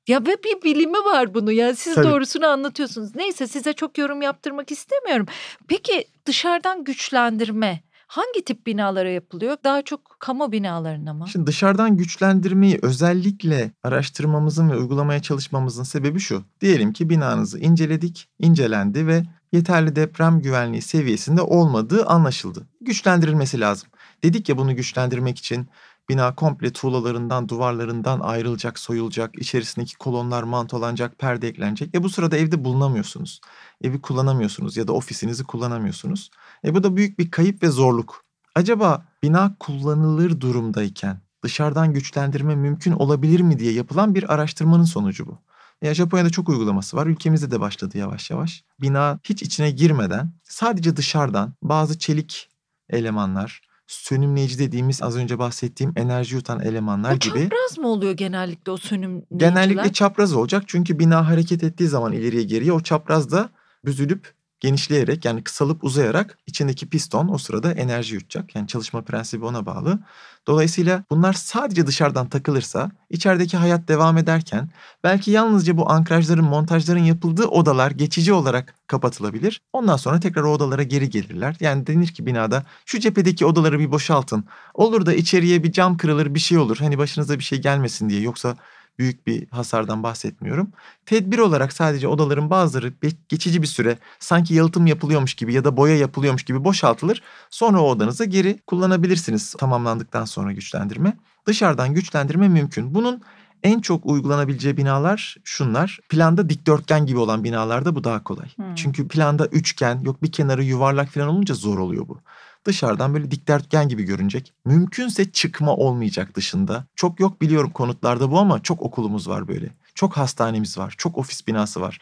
Ya 0.08 0.22
ve 0.22 0.44
bir 0.44 0.62
bilimi 0.64 0.98
var 0.98 1.34
bunu 1.34 1.52
ya 1.52 1.76
siz 1.76 1.96
Tabii. 1.96 2.08
doğrusunu 2.08 2.48
anlatıyorsunuz. 2.48 3.16
Neyse 3.16 3.48
size 3.48 3.74
çok 3.74 3.98
yorum 3.98 4.22
yaptırmak 4.22 4.72
istemiyorum. 4.72 5.26
Peki 5.68 6.06
dışarıdan 6.26 6.84
güçlendirme 6.84 7.84
Hangi 8.16 8.46
tip 8.46 8.68
binalara 8.68 9.10
yapılıyor? 9.10 9.58
Daha 9.64 9.82
çok 9.82 10.18
kamu 10.20 10.52
binalarına 10.52 11.14
mı? 11.14 11.26
Şimdi 11.32 11.48
dışarıdan 11.48 11.98
güçlendirmeyi 11.98 12.80
özellikle 12.82 13.72
araştırmamızın 13.84 14.70
ve 14.70 14.78
uygulamaya 14.78 15.22
çalışmamızın 15.22 15.84
sebebi 15.84 16.20
şu. 16.20 16.44
Diyelim 16.62 16.94
ki 16.94 17.10
binanızı 17.10 17.60
inceledik, 17.60 18.30
incelendi 18.40 19.08
ve 19.08 19.24
yeterli 19.52 19.96
deprem 19.96 20.42
güvenliği 20.42 20.82
seviyesinde 20.82 21.42
olmadığı 21.42 22.06
anlaşıldı. 22.06 22.68
Güçlendirilmesi 22.82 23.60
lazım. 23.60 23.90
Dedik 24.24 24.50
ya 24.50 24.58
bunu 24.58 24.76
güçlendirmek 24.76 25.38
için 25.38 25.68
bina 26.10 26.36
komple 26.36 26.74
tuğlalarından, 26.74 27.50
duvarlarından 27.50 28.20
ayrılacak, 28.20 28.80
soyulacak, 28.80 29.40
içerisindeki 29.40 29.98
kolonlar 29.98 30.44
mantolanacak, 30.44 31.20
perde 31.20 31.48
eklenecek. 31.48 31.96
E 31.96 32.04
bu 32.04 32.10
sırada 32.10 32.38
evde 32.38 32.66
bulunamıyorsunuz. 32.66 33.42
Evi 33.84 34.02
kullanamıyorsunuz 34.02 34.78
ya 34.78 34.88
da 34.88 34.94
ofisinizi 34.94 35.44
kullanamıyorsunuz. 35.44 36.32
E 36.66 36.74
bu 36.74 36.84
da 36.84 36.96
büyük 36.96 37.20
bir 37.20 37.32
kayıp 37.32 37.64
ve 37.64 37.70
zorluk. 37.70 38.26
Acaba 38.56 39.06
bina 39.24 39.56
kullanılır 39.60 40.40
durumdayken 40.42 41.22
dışarıdan 41.44 41.94
güçlendirme 41.94 42.56
mümkün 42.56 42.92
olabilir 42.92 43.40
mi 43.40 43.60
diye 43.60 43.74
yapılan 43.74 44.16
bir 44.16 44.34
araştırmanın 44.34 44.84
sonucu 44.84 45.28
bu. 45.28 45.38
Ya 45.82 45.94
Japonya'da 45.94 46.30
çok 46.30 46.50
uygulaması 46.50 46.98
var. 46.98 47.08
Ülkemizde 47.08 47.52
de 47.52 47.60
başladı 47.60 47.98
yavaş 47.98 48.32
yavaş. 48.32 48.64
Bina 48.82 49.20
hiç 49.24 49.44
içine 49.44 49.72
girmeden 49.72 50.34
sadece 50.44 50.96
dışarıdan 50.98 51.54
bazı 51.62 52.00
çelik 52.00 52.50
elemanlar, 52.90 53.62
sönümleyici 53.88 54.60
dediğimiz 54.60 55.02
az 55.02 55.16
önce 55.16 55.40
bahsettiğim 55.40 55.94
enerji 55.96 56.36
yutan 56.36 56.60
elemanlar 56.60 57.16
o 57.16 57.20
gibi. 57.20 57.40
çapraz 57.40 57.78
mı 57.78 57.88
oluyor 57.88 58.14
genellikle 58.14 58.72
o 58.72 58.78
sönümleyiciler? 58.78 59.40
Genellikle 59.50 59.94
çapraz 59.94 60.34
olacak 60.34 60.64
çünkü 60.68 61.00
bina 61.00 61.30
hareket 61.30 61.64
ettiği 61.64 61.88
zaman 61.88 62.14
ileriye 62.14 62.44
geriye 62.44 62.74
o 62.74 62.80
çapraz 62.80 63.32
da 63.32 63.50
büzülüp 63.86 64.35
genişleyerek 64.60 65.26
yani 65.26 65.44
kısalıp 65.44 65.84
uzayarak 65.84 66.38
içindeki 66.48 66.90
piston 66.90 67.28
o 67.28 67.38
sırada 67.38 67.72
enerji 67.74 68.16
yutacak. 68.16 68.56
Yani 68.56 68.68
çalışma 68.68 69.02
prensibi 69.02 69.46
ona 69.46 69.66
bağlı. 69.66 70.00
Dolayısıyla 70.48 71.04
bunlar 71.10 71.34
sadece 71.34 71.88
dışarıdan 71.88 72.30
takılırsa 72.30 72.92
içerideki 73.10 73.58
hayat 73.58 73.88
devam 73.88 74.18
ederken 74.18 74.70
belki 75.04 75.32
yalnızca 75.32 75.78
bu 75.78 75.92
ankrajların, 75.92 76.46
montajların 76.46 77.04
yapıldığı 77.04 77.46
odalar 77.46 77.92
geçici 77.92 78.34
olarak 78.34 78.76
kapatılabilir. 78.88 79.62
Ondan 79.74 79.98
sonra 79.98 80.20
tekrar 80.20 80.44
o 80.44 80.52
odalara 80.52 80.84
geri 80.84 81.10
gelirler. 81.10 81.56
Yani 81.60 81.88
denir 81.88 82.08
ki 82.08 82.26
binada 82.26 82.66
şu 82.86 83.00
cephedeki 83.00 83.46
odaları 83.46 83.80
bir 83.80 83.92
boşaltın. 83.92 84.46
Olur 84.74 85.06
da 85.06 85.14
içeriye 85.14 85.64
bir 85.64 85.72
cam 85.72 85.98
kırılır 85.98 86.34
bir 86.36 86.40
şey 86.40 86.58
olur. 86.58 86.78
Hani 86.78 86.98
başınıza 86.98 87.40
bir 87.40 87.44
şey 87.44 87.62
gelmesin 87.62 88.10
diye. 88.10 88.22
Yoksa 88.22 88.58
büyük 89.00 89.28
bir 89.28 89.48
hasardan 89.50 90.04
bahsetmiyorum. 90.04 90.72
Tedbir 91.06 91.40
olarak 91.40 91.74
sadece 91.74 92.08
odaların 92.08 92.50
bazıları 92.50 92.94
geçici 93.30 93.62
bir 93.62 93.68
süre 93.68 93.98
sanki 94.20 94.54
yalıtım 94.54 94.88
yapılıyormuş 94.88 95.34
gibi 95.34 95.54
ya 95.54 95.64
da 95.64 95.78
boya 95.78 95.98
yapılıyormuş 95.98 96.44
gibi 96.44 96.64
boşaltılır. 96.64 97.22
Sonra 97.50 97.82
o 97.82 97.90
odanızı 97.90 98.26
geri 98.26 98.60
kullanabilirsiniz 98.68 99.54
tamamlandıktan 99.54 100.26
sonra 100.26 100.52
güçlendirme. 100.52 101.18
Dışarıdan 101.46 101.94
güçlendirme 101.94 102.48
mümkün. 102.48 102.94
Bunun 102.94 103.22
en 103.64 103.80
çok 103.80 104.06
uygulanabileceği 104.06 104.78
binalar 104.78 105.38
şunlar. 105.44 106.00
Planda 106.10 106.50
dikdörtgen 106.50 107.06
gibi 107.06 107.20
olan 107.20 107.44
binalarda 107.44 107.96
bu 107.96 108.04
daha 108.04 108.24
kolay. 108.24 108.48
Hmm. 108.56 108.76
Çünkü 108.76 109.08
planda 109.08 109.46
üçgen 109.46 110.00
yok 110.00 110.24
bir 110.24 110.32
kenarı 110.32 110.64
yuvarlak 110.64 111.10
falan 111.10 111.28
olunca 111.28 111.56
zor 111.56 111.78
oluyor 111.78 112.08
bu 112.08 112.20
dışarıdan 112.66 113.14
böyle 113.14 113.32
dikdörtgen 113.32 113.90
gibi 113.90 114.04
görünecek. 114.04 114.54
Mümkünse 114.66 115.32
çıkma 115.32 115.76
olmayacak 115.76 116.36
dışında. 116.36 116.86
Çok 116.96 117.20
yok 117.20 117.42
biliyorum 117.42 117.72
konutlarda 117.72 118.32
bu 118.32 118.40
ama 118.40 118.64
çok 118.64 118.82
okulumuz 118.82 119.30
var 119.30 119.48
böyle. 119.48 119.70
Çok 119.96 120.18
hastanemiz 120.18 120.78
var, 120.78 120.96
çok 120.98 121.18
ofis 121.18 121.48
binası 121.48 121.82
var. 121.82 122.00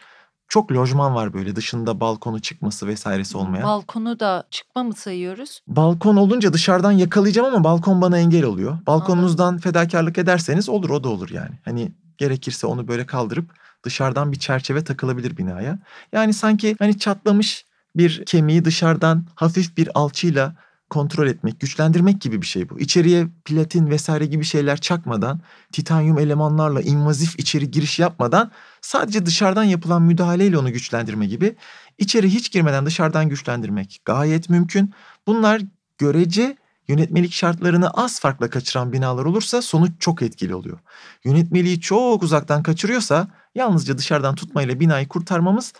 Çok 0.48 0.72
lojman 0.72 1.14
var 1.14 1.34
böyle 1.34 1.56
dışında 1.56 2.00
balkonu 2.00 2.40
çıkması 2.40 2.86
vesairesi 2.86 3.36
olmayan. 3.36 3.64
Balkonu 3.64 4.20
da 4.20 4.44
çıkma 4.50 4.82
mı 4.82 4.94
sayıyoruz? 4.94 5.60
Balkon 5.66 6.16
olunca 6.16 6.52
dışarıdan 6.52 6.92
yakalayacağım 6.92 7.54
ama 7.54 7.64
balkon 7.64 8.00
bana 8.00 8.18
engel 8.18 8.44
oluyor. 8.44 8.78
Balkonunuzdan 8.86 9.44
Anladım. 9.44 9.60
fedakarlık 9.60 10.18
ederseniz 10.18 10.68
olur 10.68 10.90
o 10.90 11.04
da 11.04 11.08
olur 11.08 11.30
yani. 11.30 11.58
Hani 11.64 11.92
gerekirse 12.18 12.66
onu 12.66 12.88
böyle 12.88 13.06
kaldırıp 13.06 13.50
dışarıdan 13.84 14.32
bir 14.32 14.38
çerçeve 14.38 14.84
takılabilir 14.84 15.36
binaya. 15.36 15.78
Yani 16.12 16.34
sanki 16.34 16.76
hani 16.78 16.98
çatlamış 16.98 17.64
bir 17.96 18.24
kemiği 18.24 18.64
dışarıdan 18.64 19.26
hafif 19.34 19.76
bir 19.76 19.88
alçıyla 19.94 20.56
kontrol 20.90 21.26
etmek, 21.26 21.60
güçlendirmek 21.60 22.20
gibi 22.20 22.42
bir 22.42 22.46
şey 22.46 22.68
bu. 22.70 22.80
İçeriye 22.80 23.26
platin 23.44 23.90
vesaire 23.90 24.26
gibi 24.26 24.44
şeyler 24.44 24.80
çakmadan, 24.80 25.40
titanyum 25.72 26.18
elemanlarla 26.18 26.80
invazif 26.80 27.38
içeri 27.38 27.70
giriş 27.70 27.98
yapmadan 27.98 28.50
sadece 28.80 29.26
dışarıdan 29.26 29.64
yapılan 29.64 30.02
müdahaleyle 30.02 30.58
onu 30.58 30.72
güçlendirme 30.72 31.26
gibi 31.26 31.56
içeri 31.98 32.30
hiç 32.30 32.52
girmeden 32.52 32.86
dışarıdan 32.86 33.28
güçlendirmek 33.28 34.00
gayet 34.04 34.50
mümkün. 34.50 34.94
Bunlar 35.26 35.62
görece 35.98 36.56
yönetmelik 36.88 37.32
şartlarını 37.32 37.90
az 37.90 38.20
farkla 38.20 38.50
kaçıran 38.50 38.92
binalar 38.92 39.24
olursa 39.24 39.62
sonuç 39.62 39.92
çok 39.98 40.22
etkili 40.22 40.54
oluyor. 40.54 40.78
Yönetmeliği 41.24 41.80
çok 41.80 42.22
uzaktan 42.22 42.62
kaçırıyorsa 42.62 43.28
yalnızca 43.54 43.98
dışarıdan 43.98 44.34
tutmayla 44.34 44.80
binayı 44.80 45.08
kurtarmamız 45.08 45.72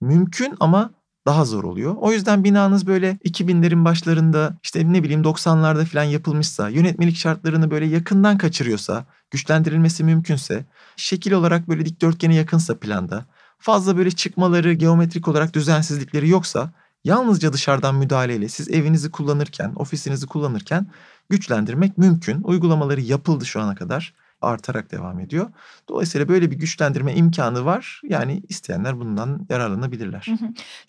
mümkün 0.00 0.54
ama 0.60 0.90
daha 1.26 1.44
zor 1.44 1.64
oluyor. 1.64 1.94
O 2.00 2.12
yüzden 2.12 2.44
binanız 2.44 2.86
böyle 2.86 3.18
2000'lerin 3.24 3.84
başlarında 3.84 4.58
işte 4.62 4.92
ne 4.92 5.02
bileyim 5.02 5.22
90'larda 5.22 5.84
falan 5.84 6.04
yapılmışsa, 6.04 6.68
yönetmelik 6.68 7.16
şartlarını 7.16 7.70
böyle 7.70 7.86
yakından 7.86 8.38
kaçırıyorsa, 8.38 9.04
güçlendirilmesi 9.30 10.04
mümkünse, 10.04 10.64
şekil 10.96 11.32
olarak 11.32 11.68
böyle 11.68 11.86
dikdörtgene 11.86 12.34
yakınsa 12.34 12.78
planda, 12.78 13.24
fazla 13.58 13.96
böyle 13.96 14.10
çıkmaları, 14.10 14.72
geometrik 14.72 15.28
olarak 15.28 15.54
düzensizlikleri 15.54 16.28
yoksa 16.28 16.72
yalnızca 17.04 17.52
dışarıdan 17.52 17.94
müdahaleyle 17.94 18.48
siz 18.48 18.68
evinizi 18.68 19.10
kullanırken, 19.10 19.72
ofisinizi 19.76 20.26
kullanırken 20.26 20.86
güçlendirmek 21.30 21.98
mümkün. 21.98 22.42
Uygulamaları 22.42 23.00
yapıldı 23.00 23.46
şu 23.46 23.60
ana 23.60 23.74
kadar 23.74 24.14
artarak 24.42 24.92
devam 24.92 25.20
ediyor. 25.20 25.50
Dolayısıyla 25.88 26.28
böyle 26.28 26.50
bir 26.50 26.56
güçlendirme 26.56 27.14
imkanı 27.14 27.64
var. 27.64 28.00
Yani 28.04 28.42
isteyenler 28.48 29.00
bundan 29.00 29.46
yararlanabilirler. 29.50 30.26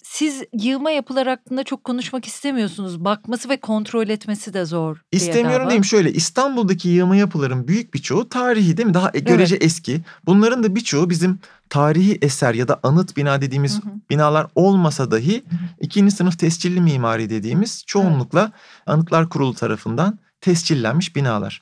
Siz 0.03 0.43
yığma 0.53 0.91
yapılar 0.91 1.27
hakkında 1.27 1.63
çok 1.63 1.83
konuşmak 1.83 2.25
istemiyorsunuz. 2.25 3.05
Bakması 3.05 3.49
ve 3.49 3.57
kontrol 3.57 4.09
etmesi 4.09 4.53
de 4.53 4.65
zor. 4.65 5.01
İstemiyorum 5.11 5.67
diyeyim 5.67 5.85
şöyle 5.85 6.13
İstanbul'daki 6.13 6.89
yığma 6.89 7.15
yapıların 7.15 7.67
büyük 7.67 7.93
birçoğu 7.93 8.29
tarihi 8.29 8.77
değil 8.77 8.87
mi? 8.87 8.93
Daha 8.93 9.09
görece 9.09 9.55
evet. 9.55 9.65
eski. 9.65 10.01
Bunların 10.25 10.63
da 10.63 10.75
birçoğu 10.75 11.09
bizim 11.09 11.39
tarihi 11.69 12.17
eser 12.21 12.53
ya 12.53 12.67
da 12.67 12.79
anıt 12.83 13.17
bina 13.17 13.41
dediğimiz 13.41 13.83
hı 13.83 13.89
hı. 13.89 13.93
binalar 14.09 14.47
olmasa 14.55 15.11
dahi 15.11 15.43
ikinci 15.79 16.15
sınıf 16.15 16.39
tescilli 16.39 16.81
mimari 16.81 17.29
dediğimiz 17.29 17.83
çoğunlukla 17.87 18.41
evet. 18.41 18.53
Anıtlar 18.85 19.29
Kurulu 19.29 19.53
tarafından 19.53 20.19
tescillenmiş 20.41 21.15
binalar. 21.15 21.61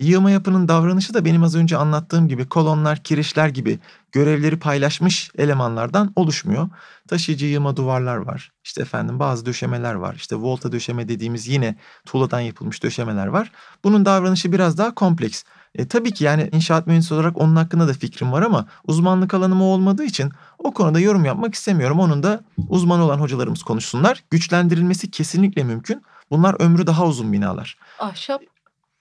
Yığma 0.00 0.30
yapının 0.30 0.68
davranışı 0.68 1.14
da 1.14 1.24
benim 1.24 1.42
az 1.42 1.56
önce 1.56 1.76
anlattığım 1.76 2.28
gibi 2.28 2.48
kolonlar, 2.48 3.02
kirişler 3.02 3.48
gibi 3.48 3.78
görevleri 4.12 4.58
paylaşmış 4.58 5.30
elemanlardan 5.38 6.12
oluşmuyor. 6.16 6.68
Taşıyıcı 7.08 7.46
yığma 7.46 7.76
duvarlar 7.76 8.16
var. 8.16 8.52
İşte 8.64 8.82
efendim 8.82 9.18
bazı 9.18 9.46
döşemeler 9.46 9.94
var. 9.94 10.14
İşte 10.14 10.36
volta 10.36 10.72
döşeme 10.72 11.08
dediğimiz 11.08 11.48
yine 11.48 11.76
tuğladan 12.06 12.40
yapılmış 12.40 12.82
döşemeler 12.82 13.26
var. 13.26 13.52
Bunun 13.84 14.04
davranışı 14.04 14.52
biraz 14.52 14.78
daha 14.78 14.94
kompleks. 14.94 15.42
E, 15.74 15.88
tabii 15.88 16.12
ki 16.12 16.24
yani 16.24 16.48
inşaat 16.52 16.86
mühendisi 16.86 17.14
olarak 17.14 17.38
onun 17.38 17.56
hakkında 17.56 17.88
da 17.88 17.92
fikrim 17.92 18.32
var 18.32 18.42
ama 18.42 18.66
uzmanlık 18.84 19.34
alanım 19.34 19.62
olmadığı 19.62 20.04
için 20.04 20.32
o 20.58 20.74
konuda 20.74 21.00
yorum 21.00 21.24
yapmak 21.24 21.54
istemiyorum. 21.54 22.00
Onun 22.00 22.22
da 22.22 22.40
uzman 22.68 23.00
olan 23.00 23.18
hocalarımız 23.18 23.62
konuşsunlar. 23.62 24.24
Güçlendirilmesi 24.30 25.10
kesinlikle 25.10 25.64
mümkün. 25.64 26.02
Bunlar 26.30 26.56
ömrü 26.60 26.86
daha 26.86 27.06
uzun 27.06 27.32
binalar. 27.32 27.78
Ahşap 27.98 28.42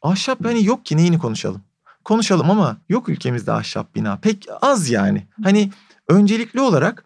Ahşap 0.01 0.45
hani 0.45 0.65
yok 0.65 0.85
ki 0.85 0.97
neyini 0.97 1.19
konuşalım? 1.19 1.61
Konuşalım 2.03 2.51
ama 2.51 2.77
yok 2.89 3.09
ülkemizde 3.09 3.51
ahşap 3.51 3.95
bina. 3.95 4.17
Pek 4.17 4.47
az 4.61 4.89
yani. 4.89 5.27
Hani 5.43 5.71
öncelikli 6.07 6.61
olarak 6.61 7.05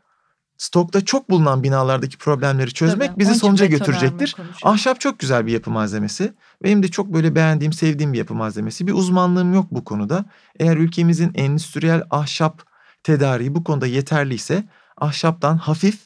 stokta 0.57 1.05
çok 1.05 1.29
bulunan 1.29 1.63
binalardaki 1.63 2.17
problemleri 2.17 2.73
çözmek 2.73 3.09
Tabii, 3.09 3.19
bizi 3.19 3.35
sonuca 3.35 3.65
götürecektir. 3.65 4.35
Ahşap 4.63 4.99
çok 4.99 5.19
güzel 5.19 5.45
bir 5.45 5.51
yapı 5.51 5.71
malzemesi. 5.71 6.33
Benim 6.63 6.83
de 6.83 6.87
çok 6.87 7.13
böyle 7.13 7.35
beğendiğim, 7.35 7.73
sevdiğim 7.73 8.13
bir 8.13 8.17
yapı 8.17 8.33
malzemesi. 8.33 8.87
Bir 8.87 8.93
uzmanlığım 8.93 9.53
yok 9.53 9.65
bu 9.71 9.83
konuda. 9.83 10.25
Eğer 10.59 10.77
ülkemizin 10.77 11.31
endüstriyel 11.35 12.03
ahşap 12.09 12.63
tedariği 13.03 13.55
bu 13.55 13.63
konuda 13.63 13.87
yeterliyse 13.87 14.63
ahşaptan 14.97 15.57
hafif 15.57 15.99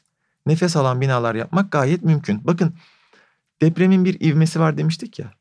nefes 0.46 0.76
alan 0.76 1.02
binalar 1.02 1.36
yapmak 1.36 1.72
gayet 1.72 2.04
mümkün. 2.04 2.48
Bakın 2.48 2.74
depremin 3.62 4.06
bir 4.06 4.22
ivmesi 4.22 4.60
var 4.60 4.78
demiştik 4.78 5.20
ya. 5.20 5.37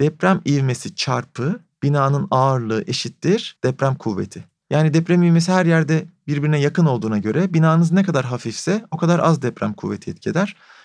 Deprem 0.00 0.40
ivmesi 0.46 0.94
çarpı 0.94 1.60
binanın 1.82 2.28
ağırlığı 2.30 2.84
eşittir 2.86 3.58
deprem 3.64 3.94
kuvveti. 3.94 4.44
Yani 4.70 4.94
deprem 4.94 5.22
ivmesi 5.22 5.52
her 5.52 5.66
yerde 5.66 6.06
birbirine 6.26 6.60
yakın 6.60 6.86
olduğuna 6.86 7.18
göre 7.18 7.54
binanız 7.54 7.92
ne 7.92 8.02
kadar 8.02 8.24
hafifse 8.24 8.84
o 8.90 8.96
kadar 8.96 9.18
az 9.18 9.42
deprem 9.42 9.72
kuvveti 9.72 10.10
etki. 10.10 10.32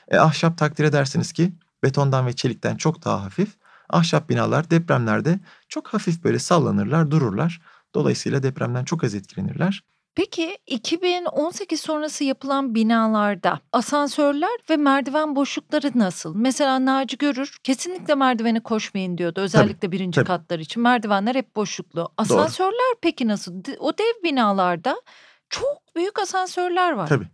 E, 0.07 0.17
ahşap 0.17 0.57
takdir 0.57 0.83
edersiniz 0.83 1.31
ki 1.31 1.53
betondan 1.83 2.27
ve 2.27 2.33
çelikten 2.33 2.75
çok 2.75 3.05
daha 3.05 3.23
hafif. 3.23 3.57
Ahşap 3.89 4.29
binalar 4.29 4.69
depremlerde 4.69 5.39
çok 5.69 5.87
hafif 5.87 6.23
böyle 6.23 6.39
sallanırlar, 6.39 7.11
dururlar. 7.11 7.61
Dolayısıyla 7.95 8.43
depremden 8.43 8.85
çok 8.85 9.03
az 9.03 9.15
etkilenirler. 9.15 9.83
Peki 10.15 10.57
2018 10.67 11.81
sonrası 11.81 12.23
yapılan 12.23 12.75
binalarda 12.75 13.59
asansörler 13.71 14.59
ve 14.69 14.77
merdiven 14.77 15.35
boşlukları 15.35 15.91
nasıl? 15.95 16.35
Mesela 16.35 16.85
Naci 16.85 17.17
Görür 17.17 17.57
kesinlikle 17.63 18.15
merdiveni 18.15 18.63
koşmayın 18.63 19.17
diyordu. 19.17 19.41
Özellikle 19.41 19.79
tabii, 19.79 19.91
birinci 19.91 20.15
tabii. 20.15 20.27
katlar 20.27 20.59
için. 20.59 20.83
Merdivenler 20.83 21.35
hep 21.35 21.55
boşluklu. 21.55 22.11
Asansörler 22.17 22.71
Doğru. 22.71 22.99
peki 23.01 23.27
nasıl? 23.27 23.53
O 23.79 23.97
dev 23.97 24.23
binalarda 24.23 25.01
çok 25.49 25.95
büyük 25.95 26.19
asansörler 26.19 26.91
var. 26.91 27.07
Tabii. 27.07 27.27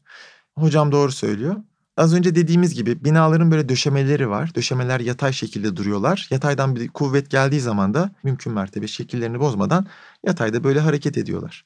Hocam 0.55 0.91
doğru 0.91 1.11
söylüyor. 1.11 1.55
Az 1.97 2.13
önce 2.13 2.35
dediğimiz 2.35 2.73
gibi 2.73 3.03
binaların 3.05 3.51
böyle 3.51 3.69
döşemeleri 3.69 4.29
var. 4.29 4.55
Döşemeler 4.55 4.99
yatay 4.99 5.33
şekilde 5.33 5.75
duruyorlar. 5.75 6.27
Yataydan 6.31 6.75
bir 6.75 6.87
kuvvet 6.87 7.31
geldiği 7.31 7.59
zaman 7.59 7.93
da 7.93 8.11
mümkün 8.23 8.53
mertebe 8.53 8.87
şekillerini 8.87 9.39
bozmadan 9.39 9.87
yatayda 10.25 10.63
böyle 10.63 10.79
hareket 10.79 11.17
ediyorlar. 11.17 11.65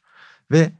Ve 0.52 0.72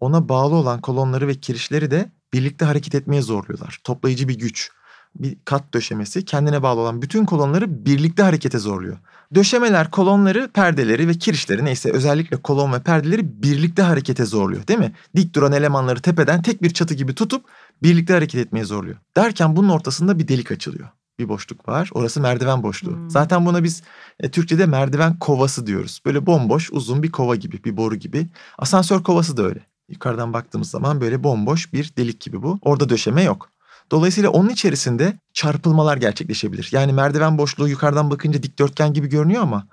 ona 0.00 0.28
bağlı 0.28 0.54
olan 0.54 0.80
kolonları 0.80 1.28
ve 1.28 1.34
kirişleri 1.34 1.90
de 1.90 2.12
birlikte 2.32 2.64
hareket 2.64 2.94
etmeye 2.94 3.22
zorluyorlar. 3.22 3.80
Toplayıcı 3.84 4.28
bir 4.28 4.38
güç. 4.38 4.70
Bir 5.14 5.36
kat 5.44 5.74
döşemesi 5.74 6.24
kendine 6.24 6.62
bağlı 6.62 6.80
olan 6.80 7.02
bütün 7.02 7.24
kolonları 7.24 7.86
birlikte 7.86 8.22
harekete 8.22 8.58
zorluyor. 8.58 8.96
Döşemeler 9.34 9.90
kolonları, 9.90 10.50
perdeleri 10.54 11.08
ve 11.08 11.14
kirişleri 11.14 11.64
neyse 11.64 11.92
özellikle 11.92 12.36
kolon 12.36 12.72
ve 12.72 12.82
perdeleri 12.82 13.42
birlikte 13.42 13.82
harekete 13.82 14.24
zorluyor 14.24 14.66
değil 14.66 14.78
mi? 14.78 14.92
Dik 15.16 15.34
duran 15.34 15.52
elemanları 15.52 16.00
tepeden 16.00 16.42
tek 16.42 16.62
bir 16.62 16.70
çatı 16.70 16.94
gibi 16.94 17.14
tutup 17.14 17.44
birlikte 17.82 18.12
hareket 18.12 18.40
etmeye 18.40 18.64
zorluyor. 18.64 18.96
Derken 19.16 19.56
bunun 19.56 19.68
ortasında 19.68 20.18
bir 20.18 20.28
delik 20.28 20.52
açılıyor. 20.52 20.88
Bir 21.18 21.28
boşluk 21.28 21.68
var. 21.68 21.90
Orası 21.94 22.20
merdiven 22.20 22.62
boşluğu. 22.62 22.96
Hmm. 22.96 23.10
Zaten 23.10 23.46
buna 23.46 23.64
biz 23.64 23.82
e, 24.20 24.30
Türkçe'de 24.30 24.66
merdiven 24.66 25.18
kovası 25.18 25.66
diyoruz. 25.66 26.00
Böyle 26.06 26.26
bomboş, 26.26 26.72
uzun 26.72 27.02
bir 27.02 27.12
kova 27.12 27.36
gibi, 27.36 27.64
bir 27.64 27.76
boru 27.76 27.96
gibi. 27.96 28.26
Asansör 28.58 29.02
kovası 29.02 29.36
da 29.36 29.42
öyle. 29.42 29.69
Yukarıdan 29.90 30.32
baktığımız 30.32 30.70
zaman 30.70 31.00
böyle 31.00 31.24
bomboş 31.24 31.72
bir 31.72 31.92
delik 31.96 32.20
gibi 32.20 32.42
bu. 32.42 32.58
Orada 32.62 32.88
döşeme 32.88 33.22
yok. 33.22 33.50
Dolayısıyla 33.90 34.30
onun 34.30 34.48
içerisinde 34.48 35.18
çarpılmalar 35.32 35.96
gerçekleşebilir. 35.96 36.68
Yani 36.72 36.92
merdiven 36.92 37.38
boşluğu 37.38 37.68
yukarıdan 37.68 38.10
bakınca 38.10 38.42
dikdörtgen 38.42 38.92
gibi 38.92 39.08
görünüyor 39.08 39.42
ama 39.42 39.66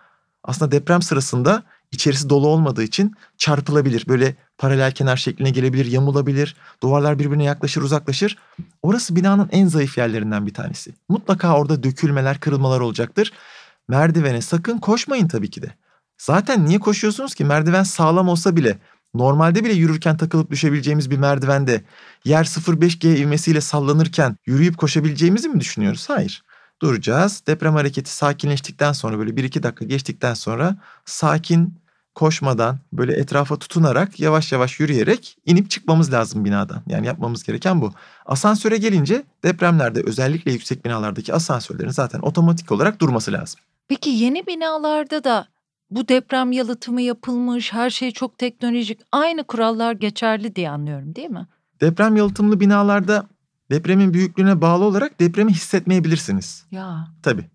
aslında 0.44 0.72
deprem 0.72 1.02
sırasında 1.02 1.64
içerisi 1.92 2.30
dolu 2.30 2.48
olmadığı 2.48 2.84
için 2.84 3.14
çarpılabilir. 3.38 4.06
Böyle 4.08 4.36
paralel 4.58 4.92
kenar 4.92 5.18
şekline 5.18 5.50
gelebilir, 5.50 5.86
yamulabilir. 5.86 6.56
Duvarlar 6.84 7.20
birbirine 7.20 7.44
yaklaşır, 7.44 7.82
uzaklaşır. 7.82 8.38
Orası 8.82 9.16
binanın 9.16 9.50
en 9.52 9.68
zayıf 9.68 9.98
yerlerinden 9.98 10.46
bir 10.46 10.54
tanesi. 10.54 10.94
Mutlaka 11.10 11.58
orada 11.58 11.84
dökülmeler, 11.84 12.40
kırılmalar 12.40 12.80
olacaktır. 12.80 13.34
Merdivene 13.88 14.42
sakın 14.42 14.78
koşmayın 14.78 15.28
tabii 15.28 15.50
ki 15.50 15.62
de. 15.62 15.74
Zaten 16.18 16.66
niye 16.66 16.80
koşuyorsunuz 16.80 17.36
ki? 17.36 17.46
Merdiven 17.46 17.84
sağlam 17.84 18.30
olsa 18.30 18.56
bile 18.56 18.78
Normalde 19.14 19.64
bile 19.64 19.74
yürürken 19.74 20.18
takılıp 20.18 20.52
düşebileceğimiz 20.52 21.12
bir 21.12 21.18
merdivende 21.18 21.82
yer 22.26 22.44
0.5G 22.44 23.18
ivmesiyle 23.18 23.62
sallanırken 23.62 24.38
yürüyüp 24.46 24.78
koşabileceğimizi 24.78 25.50
mi 25.50 25.60
düşünüyoruz? 25.60 26.10
Hayır. 26.10 26.44
Duracağız. 26.82 27.44
Deprem 27.48 27.74
hareketi 27.74 28.12
sakinleştikten 28.12 28.92
sonra 28.92 29.20
böyle 29.20 29.32
1-2 29.32 29.64
dakika 29.64 29.86
geçtikten 29.86 30.34
sonra 30.34 30.78
sakin 31.06 31.80
koşmadan 32.16 32.80
böyle 32.94 33.14
etrafa 33.14 33.60
tutunarak 33.60 34.20
yavaş 34.20 34.52
yavaş 34.52 34.80
yürüyerek 34.80 35.38
inip 35.46 35.70
çıkmamız 35.70 36.14
lazım 36.14 36.46
binadan. 36.46 36.84
Yani 36.88 37.08
yapmamız 37.08 37.44
gereken 37.44 37.82
bu. 37.82 37.94
Asansöre 38.26 38.78
gelince 38.78 39.24
depremlerde 39.44 40.02
özellikle 40.06 40.52
yüksek 40.52 40.86
binalardaki 40.86 41.34
asansörlerin 41.34 41.90
zaten 41.90 42.20
otomatik 42.20 42.72
olarak 42.72 43.02
durması 43.02 43.34
lazım. 43.34 43.60
Peki 43.88 44.10
yeni 44.10 44.48
binalarda 44.48 45.24
da 45.24 45.48
bu 45.90 46.08
deprem 46.08 46.52
yalıtımı 46.52 47.02
yapılmış, 47.02 47.74
her 47.74 47.90
şey 47.90 48.12
çok 48.12 48.38
teknolojik. 48.38 49.00
Aynı 49.12 49.44
kurallar 49.44 49.94
geçerli 49.94 50.56
diye 50.56 50.70
anlıyorum 50.70 51.16
değil 51.16 51.30
mi? 51.30 51.48
Deprem 51.82 52.16
yalıtımlı 52.16 52.60
binalarda 52.60 53.28
depremin 53.72 54.14
büyüklüğüne 54.14 54.62
bağlı 54.62 54.84
olarak 54.84 55.20
depremi 55.20 55.52
hissetmeyebilirsiniz. 55.52 56.66
Ya. 56.72 57.08
Tabii. 57.24 57.46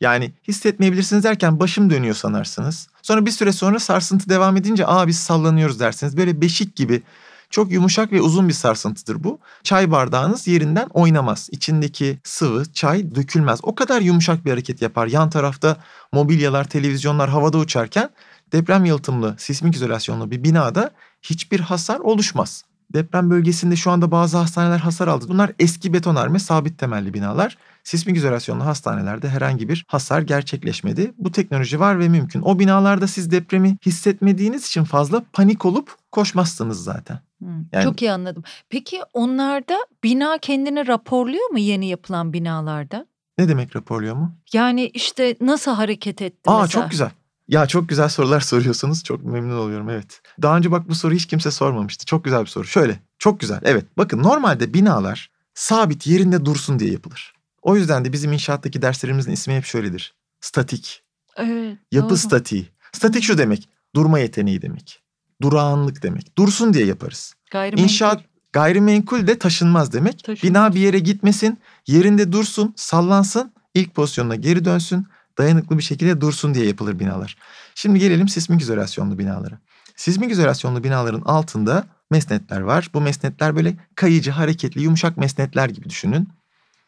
Yani 0.00 0.34
hissetmeyebilirsiniz 0.48 1.24
derken 1.24 1.60
başım 1.60 1.90
dönüyor 1.90 2.14
sanarsınız. 2.14 2.88
Sonra 3.02 3.26
bir 3.26 3.30
süre 3.30 3.52
sonra 3.52 3.78
sarsıntı 3.78 4.28
devam 4.28 4.56
edince 4.56 4.86
aa 4.86 5.06
biz 5.06 5.18
sallanıyoruz 5.18 5.80
dersiniz. 5.80 6.16
Böyle 6.16 6.40
beşik 6.40 6.76
gibi 6.76 7.02
çok 7.50 7.70
yumuşak 7.70 8.12
ve 8.12 8.20
uzun 8.20 8.48
bir 8.48 8.52
sarsıntıdır 8.52 9.24
bu. 9.24 9.38
Çay 9.62 9.90
bardağınız 9.90 10.46
yerinden 10.46 10.88
oynamaz. 10.92 11.48
İçindeki 11.52 12.18
sıvı, 12.24 12.72
çay 12.72 13.14
dökülmez. 13.14 13.60
O 13.62 13.74
kadar 13.74 14.00
yumuşak 14.00 14.44
bir 14.44 14.50
hareket 14.50 14.82
yapar. 14.82 15.06
Yan 15.06 15.30
tarafta 15.30 15.76
mobilyalar, 16.12 16.64
televizyonlar 16.64 17.30
havada 17.30 17.58
uçarken 17.58 18.10
deprem 18.52 18.84
yalıtımlı, 18.84 19.34
sismik 19.38 19.74
izolasyonlu 19.74 20.30
bir 20.30 20.44
binada 20.44 20.90
hiçbir 21.22 21.60
hasar 21.60 21.98
oluşmaz. 21.98 22.64
Deprem 22.92 23.30
bölgesinde 23.30 23.76
şu 23.76 23.90
anda 23.90 24.10
bazı 24.10 24.36
hastaneler 24.36 24.78
hasar 24.78 25.08
aldı. 25.08 25.24
Bunlar 25.28 25.52
eski 25.58 25.92
betonarme 25.92 26.38
sabit 26.38 26.78
temelli 26.78 27.14
binalar. 27.14 27.58
Sismik 27.84 28.16
izolasyonlu 28.16 28.64
hastanelerde 28.64 29.28
herhangi 29.28 29.68
bir 29.68 29.84
hasar 29.88 30.22
gerçekleşmedi. 30.22 31.12
Bu 31.18 31.32
teknoloji 31.32 31.80
var 31.80 31.98
ve 31.98 32.08
mümkün. 32.08 32.42
O 32.42 32.58
binalarda 32.58 33.06
siz 33.06 33.30
depremi 33.30 33.76
hissetmediğiniz 33.86 34.66
için 34.66 34.84
fazla 34.84 35.22
panik 35.32 35.64
olup 35.64 35.96
koşmazsınız 36.12 36.84
zaten. 36.84 37.25
Yani, 37.42 37.84
Çok 37.84 38.02
iyi 38.02 38.12
anladım. 38.12 38.42
Peki 38.68 39.00
onlarda 39.12 39.86
bina 40.04 40.38
kendini 40.38 40.86
raporluyor 40.86 41.50
mu 41.50 41.58
yeni 41.58 41.86
yapılan 41.88 42.32
binalarda? 42.32 43.06
Ne 43.38 43.48
demek 43.48 43.76
raporluyor 43.76 44.16
mu? 44.16 44.38
Yani 44.52 44.86
işte 44.86 45.36
nasıl 45.40 45.72
hareket 45.72 46.22
etti 46.22 46.50
Aa 46.50 46.62
mesela? 46.62 46.82
çok 46.82 46.90
güzel. 46.90 47.10
Ya 47.48 47.66
çok 47.66 47.88
güzel 47.88 48.08
sorular 48.08 48.40
soruyorsunuz. 48.52 49.04
Çok 49.04 49.24
memnun 49.24 49.58
oluyorum 49.58 49.90
evet. 49.90 50.20
Daha 50.42 50.56
önce 50.56 50.70
bak 50.70 50.88
bu 50.88 50.94
soruyu 50.94 51.18
hiç 51.18 51.26
kimse 51.26 51.50
sormamıştı. 51.50 52.04
Çok 52.06 52.24
güzel 52.24 52.40
bir 52.40 52.46
soru. 52.46 52.66
Şöyle 52.66 53.00
çok 53.18 53.40
güzel. 53.40 53.60
Evet 53.64 53.84
bakın 53.98 54.22
normalde 54.22 54.74
binalar 54.74 55.30
sabit 55.54 56.06
yerinde 56.06 56.44
dursun 56.44 56.78
diye 56.78 56.92
yapılır. 56.92 57.34
O 57.62 57.76
yüzden 57.76 58.04
de 58.04 58.12
bizim 58.12 58.32
inşaattaki 58.32 58.82
derslerimizin 58.82 59.32
ismi 59.32 59.54
hep 59.54 59.64
şöyledir. 59.64 60.14
Statik. 60.40 61.02
Evet. 61.36 61.78
Yapı 61.92 62.08
doğru. 62.08 62.16
statiği. 62.16 62.68
Statik 62.92 63.22
şu 63.22 63.38
demek. 63.38 63.68
Durma 63.94 64.18
yeteneği 64.18 64.62
demek. 64.62 65.02
Durağanlık 65.42 66.02
demek. 66.02 66.38
Dursun 66.38 66.74
diye 66.74 66.86
yaparız. 66.86 67.34
Gayrimenkul. 67.50 67.82
İnşaat 67.82 68.24
gayrimenkul 68.52 69.26
de 69.26 69.38
taşınmaz 69.38 69.92
demek. 69.92 70.24
Taşınmaz. 70.24 70.42
Bina 70.42 70.74
bir 70.74 70.80
yere 70.80 70.98
gitmesin, 70.98 71.58
yerinde 71.86 72.32
dursun, 72.32 72.74
sallansın, 72.76 73.52
ilk 73.74 73.94
pozisyonuna 73.94 74.34
geri 74.34 74.64
dönsün, 74.64 75.06
dayanıklı 75.38 75.78
bir 75.78 75.82
şekilde 75.82 76.20
dursun 76.20 76.54
diye 76.54 76.66
yapılır 76.66 76.98
binalar. 76.98 77.36
Şimdi 77.74 77.98
gelelim 77.98 78.28
sismik 78.28 78.60
izolasyonlu 78.60 79.18
binalara. 79.18 79.58
Sismik 79.96 80.30
izolasyonlu 80.30 80.84
binaların 80.84 81.22
altında 81.24 81.86
mesnetler 82.10 82.60
var. 82.60 82.90
Bu 82.94 83.00
mesnetler 83.00 83.56
böyle 83.56 83.76
kayıcı, 83.94 84.30
hareketli, 84.30 84.82
yumuşak 84.82 85.16
mesnetler 85.16 85.68
gibi 85.68 85.90
düşünün. 85.90 86.28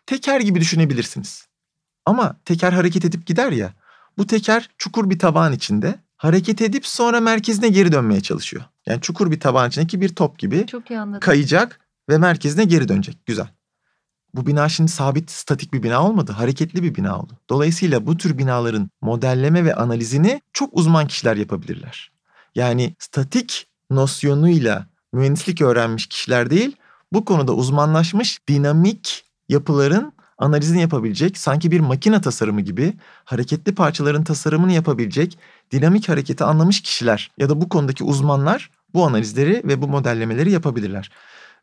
Teker 0.07 0.41
gibi 0.41 0.61
düşünebilirsiniz. 0.61 1.47
Ama 2.07 2.37
teker 2.45 2.73
hareket 2.73 3.05
edip 3.05 3.27
gider 3.27 3.53
ya. 3.53 3.73
Bu 4.19 4.27
teker 4.27 4.71
çukur 4.79 5.11
bir 5.11 5.19
tabağın 5.19 5.53
içinde 5.53 5.99
hareket 6.19 6.63
edip 6.63 6.87
sonra 6.87 7.21
merkezine 7.21 7.69
geri 7.69 7.93
dönmeye 7.93 8.21
çalışıyor. 8.21 8.65
Yani 8.87 9.01
çukur 9.01 9.31
bir 9.31 9.41
tabağın 9.41 9.69
içindeki 9.69 10.01
bir 10.01 10.09
top 10.15 10.39
gibi 10.39 10.67
Çok 10.67 10.91
iyi 10.91 11.01
anladım. 11.01 11.21
kayacak 11.21 11.81
ve 12.09 12.19
merkezine 12.19 12.65
geri 12.65 12.89
dönecek. 12.89 13.27
Güzel. 13.27 13.49
Bu 14.35 14.47
bina 14.47 14.69
şimdi 14.69 14.91
sabit, 14.91 15.31
statik 15.31 15.73
bir 15.73 15.83
bina 15.83 16.07
olmadı. 16.07 16.33
Hareketli 16.33 16.83
bir 16.83 16.95
bina 16.95 17.19
oldu. 17.19 17.33
Dolayısıyla 17.51 18.07
bu 18.07 18.17
tür 18.17 18.39
binaların 18.39 18.91
modelleme 19.01 19.65
ve 19.65 19.75
analizini 19.75 20.41
çok 20.53 20.71
uzman 20.73 21.07
kişiler 21.07 21.37
yapabilirler. 21.37 22.13
Yani 22.55 22.95
statik 22.99 23.67
nosyonuyla 23.91 24.87
mühendislik 25.13 25.63
öğrenmiş 25.63 26.07
kişiler 26.07 26.51
değil, 26.51 26.77
bu 27.13 27.25
konuda 27.25 27.53
uzmanlaşmış 27.55 28.39
dinamik 28.49 29.25
yapıların 29.49 30.13
analizini 30.39 30.81
yapabilecek, 30.81 31.39
sanki 31.39 31.71
bir 31.71 31.81
makine 31.81 32.21
tasarımı 32.21 32.61
gibi 32.61 32.93
hareketli 33.25 33.75
parçaların 33.75 34.25
tasarımını 34.25 34.73
yapabilecek 34.73 35.39
dinamik 35.73 36.09
hareketi 36.09 36.45
anlamış 36.45 36.81
kişiler 36.83 37.31
ya 37.39 37.49
da 37.49 37.61
bu 37.61 37.69
konudaki 37.69 38.05
uzmanlar 38.05 38.71
bu 38.95 39.07
analizleri 39.07 39.63
ve 39.65 39.83
bu 39.83 39.89
modellemeleri 39.89 40.51
yapabilirler. 40.51 41.11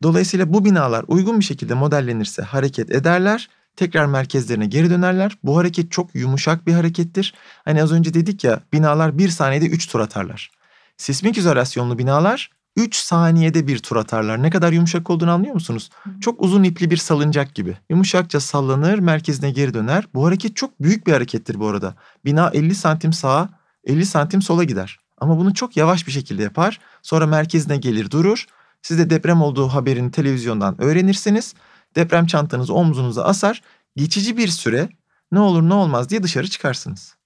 Dolayısıyla 0.02 0.52
bu 0.52 0.64
binalar 0.64 1.04
uygun 1.08 1.40
bir 1.40 1.44
şekilde 1.44 1.74
modellenirse 1.74 2.42
hareket 2.42 2.90
ederler, 2.90 3.48
tekrar 3.76 4.06
merkezlerine 4.06 4.66
geri 4.66 4.90
dönerler. 4.90 5.38
Bu 5.42 5.58
hareket 5.58 5.92
çok 5.92 6.14
yumuşak 6.14 6.66
bir 6.66 6.72
harekettir. 6.72 7.34
Hani 7.64 7.82
az 7.82 7.92
önce 7.92 8.14
dedik 8.14 8.44
ya 8.44 8.60
binalar 8.72 9.18
bir 9.18 9.28
saniyede 9.28 9.66
üç 9.66 9.86
tur 9.86 10.00
atarlar. 10.00 10.50
Sismik 10.96 11.38
izolasyonlu 11.38 11.98
binalar 11.98 12.50
3 12.76 12.96
saniyede 12.96 13.66
bir 13.66 13.78
tur 13.78 13.96
atarlar. 13.96 14.42
Ne 14.42 14.50
kadar 14.50 14.72
yumuşak 14.72 15.10
olduğunu 15.10 15.30
anlıyor 15.30 15.54
musunuz? 15.54 15.90
Çok 16.20 16.42
uzun 16.42 16.62
ipli 16.62 16.90
bir 16.90 16.96
salıncak 16.96 17.54
gibi. 17.54 17.76
Yumuşakça 17.90 18.40
sallanır, 18.40 18.98
merkezine 18.98 19.50
geri 19.50 19.74
döner. 19.74 20.04
Bu 20.14 20.26
hareket 20.26 20.56
çok 20.56 20.82
büyük 20.82 21.06
bir 21.06 21.12
harekettir 21.12 21.60
bu 21.60 21.68
arada. 21.68 21.94
Bina 22.24 22.50
50 22.54 22.74
santim 22.74 23.12
sağa, 23.12 23.48
50 23.84 24.06
santim 24.06 24.42
sola 24.42 24.64
gider. 24.64 24.98
Ama 25.18 25.38
bunu 25.38 25.54
çok 25.54 25.76
yavaş 25.76 26.06
bir 26.06 26.12
şekilde 26.12 26.42
yapar. 26.42 26.80
Sonra 27.02 27.26
merkezine 27.26 27.76
gelir 27.76 28.10
durur. 28.10 28.46
Siz 28.82 28.98
de 28.98 29.10
deprem 29.10 29.42
olduğu 29.42 29.68
haberini 29.68 30.10
televizyondan 30.10 30.80
öğrenirsiniz. 30.80 31.54
Deprem 31.94 32.26
çantanızı 32.26 32.74
omzunuza 32.74 33.24
asar. 33.24 33.62
Geçici 33.96 34.36
bir 34.36 34.48
süre 34.48 34.88
ne 35.32 35.40
olur 35.40 35.62
ne 35.62 35.74
olmaz 35.74 36.10
diye 36.10 36.22
dışarı 36.22 36.50
çıkarsınız. 36.50 37.16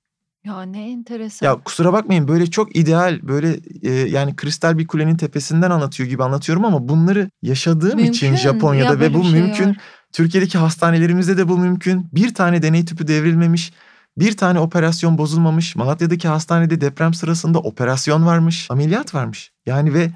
Ya 0.44 0.62
ne 0.62 0.90
enteresan. 0.90 1.46
Ya 1.46 1.56
kusura 1.64 1.92
bakmayın 1.92 2.28
böyle 2.28 2.46
çok 2.46 2.76
ideal 2.76 3.18
böyle 3.22 3.60
e, 3.82 3.90
yani 3.90 4.36
kristal 4.36 4.78
bir 4.78 4.86
kulenin 4.86 5.16
tepesinden 5.16 5.70
anlatıyor 5.70 6.08
gibi 6.08 6.24
anlatıyorum 6.24 6.64
ama 6.64 6.88
bunları 6.88 7.30
yaşadığım 7.42 7.96
mümkün. 7.96 8.12
için 8.12 8.36
Japonya'da 8.36 8.92
ya 8.92 9.00
ve 9.00 9.14
bu 9.14 9.22
şey 9.24 9.32
mümkün. 9.32 9.68
Var. 9.68 9.76
Türkiye'deki 10.12 10.58
hastanelerimizde 10.58 11.36
de 11.36 11.48
bu 11.48 11.58
mümkün. 11.58 12.08
Bir 12.12 12.34
tane 12.34 12.62
deney 12.62 12.84
tüpü 12.84 13.06
devrilmemiş. 13.06 13.72
Bir 14.18 14.36
tane 14.36 14.60
operasyon 14.60 15.18
bozulmamış. 15.18 15.76
Malatya'daki 15.76 16.28
hastanede 16.28 16.80
deprem 16.80 17.14
sırasında 17.14 17.58
operasyon 17.58 18.26
varmış. 18.26 18.70
Ameliyat 18.70 19.14
varmış. 19.14 19.52
Yani 19.66 19.94
ve 19.94 20.10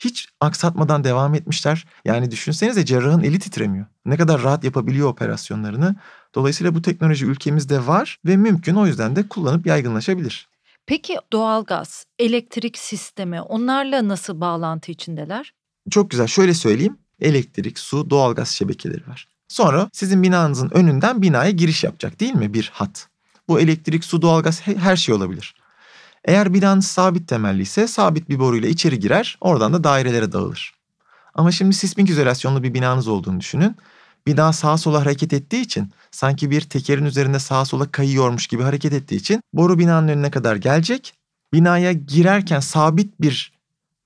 hiç 0.00 0.28
aksatmadan 0.40 1.04
devam 1.04 1.34
etmişler. 1.34 1.86
Yani 2.04 2.30
düşünsenize 2.30 2.84
cerrahın 2.84 3.22
eli 3.22 3.38
titremiyor. 3.38 3.86
Ne 4.04 4.16
kadar 4.16 4.42
rahat 4.42 4.64
yapabiliyor 4.64 5.08
operasyonlarını. 5.08 5.96
Dolayısıyla 6.34 6.74
bu 6.74 6.82
teknoloji 6.82 7.26
ülkemizde 7.26 7.86
var 7.86 8.18
ve 8.26 8.36
mümkün 8.36 8.74
o 8.74 8.86
yüzden 8.86 9.16
de 9.16 9.28
kullanıp 9.28 9.66
yaygınlaşabilir. 9.66 10.48
Peki 10.86 11.16
doğalgaz, 11.32 12.04
elektrik 12.18 12.78
sistemi 12.78 13.40
onlarla 13.40 14.08
nasıl 14.08 14.40
bağlantı 14.40 14.92
içindeler? 14.92 15.52
Çok 15.90 16.10
güzel. 16.10 16.26
Şöyle 16.26 16.54
söyleyeyim. 16.54 16.98
Elektrik, 17.20 17.78
su, 17.78 18.10
doğalgaz 18.10 18.48
şebekeleri 18.48 19.08
var. 19.08 19.28
Sonra 19.48 19.90
sizin 19.92 20.22
binanızın 20.22 20.70
önünden 20.70 21.22
binaya 21.22 21.50
giriş 21.50 21.84
yapacak 21.84 22.20
değil 22.20 22.34
mi 22.34 22.54
bir 22.54 22.70
hat? 22.74 23.08
Bu 23.48 23.60
elektrik, 23.60 24.04
su, 24.04 24.22
doğalgaz 24.22 24.66
her 24.66 24.96
şey 24.96 25.14
olabilir. 25.14 25.54
Eğer 26.24 26.54
binanız 26.54 26.86
sabit 26.86 27.28
temelli 27.28 27.62
ise 27.62 27.86
sabit 27.86 28.28
bir 28.28 28.38
boruyla 28.38 28.68
içeri 28.68 28.98
girer, 28.98 29.38
oradan 29.40 29.72
da 29.72 29.84
dairelere 29.84 30.32
dağılır. 30.32 30.74
Ama 31.34 31.52
şimdi 31.52 31.74
sismik 31.74 32.10
izolasyonlu 32.10 32.62
bir 32.62 32.74
binanız 32.74 33.08
olduğunu 33.08 33.40
düşünün. 33.40 33.76
Bina 34.26 34.52
sağa 34.52 34.78
sola 34.78 35.00
hareket 35.00 35.32
ettiği 35.32 35.60
için 35.60 35.90
sanki 36.10 36.50
bir 36.50 36.60
tekerin 36.60 37.04
üzerinde 37.04 37.38
sağa 37.38 37.64
sola 37.64 37.90
kayıyormuş 37.90 38.46
gibi 38.46 38.62
hareket 38.62 38.92
ettiği 38.92 39.16
için 39.16 39.42
boru 39.52 39.78
binanın 39.78 40.08
önüne 40.08 40.30
kadar 40.30 40.56
gelecek. 40.56 41.14
Binaya 41.52 41.92
girerken 41.92 42.60
sabit 42.60 43.20
bir 43.20 43.52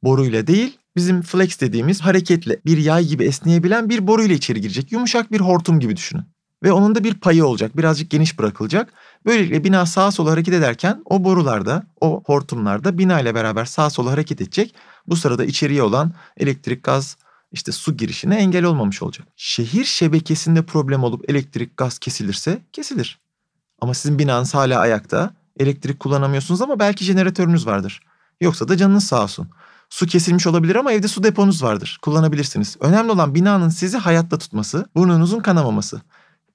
boruyla 0.03 0.47
değil 0.47 0.79
bizim 0.97 1.23
flex 1.23 1.61
dediğimiz 1.61 2.01
hareketli 2.01 2.61
bir 2.67 2.79
yay 2.79 3.05
gibi 3.05 3.25
esneyebilen 3.25 3.89
bir 3.89 4.07
boruyla 4.07 4.35
içeri 4.35 4.61
girecek. 4.61 4.93
Yumuşak 4.93 5.33
bir 5.33 5.41
hortum 5.41 5.81
gibi 5.81 5.97
düşünün. 5.97 6.25
Ve 6.63 6.73
onun 6.73 6.95
da 6.95 7.05
bir 7.05 7.15
payı 7.15 7.47
olacak. 7.47 7.77
Birazcık 7.77 8.11
geniş 8.11 8.39
bırakılacak. 8.39 8.93
Böylelikle 9.27 9.65
bina 9.65 9.87
sağa 9.87 10.11
sola 10.11 10.31
hareket 10.31 10.55
ederken 10.55 11.03
o 11.05 11.25
borularda, 11.25 11.87
o 12.01 12.23
hortumlarda 12.27 12.99
bina 12.99 13.21
ile 13.21 13.35
beraber 13.35 13.65
sağa 13.65 13.91
sola 13.91 14.11
hareket 14.11 14.41
edecek. 14.41 14.75
Bu 15.07 15.17
sırada 15.17 15.45
içeriye 15.45 15.83
olan 15.83 16.13
elektrik, 16.37 16.83
gaz, 16.83 17.17
işte 17.53 17.73
su 17.73 17.97
girişine 17.97 18.37
engel 18.37 18.65
olmamış 18.65 19.03
olacak. 19.03 19.29
Şehir 19.37 19.85
şebekesinde 19.85 20.63
problem 20.63 21.05
olup 21.05 21.31
elektrik, 21.31 21.77
gaz 21.77 21.99
kesilirse 21.99 22.63
kesilir. 22.73 23.19
Ama 23.81 23.95
sizin 23.95 24.19
binanız 24.19 24.55
hala 24.55 24.81
ayakta. 24.81 25.31
Elektrik 25.61 26.01
kullanamıyorsunuz 26.01 26.63
ama 26.63 26.79
belki 26.79 27.05
jeneratörünüz 27.05 27.67
vardır. 27.67 28.01
Yoksa 28.41 28.69
da 28.69 28.77
canınız 28.77 29.05
sağ 29.05 29.23
olsun. 29.23 29.49
Su 29.91 30.07
kesilmiş 30.07 30.47
olabilir 30.47 30.77
ama 30.77 30.93
evde 30.93 31.09
su 31.09 31.23
deponuz 31.23 31.63
vardır. 31.63 31.99
Kullanabilirsiniz. 32.03 32.77
Önemli 32.81 33.13
olan 33.13 33.35
binanın 33.35 33.69
sizi 33.69 33.99
hayatta 33.99 34.39
tutması, 34.39 34.87
burnunuzun 34.95 35.41
kanamaması. 35.41 36.01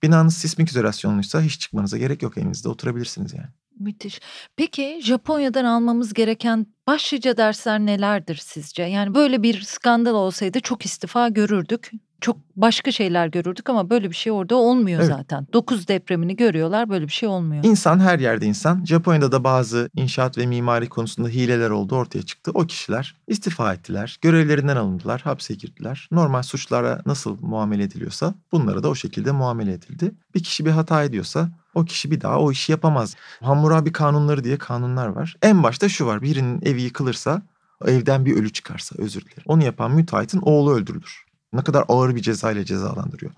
Binanız 0.04 0.38
sismik 0.38 0.70
izolasyonluysa 0.70 1.42
hiç 1.42 1.60
çıkmanıza 1.60 1.98
gerek 1.98 2.24
yok 2.24 2.38
evinizde 2.38 2.70
oturabilirsiniz 2.70 3.34
yani. 3.34 3.50
Müthiş. 3.80 4.20
Peki 4.56 5.00
Japonya'dan 5.04 5.66
almamız 5.66 6.14
gereken 6.14 6.68
başlıca 6.88 7.38
dersler 7.38 7.80
nelerdir 7.80 8.36
sizce? 8.36 8.84
Yani 8.84 9.16
böyle 9.16 9.44
bir 9.44 9.62
skandal 9.62 10.14
olsaydı 10.14 10.60
çok 10.60 10.86
istifa 10.86 11.30
görürdük 11.30 11.92
çok 12.22 12.38
başka 12.56 12.92
şeyler 12.92 13.28
görürdük 13.28 13.70
ama 13.70 13.90
böyle 13.90 14.10
bir 14.10 14.16
şey 14.16 14.32
orada 14.32 14.56
olmuyor 14.56 15.00
evet. 15.00 15.12
zaten. 15.12 15.48
9 15.54 15.88
depremini 15.88 16.36
görüyorlar 16.36 16.90
böyle 16.90 17.08
bir 17.08 17.12
şey 17.12 17.30
olmuyor. 17.30 17.64
İnsan 17.64 18.00
her 18.00 18.20
yerde 18.20 18.46
insan. 18.46 18.86
Japonya'da 18.86 19.32
da 19.32 19.44
bazı 19.44 19.90
inşaat 19.96 20.38
ve 20.38 20.46
mimari 20.46 20.90
konusunda 20.90 21.30
hileler 21.30 21.70
oldu 21.70 21.96
ortaya 21.96 22.22
çıktı. 22.22 22.52
O 22.54 22.66
kişiler 22.66 23.16
istifa 23.28 23.74
ettiler. 23.74 24.18
Görevlerinden 24.22 24.76
alındılar, 24.76 25.22
hapse 25.22 25.54
girdiler. 25.54 26.08
Normal 26.12 26.42
suçlara 26.42 27.02
nasıl 27.06 27.38
muamele 27.42 27.84
ediliyorsa 27.84 28.34
bunlara 28.52 28.84
da 28.84 28.90
o 28.90 28.96
şekilde 28.96 29.32
muamele 29.32 29.74
edildi. 29.74 30.12
Bir 30.36 30.44
kişi 30.44 30.66
bir 30.66 30.72
hata 30.72 31.04
ediyorsa 31.04 31.50
o 31.74 31.86
kişi 31.86 32.12
bir 32.12 32.22
daha 32.22 32.40
o 32.40 32.52
işi 32.52 32.72
yapamaz. 32.72 33.16
Hammurabi 33.44 33.92
kanunları 33.92 34.44
diye 34.44 34.58
kanunlar 34.58 35.08
var. 35.08 35.38
En 35.42 35.64
başta 35.64 35.90
şu 35.90 36.06
var. 36.06 36.22
Birinin 36.22 36.62
evi 36.66 36.82
yıkılırsa 36.82 37.42
evden 37.86 38.26
bir 38.26 38.38
ölü 38.38 38.54
çıkarsa 38.54 38.96
özür 38.98 39.22
dilerim. 39.22 39.44
Onu 39.46 39.64
yapan 39.64 39.92
müteahhitin 39.92 40.42
oğlu 40.42 40.74
öldürülür. 40.74 41.26
Ne 41.54 41.62
kadar 41.64 41.86
ağır 41.88 42.16
bir 42.16 42.22
ceza 42.22 42.52
ile 42.52 42.66
cezalandırıyor. 42.66 43.32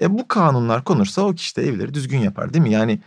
E 0.00 0.18
bu 0.18 0.28
kanunlar 0.28 0.84
konursa 0.84 1.22
o 1.22 1.34
kişi 1.34 1.56
de 1.56 1.62
evleri 1.62 1.94
düzgün 1.94 2.18
yapar 2.18 2.52
değil 2.52 2.62
mi? 2.62 2.72
Yani 2.72 3.00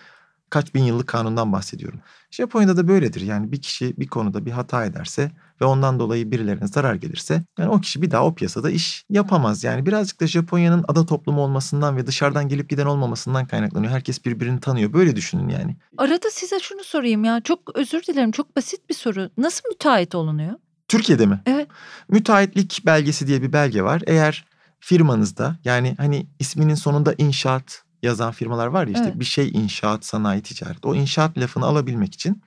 kaç 0.50 0.76
bin 0.76 0.84
yıllık 0.84 1.08
kanundan 1.08 1.54
bahsediyorum. 1.54 2.00
Japonya'da 2.32 2.78
da 2.78 2.88
böyledir. 2.88 3.22
Yani 3.22 3.52
bir 3.52 3.62
kişi 3.62 3.98
bir 3.98 4.08
konuda 4.08 4.46
bir 4.46 4.52
hata 4.52 4.86
ederse 4.86 5.32
ve 5.62 5.66
ondan 5.66 6.00
dolayı 6.00 6.32
birilerine 6.32 6.68
zarar 6.68 6.96
gelirse 6.96 7.44
yani 7.60 7.70
o 7.70 7.80
kişi 7.82 8.02
bir 8.02 8.12
daha 8.12 8.26
o 8.26 8.36
piyasada 8.36 8.70
iş 8.70 9.06
yapamaz. 9.10 9.64
Yani 9.64 9.86
birazcık 9.86 10.22
da 10.22 10.28
Japonya'nın 10.28 10.86
ada 10.88 11.06
toplumu 11.06 11.42
olmasından 11.42 11.98
ve 11.98 12.08
dışarıdan 12.08 12.48
gelip 12.48 12.70
giden 12.70 12.86
olmamasından 12.86 13.46
kaynaklanıyor. 13.46 13.94
Herkes 13.94 14.26
birbirini 14.26 14.60
tanıyor. 14.60 14.94
Böyle 14.94 15.16
düşünün 15.16 15.50
yani. 15.50 15.78
Arada 15.98 16.30
size 16.32 16.60
şunu 16.60 16.84
sorayım 16.84 17.24
ya. 17.24 17.42
Çok 17.42 17.76
özür 17.76 18.04
dilerim. 18.04 18.32
Çok 18.32 18.56
basit 18.56 18.90
bir 18.90 18.96
soru. 18.96 19.30
Nasıl 19.38 19.70
müteahhit 19.70 20.16
olunuyor? 20.16 20.54
Türkiye'de 20.88 21.26
mi? 21.26 21.42
Evet. 21.46 21.68
Müteahhitlik 22.10 22.82
belgesi 22.86 23.28
diye 23.28 23.42
bir 23.42 23.54
belge 23.54 23.84
var. 23.84 24.02
Eğer 24.08 24.46
firmanızda 24.80 25.56
yani 25.66 25.96
hani 25.98 26.28
isminin 26.40 26.76
sonunda 26.76 27.16
inşaat 27.18 27.84
yazan 28.04 28.32
firmalar 28.32 28.68
var 28.68 28.88
ya 28.88 28.94
işte 28.94 29.06
Evet. 29.06 29.20
bir 29.20 29.26
şey 29.26 29.50
inşaat, 29.54 30.06
sanayi, 30.06 30.42
ticaret. 30.42 30.86
O 30.86 30.96
inşaat 30.96 31.38
lafını 31.38 31.66
alabilmek 31.66 32.14
için 32.14 32.42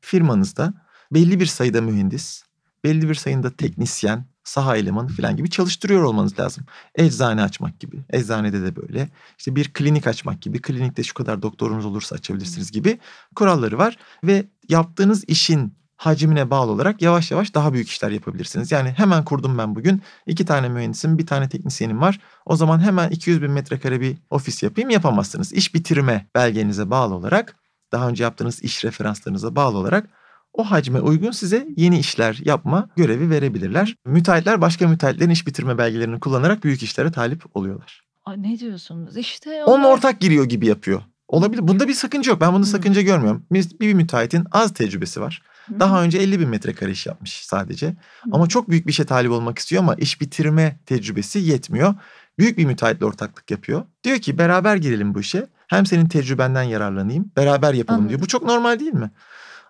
firmanızda 0.00 0.74
belli 1.12 1.40
bir 1.40 1.46
sayıda 1.46 1.80
mühendis, 1.80 2.42
belli 2.84 3.08
bir 3.08 3.14
sayıda 3.14 3.50
teknisyen, 3.50 4.24
saha 4.44 4.76
elemanı 4.76 5.08
falan 5.08 5.36
gibi 5.36 5.50
çalıştırıyor 5.50 6.02
olmanız 6.02 6.38
lazım. 6.38 6.64
Eczane 6.94 7.42
açmak 7.42 7.80
gibi. 7.80 8.04
Eczanede 8.10 8.62
de 8.62 8.76
böyle. 8.76 9.08
İşte 9.38 9.56
bir 9.56 9.72
klinik 9.72 10.06
açmak 10.06 10.42
gibi. 10.42 10.62
Klinikte 10.62 11.02
şu 11.02 11.14
kadar 11.14 11.42
doktorunuz 11.42 11.84
olursa 11.84 12.16
açabilirsiniz 12.16 12.70
gibi 12.70 12.98
kuralları 13.36 13.78
var. 13.78 13.96
Ve 14.24 14.46
yaptığınız 14.68 15.24
işin 15.28 15.74
hacmine 15.96 16.50
bağlı 16.50 16.72
olarak 16.72 17.02
yavaş 17.02 17.30
yavaş 17.30 17.54
daha 17.54 17.72
büyük 17.72 17.88
işler 17.88 18.10
yapabilirsiniz. 18.10 18.72
Yani 18.72 18.90
hemen 18.90 19.24
kurdum 19.24 19.58
ben 19.58 19.74
bugün. 19.74 20.02
iki 20.26 20.44
tane 20.44 20.68
mühendisim, 20.68 21.18
bir 21.18 21.26
tane 21.26 21.48
teknisyenim 21.48 22.00
var. 22.00 22.20
O 22.46 22.56
zaman 22.56 22.80
hemen 22.80 23.10
200 23.10 23.42
bin 23.42 23.50
metrekare 23.50 24.00
bir 24.00 24.16
ofis 24.30 24.62
yapayım 24.62 24.90
yapamazsınız. 24.90 25.52
İş 25.52 25.74
bitirme 25.74 26.26
belgenize 26.34 26.90
bağlı 26.90 27.14
olarak, 27.14 27.56
daha 27.92 28.08
önce 28.08 28.22
yaptığınız 28.24 28.62
iş 28.62 28.84
referanslarınıza 28.84 29.56
bağlı 29.56 29.78
olarak 29.78 30.08
o 30.52 30.64
hacme 30.70 31.00
uygun 31.00 31.30
size 31.30 31.66
yeni 31.76 31.98
işler 31.98 32.40
yapma 32.44 32.88
görevi 32.96 33.30
verebilirler. 33.30 33.96
Müteahhitler 34.06 34.60
başka 34.60 34.88
müteahhitlerin 34.88 35.30
iş 35.30 35.46
bitirme 35.46 35.78
belgelerini 35.78 36.20
kullanarak 36.20 36.64
büyük 36.64 36.82
işlere 36.82 37.12
talip 37.12 37.56
oluyorlar. 37.56 38.04
Aa, 38.24 38.32
ne 38.32 38.58
diyorsunuz? 38.58 39.16
İşte 39.16 39.64
Onun 39.64 39.80
onlar- 39.80 39.90
ortak 39.92 40.20
giriyor 40.20 40.44
gibi 40.44 40.66
yapıyor. 40.66 41.02
Olabilir. 41.28 41.68
Bunda 41.68 41.88
bir 41.88 41.94
sakınca 41.94 42.32
yok. 42.32 42.40
Ben 42.40 42.52
bunda 42.52 42.66
Hı. 42.66 42.70
sakınca 42.70 43.00
görmüyorum. 43.02 43.46
Bir, 43.52 43.66
bir 43.80 43.94
müteahhitin 43.94 44.44
az 44.52 44.74
tecrübesi 44.74 45.20
var. 45.20 45.42
Daha 45.80 46.02
önce 46.02 46.18
50 46.18 46.40
bin 46.40 46.48
metrekare 46.48 46.90
iş 46.90 47.06
yapmış 47.06 47.46
sadece. 47.46 47.94
Ama 48.32 48.46
çok 48.46 48.70
büyük 48.70 48.86
bir 48.86 48.92
işe 48.92 49.04
talip 49.04 49.30
olmak 49.30 49.58
istiyor 49.58 49.82
ama 49.82 49.94
iş 49.94 50.20
bitirme 50.20 50.78
tecrübesi 50.86 51.38
yetmiyor. 51.38 51.94
Büyük 52.38 52.58
bir 52.58 52.64
müteahhitle 52.64 53.06
ortaklık 53.06 53.50
yapıyor. 53.50 53.82
Diyor 54.04 54.18
ki 54.18 54.38
beraber 54.38 54.76
girelim 54.76 55.14
bu 55.14 55.20
işe. 55.20 55.46
Hem 55.68 55.86
senin 55.86 56.06
tecrübenden 56.06 56.62
yararlanayım. 56.62 57.30
Beraber 57.36 57.74
yapalım 57.74 58.00
diyor. 58.00 58.10
Anladım. 58.10 58.22
Bu 58.22 58.28
çok 58.28 58.42
normal 58.42 58.80
değil 58.80 58.94
mi? 58.94 59.10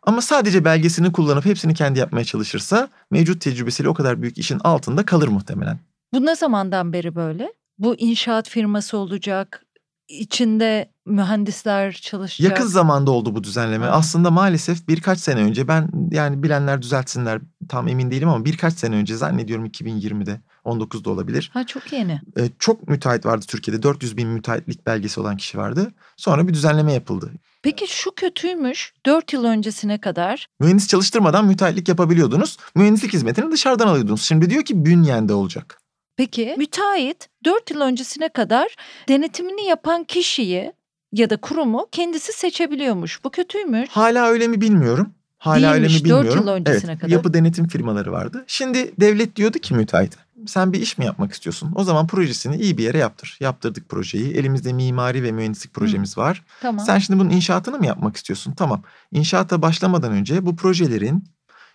Ama 0.03 0.23
sadece 0.23 0.65
belgesini 0.65 1.13
kullanıp 1.13 1.45
hepsini 1.45 1.75
kendi 1.75 1.99
yapmaya 1.99 2.25
çalışırsa 2.25 2.89
mevcut 3.11 3.41
tecrübesiyle 3.41 3.89
o 3.89 3.95
kadar 3.95 4.23
büyük 4.23 4.39
işin 4.39 4.59
altında 4.65 5.05
kalır 5.05 5.29
muhtemelen. 5.29 5.79
Bu 6.13 6.27
ne 6.27 6.37
zamandan 6.37 6.93
beri 6.93 7.15
böyle? 7.15 7.53
Bu 7.79 7.95
inşaat 7.97 8.49
firması 8.49 8.99
olacak. 8.99 9.64
İçinde 10.09 10.91
mühendisler 11.07 11.93
çalışacak. 11.93 12.51
Yakın 12.51 12.67
zamanda 12.67 13.11
oldu 13.11 13.35
bu 13.35 13.45
düzenleme. 13.45 13.87
Ha. 13.87 13.93
Aslında 13.93 14.31
maalesef 14.31 14.89
birkaç 14.89 15.19
sene 15.19 15.41
önce 15.41 15.69
ben 15.69 15.89
yani 16.11 16.43
bilenler 16.43 16.83
düzeltsinler 16.83 17.41
tam 17.69 17.89
emin 17.89 18.11
değilim 18.11 18.29
ama 18.29 18.45
birkaç 18.45 18.75
sene 18.75 18.97
önce 18.97 19.17
zannediyorum 19.17 19.67
2020'de 19.67 20.41
19'da 20.65 21.11
olabilir. 21.11 21.51
Ha 21.55 21.67
çok 21.67 21.93
yeni. 21.93 22.21
Ee, 22.39 22.49
çok 22.59 22.89
müteahhit 22.89 23.27
vardı 23.27 23.45
Türkiye'de 23.49 23.83
400 23.83 24.17
bin 24.17 24.29
müteahhitlik 24.29 24.87
belgesi 24.87 25.21
olan 25.21 25.37
kişi 25.37 25.59
vardı. 25.59 25.93
Sonra 26.17 26.49
bir 26.49 26.55
düzenleme 26.55 26.93
yapıldı. 26.93 27.31
Peki 27.63 27.87
şu 27.89 28.15
kötüymüş. 28.15 28.93
4 29.07 29.33
yıl 29.33 29.45
öncesine 29.45 30.01
kadar 30.01 30.47
Mühendis 30.61 30.89
çalıştırmadan 30.89 31.47
müteahhitlik 31.47 31.89
yapabiliyordunuz. 31.89 32.57
Mühendislik 32.75 33.13
hizmetini 33.13 33.51
dışarıdan 33.51 33.87
alıyordunuz. 33.87 34.23
Şimdi 34.23 34.51
diyor 34.51 34.65
ki 34.65 34.85
bünyende 34.85 35.35
olacak. 35.35 35.84
Peki 36.17 36.55
müteahhit 36.59 37.29
4 37.45 37.71
yıl 37.71 37.81
öncesine 37.81 38.29
kadar 38.29 38.77
denetimini 39.09 39.65
yapan 39.65 40.05
kişiyi 40.05 40.73
ya 41.13 41.31
da 41.31 41.37
kurumu 41.37 41.89
kendisi 41.93 42.33
seçebiliyormuş. 42.33 43.25
Bu 43.25 43.31
kötüymüş. 43.31 43.89
Hala 43.89 44.27
öyle 44.27 44.49
mi 44.49 44.61
bilmiyorum. 44.61 45.15
Hala 45.39 45.73
öyle 45.73 45.87
mi 45.87 45.89
Değilmiş, 45.89 46.05
bilmiyorum. 46.05 46.41
yıl 46.41 46.49
öncesine 46.49 46.91
evet, 46.91 47.01
kadar. 47.01 47.13
Yapı 47.13 47.35
denetim 47.35 47.69
firmaları 47.69 48.13
vardı. 48.13 48.45
Şimdi 48.47 48.93
devlet 49.01 49.37
diyordu 49.37 49.59
ki 49.59 49.75
müteahhite 49.75 50.17
sen 50.47 50.73
bir 50.73 50.81
iş 50.81 50.99
mi 50.99 51.05
yapmak 51.05 51.33
istiyorsun? 51.33 51.73
O 51.75 51.85
zaman 51.85 52.07
projesini 52.07 52.57
iyi 52.57 52.79
bir 52.79 52.83
yere 52.85 52.99
yaptır. 52.99 53.39
Yaptırdık 53.41 53.89
projeyi. 53.89 54.35
Elimizde 54.35 54.73
mimari 54.73 55.23
ve 55.23 55.33
mühendislik 55.33 55.75
projemiz 55.75 56.19
var. 56.19 56.45
Tamam. 56.61 56.87
Sen 56.87 56.99
şimdi 56.99 57.21
bunun 57.21 57.31
inşaatını 57.31 57.79
mı 57.79 57.87
yapmak 57.87 58.17
istiyorsun? 58.17 58.53
Tamam. 58.53 58.83
İnşaata 59.13 59.63
başlamadan 59.63 60.13
önce 60.13 60.47
bu 60.47 60.57
projelerin 60.57 61.25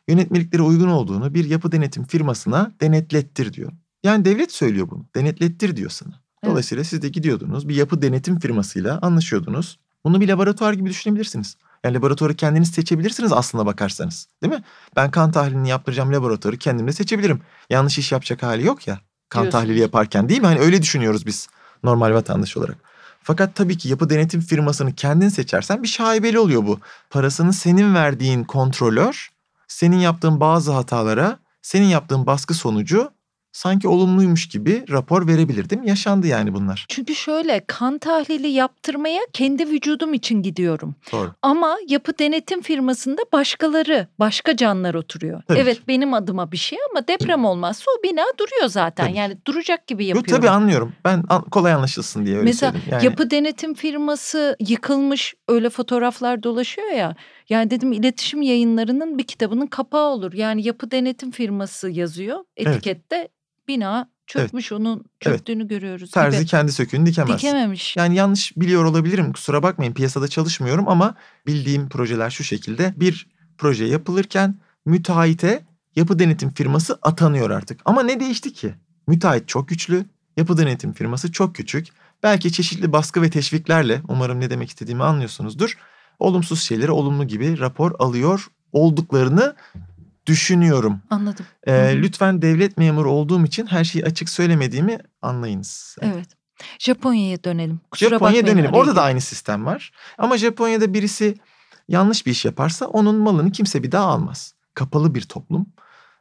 yönetmeliklere 0.08 0.62
uygun 0.62 0.88
olduğunu 0.88 1.34
bir 1.34 1.46
yapı 1.46 1.72
denetim 1.72 2.04
firmasına 2.04 2.72
denetlettir 2.82 3.54
diyor. 3.54 3.72
Yani 4.04 4.26
devlet 4.26 4.52
söylüyor 4.52 4.88
bunu. 4.92 5.06
Denetlettir 5.16 5.76
diyor 5.76 5.90
sana. 5.90 6.14
Evet. 6.44 6.52
Dolayısıyla 6.52 6.84
siz 6.84 7.02
de 7.02 7.10
gidiyordunuz 7.10 7.70
bir 7.70 7.76
yapı 7.76 8.02
denetim 8.02 8.40
firmasıyla 8.40 9.00
anlaşıyordunuz. 9.02 9.80
Bunu 10.04 10.22
bir 10.22 10.28
laboratuvar 10.28 10.74
gibi 10.74 10.90
düşünebilirsiniz. 10.90 11.58
Yani 11.84 11.96
laboratuvarı 11.96 12.36
kendiniz 12.36 12.72
seçebilirsiniz 12.72 13.34
aslına 13.34 13.66
bakarsanız. 13.66 14.28
Değil 14.44 14.54
mi? 14.54 14.64
Ben 14.96 15.12
kan 15.12 15.32
tahlilini 15.32 15.70
yaptıracağım 15.70 16.14
laboratuvarı 16.14 16.58
kendim 16.58 16.88
de 16.88 16.94
seçebilirim. 16.94 17.42
Yanlış 17.70 17.98
iş 17.98 18.12
yapacak 18.12 18.44
hali 18.44 18.66
yok 18.66 18.88
ya. 18.88 19.00
Kan 19.30 19.44
Diyorsunuz. 19.44 19.62
tahlili 19.62 19.80
yaparken 19.80 20.30
değil 20.30 20.42
mi? 20.42 20.48
Hani 20.48 20.60
öyle 20.60 20.82
düşünüyoruz 20.82 21.26
biz 21.26 21.48
normal 21.84 22.14
vatandaş 22.14 22.58
olarak. 22.58 22.78
Fakat 23.24 23.56
tabii 23.56 23.78
ki 23.78 23.90
yapı 23.90 24.10
denetim 24.10 24.42
firmasını 24.42 24.96
kendin 24.96 25.30
seçersen 25.30 25.84
bir 25.84 25.88
şaibeli 25.88 26.40
oluyor 26.40 26.68
bu. 26.68 26.80
Parasını 27.10 27.54
senin 27.54 27.96
verdiğin 27.96 28.44
kontrolör, 28.44 29.30
senin 29.68 29.98
yaptığın 29.98 30.40
bazı 30.40 30.72
hatalara, 30.72 31.40
senin 31.62 31.86
yaptığın 31.86 32.26
baskı 32.26 32.54
sonucu 32.54 33.12
sanki 33.52 33.88
olumluymuş 33.88 34.48
gibi 34.50 34.86
rapor 34.90 35.28
verebilir 35.28 35.70
değil 35.70 35.82
mi? 35.82 35.90
Yaşandı 35.90 36.28
yani 36.28 36.54
bunlar. 36.54 36.86
Çünkü 36.90 37.16
şöyle 37.16 37.64
kan 37.68 37.98
tahlili 37.98 38.48
yaptırmaya 38.48 39.22
kendi 39.34 39.70
vücudum 39.70 40.14
için 40.14 40.42
gidiyorum. 40.42 40.96
Doğru. 41.12 41.32
Ama 41.42 41.78
yapı 41.88 42.20
denetim 42.20 42.62
firmasında 42.62 43.22
başkaları, 43.34 44.08
başka 44.20 44.56
canlar 44.56 44.94
oturuyor. 44.94 45.42
Tabii 45.48 45.60
evet 45.60 45.78
ki. 45.78 45.84
benim 45.88 46.14
adıma 46.14 46.52
bir 46.52 46.58
şey 46.58 46.80
ama 46.92 47.08
deprem 47.08 47.46
olmazsa 47.46 47.84
o 48.00 48.04
bina 48.04 48.24
duruyor 48.38 48.68
zaten. 48.68 49.08
Tabii. 49.08 49.18
Yani 49.18 49.38
duracak 49.48 49.88
gibi 49.88 50.06
yapıyorum. 50.06 50.32
tabii 50.32 50.50
anlıyorum. 50.50 50.94
Ben 51.06 51.24
an- 51.30 51.42
kolay 51.44 51.74
anlaşılsın 51.74 52.26
diye 52.26 52.36
öyle 52.36 52.46
Mesela 52.46 52.72
söyledim. 52.72 52.92
Yani 52.94 53.06
yapı 53.06 53.32
denetim 53.32 53.74
firması 53.74 54.56
yıkılmış 54.68 55.34
öyle 55.48 55.70
fotoğraflar 55.70 56.44
dolaşıyor 56.44 56.92
ya. 56.92 57.16
Yani 57.50 57.70
dedim 57.72 57.92
iletişim 57.92 58.42
yayınlarının 58.42 59.18
bir 59.18 59.24
kitabının 59.24 59.68
kapağı 59.68 60.06
olur. 60.10 60.34
Yani 60.34 60.68
yapı 60.68 60.92
denetim 60.92 61.32
firması 61.32 61.90
yazıyor 61.90 62.40
etikette. 62.58 63.28
Bina 63.70 64.10
çökmüş 64.28 64.72
onun 64.72 65.06
çöktüğünü 65.20 65.68
görüyoruz 65.68 66.12
terzi 66.12 66.38
gibi. 66.38 66.48
kendi 66.48 66.72
söküğünü 66.72 67.06
dikemez. 67.06 67.38
Dikememiş. 67.38 67.98
Yani 67.98 68.16
yanlış 68.16 68.58
biliyor 68.58 68.86
olabilirim 68.86 69.34
kusura 69.34 69.64
bakmayın 69.64 69.94
piyasada 69.94 70.28
çalışmıyorum 70.28 70.88
ama 70.88 71.16
bildiğim 71.48 71.90
projeler 71.90 72.30
şu 72.30 72.44
şekilde. 72.44 72.94
Bir 72.98 73.28
proje 73.58 73.86
yapılırken 73.86 74.56
müteahhite 74.86 75.66
yapı 75.96 76.20
denetim 76.20 76.50
firması 76.50 77.00
atanıyor 77.02 77.50
artık. 77.50 77.82
Ama 77.86 78.04
ne 78.04 78.20
değişti 78.20 78.54
ki? 78.54 78.74
Müteahhit 79.08 79.48
çok 79.48 79.68
güçlü, 79.68 80.06
yapı 80.38 80.58
denetim 80.58 80.94
firması 80.94 81.32
çok 81.32 81.56
küçük. 81.56 81.88
Belki 82.24 82.52
çeşitli 82.52 82.92
baskı 82.92 83.22
ve 83.22 83.30
teşviklerle 83.30 84.02
umarım 84.08 84.40
ne 84.40 84.50
demek 84.50 84.70
istediğimi 84.70 85.04
anlıyorsunuzdur. 85.04 85.78
Olumsuz 86.20 86.62
şeyleri 86.62 86.92
olumlu 86.92 87.28
gibi 87.28 87.60
rapor 87.60 87.92
alıyor 88.00 88.48
olduklarını 88.72 89.56
düşünüyorum. 90.30 91.02
Anladım. 91.10 91.46
Ee, 91.68 91.94
lütfen 92.02 92.42
devlet 92.42 92.78
memuru 92.78 93.12
olduğum 93.12 93.46
için 93.46 93.66
her 93.66 93.84
şeyi 93.84 94.06
açık 94.06 94.30
söylemediğimi 94.30 94.98
anlayınız. 95.22 95.98
Evet. 96.02 96.28
Japonya'ya 96.80 97.44
dönelim. 97.44 97.80
Kusura 97.92 98.10
Japonya'ya 98.10 98.48
dönelim. 98.48 98.74
Orada 98.74 98.96
da 98.96 99.02
aynı 99.02 99.22
sistem 99.22 99.66
var. 99.66 99.92
Ama 100.18 100.38
Japonya'da 100.38 100.94
birisi 100.94 101.36
yanlış 101.88 102.26
bir 102.26 102.32
iş 102.32 102.46
yaparsa 102.46 102.86
onun 102.86 103.16
malını 103.16 103.52
kimse 103.52 103.84
bir 103.84 103.92
daha 103.92 104.06
almaz. 104.06 104.54
Kapalı 104.74 105.16
bir 105.16 105.22
toplum. 105.22 105.66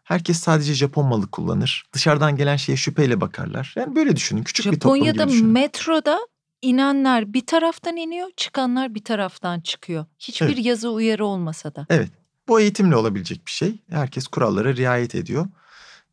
Herkes 0.05 0.39
sadece 0.39 0.75
Japon 0.75 1.07
malı 1.07 1.31
kullanır. 1.31 1.85
Dışarıdan 1.93 2.37
gelen 2.37 2.57
şeye 2.57 2.77
şüpheyle 2.77 3.21
bakarlar. 3.21 3.73
Yani 3.77 3.97
böyle 3.97 4.17
düşünün. 4.17 4.43
Küçük 4.43 4.73
bir 4.73 4.81
toplum 4.81 4.97
Japonya'da 4.97 5.23
gibi 5.25 5.33
düşünün. 5.33 5.51
metroda 5.51 6.19
inenler 6.63 7.33
bir 7.33 7.47
taraftan 7.47 7.97
iniyor, 7.97 8.29
çıkanlar 8.37 8.95
bir 8.95 9.05
taraftan 9.05 9.61
çıkıyor. 9.61 10.05
Hiçbir 10.19 10.47
Evet. 10.47 10.65
yazı 10.65 10.91
uyarı 10.91 11.27
olmasa 11.27 11.75
da. 11.75 11.87
Evet. 11.91 12.11
Bu 12.49 12.61
eğitimle 12.61 12.97
olabilecek 12.97 13.47
bir 13.47 13.51
şey. 13.51 13.81
Herkes 13.91 14.27
kurallara 14.27 14.77
riayet 14.77 15.15
ediyor. 15.15 15.47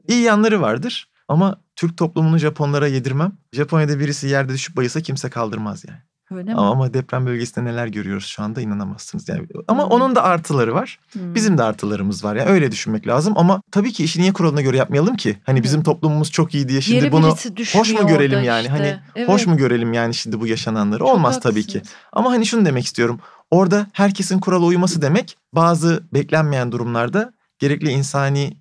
İyi 0.08 0.22
yanları 0.22 0.62
vardır 0.62 1.08
ama 1.28 1.60
Türk 1.76 1.98
toplumunu 1.98 2.38
Japonlara 2.38 2.88
yedirmem. 2.88 3.32
Japonya'da 3.54 4.00
birisi 4.00 4.28
yerde 4.28 4.54
düşüp 4.54 4.76
bayılsa 4.78 5.02
kimse 5.02 5.30
kaldırmaz 5.30 5.86
yani. 5.88 6.00
Öyle 6.32 6.54
mi? 6.54 6.60
Ama, 6.60 6.94
deprem 6.94 7.26
bölgesinde 7.26 7.66
neler 7.66 7.88
görüyoruz 7.88 8.26
şu 8.26 8.44
anda 8.44 8.62
inanamazsınız. 8.62 9.30
Yani 9.30 9.48
ama 9.68 9.84
Hmm. 9.84 9.92
onun 9.92 10.16
da 10.16 10.24
artıları 10.24 10.74
var. 10.74 11.00
Hmm. 11.12 11.36
Bizim 11.36 11.58
de 11.58 11.64
artılarımız 11.64 12.24
var. 12.24 12.36
Yani 12.36 12.50
öyle 12.50 12.72
düşünmek 12.72 13.08
lazım 13.08 13.34
ama 13.38 13.62
tabii 13.72 13.92
ki 13.94 14.04
işi 14.04 14.22
niye 14.22 14.34
kuralına 14.34 14.62
göre 14.62 14.78
yapmayalım 14.78 15.16
ki? 15.16 15.38
Hani 15.46 15.64
bizim 15.64 15.78
Evet. 15.78 15.86
toplumumuz 15.86 16.32
çok 16.32 16.56
iyi 16.56 16.70
diye 16.70 16.82
şimdi 16.82 16.96
Yere 16.98 17.12
bunu 17.12 17.36
hoş 17.74 17.94
mu 17.94 18.08
görelim 18.08 18.44
yani? 18.44 18.62
işte. 18.62 18.72
Hani 18.72 19.00
Evet, 19.16 19.30
hoş 19.30 19.48
mu 19.48 19.58
görelim 19.58 19.94
yani 19.94 20.14
şimdi 20.14 20.40
bu 20.40 20.48
yaşananları? 20.48 21.00
çok 21.00 21.08
Olmaz 21.10 21.40
tabii 21.40 21.64
ki. 21.68 21.78
haklısınız. 21.78 22.02
Ama 22.14 22.32
hani 22.32 22.46
şunu 22.46 22.66
demek 22.66 22.86
istiyorum. 22.86 23.20
Orada 23.52 23.88
herkesin 23.94 24.40
kurala 24.40 24.66
uyması 24.66 25.02
demek 25.02 25.38
bazı 25.54 26.04
beklenmeyen 26.14 26.72
durumlarda 26.72 27.34
gerekli 27.60 27.90
insani 27.90 28.58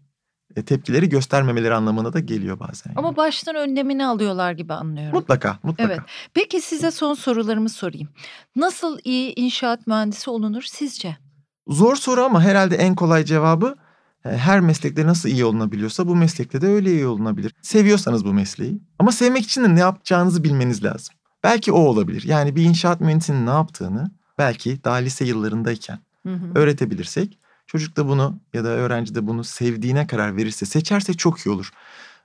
e, 0.57 0.65
tepkileri 0.65 1.09
göstermemeleri 1.09 1.75
anlamına 1.75 2.13
da 2.13 2.21
geliyor 2.21 2.61
bazen. 2.61 2.91
yani. 2.91 2.99
Ama 2.99 3.17
baştan 3.17 3.55
önlemini 3.55 4.07
alıyorlar 4.07 4.53
gibi 4.53 4.73
anlıyorum. 4.73 5.19
mutlaka, 5.19 5.59
mutlaka. 5.63 5.93
Evet. 5.93 6.01
Peki 6.35 6.61
size 6.61 6.91
son 6.91 7.15
sorularımı 7.15 7.69
sorayım. 7.69 8.09
Nasıl 8.57 8.99
iyi 9.05 9.35
inşaat 9.37 9.87
mühendisi 9.87 10.31
olunur 10.31 10.63
sizce? 10.63 11.17
Zor 11.69 11.97
soru 11.97 12.25
ama 12.25 12.43
herhalde 12.43 12.77
en 12.77 12.95
kolay 12.95 13.25
cevabı 13.25 13.77
e, 14.25 14.29
her 14.29 14.61
meslekte 14.61 15.07
nasıl 15.07 15.29
iyi 15.29 15.45
olunabiliyorsa 15.45 16.09
bu 16.09 16.17
meslekte 16.17 16.61
de 16.61 16.67
öyle 16.67 16.93
iyi 16.93 17.07
olunabilir. 17.07 17.55
Seviyorsanız 17.63 18.25
bu 18.25 18.33
mesleği. 18.33 18.83
Ama 18.99 19.13
sevmek 19.13 19.45
için 19.45 19.65
de 19.65 19.75
ne 19.75 19.81
yapacağınızı 19.81 20.45
bilmeniz 20.45 20.85
lazım. 20.85 21.15
Belki 21.45 21.73
o 21.73 21.79
olabilir. 21.79 22.23
Yani 22.23 22.57
bir 22.57 22.63
inşaat 22.63 23.01
mühendisinin 23.01 23.47
ne 23.47 23.51
yaptığını 23.51 24.11
belki 24.39 24.85
daha 24.85 24.97
lise 24.97 25.25
yıllarındayken 25.25 25.99
Hı 26.27 26.33
hı. 26.35 26.59
öğretebilirsek 26.59 27.39
çocuk 27.67 27.97
da 27.97 28.09
bunu 28.09 28.39
ya 28.55 28.65
da 28.65 28.69
öğrenci 28.69 29.15
de 29.15 29.27
bunu 29.27 29.45
sevdiğine 29.45 30.07
karar 30.07 30.37
verirse 30.37 30.67
seçerse 30.67 31.15
çok 31.15 31.39
iyi 31.39 31.51
olur. 31.51 31.71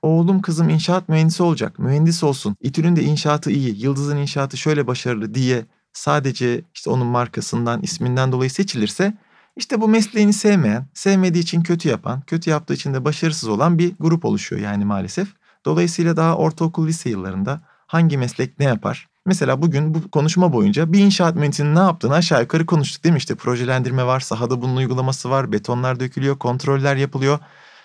Oğlum 0.02 0.42
kızım 0.42 0.68
inşaat 0.68 1.08
mühendisi 1.08 1.42
olacak, 1.42 1.78
mühendis 1.78 2.22
olsun. 2.22 2.56
İTÜ'nün 2.60 2.96
de 2.96 3.02
inşaatı 3.02 3.50
iyi, 3.50 3.82
Yıldız'ın 3.82 4.16
inşaatı 4.16 4.56
şöyle 4.56 4.86
başarılı 4.86 5.34
diye 5.34 5.66
sadece 5.92 6.62
işte 6.74 6.90
onun 6.90 7.06
markasından, 7.06 7.82
isminden 7.82 8.32
dolayı 8.32 8.50
seçilirse 8.50 9.14
işte 9.56 9.80
bu 9.80 9.88
mesleğini 9.88 10.32
sevmeyen, 10.32 10.86
sevmediği 10.94 11.42
için 11.44 11.62
kötü 11.62 11.88
yapan, 11.88 12.20
kötü 12.20 12.50
yaptığı 12.50 12.74
için 12.74 12.94
de 12.94 13.04
başarısız 13.04 13.48
olan 13.48 13.78
bir 13.78 13.94
grup 14.00 14.24
oluşuyor 14.24 14.62
yani 14.62 14.84
maalesef. 14.84 15.28
Dolayısıyla 15.64 16.16
daha 16.16 16.36
ortaokul 16.36 16.86
lise 16.86 17.10
yıllarında 17.10 17.60
hangi 17.86 18.18
meslek 18.18 18.58
ne 18.58 18.64
yapar? 18.64 19.09
Mesela 19.26 19.62
bugün 19.62 19.94
bu 19.94 20.10
konuşma 20.10 20.52
boyunca 20.52 20.92
bir 20.92 20.98
inşaat 20.98 21.36
mühendisinin 21.36 21.74
ne 21.74 21.78
yaptığını 21.78 22.14
aşağı 22.14 22.40
yukarı 22.42 22.66
konuştuk 22.66 23.04
değil 23.04 23.12
mi? 23.12 23.18
İşte 23.18 23.34
projelendirme 23.34 24.04
var, 24.04 24.20
sahada 24.20 24.62
bunun 24.62 24.76
uygulaması 24.76 25.30
var, 25.30 25.52
betonlar 25.52 26.00
dökülüyor, 26.00 26.38
kontroller 26.38 26.96
yapılıyor. 26.96 27.38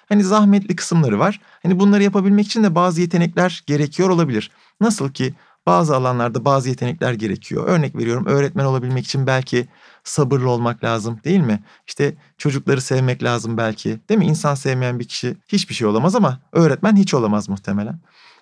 Hani 0.09 0.23
zahmetli 0.23 0.75
kısımları 0.75 1.19
var. 1.19 1.41
Hani 1.63 1.79
bunları 1.79 2.03
yapabilmek 2.03 2.45
için 2.45 2.63
de 2.63 2.75
bazı 2.75 3.01
yetenekler 3.01 3.63
gerekiyor 3.67 4.09
olabilir. 4.09 4.51
Nasıl 4.81 5.11
ki 5.11 5.33
bazı 5.65 5.95
alanlarda 5.95 6.45
bazı 6.45 6.69
yetenekler 6.69 7.13
gerekiyor. 7.13 7.67
Örnek 7.67 7.95
veriyorum 7.95 8.25
öğretmen 8.25 8.65
olabilmek 8.65 9.05
için 9.05 9.27
belki 9.27 9.67
sabırlı 10.03 10.49
olmak 10.49 10.83
lazım 10.83 11.19
değil 11.23 11.39
mi? 11.39 11.63
İşte 11.87 12.15
çocukları 12.37 12.81
sevmek 12.81 13.23
lazım 13.23 13.57
belki. 13.57 13.99
Değil 14.09 14.17
mi? 14.17 14.25
İnsan 14.25 14.55
sevmeyen 14.55 14.99
bir 14.99 15.07
kişi 15.07 15.37
hiçbir 15.47 15.75
şey 15.75 15.87
olamaz 15.87 16.15
ama 16.15 16.39
öğretmen 16.51 16.95
hiç 16.95 17.13
olamaz 17.13 17.49
muhtemelen. 17.49 17.99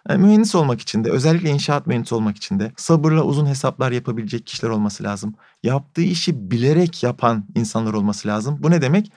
Yani 0.10 0.26
mühendis 0.26 0.56
olmak 0.56 0.82
için 0.82 1.04
de 1.04 1.12
özellikle 1.12 1.50
inşaat 1.50 1.88
mühendisi 1.88 2.16
olmak 2.16 2.38
için 2.38 2.60
de 2.60 2.72
sabırla 2.78 3.24
uzun 3.24 3.46
hesaplar 3.46 3.92
yapabilecek 3.92 4.48
kişiler 4.48 4.70
olması 4.70 5.04
lazım. 5.04 5.36
Yaptığı 5.64 6.02
işi 6.02 6.52
bilerek 6.52 7.04
yapan 7.04 7.46
insanlar 7.56 7.94
olması 7.94 8.28
lazım. 8.28 8.58
Bu 8.60 8.72
ne 8.72 8.82
demek? 8.82 9.12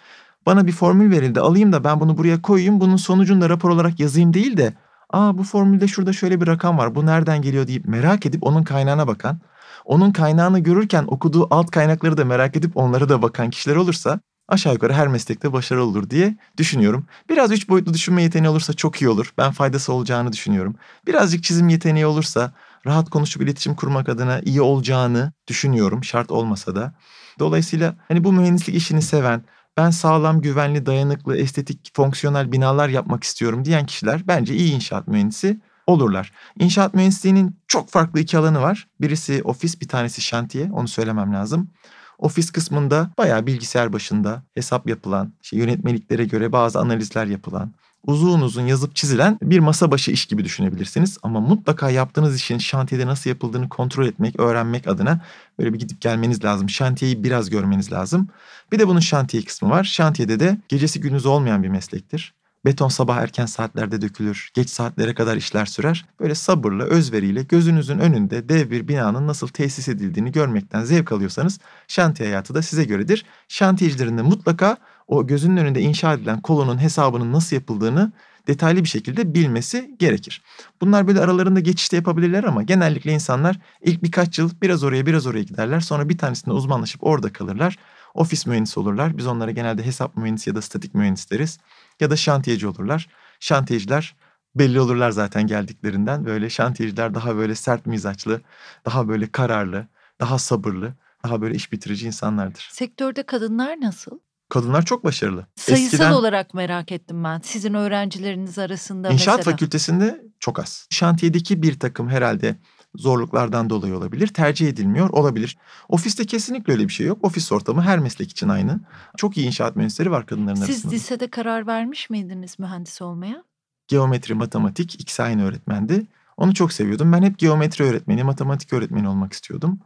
Bana 0.47 0.67
bir 0.67 0.73
formül 0.73 1.11
verildi 1.11 1.41
alayım 1.41 1.73
da 1.73 1.85
ben 1.85 2.01
bunu 2.01 2.19
buraya 2.19 2.43
koyayım 2.43 2.81
bunun 2.81 2.97
sonucunu 2.97 3.41
da 3.41 3.49
rapor 3.49 3.71
olarak 3.71 4.01
yazayım 4.01 4.35
değil 4.35 4.57
de 4.57 4.75
aa 5.11 5.39
bu 5.39 5.45
formülde 5.45 5.89
şurada 5.89 6.13
şöyle 6.13 6.41
bir 6.41 6.47
rakam 6.47 6.79
var 6.79 6.95
bu 6.95 7.07
nereden 7.07 7.43
geliyor 7.43 7.67
deyip 7.67 7.85
merak 7.89 8.27
edip 8.27 8.43
onun 8.45 8.63
kaynağına 8.63 9.07
bakan 9.07 9.41
onun 9.85 10.13
kaynağını 10.13 10.59
görürken 10.59 11.05
okuduğu 11.07 11.55
alt 11.55 11.71
kaynakları 11.71 12.17
da 12.17 12.25
merak 12.25 12.57
edip 12.57 12.77
onlara 12.77 13.09
da 13.09 13.23
bakan 13.23 13.51
kişiler 13.51 13.77
olursa 13.77 14.21
aşağı 14.49 14.73
yukarı 14.73 14.93
her 14.93 15.09
meslekte 15.09 15.53
başarılı 15.53 15.85
olur 15.85 16.11
diye 16.11 16.37
düşünüyorum. 16.57 17.07
Biraz 17.29 17.53
üç 17.53 17.69
boyutlu 17.69 17.95
düşünme 17.95 18.23
yeteneği 18.23 18.51
olursa 18.51 18.73
çok 18.73 19.03
iyi 19.03 19.09
olur. 19.09 19.33
Ben 19.39 19.51
faydası 19.53 19.93
olacağını 19.93 20.33
düşünüyorum. 20.33 20.77
Birazcık 21.07 21.45
çizim 21.45 21.69
yeteneği 21.69 22.07
olursa 22.07 22.53
rahat 22.87 23.11
konuşup 23.11 23.43
iletişim 23.43 23.75
kurmak 23.75 24.09
adına 24.09 24.41
iyi 24.41 24.61
olacağını 24.61 25.33
düşünüyorum. 25.49 26.05
Şart 26.05 26.31
olmasa 26.31 26.75
da. 26.77 26.95
Dolayısıyla 27.39 27.97
hani 28.09 28.25
bu 28.25 28.33
mühendislik 28.33 28.77
işini 28.77 29.03
seven, 29.03 29.45
ben 29.77 29.91
sağlam, 29.91 30.41
güvenli, 30.41 30.87
dayanıklı, 30.87 31.37
estetik, 31.37 31.91
fonksiyonel 31.97 32.53
binalar 32.53 32.89
yapmak 32.89 33.25
istiyorum 33.25 33.65
diyen 33.65 33.87
kişiler 33.87 34.29
bence 34.29 34.55
iyi 34.55 34.73
inşaat 34.73 35.09
mühendisi 35.09 35.61
olurlar. 35.87 36.33
İnşaat 36.59 36.95
mühendisliğinin 36.95 37.61
çok 37.69 37.91
farklı 37.91 38.21
iki 38.21 38.39
alanı 38.39 38.63
var. 38.63 38.89
Birisi 39.01 39.43
ofis, 39.45 39.81
bir 39.81 39.89
tanesi 39.89 40.23
şantiye. 40.23 40.73
Onu 40.73 40.89
söylemem 40.89 41.35
lazım. 41.35 41.71
Ofis 42.19 42.51
kısmında 42.51 43.11
bayağı 43.19 43.47
bilgisayar 43.47 43.93
başında 43.93 44.43
hesap 44.55 44.89
yapılan, 44.89 45.33
işte 45.43 45.57
yönetmeliklere 45.57 46.25
göre 46.25 46.53
bazı 46.53 46.79
analizler 46.79 47.27
yapılan, 47.27 47.73
uzun 48.07 48.41
uzun 48.41 48.67
yazıp 48.67 48.97
çizilen 48.97 49.39
bir 49.43 49.59
masa 49.59 49.91
başı 49.91 50.11
iş 50.11 50.27
gibi 50.27 50.45
düşünebilirsiniz. 50.45 51.19
Ama 51.23 51.41
mutlaka 51.41 51.91
yaptığınız 51.91 52.37
işin 52.37 52.59
şantiyede 52.59 53.07
nasıl 53.07 53.31
yapıldığını 53.31 53.69
kontrol 53.69 54.07
etmek, 54.07 54.41
öğrenmek 54.41 54.89
adına 54.89 55.21
böyle 55.59 55.73
bir 55.73 55.79
gidip 55.79 56.01
gelmeniz 56.01 56.45
lazım. 56.45 56.71
Şantiyeyi 56.71 57.25
biraz 57.25 57.51
görmeniz 57.51 57.93
lazım. 57.93 58.29
Bir 58.73 58.79
de 58.79 58.89
bunun 58.89 59.01
şantiye 59.01 59.43
kısmı 59.43 59.71
var. 59.71 59.85
Şantiyede 59.85 60.41
de 60.41 60.59
gecesi 60.69 61.01
gündüzü 61.01 61.29
olmayan 61.29 61.63
bir 61.63 61.69
meslektir. 61.69 62.35
Beton 62.67 62.89
sabah 62.89 63.17
erken 63.17 63.47
saatlerde 63.47 64.01
dökülür. 64.01 64.51
Geç 64.55 64.71
saatlere 64.71 65.15
kadar 65.15 65.37
işler 65.37 65.67
sürer. 65.67 66.05
Böyle 66.21 66.35
sabırla, 66.35 66.85
özveriyle 66.85 67.43
gözünüzün 67.43 67.99
önünde 67.99 68.49
dev 68.49 68.71
bir 68.71 68.89
binanın 68.89 69.27
nasıl 69.27 69.49
tesis 69.49 69.89
edildiğini 69.89 70.33
görmekten 70.33 70.85
zevk 70.85 71.13
alıyorsanız 71.13 71.59
şantiye 71.89 72.29
hayatı 72.29 72.55
da 72.55 72.63
size 72.63 72.85
göredir. 72.85 73.25
Şantiyecilerin 73.49 74.19
de 74.19 74.23
mutlaka 74.23 74.77
o 75.07 75.27
gözünün 75.27 75.57
önünde 75.57 75.81
inşa 75.81 76.15
edilen 76.15 76.41
kolonun 76.41 76.83
hesabının 76.83 77.33
nasıl 77.33 77.57
yapıldığını 77.57 78.13
detaylı 78.47 78.85
bir 78.85 78.89
şekilde 78.89 79.35
bilmesi 79.35 79.97
gerekir. 79.99 80.43
Bunlar 80.81 81.07
böyle 81.07 81.21
aralarında 81.21 81.61
geçişte 81.61 81.97
yapabilirler 81.97 82.45
ama 82.45 82.63
genellikle 82.63 83.13
insanlar 83.13 83.59
ilk 83.83 84.03
birkaç 84.03 84.39
yıl 84.39 84.51
biraz 84.63 84.85
oraya 84.85 85.07
biraz 85.07 85.27
oraya 85.27 85.43
giderler. 85.43 85.81
Sonra 85.81 86.09
bir 86.09 86.19
tanesinde 86.19 86.55
uzmanlaşıp 86.55 87.05
orada 87.05 87.33
kalırlar. 87.33 87.79
Ofis 88.15 88.47
mühendisi 88.47 88.81
olurlar. 88.81 89.19
Biz 89.19 89.27
onlara 89.27 89.51
genelde 89.51 89.87
hesap 89.87 90.17
mühendisi 90.17 90.51
ya 90.51 90.57
da 90.57 90.63
statik 90.63 90.95
mühendis 90.95 91.31
deriz. 91.31 91.59
Ya 92.01 92.11
da 92.11 92.17
şantiyeci 92.17 92.67
olurlar. 92.69 93.09
Şantiyeciler 93.41 94.17
belli 94.55 94.81
olurlar 94.81 95.11
zaten 95.11 95.47
geldiklerinden. 95.47 96.27
Böyle 96.27 96.51
şantiyeciler 96.51 97.15
daha 97.15 97.37
böyle 97.37 97.55
sert 97.55 97.87
mizaçlı, 97.87 98.41
daha 98.85 99.09
böyle 99.09 99.33
kararlı, 99.33 99.87
daha 100.21 100.39
sabırlı, 100.39 100.95
daha 101.25 101.41
böyle 101.41 101.55
iş 101.55 101.73
bitirici 101.73 102.07
insanlardır. 102.07 102.69
Sektörde 102.73 103.23
kadınlar 103.23 103.81
nasıl? 103.81 104.19
Kadınlar 104.49 104.85
çok 104.85 105.05
başarılı. 105.05 105.47
Sayısal 105.57 105.85
Eskiden 105.87 106.13
olarak 106.13 106.55
merak 106.55 106.93
ettim 106.93 107.25
ben. 107.25 107.41
Sizin 107.45 107.75
öğrencileriniz 107.75 108.59
arasında 108.59 109.11
inşaat 109.11 109.39
mesela. 109.39 109.53
fakültesinde 109.53 110.23
çok 110.41 110.59
az. 110.59 110.87
Şantiyedeki 110.91 111.63
bir 111.63 111.81
takım 111.81 112.09
herhalde 112.09 112.57
zorluklardan 112.99 113.71
dolayı 113.71 113.97
olabilir. 113.97 114.27
Tercih 114.29 114.69
edilmiyor 114.69 115.11
olabilir. 115.11 115.57
Ofiste 115.89 116.25
kesinlikle 116.25 116.73
öyle 116.73 116.89
bir 116.89 116.93
şey 116.93 117.07
yok. 117.07 117.19
Ofis 117.23 117.53
ortamı 117.53 117.83
her 117.83 117.99
meslek 117.99 118.31
için 118.31 118.49
aynı. 118.49 118.81
Çok 119.17 119.37
iyi 119.37 119.47
inşaat 119.47 119.77
mühendisleri 119.77 120.11
var 120.11 120.27
kadınların 120.27 120.55
Siz 120.55 120.69
arasında. 120.69 120.93
lisede 120.93 121.31
karar 121.31 121.67
vermiş 121.67 122.11
miydiniz 122.11 122.59
mühendis 122.59 123.03
olmaya? 123.03 123.45
Geometri, 123.89 124.35
matematik 124.35 125.01
ikisi 125.01 125.23
aynı 125.23 125.45
öğretmendi. 125.45 126.07
Onu 126.37 126.55
çok 126.55 126.73
seviyordum. 126.73 127.13
Ben 127.13 127.23
hep 127.23 127.39
geometri 127.39 127.85
öğretmeni, 127.85 128.25
matematik 128.25 128.73
öğretmeni 128.73 129.09
olmak 129.09 129.33
istiyordum. 129.33 129.79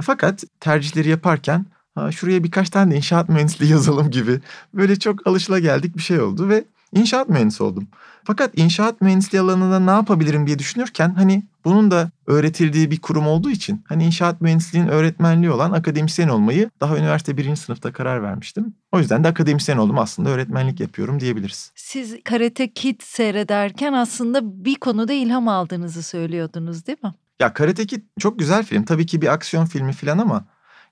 Fakat 0.00 0.44
tercihleri 0.60 1.08
yaparken 1.08 1.66
şuraya 2.10 2.44
birkaç 2.44 2.70
tane 2.70 2.96
inşaat 2.96 3.28
mühendisliği 3.28 3.70
yazalım 3.72 4.10
gibi 4.10 4.40
böyle 4.74 4.98
çok 4.98 5.26
alışılageldik 5.26 5.96
bir 5.96 6.02
şey 6.02 6.20
oldu 6.20 6.48
ve 6.48 6.64
inşaat 6.94 7.28
mühendisi 7.28 7.62
oldum. 7.62 7.88
Fakat 8.24 8.58
inşaat 8.58 9.00
mühendisliği 9.00 9.42
alanında 9.42 9.80
ne 9.80 9.90
yapabilirim 9.90 10.46
diye 10.46 10.58
düşünürken 10.58 11.14
hani 11.14 11.42
bunun 11.64 11.90
da 11.90 12.10
öğretildiği 12.26 12.90
bir 12.90 13.00
kurum 13.00 13.26
olduğu 13.26 13.50
için 13.50 13.84
hani 13.88 14.04
inşaat 14.04 14.40
mühendisliğinin 14.40 14.88
öğretmenliği 14.88 15.50
olan 15.50 15.72
akademisyen 15.72 16.28
olmayı 16.28 16.70
daha 16.80 16.96
üniversite 16.96 17.36
birinci 17.36 17.60
sınıfta 17.60 17.92
karar 17.92 18.22
vermiştim. 18.22 18.74
O 18.92 18.98
yüzden 18.98 19.24
de 19.24 19.28
akademisyen 19.28 19.76
oldum 19.76 19.98
aslında 19.98 20.30
öğretmenlik 20.30 20.80
yapıyorum 20.80 21.20
diyebiliriz. 21.20 21.72
Siz 21.74 22.16
Karate 22.24 22.72
Kid 22.72 23.00
seyrederken 23.04 23.92
aslında 23.92 24.64
bir 24.64 24.74
konuda 24.74 25.12
ilham 25.12 25.48
aldığınızı 25.48 26.02
söylüyordunuz 26.02 26.86
değil 26.86 26.98
mi? 27.02 27.12
Ya 27.40 27.54
Karate 27.54 27.86
Kid 27.86 28.02
çok 28.18 28.38
güzel 28.38 28.64
film. 28.64 28.84
Tabii 28.84 29.06
ki 29.06 29.22
bir 29.22 29.32
aksiyon 29.32 29.66
filmi 29.66 29.92
falan 29.92 30.18
ama 30.18 30.44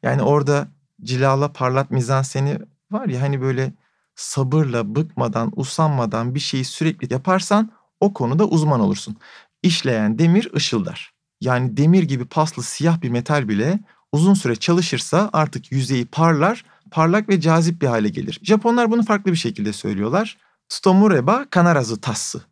yani 0.03 0.23
orada 0.23 0.69
cilala 1.03 1.53
parlat 1.53 1.91
mizanseni 1.91 2.59
var 2.91 3.07
ya 3.09 3.23
hani 3.23 3.41
böyle 3.41 3.73
sabırla, 4.19 4.95
bıkmadan, 4.95 5.53
usanmadan 5.57 6.35
bir 6.35 6.41
şeyi 6.41 6.65
sürekli 6.65 7.13
yaparsan 7.13 7.73
o 8.01 8.13
konuda 8.13 8.45
uzman 8.49 8.81
olursun. 8.81 9.17
İşleyen 9.63 10.19
demir 10.19 10.51
ışıldar. 10.55 11.13
Yani 11.41 11.77
demir 11.77 12.03
gibi 12.03 12.25
paslı 12.25 12.63
siyah 12.63 13.03
bir 13.03 13.11
metal 13.11 13.49
bile 13.49 13.81
uzun 14.13 14.35
süre 14.35 14.57
çalışırsa 14.57 15.31
artık 15.33 15.73
yüzeyi 15.73 16.07
parlar, 16.07 16.65
parlak 16.91 17.29
ve 17.29 17.41
cazip 17.41 17.83
bir 17.83 17.87
hale 17.87 18.09
gelir. 18.09 18.41
Japonlar 18.43 18.91
bunu 18.91 19.05
farklı 19.05 19.33
bir 19.33 19.37
şekilde 19.37 19.73
söylüyorlar. 19.73 20.39
Tsutomureba 20.69 21.47
kanarazu 21.51 22.01
tassı. 22.01 22.43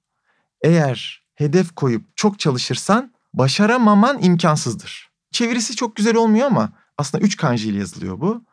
Eğer 0.62 1.22
hedef 1.34 1.74
koyup 1.74 2.16
çok 2.16 2.38
çalışırsan 2.38 3.12
başaramaman 3.34 4.22
imkansızdır. 4.22 5.10
Çevirisi 5.32 5.76
çok 5.76 5.96
güzel 5.96 6.16
olmuyor 6.16 6.46
ama 6.46 6.72
aslında 6.98 7.24
üç 7.24 7.36
kanji 7.36 7.68
ile 7.68 7.78
yazılıyor 7.78 8.20
bu. 8.20 8.44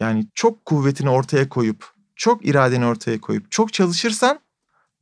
Yani 0.00 0.26
çok 0.34 0.64
kuvvetini 0.64 1.10
ortaya 1.10 1.48
koyup, 1.48 1.99
çok 2.20 2.46
iradeni 2.46 2.86
ortaya 2.86 3.20
koyup, 3.20 3.50
çok 3.50 3.72
çalışırsan 3.72 4.40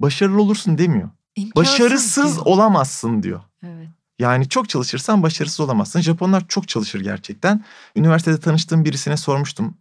başarılı 0.00 0.42
olursun 0.42 0.78
demiyor. 0.78 1.10
İmkansız 1.36 1.72
Başarısız 1.72 2.34
diyor. 2.34 2.46
olamazsın 2.46 3.22
diyor. 3.22 3.40
Evet. 3.62 3.88
Yani 4.18 4.48
çok 4.48 4.68
çalışırsan 4.68 5.22
başarısız 5.22 5.60
olamazsın. 5.60 6.00
Japonlar 6.00 6.48
çok 6.48 6.68
çalışır 6.68 7.00
gerçekten. 7.00 7.64
Üniversitede 7.96 8.40
tanıştığım 8.40 8.84
birisine 8.84 9.16
sormuştum. 9.16 9.74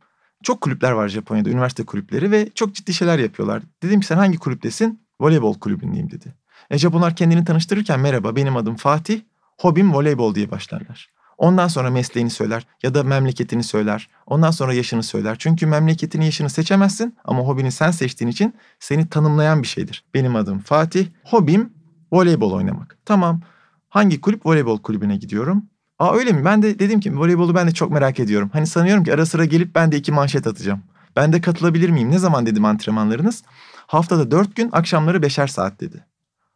Çok 0.43 0.61
kulüpler 0.61 0.91
var 0.91 1.07
Japonya'da, 1.07 1.49
üniversite 1.49 1.85
kulüpleri 1.85 2.31
ve 2.31 2.49
çok 2.55 2.76
ciddi 2.76 2.93
şeyler 2.93 3.19
yapıyorlar. 3.19 3.64
Dedim 3.84 3.99
ki 3.99 4.07
sen 4.07 4.18
hangi 4.18 4.38
kulüptesin? 4.38 5.01
Voleybol 5.22 5.59
kulübündeyim 5.59 6.11
dedi. 6.11 6.34
E 6.69 6.77
Japonlar 6.77 7.15
kendini 7.15 7.45
tanıştırırken 7.45 7.99
merhaba 7.99 8.35
benim 8.35 8.57
adım 8.57 8.76
Fatih, 8.76 9.22
hobim 9.57 9.93
voleybol 9.93 10.35
diye 10.35 10.51
başlarlar. 10.51 11.09
Ondan 11.38 11.68
sonra 11.68 11.89
mesleğini 11.89 12.30
söyler 12.30 12.68
ya 12.84 12.93
da 12.93 13.03
memleketini 13.03 13.64
söyler. 13.64 14.09
Ondan 14.26 14.51
sonra 14.51 14.73
yaşını 14.73 15.03
söyler. 15.03 15.35
Çünkü 15.39 15.65
memleketini 15.65 16.26
yaşını 16.26 16.49
seçemezsin 16.49 17.18
ama 17.26 17.39
hobini 17.39 17.72
sen 17.72 17.91
seçtiğin 17.91 18.31
için 18.31 18.55
seni 18.80 19.09
tanımlayan 19.09 19.61
bir 19.61 19.68
şeydir. 19.68 20.03
Benim 20.14 20.35
adım 20.35 20.59
Fatih, 20.59 21.07
hobim 21.23 21.73
voleybol 22.11 22.51
oynamak. 22.51 22.97
Tamam. 23.05 23.41
Hangi 23.89 24.22
kulüp? 24.22 24.45
Voleybol 24.45 24.81
kulübüne 24.81 25.18
gidiyorum. 25.18 25.65
Aa 25.99 26.15
öyle 26.15 26.31
mi? 26.31 26.45
Ben 26.45 26.61
de 26.61 26.80
dedim 26.80 26.99
ki 26.99 27.18
voleybolu 27.18 27.55
ben 27.55 27.68
de 27.68 27.72
çok 27.73 27.91
merak 27.91 28.19
ediyorum. 28.19 28.49
Hani 28.53 28.68
sanıyorum 28.68 29.03
ki 29.03 29.14
ara 29.14 29.26
sıra 29.26 29.45
gelip 29.45 29.76
ben 29.76 29.91
de 29.91 29.97
iki 29.97 30.11
manşet 30.11 30.47
atacağım. 30.47 30.81
Ben 31.15 31.34
de 31.34 31.41
katılabilir 31.41 31.89
miyim? 31.89 32.11
Ne 32.11 32.19
zaman 32.19 32.45
dedim 32.45 32.65
antrenmanlarınız? 32.65 33.43
Haftada 33.88 34.31
dört 34.31 34.55
gün, 34.55 34.69
akşamları 34.72 35.22
beşer 35.22 35.47
saat 35.47 35.81
dedi. 35.81 36.05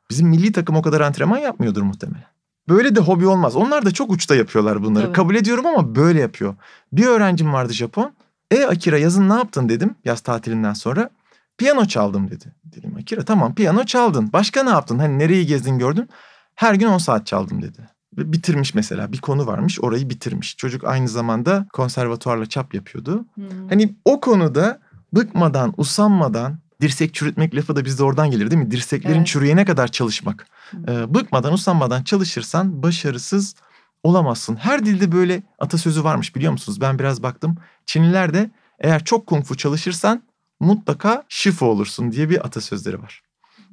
Bizim 0.09 0.27
milli 0.27 0.51
takım 0.51 0.75
o 0.75 0.81
kadar 0.81 1.01
antrenman 1.01 1.37
yapmıyordur 1.37 1.81
muhtemelen. 1.81 2.30
Böyle 2.71 2.95
de 2.95 2.99
hobi 2.99 3.27
olmaz. 3.27 3.55
Onlar 3.55 3.85
da 3.85 3.91
çok 3.91 4.11
uçta 4.11 4.35
yapıyorlar 4.35 4.83
bunları. 4.83 5.03
Tabii. 5.05 5.13
Kabul 5.13 5.35
ediyorum 5.35 5.65
ama 5.65 5.95
böyle 5.95 6.19
yapıyor. 6.19 6.55
Bir 6.93 7.05
öğrencim 7.05 7.53
vardı 7.53 7.73
Japon. 7.73 8.13
E 8.51 8.65
Akira 8.65 8.97
yazın 8.97 9.29
ne 9.29 9.33
yaptın 9.33 9.69
dedim 9.69 9.95
yaz 10.05 10.21
tatilinden 10.21 10.73
sonra. 10.73 11.09
Piyano 11.57 11.85
çaldım 11.85 12.31
dedi. 12.31 12.45
Dedim 12.63 12.95
Akira 12.99 13.25
tamam 13.25 13.55
piyano 13.55 13.83
çaldın. 13.83 14.29
Başka 14.33 14.63
ne 14.63 14.69
yaptın? 14.69 14.99
Hani 14.99 15.19
nereyi 15.19 15.45
gezdin 15.45 15.79
gördün? 15.79 16.09
Her 16.55 16.73
gün 16.73 16.87
10 16.87 16.97
saat 16.97 17.27
çaldım 17.27 17.61
dedi. 17.61 17.89
Ve 18.17 18.31
bitirmiş 18.33 18.73
mesela 18.73 19.11
bir 19.11 19.17
konu 19.17 19.47
varmış 19.47 19.79
orayı 19.81 20.09
bitirmiş. 20.09 20.57
Çocuk 20.57 20.83
aynı 20.83 21.07
zamanda 21.07 21.65
konservatuarla 21.73 22.45
çap 22.45 22.73
yapıyordu. 22.73 23.25
Hani 23.69 23.95
o 24.05 24.19
konuda 24.21 24.79
bıkmadan, 25.13 25.73
usanmadan, 25.77 26.57
dirsek 26.81 27.13
çürütmek 27.13 27.55
lafı 27.55 27.75
da 27.75 27.85
bizde 27.85 28.03
oradan 28.03 28.31
gelir 28.31 28.51
değil 28.51 28.61
mi? 28.61 28.71
Dirseklerin 28.71 29.15
Evet. 29.17 29.27
çürüyene 29.27 29.65
kadar 29.65 29.87
çalışmak. 29.87 30.47
Ee, 30.87 31.13
bıkmadan, 31.13 31.53
usanmadan 31.53 32.03
çalışırsan 32.03 32.83
başarısız 32.83 33.55
olamazsın. 34.03 34.55
Her 34.55 34.85
dilde 34.85 35.11
böyle 35.11 35.43
atasözü 35.59 36.03
varmış 36.03 36.35
biliyor 36.35 36.51
musunuz? 36.51 36.81
Ben 36.81 36.99
biraz 36.99 37.23
baktım. 37.23 37.57
Çinliler 37.85 38.33
de 38.33 38.49
eğer 38.79 39.03
çok 39.03 39.27
kung 39.27 39.45
fu 39.45 39.57
çalışırsan 39.57 40.23
mutlaka 40.59 41.23
şifo 41.29 41.65
olursun 41.65 42.11
diye 42.11 42.29
bir 42.29 42.45
atasözleri 42.45 43.01
var. 43.01 43.21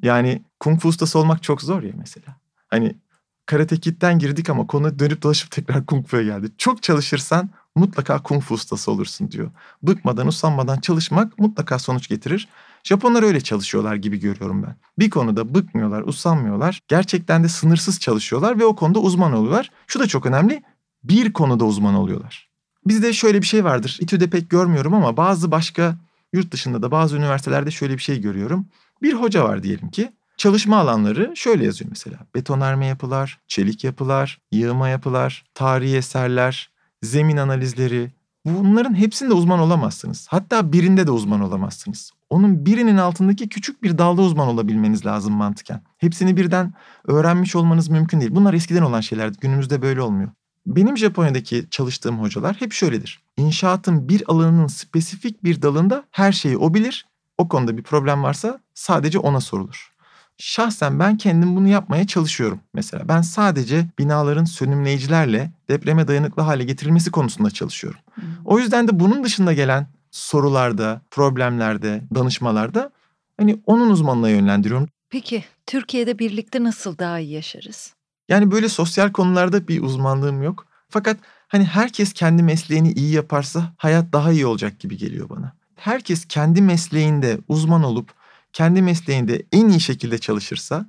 Yani 0.02 0.42
kung 0.60 0.80
fu 0.80 0.88
ustası 0.88 1.18
olmak 1.18 1.42
çok 1.42 1.62
zor 1.62 1.82
ya 1.82 1.92
mesela. 1.98 2.36
Hani 2.68 2.96
karate 3.46 3.76
kid'den 3.76 4.18
girdik 4.18 4.50
ama 4.50 4.66
konu 4.66 4.98
dönüp 4.98 5.22
dolaşıp 5.22 5.50
tekrar 5.50 5.86
kung 5.86 6.06
fu'ya 6.06 6.22
geldi. 6.22 6.48
Çok 6.58 6.82
çalışırsan 6.82 7.50
mutlaka 7.74 8.22
kung 8.22 8.42
fu 8.42 8.54
ustası 8.54 8.90
olursun 8.90 9.30
diyor. 9.30 9.50
Bıkmadan, 9.82 10.26
usanmadan 10.26 10.80
çalışmak 10.80 11.38
mutlaka 11.38 11.78
sonuç 11.78 12.08
getirir. 12.08 12.48
Japonlar 12.84 13.22
öyle 13.22 13.40
çalışıyorlar 13.40 13.94
gibi 13.94 14.20
görüyorum 14.20 14.62
ben. 14.62 14.76
Bir 14.98 15.10
konuda 15.10 15.54
bıkmıyorlar, 15.54 16.02
usanmıyorlar. 16.02 16.80
Gerçekten 16.88 17.44
de 17.44 17.48
sınırsız 17.48 18.00
çalışıyorlar 18.00 18.58
ve 18.58 18.64
o 18.64 18.76
konuda 18.76 18.98
uzman 18.98 19.32
oluyorlar. 19.32 19.70
Şu 19.86 20.00
da 20.00 20.06
çok 20.06 20.26
önemli. 20.26 20.62
Bir 21.04 21.32
konuda 21.32 21.64
uzman 21.64 21.94
oluyorlar. 21.94 22.48
Bizde 22.86 23.12
şöyle 23.12 23.42
bir 23.42 23.46
şey 23.46 23.64
vardır. 23.64 23.98
İTÜ'de 24.00 24.30
pek 24.30 24.50
görmüyorum 24.50 24.94
ama 24.94 25.16
bazı 25.16 25.50
başka 25.50 25.96
yurt 26.32 26.52
dışında 26.52 26.82
da 26.82 26.90
bazı 26.90 27.16
üniversitelerde 27.16 27.70
şöyle 27.70 27.94
bir 27.94 28.02
şey 28.02 28.20
görüyorum. 28.20 28.66
Bir 29.02 29.12
hoca 29.12 29.44
var 29.44 29.62
diyelim 29.62 29.90
ki. 29.90 30.12
Çalışma 30.36 30.76
alanları 30.76 31.32
şöyle 31.36 31.64
yazıyor 31.64 31.90
mesela. 31.90 32.16
Betonarme 32.34 32.86
yapılar, 32.86 33.40
çelik 33.48 33.84
yapılar, 33.84 34.40
yığma 34.52 34.88
yapılar, 34.88 35.44
tarihi 35.54 35.96
eserler, 35.96 36.70
zemin 37.02 37.36
analizleri. 37.36 38.10
Bunların 38.44 38.94
hepsinde 38.94 39.32
uzman 39.34 39.58
olamazsınız. 39.58 40.26
Hatta 40.30 40.72
birinde 40.72 41.06
de 41.06 41.10
uzman 41.10 41.40
olamazsınız. 41.40 42.12
Onun 42.30 42.66
birinin 42.66 42.96
altındaki 42.96 43.48
küçük 43.48 43.82
bir 43.82 43.98
dalda 43.98 44.22
uzman 44.22 44.48
olabilmeniz 44.48 45.06
lazım 45.06 45.34
mantıken. 45.34 45.82
Hepsini 45.98 46.36
birden 46.36 46.72
öğrenmiş 47.06 47.56
olmanız 47.56 47.88
mümkün 47.88 48.20
değil. 48.20 48.34
Bunlar 48.34 48.54
eskiden 48.54 48.82
olan 48.82 49.00
şeylerdi. 49.00 49.38
Günümüzde 49.40 49.82
böyle 49.82 50.02
olmuyor. 50.02 50.30
Benim 50.66 50.98
Japonya'daki 50.98 51.66
çalıştığım 51.70 52.18
hocalar 52.20 52.56
hep 52.56 52.72
şöyledir. 52.72 53.22
İnşaatın 53.36 54.08
bir 54.08 54.22
alanının 54.28 54.66
spesifik 54.66 55.44
bir 55.44 55.62
dalında 55.62 56.04
her 56.10 56.32
şeyi 56.32 56.56
o 56.56 56.74
bilir. 56.74 57.06
O 57.38 57.48
konuda 57.48 57.76
bir 57.76 57.82
problem 57.82 58.22
varsa 58.22 58.60
sadece 58.74 59.18
ona 59.18 59.40
sorulur. 59.40 59.92
Şahsen 60.38 60.98
ben 60.98 61.16
kendim 61.16 61.56
bunu 61.56 61.68
yapmaya 61.68 62.06
çalışıyorum. 62.06 62.60
Mesela 62.74 63.08
ben 63.08 63.20
sadece 63.20 63.86
binaların 63.98 64.44
sönümleyicilerle 64.44 65.52
depreme 65.68 66.08
dayanıklı 66.08 66.42
hale 66.42 66.64
getirilmesi 66.64 67.10
konusunda 67.10 67.50
çalışıyorum. 67.50 68.00
O 68.44 68.58
yüzden 68.58 68.88
de 68.88 69.00
bunun 69.00 69.24
dışında 69.24 69.52
gelen 69.52 69.86
sorularda, 70.18 71.00
problemlerde, 71.10 72.02
danışmalarda 72.14 72.90
hani 73.36 73.60
onun 73.66 73.90
uzmanına 73.90 74.30
yönlendiriyorum. 74.30 74.88
Peki 75.10 75.44
Türkiye'de 75.66 76.18
birlikte 76.18 76.64
nasıl 76.64 76.98
daha 76.98 77.18
iyi 77.18 77.32
yaşarız? 77.32 77.94
Yani 78.28 78.50
böyle 78.50 78.68
sosyal 78.68 79.12
konularda 79.12 79.68
bir 79.68 79.82
uzmanlığım 79.82 80.42
yok. 80.42 80.66
Fakat 80.88 81.16
hani 81.48 81.64
herkes 81.64 82.12
kendi 82.12 82.42
mesleğini 82.42 82.92
iyi 82.92 83.12
yaparsa 83.14 83.72
hayat 83.76 84.12
daha 84.12 84.32
iyi 84.32 84.46
olacak 84.46 84.80
gibi 84.80 84.96
geliyor 84.96 85.28
bana. 85.28 85.52
Herkes 85.76 86.24
kendi 86.24 86.62
mesleğinde 86.62 87.38
uzman 87.48 87.82
olup 87.82 88.10
kendi 88.52 88.82
mesleğinde 88.82 89.42
en 89.52 89.68
iyi 89.68 89.80
şekilde 89.80 90.18
çalışırsa, 90.18 90.86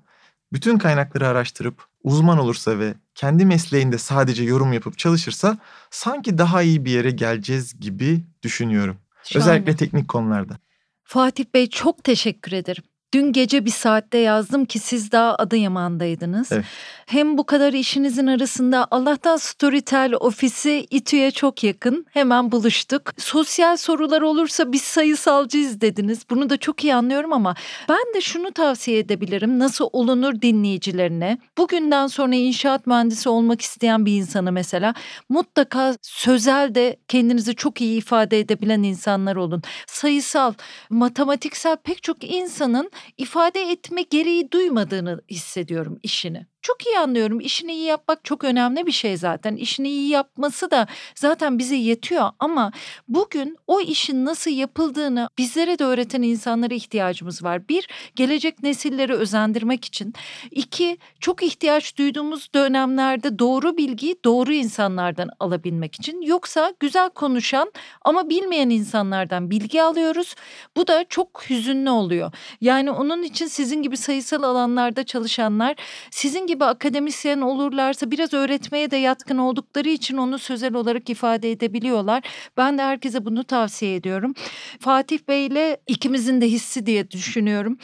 bütün 0.53 0.77
kaynakları 0.77 1.27
araştırıp 1.27 1.85
uzman 2.03 2.37
olursa 2.37 2.79
ve 2.79 2.93
kendi 3.15 3.45
mesleğinde 3.45 3.97
sadece 3.97 4.43
yorum 4.43 4.73
yapıp 4.73 4.97
çalışırsa 4.97 5.57
sanki 5.89 6.37
daha 6.37 6.61
iyi 6.61 6.85
bir 6.85 6.91
yere 6.91 7.11
geleceğiz 7.11 7.79
gibi 7.79 8.23
düşünüyorum. 8.43 8.97
Şahane. 9.23 9.49
Özellikle 9.49 9.75
teknik 9.75 10.07
konularda. 10.07 10.57
Fatih 11.03 11.45
Bey 11.53 11.69
çok 11.69 12.03
teşekkür 12.03 12.51
ederim. 12.51 12.83
Dün 13.13 13.31
gece 13.31 13.65
bir 13.65 13.71
saatte 13.71 14.17
yazdım 14.17 14.65
ki 14.65 14.79
siz 14.79 15.11
daha 15.11 15.35
Adıyaman'daydınız. 15.35 16.51
Evet. 16.51 16.65
Hem 17.05 17.37
bu 17.37 17.45
kadar 17.45 17.73
işinizin 17.73 18.27
arasında 18.27 18.87
Allah'tan 18.91 19.37
Storytel 19.37 20.13
ofisi 20.19 20.87
İTÜ'ye 20.89 21.31
çok 21.31 21.63
yakın. 21.63 22.05
Hemen 22.09 22.51
buluştuk. 22.51 23.01
Sosyal 23.17 23.77
sorular 23.77 24.21
olursa 24.21 24.71
biz 24.71 24.81
sayısalcıyız 24.81 25.81
dediniz. 25.81 26.19
Bunu 26.29 26.49
da 26.49 26.57
çok 26.57 26.83
iyi 26.83 26.95
anlıyorum 26.95 27.33
ama 27.33 27.55
ben 27.89 28.13
de 28.15 28.21
şunu 28.21 28.51
tavsiye 28.51 28.99
edebilirim. 28.99 29.59
Nasıl 29.59 29.89
olunur 29.91 30.41
dinleyicilerine? 30.41 31.37
Bugünden 31.57 32.07
sonra 32.07 32.35
inşaat 32.35 32.87
mühendisi 32.87 33.29
olmak 33.29 33.61
isteyen 33.61 34.05
bir 34.05 34.17
insana 34.17 34.51
mesela 34.51 34.93
mutlaka 35.29 35.95
sözel 36.01 36.75
de 36.75 36.97
kendinizi 37.07 37.55
çok 37.55 37.81
iyi 37.81 37.97
ifade 37.97 38.39
edebilen 38.39 38.83
insanlar 38.83 39.35
olun. 39.35 39.61
Sayısal, 39.87 40.53
matematiksel 40.89 41.77
pek 41.77 42.03
çok 42.03 42.23
insanın 42.23 42.91
ifade 43.17 43.61
etme 43.61 44.01
gereği 44.01 44.51
duymadığını 44.51 45.21
hissediyorum 45.29 45.99
işini. 46.03 46.47
Çok 46.61 46.85
iyi 46.85 46.99
anlıyorum. 46.99 47.39
İşini 47.39 47.73
iyi 47.73 47.85
yapmak 47.85 48.23
çok 48.23 48.43
önemli 48.43 48.85
bir 48.85 48.91
şey 48.91 49.17
zaten. 49.17 49.55
İşini 49.55 49.89
iyi 49.89 50.09
yapması 50.09 50.71
da 50.71 50.87
zaten 51.15 51.59
bize 51.59 51.75
yetiyor 51.75 52.29
ama 52.39 52.71
bugün 53.07 53.57
o 53.67 53.81
işin 53.81 54.25
nasıl 54.25 54.51
yapıldığını 54.51 55.29
bizlere 55.37 55.79
de 55.79 55.83
öğreten 55.83 56.21
insanlara 56.21 56.73
ihtiyacımız 56.73 57.43
var. 57.43 57.69
Bir, 57.69 57.87
gelecek 58.15 58.63
nesilleri 58.63 59.13
özendirmek 59.13 59.85
için. 59.85 60.13
İki, 60.51 60.97
çok 61.19 61.43
ihtiyaç 61.43 61.97
duyduğumuz 61.97 62.53
dönemlerde 62.55 63.39
doğru 63.39 63.77
bilgiyi 63.77 64.15
doğru 64.25 64.53
insanlardan 64.53 65.29
alabilmek 65.39 65.95
için. 65.95 66.21
Yoksa 66.21 66.73
güzel 66.79 67.09
konuşan 67.09 67.71
ama 68.01 68.29
bilmeyen 68.29 68.69
insanlardan 68.69 69.49
bilgi 69.49 69.83
alıyoruz. 69.83 70.35
Bu 70.77 70.87
da 70.87 71.05
çok 71.09 71.49
hüzünlü 71.49 71.89
oluyor. 71.89 72.31
Yani 72.61 72.91
onun 72.91 73.23
için 73.23 73.47
sizin 73.47 73.81
gibi 73.81 73.97
sayısal 73.97 74.43
alanlarda 74.43 75.03
çalışanlar 75.03 75.75
sizin 76.11 76.48
gibi 76.49 76.65
akademisyen 76.65 77.41
olurlarsa 77.41 78.11
biraz 78.11 78.33
öğretmeye 78.33 78.91
de 78.91 78.97
yatkın 78.97 79.37
oldukları 79.37 79.89
için 79.89 80.17
onu 80.17 80.39
sözel 80.39 80.73
olarak 80.73 81.09
ifade 81.09 81.51
edebiliyorlar. 81.51 82.23
Ben 82.57 82.77
de 82.77 82.81
herkese 82.81 83.25
bunu 83.25 83.43
tavsiye 83.43 83.95
ediyorum. 83.95 84.33
Fatih 84.79 85.19
Bey 85.27 85.45
ile 85.45 85.77
ikimizin 85.87 86.41
de 86.41 86.47
hissi 86.47 86.85
diye 86.85 87.11
düşünüyorum. 87.11 87.77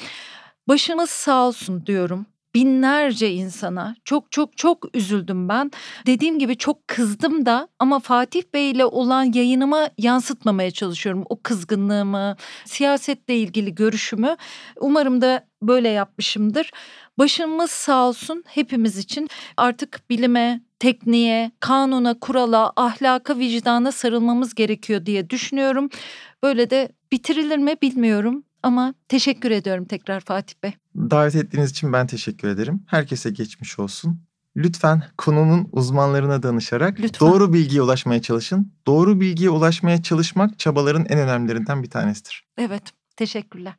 Başınız 0.67 1.09
sağ 1.09 1.47
olsun 1.47 1.85
diyorum 1.85 2.25
binlerce 2.55 3.31
insana 3.31 3.95
çok 4.05 4.31
çok 4.31 4.57
çok 4.57 4.95
üzüldüm 4.95 5.49
ben. 5.49 5.71
Dediğim 6.05 6.39
gibi 6.39 6.57
çok 6.57 6.87
kızdım 6.87 7.45
da 7.45 7.67
ama 7.79 7.99
Fatih 7.99 8.43
Bey 8.53 8.71
ile 8.71 8.85
olan 8.85 9.23
yayınıma 9.33 9.89
yansıtmamaya 9.97 10.71
çalışıyorum 10.71 11.23
o 11.29 11.41
kızgınlığımı, 11.43 12.35
siyasetle 12.65 13.37
ilgili 13.37 13.75
görüşümü. 13.75 14.35
Umarım 14.79 15.21
da 15.21 15.47
böyle 15.61 15.89
yapmışımdır. 15.89 16.71
Başımız 17.17 17.71
sağ 17.71 18.07
olsun 18.07 18.43
hepimiz 18.47 18.97
için 18.97 19.29
artık 19.57 20.09
bilime, 20.09 20.61
tekniğe, 20.79 21.51
kanuna, 21.59 22.19
kurala, 22.19 22.73
ahlaka, 22.75 23.37
vicdana 23.37 23.91
sarılmamız 23.91 24.55
gerekiyor 24.55 25.05
diye 25.05 25.29
düşünüyorum. 25.29 25.89
Böyle 26.43 26.69
de 26.69 26.89
bitirilir 27.11 27.57
mi 27.57 27.75
bilmiyorum 27.81 28.43
ama 28.65 28.93
teşekkür 29.07 29.51
ediyorum 29.51 29.85
tekrar 29.85 30.19
Fatih 30.19 30.55
Bey. 30.63 30.73
Davet 30.95 31.35
ettiğiniz 31.35 31.71
için 31.71 31.93
ben 31.93 32.07
teşekkür 32.07 32.47
ederim. 32.47 32.83
Herkese 32.87 33.29
geçmiş 33.29 33.79
olsun. 33.79 34.21
lütfen 34.55 35.03
konunun 35.17 35.69
uzmanlarına 35.71 36.43
danışarak 36.43 36.99
Lütfen. 36.99 37.27
doğru 37.27 37.53
bilgiye 37.53 37.81
ulaşmaya 37.81 38.21
çalışın. 38.21 38.73
Doğru 38.87 39.19
bilgiye 39.19 39.49
ulaşmaya 39.49 40.03
çalışmak 40.03 40.59
çabaların 40.59 41.05
en 41.09 41.19
önemlilerinden 41.19 41.83
bir 41.83 41.89
tanesidir. 41.89 42.45
Evet, 42.57 42.83
teşekkürler. 43.15 43.73